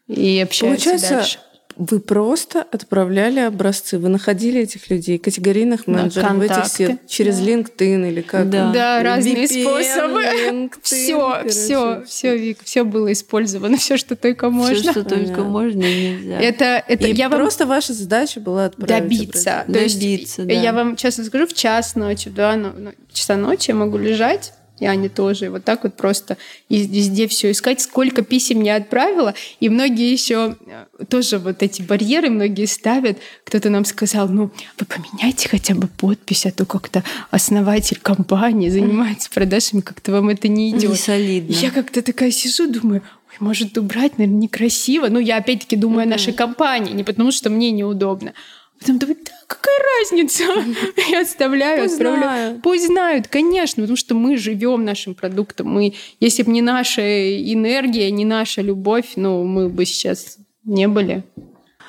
и 0.09 0.37
общаются 0.39 0.89
Получается, 0.89 1.15
дальше. 1.15 1.39
Вы 1.75 1.99
просто 1.99 2.61
отправляли 2.61 3.39
образцы, 3.39 3.97
вы 3.97 4.09
находили 4.09 4.61
этих 4.61 4.89
людей, 4.89 5.17
категорийных 5.17 5.87
менеджеров 5.87 6.31
да, 6.31 6.35
в 6.35 6.41
этих 6.41 6.65
сетях 6.67 6.97
через 7.07 7.39
да. 7.39 7.45
LinkedIn 7.45 8.09
или 8.09 8.21
как? 8.21 8.49
Да, 8.49 8.71
да 8.71 9.03
разные 9.03 9.47
способы. 9.47 10.21
LinkedIn, 10.21 10.71
все, 10.81 11.47
все, 11.47 12.03
все, 12.05 12.37
Вик, 12.37 12.59
все 12.63 12.83
было 12.83 13.11
использовано, 13.11 13.77
все, 13.77 13.97
что 13.97 14.15
только 14.15 14.49
можно. 14.49 14.75
Все, 14.75 14.91
что 14.91 15.03
только 15.03 15.41
да. 15.41 15.43
можно 15.43 15.81
и 15.81 16.11
нельзя. 16.11 16.39
Это, 16.39 16.83
это 16.87 17.07
и 17.07 17.13
я 17.13 17.29
просто 17.29 17.65
вам... 17.65 17.77
ваша 17.77 17.93
задача 17.93 18.39
была 18.39 18.65
отправить 18.65 19.03
добиться. 19.03 19.61
Образцы. 19.61 19.73
То 19.73 20.01
добиться, 20.01 20.41
есть, 20.41 20.47
да. 20.47 20.53
Я 20.53 20.73
вам 20.73 20.95
честно 20.95 21.23
скажу, 21.23 21.47
в 21.47 21.53
час 21.53 21.95
ночи, 21.95 22.29
в 22.29 22.33
два 22.33 22.55
ну, 22.55 22.91
часа 23.11 23.35
ночи 23.35 23.71
я 23.71 23.75
могу 23.75 23.97
лежать 23.97 24.53
и 24.79 24.85
Аня 24.85 25.09
тоже. 25.09 25.45
И 25.45 25.49
вот 25.49 25.63
так 25.63 25.83
вот 25.83 25.95
просто 25.95 26.37
везде 26.69 27.27
все 27.27 27.51
искать, 27.51 27.81
сколько 27.81 28.21
писем 28.21 28.61
я 28.61 28.75
отправила. 28.75 29.33
И 29.59 29.69
многие 29.69 30.11
еще 30.11 30.55
э, 30.65 31.05
тоже 31.05 31.37
вот 31.37 31.61
эти 31.61 31.81
барьеры 31.81 32.29
многие 32.29 32.65
ставят. 32.65 33.17
Кто-то 33.45 33.69
нам 33.69 33.85
сказал, 33.85 34.27
ну, 34.27 34.51
вы 34.79 34.85
поменяйте 34.85 35.47
хотя 35.47 35.75
бы 35.75 35.87
подпись, 35.87 36.45
а 36.45 36.51
то 36.51 36.65
как-то 36.65 37.03
основатель 37.29 37.99
компании 38.01 38.69
занимается 38.69 39.29
продажами, 39.29 39.81
как-то 39.81 40.11
вам 40.11 40.29
это 40.29 40.47
не 40.47 40.71
идет. 40.71 40.89
Не 40.89 40.95
солидно. 40.95 41.53
Я 41.53 41.71
как-то 41.71 42.01
такая 42.01 42.31
сижу, 42.31 42.67
думаю, 42.67 43.03
ой, 43.29 43.35
может 43.39 43.77
убрать, 43.77 44.17
наверное, 44.17 44.41
некрасиво. 44.41 45.07
Ну, 45.07 45.19
я 45.19 45.37
опять-таки 45.37 45.75
думаю 45.75 46.01
mm-hmm. 46.01 46.07
о 46.07 46.11
нашей 46.11 46.33
компании, 46.33 46.93
не 46.93 47.03
потому 47.03 47.31
что 47.31 47.49
мне 47.49 47.71
неудобно. 47.71 48.33
Потом 48.79 48.97
думаю, 48.99 49.17
да, 49.23 49.32
какая 49.47 49.79
разница? 49.99 50.43
Я 51.09 51.21
отставляю, 51.21 51.83
Пусть 51.83 51.95
отправляю. 51.95 52.23
Знают. 52.23 52.61
Пусть 52.61 52.87
знают, 52.87 53.27
конечно, 53.27 53.83
потому 53.83 53.97
что 53.97 54.15
мы 54.15 54.37
живем 54.37 54.85
нашим 54.85 55.15
продуктом. 55.15 55.67
Мы, 55.67 55.93
если 56.19 56.43
бы 56.43 56.51
не 56.51 56.61
наша 56.61 57.01
энергия, 57.01 58.11
не 58.11 58.25
наша 58.25 58.61
любовь, 58.61 59.13
ну, 59.15 59.43
мы 59.43 59.69
бы 59.69 59.85
сейчас 59.85 60.37
не 60.63 60.87
были. 60.87 61.23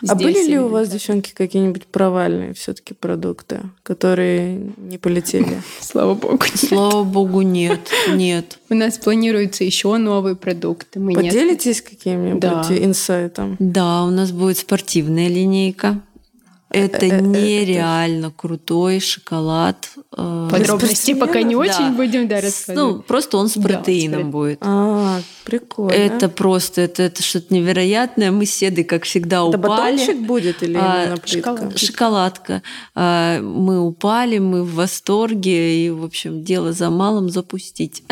А 0.08 0.14
были 0.14 0.46
ли 0.46 0.58
у 0.58 0.68
вас, 0.68 0.88
девчонки, 0.88 1.32
какие-нибудь 1.32 1.86
провальные 1.86 2.52
все-таки 2.54 2.94
продукты, 2.94 3.60
которые 3.82 4.72
не 4.76 4.98
полетели? 4.98 5.62
Слава 5.80 6.14
богу. 6.14 6.44
Слава 6.54 7.04
богу, 7.04 7.42
нет. 7.42 7.90
Нет. 8.12 8.58
У 8.68 8.74
нас 8.74 8.98
планируются 8.98 9.64
еще 9.64 9.96
новые 9.96 10.36
продукты. 10.36 11.00
Мы 11.00 11.14
Поделитесь 11.14 11.80
каким-нибудь 11.80 12.70
инсайтом? 12.70 13.56
Да, 13.58 14.04
у 14.04 14.10
нас 14.10 14.32
будет 14.32 14.58
спортивная 14.58 15.28
линейка. 15.28 16.00
Это 16.74 17.06
э, 17.06 17.10
э, 17.10 17.20
нереально 17.20 18.32
крутой 18.32 19.00
шоколад. 19.00 19.90
Э, 20.16 20.48
Подробности 20.50 21.14
пока 21.14 21.42
не 21.42 21.54
очень 21.54 21.94
будем 21.94 22.26
да, 22.26 22.40
рассказывать. 22.40 22.96
Ну, 22.96 23.02
просто 23.02 23.36
он 23.38 23.48
с 23.48 23.54
протеином 23.54 24.30
будет. 24.30 24.58
А, 24.60 25.20
прикольно. 25.44 25.92
Это 25.92 26.28
просто, 26.28 26.80
это, 26.80 27.04
это 27.04 27.22
что-то 27.22 27.54
невероятное. 27.54 28.30
Мы 28.32 28.46
с 28.46 28.54
Седой, 28.54 28.84
как 28.84 29.04
всегда, 29.04 29.44
упали. 29.44 29.60
Это 29.60 29.68
батончик 29.68 30.26
будет 30.26 30.62
или 30.62 30.76
а, 30.80 31.16
плитка? 31.16 31.72
Шоколадка. 31.76 32.62
А, 32.94 33.40
мы 33.40 33.80
упали, 33.80 34.38
мы 34.38 34.64
в 34.64 34.74
восторге, 34.74 35.86
и, 35.86 35.90
в 35.90 36.04
общем, 36.04 36.42
дело 36.42 36.72
за 36.72 36.90
малым 36.90 37.30
запустить. 37.30 38.02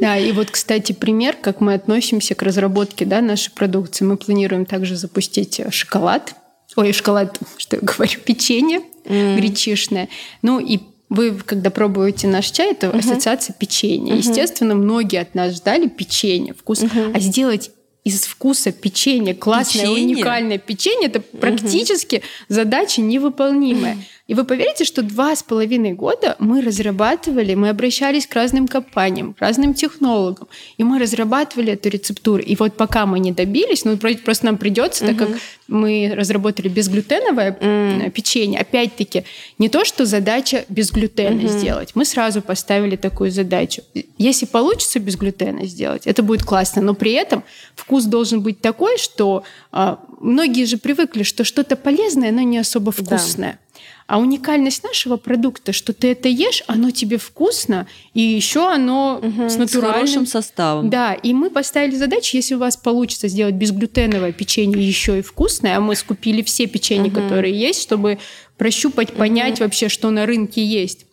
Да, 0.00 0.16
и 0.16 0.32
вот, 0.32 0.50
кстати, 0.50 0.92
пример, 0.92 1.36
как 1.40 1.60
мы 1.60 1.74
относимся 1.74 2.34
к 2.34 2.42
разработке 2.42 3.04
да, 3.04 3.20
нашей 3.20 3.52
продукции. 3.52 4.04
Мы 4.04 4.16
планируем 4.16 4.64
также 4.64 4.96
запустить 4.96 5.60
шоколад 5.70 6.34
ой, 6.76 6.92
шоколад, 6.92 7.38
что 7.58 7.76
я 7.76 7.82
говорю, 7.82 8.18
печенье 8.24 8.82
mm. 9.04 9.36
гречишное. 9.36 10.08
Ну 10.42 10.58
и 10.58 10.80
вы, 11.10 11.32
когда 11.44 11.70
пробуете 11.70 12.28
наш 12.28 12.50
чай, 12.50 12.70
это 12.70 12.86
uh-huh. 12.86 12.98
ассоциация 13.00 13.52
печенья. 13.52 14.14
Uh-huh. 14.14 14.18
Естественно, 14.18 14.76
многие 14.76 15.20
от 15.20 15.34
нас 15.34 15.56
ждали 15.56 15.88
печенье, 15.88 16.54
вкус. 16.54 16.84
Uh-huh. 16.84 17.12
А 17.14 17.18
сделать 17.18 17.72
из 18.04 18.22
вкуса 18.22 18.70
печенья 18.72 19.34
классное, 19.34 19.82
печенье? 19.82 20.16
уникальное 20.16 20.58
печенье, 20.58 21.08
это 21.08 21.20
практически 21.20 22.16
uh-huh. 22.16 22.22
задача 22.48 23.02
невыполнимая. 23.02 23.98
И 24.30 24.34
вы 24.34 24.44
поверите, 24.44 24.84
что 24.84 25.02
два 25.02 25.34
с 25.34 25.42
половиной 25.42 25.92
года 25.92 26.36
мы 26.38 26.60
разрабатывали, 26.60 27.56
мы 27.56 27.68
обращались 27.68 28.28
к 28.28 28.34
разным 28.36 28.68
компаниям, 28.68 29.34
к 29.34 29.40
разным 29.40 29.74
технологам, 29.74 30.46
и 30.78 30.84
мы 30.84 31.00
разрабатывали 31.00 31.72
эту 31.72 31.88
рецептуру. 31.88 32.40
И 32.40 32.54
вот 32.54 32.76
пока 32.76 33.06
мы 33.06 33.18
не 33.18 33.32
добились, 33.32 33.84
ну 33.84 33.96
просто 33.96 34.46
нам 34.46 34.56
придется, 34.56 35.04
так 35.04 35.16
как 35.16 35.30
мы 35.66 36.12
разработали 36.14 36.68
безглютеновое 36.68 37.58
mm. 37.60 38.10
печенье, 38.10 38.60
опять-таки 38.60 39.24
не 39.58 39.68
то, 39.68 39.84
что 39.84 40.06
задача 40.06 40.64
без 40.68 40.92
глютена 40.92 41.40
mm-hmm. 41.40 41.58
сделать. 41.58 41.90
Мы 41.96 42.04
сразу 42.04 42.40
поставили 42.40 42.94
такую 42.94 43.32
задачу. 43.32 43.82
Если 44.16 44.46
получится 44.46 45.00
без 45.00 45.16
глютена 45.16 45.66
сделать, 45.66 46.06
это 46.06 46.22
будет 46.22 46.44
классно, 46.44 46.82
но 46.82 46.94
при 46.94 47.14
этом 47.14 47.42
вкус 47.74 48.04
должен 48.04 48.42
быть 48.42 48.60
такой, 48.60 48.96
что 48.96 49.42
а, 49.72 49.98
многие 50.20 50.66
же 50.66 50.76
привыкли, 50.76 51.24
что 51.24 51.42
что-то 51.42 51.74
полезное, 51.74 52.30
но 52.30 52.42
не 52.42 52.58
особо 52.58 52.92
вкусное. 52.92 53.58
Да. 53.60 53.69
А 54.10 54.18
уникальность 54.18 54.82
нашего 54.82 55.16
продукта, 55.16 55.72
что 55.72 55.92
ты 55.92 56.10
это 56.10 56.28
ешь, 56.28 56.64
оно 56.66 56.90
тебе 56.90 57.16
вкусно, 57.16 57.86
и 58.12 58.20
еще 58.20 58.68
оно 58.68 59.20
угу, 59.22 59.48
с 59.48 59.54
натуральным... 59.56 59.68
С 59.68 60.10
хорошим 60.10 60.26
составом. 60.26 60.90
Да, 60.90 61.14
и 61.14 61.32
мы 61.32 61.48
поставили 61.48 61.94
задачу, 61.94 62.36
если 62.36 62.56
у 62.56 62.58
вас 62.58 62.76
получится 62.76 63.28
сделать 63.28 63.54
безглютеновое 63.54 64.32
печенье 64.32 64.84
еще 64.84 65.20
и 65.20 65.22
вкусное, 65.22 65.76
а 65.76 65.80
мы 65.80 65.94
скупили 65.94 66.42
все 66.42 66.66
печенья, 66.66 67.08
угу. 67.08 67.20
которые 67.20 67.56
есть, 67.56 67.82
чтобы 67.82 68.18
прощупать, 68.58 69.12
понять 69.12 69.60
угу. 69.60 69.64
вообще, 69.66 69.88
что 69.88 70.10
на 70.10 70.26
рынке 70.26 70.64
есть. 70.64 71.06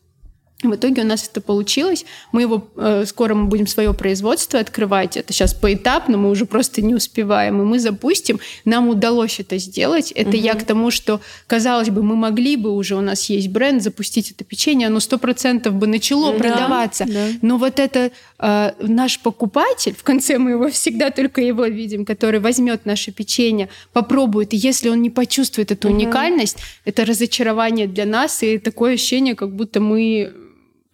В 0.64 0.74
итоге 0.74 1.04
у 1.04 1.06
нас 1.06 1.30
это 1.30 1.40
получилось. 1.40 2.04
Мы 2.32 2.42
его 2.42 2.68
э, 2.78 3.06
скоро 3.06 3.36
мы 3.36 3.46
будем 3.46 3.68
свое 3.68 3.94
производство 3.94 4.60
открывать. 4.60 5.16
Это 5.16 5.32
сейчас 5.32 5.54
поэтапно, 5.54 6.18
мы 6.18 6.32
уже 6.32 6.48
просто 6.48 6.82
не 6.82 6.96
успеваем. 6.96 7.62
И 7.62 7.64
мы 7.64 7.78
запустим. 7.80 8.40
Нам 8.66 8.90
удалось 8.90 9.40
это 9.40 9.60
сделать. 9.60 10.12
Это 10.12 10.30
угу. 10.30 10.38
я 10.38 10.56
к 10.56 10.64
тому, 10.64 10.90
что 10.90 11.22
казалось 11.46 11.92
бы, 11.92 12.02
мы 12.02 12.16
могли 12.16 12.56
бы 12.56 12.72
уже 12.72 12.96
у 12.96 13.02
нас 13.02 13.30
есть 13.30 13.50
бренд 13.50 13.84
запустить 13.84 14.32
это 14.32 14.44
печенье, 14.44 14.88
оно 14.88 15.00
сто 15.00 15.20
процентов 15.20 15.76
бы 15.76 15.86
начало 15.86 16.32
да, 16.32 16.40
продаваться. 16.40 17.06
Да. 17.06 17.28
Но 17.44 17.58
вот 17.60 17.80
это 17.80 18.10
э, 18.40 18.72
наш 18.80 19.20
покупатель, 19.20 19.94
в 19.96 20.02
конце 20.02 20.40
мы 20.40 20.52
его 20.52 20.70
всегда 20.72 21.12
только 21.12 21.40
его 21.40 21.68
видим, 21.68 22.04
который 22.04 22.40
возьмет 22.40 22.88
наше 22.88 23.12
печенье, 23.12 23.70
попробует, 23.94 24.56
и 24.56 24.58
если 24.58 24.90
он 24.90 25.04
не 25.04 25.12
почувствует 25.12 25.72
эту 25.72 25.90
угу. 25.90 25.98
уникальность, 25.98 26.58
это 26.84 27.06
разочарование 27.06 27.86
для 27.86 28.06
нас 28.06 28.42
и 28.42 28.58
такое 28.58 28.96
ощущение, 28.96 29.36
как 29.36 29.56
будто 29.56 29.80
мы 29.80 30.34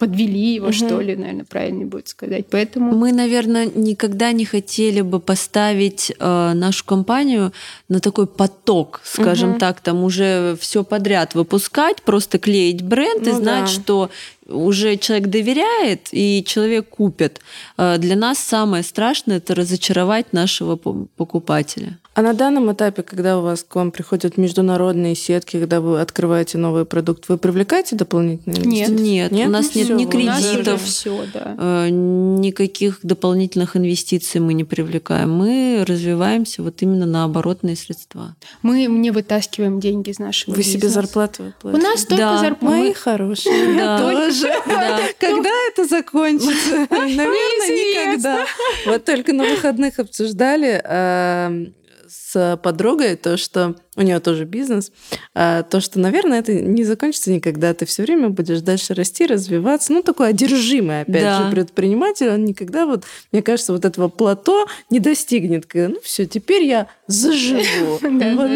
подвели 0.04 0.56
его, 0.56 0.68
угу. 0.68 0.74
что 0.74 1.00
ли, 1.00 1.16
наверное, 1.16 1.46
правильно 1.46 1.86
будет 1.86 2.10
сказать. 2.10 2.46
Поэтому 2.50 2.92
мы, 2.92 3.14
наверное, 3.14 3.70
никогда 3.74 4.34
не 4.34 4.44
хотели 4.44 5.02
бы 5.02 5.20
поставить 5.20 6.12
э, 6.20 6.52
нашу 6.54 6.84
компанию 6.86 7.54
на 7.88 8.00
такой 8.00 8.28
поток, 8.28 9.00
скажем 9.04 9.52
угу. 9.52 9.60
так, 9.60 9.80
там 9.80 10.04
уже 10.04 10.58
все 10.60 10.84
подряд 10.84 11.36
выпускать, 11.36 12.02
просто 12.02 12.38
клеить 12.38 12.82
бренд 12.82 13.26
ну, 13.26 13.32
и 13.32 13.34
знать, 13.34 13.66
да. 13.66 13.68
что 13.68 14.10
уже 14.48 14.98
человек 14.98 15.28
доверяет 15.28 16.10
и 16.12 16.44
человек 16.46 16.90
купит. 16.90 17.40
Э, 17.78 17.98
для 17.98 18.18
нас 18.18 18.40
самое 18.40 18.84
страшное 18.84 19.38
это 19.38 19.56
разочаровать 19.56 20.34
нашего 20.34 20.76
покупателя. 20.76 21.98
А 22.16 22.22
на 22.22 22.34
данном 22.34 22.72
этапе, 22.72 23.02
когда 23.02 23.40
у 23.40 23.42
вас 23.42 23.66
к 23.68 23.74
вам 23.76 23.92
приходят 23.92 24.38
международные 24.38 25.16
сетки, 25.16 25.60
когда 25.60 25.82
вы 25.82 26.00
открываете 26.00 26.60
новый 26.60 26.86
продукт, 26.86 27.28
вы 27.28 27.40
привлекаете 27.40 27.96
дополнительные 27.96 28.62
инвестиции? 28.62 28.94
Нет, 28.94 29.02
нет, 29.02 29.32
нет? 29.32 29.48
у 29.48 29.52
нас 29.52 29.74
нет 29.74 29.90
ни 29.90 30.06
кредитов, 30.06 30.84
все, 30.84 31.26
да. 31.34 31.56
Э, 31.58 31.90
никаких 31.90 33.00
дополнительных 33.02 33.76
инвестиций 33.76 34.42
мы 34.42 34.54
не 34.54 34.64
привлекаем. 34.64 35.32
Мы 35.34 35.84
развиваемся 35.88 36.62
вот 36.62 36.84
именно 36.84 37.08
на 37.08 37.24
оборотные 37.24 37.76
средства. 37.76 38.36
Мы 38.62 38.86
не 38.86 39.10
вытаскиваем 39.10 39.80
деньги 39.80 40.12
из 40.12 40.20
нашего 40.20 40.52
Вы 40.52 40.58
бизнеса. 40.60 40.78
себе 40.78 40.90
зарплату 40.90 41.54
платите? 41.60 41.82
У 41.82 41.90
нас 41.90 42.06
только 42.06 42.24
да. 42.24 42.38
зарплата. 42.38 42.78
Мои 42.78 42.94
хорошие. 42.94 43.74
Да. 43.84 43.98
Тоже. 43.98 44.48
Когда 45.20 45.50
это 45.68 45.86
закончится? 45.86 46.76
Наверное, 46.92 47.70
никогда. 47.70 48.46
Вот 48.86 49.04
только 49.04 49.34
на 49.34 49.44
выходных 49.46 50.00
обсуждали 50.00 50.82
эм, 50.84 51.74
с 52.14 52.60
подругой 52.62 53.16
то, 53.16 53.38
что 53.38 53.76
у 53.96 54.02
нее 54.02 54.20
тоже 54.20 54.46
бизнес, 54.46 54.92
а, 55.34 55.64
то, 55.64 55.82
что, 55.82 56.00
наверное, 56.00 56.40
это 56.40 56.54
не 56.54 56.84
закончится 56.84 57.32
никогда. 57.32 57.74
Ты 57.74 57.86
все 57.86 58.04
время 58.04 58.30
будешь 58.30 58.62
дальше 58.62 58.94
расти, 58.94 59.26
развиваться. 59.26 59.94
Ну, 59.94 60.04
такой 60.04 60.30
одержимый, 60.30 61.02
опять 61.02 61.24
да. 61.24 61.44
же, 61.44 61.52
предприниматель, 61.52 62.30
он 62.30 62.46
никогда, 62.46 62.86
вот, 62.86 63.06
мне 63.32 63.42
кажется, 63.42 63.74
вот 63.74 63.86
этого 63.86 64.10
плато 64.10 64.68
не 64.90 65.00
достигнет. 65.00 65.66
Ну, 65.74 66.00
все, 66.04 66.26
теперь 66.26 66.64
я 66.64 66.88
заживу. 67.08 68.00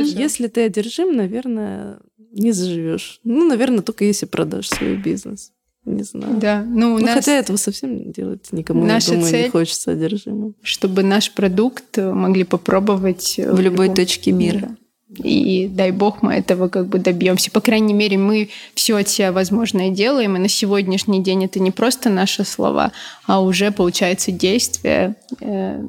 Если 0.03 0.47
ты 0.47 0.65
одержим, 0.65 1.15
наверное, 1.15 1.99
не 2.31 2.51
заживешь. 2.51 3.19
Ну, 3.23 3.47
наверное, 3.47 3.81
только 3.81 4.05
если 4.05 4.25
продашь 4.27 4.69
свой 4.69 4.95
бизнес. 4.95 5.51
Не 5.87 6.03
знаю. 6.03 6.37
Да, 6.37 6.63
ну, 6.67 6.95
у 6.95 6.99
ну, 6.99 7.05
нас... 7.05 7.15
Хотя 7.15 7.37
этого 7.37 7.55
совсем 7.55 8.11
делать 8.11 8.51
никому, 8.51 8.85
Наша 8.85 9.13
думаю, 9.13 9.31
цель, 9.31 9.43
не 9.45 9.49
хочется 9.49 9.83
содержимым. 9.83 10.53
Чтобы 10.61 11.01
наш 11.01 11.31
продукт 11.31 11.97
могли 11.97 12.43
попробовать 12.43 13.35
в, 13.37 13.55
в 13.55 13.59
любой 13.61 13.87
точке 13.87 14.33
мира. 14.33 14.75
И 15.23 15.69
дай 15.71 15.91
бог 15.91 16.21
мы 16.21 16.33
этого 16.33 16.67
как 16.67 16.87
бы 16.87 16.99
добьемся. 16.99 17.49
По 17.51 17.61
крайней 17.61 17.93
мере, 17.93 18.17
мы 18.17 18.49
все 18.75 18.97
от 18.97 19.07
себя 19.07 19.31
возможное 19.31 19.89
делаем, 19.89 20.35
и 20.35 20.39
на 20.39 20.49
сегодняшний 20.49 21.23
день 21.23 21.45
это 21.45 21.61
не 21.61 21.71
просто 21.71 22.09
наши 22.09 22.43
слова, 22.43 22.91
а 23.25 23.41
уже 23.41 23.71
получается 23.71 24.33
действие. 24.33 25.15
Э, 25.39 25.81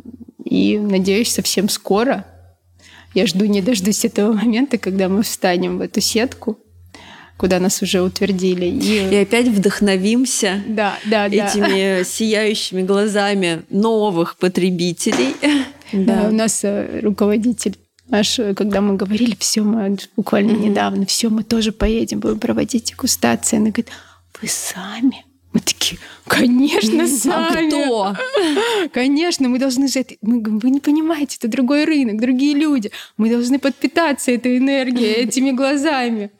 и 0.44 0.78
надеюсь, 0.78 1.32
совсем 1.32 1.68
скоро. 1.68 2.24
Я 3.14 3.26
жду 3.26 3.46
не 3.46 3.60
дождусь 3.60 4.04
этого 4.04 4.32
момента, 4.44 4.78
когда 4.78 5.08
мы 5.08 5.24
встанем 5.24 5.78
в 5.78 5.80
эту 5.80 6.00
сетку 6.00 6.56
куда 7.39 7.60
нас 7.60 7.81
уже 7.81 8.02
утвердили. 8.02 8.66
И, 8.66 9.09
и 9.10 9.16
опять 9.16 9.48
вдохновимся 9.48 10.62
да, 10.66 10.98
да, 11.06 11.28
этими 11.28 11.98
да. 11.98 12.05
сияющими 12.05 12.82
глазами 12.82 13.62
новых 13.70 14.36
потребителей. 14.36 15.35
Да, 15.93 16.28
у 16.28 16.32
нас 16.32 16.65
э, 16.65 17.01
руководитель 17.01 17.78
наш, 18.09 18.39
э, 18.39 18.55
когда 18.55 18.81
мы 18.81 18.97
говорили, 18.97 19.36
все, 19.39 19.62
мы 19.62 19.97
буквально 20.16 20.51
mm-hmm. 20.51 20.69
недавно, 20.69 21.06
все, 21.06 21.31
мы 21.31 21.44
тоже 21.44 21.73
поедем, 21.73 22.20
будем 22.20 22.40
проводить 22.40 22.85
дегустации. 22.85 23.56
Она 23.56 23.66
говорит, 23.66 23.89
вы 24.43 24.48
сами? 24.48 25.24
Мы 25.55 25.60
такие, 25.60 25.98
конечно, 26.27 27.05
а 27.05 27.06
сами. 27.09 27.66
А 27.66 27.69
кто? 27.69 28.16
Конечно, 28.93 29.48
мы 29.48 29.59
должны 29.59 29.89
же... 29.89 30.05
Мы, 30.20 30.43
вы 30.43 30.70
не 30.70 30.81
понимаете, 30.81 31.39
это 31.40 31.48
другой 31.48 31.86
рынок, 31.86 32.20
другие 32.20 32.55
люди. 32.55 32.90
Мы 33.16 33.31
должны 33.31 33.59
подпитаться 33.59 34.31
этой 34.31 34.59
энергией, 34.59 35.10
этими 35.10 35.52
глазами. 35.52 36.31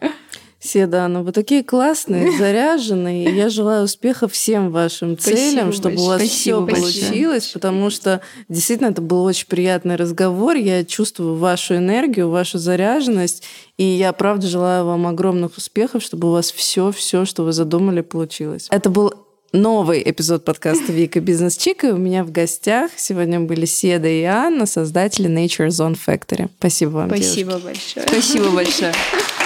Седана, 0.60 1.22
вы 1.22 1.32
такие 1.32 1.62
классные, 1.62 2.32
заряженные. 2.39 3.35
Я 3.35 3.48
желаю 3.48 3.85
успеха 3.85 4.26
всем 4.26 4.70
вашим 4.70 5.16
целям, 5.16 5.72
чтобы 5.72 5.97
большое. 5.97 6.06
у 6.06 6.10
вас 6.10 6.22
все 6.22 6.66
получилось, 6.66 7.47
потому 7.48 7.90
что 7.90 8.20
действительно 8.48 8.89
это 8.89 9.01
был 9.01 9.22
очень 9.24 9.47
приятный 9.47 9.97
разговор. 9.97 10.56
Я 10.56 10.85
чувствую 10.85 11.36
вашу 11.36 11.76
энергию, 11.76 12.28
вашу 12.28 12.59
заряженность, 12.59 13.44
и 13.76 13.85
я 13.85 14.12
правда 14.12 14.48
желаю 14.48 14.85
вам 14.85 15.06
огромных 15.06 15.56
успехов, 15.56 16.02
чтобы 16.02 16.28
у 16.28 16.32
вас 16.32 16.51
все, 16.51 16.90
все, 16.90 17.24
что 17.24 17.44
вы 17.44 17.52
задумали, 17.52 18.01
получилось. 18.01 18.66
Это 18.70 18.90
был 18.90 19.14
новый 19.52 20.02
эпизод 20.05 20.44
подкаста 20.44 20.93
Вика 20.93 21.20
Бизнес 21.20 21.56
Чика. 21.56 21.94
У 21.94 21.97
меня 21.97 22.24
в 22.24 22.32
гостях 22.32 22.90
сегодня 22.97 23.40
были 23.40 23.64
Седа 23.64 24.09
и 24.09 24.22
Анна, 24.24 24.66
создатели 24.66 25.30
Nature 25.30 25.68
Zone 25.68 25.97
Factory. 25.97 26.48
Спасибо 26.59 26.90
вам, 26.90 27.09
Спасибо 27.09 27.52
девушки. 27.52 27.64
большое. 27.64 28.09
Спасибо 28.09 28.51
большое. 28.51 28.93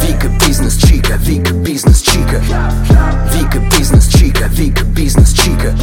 Вика 0.00 0.28
бизнес 0.46 0.76
чика, 0.76 1.16
Вика 1.16 1.54
бизнес 1.54 2.02
чика. 2.02 2.42
Вика 3.32 3.60
бизнес 3.78 4.08
чика, 4.08 4.48
Вика 4.48 4.84
бизнес 4.84 5.32
чика 5.32 5.74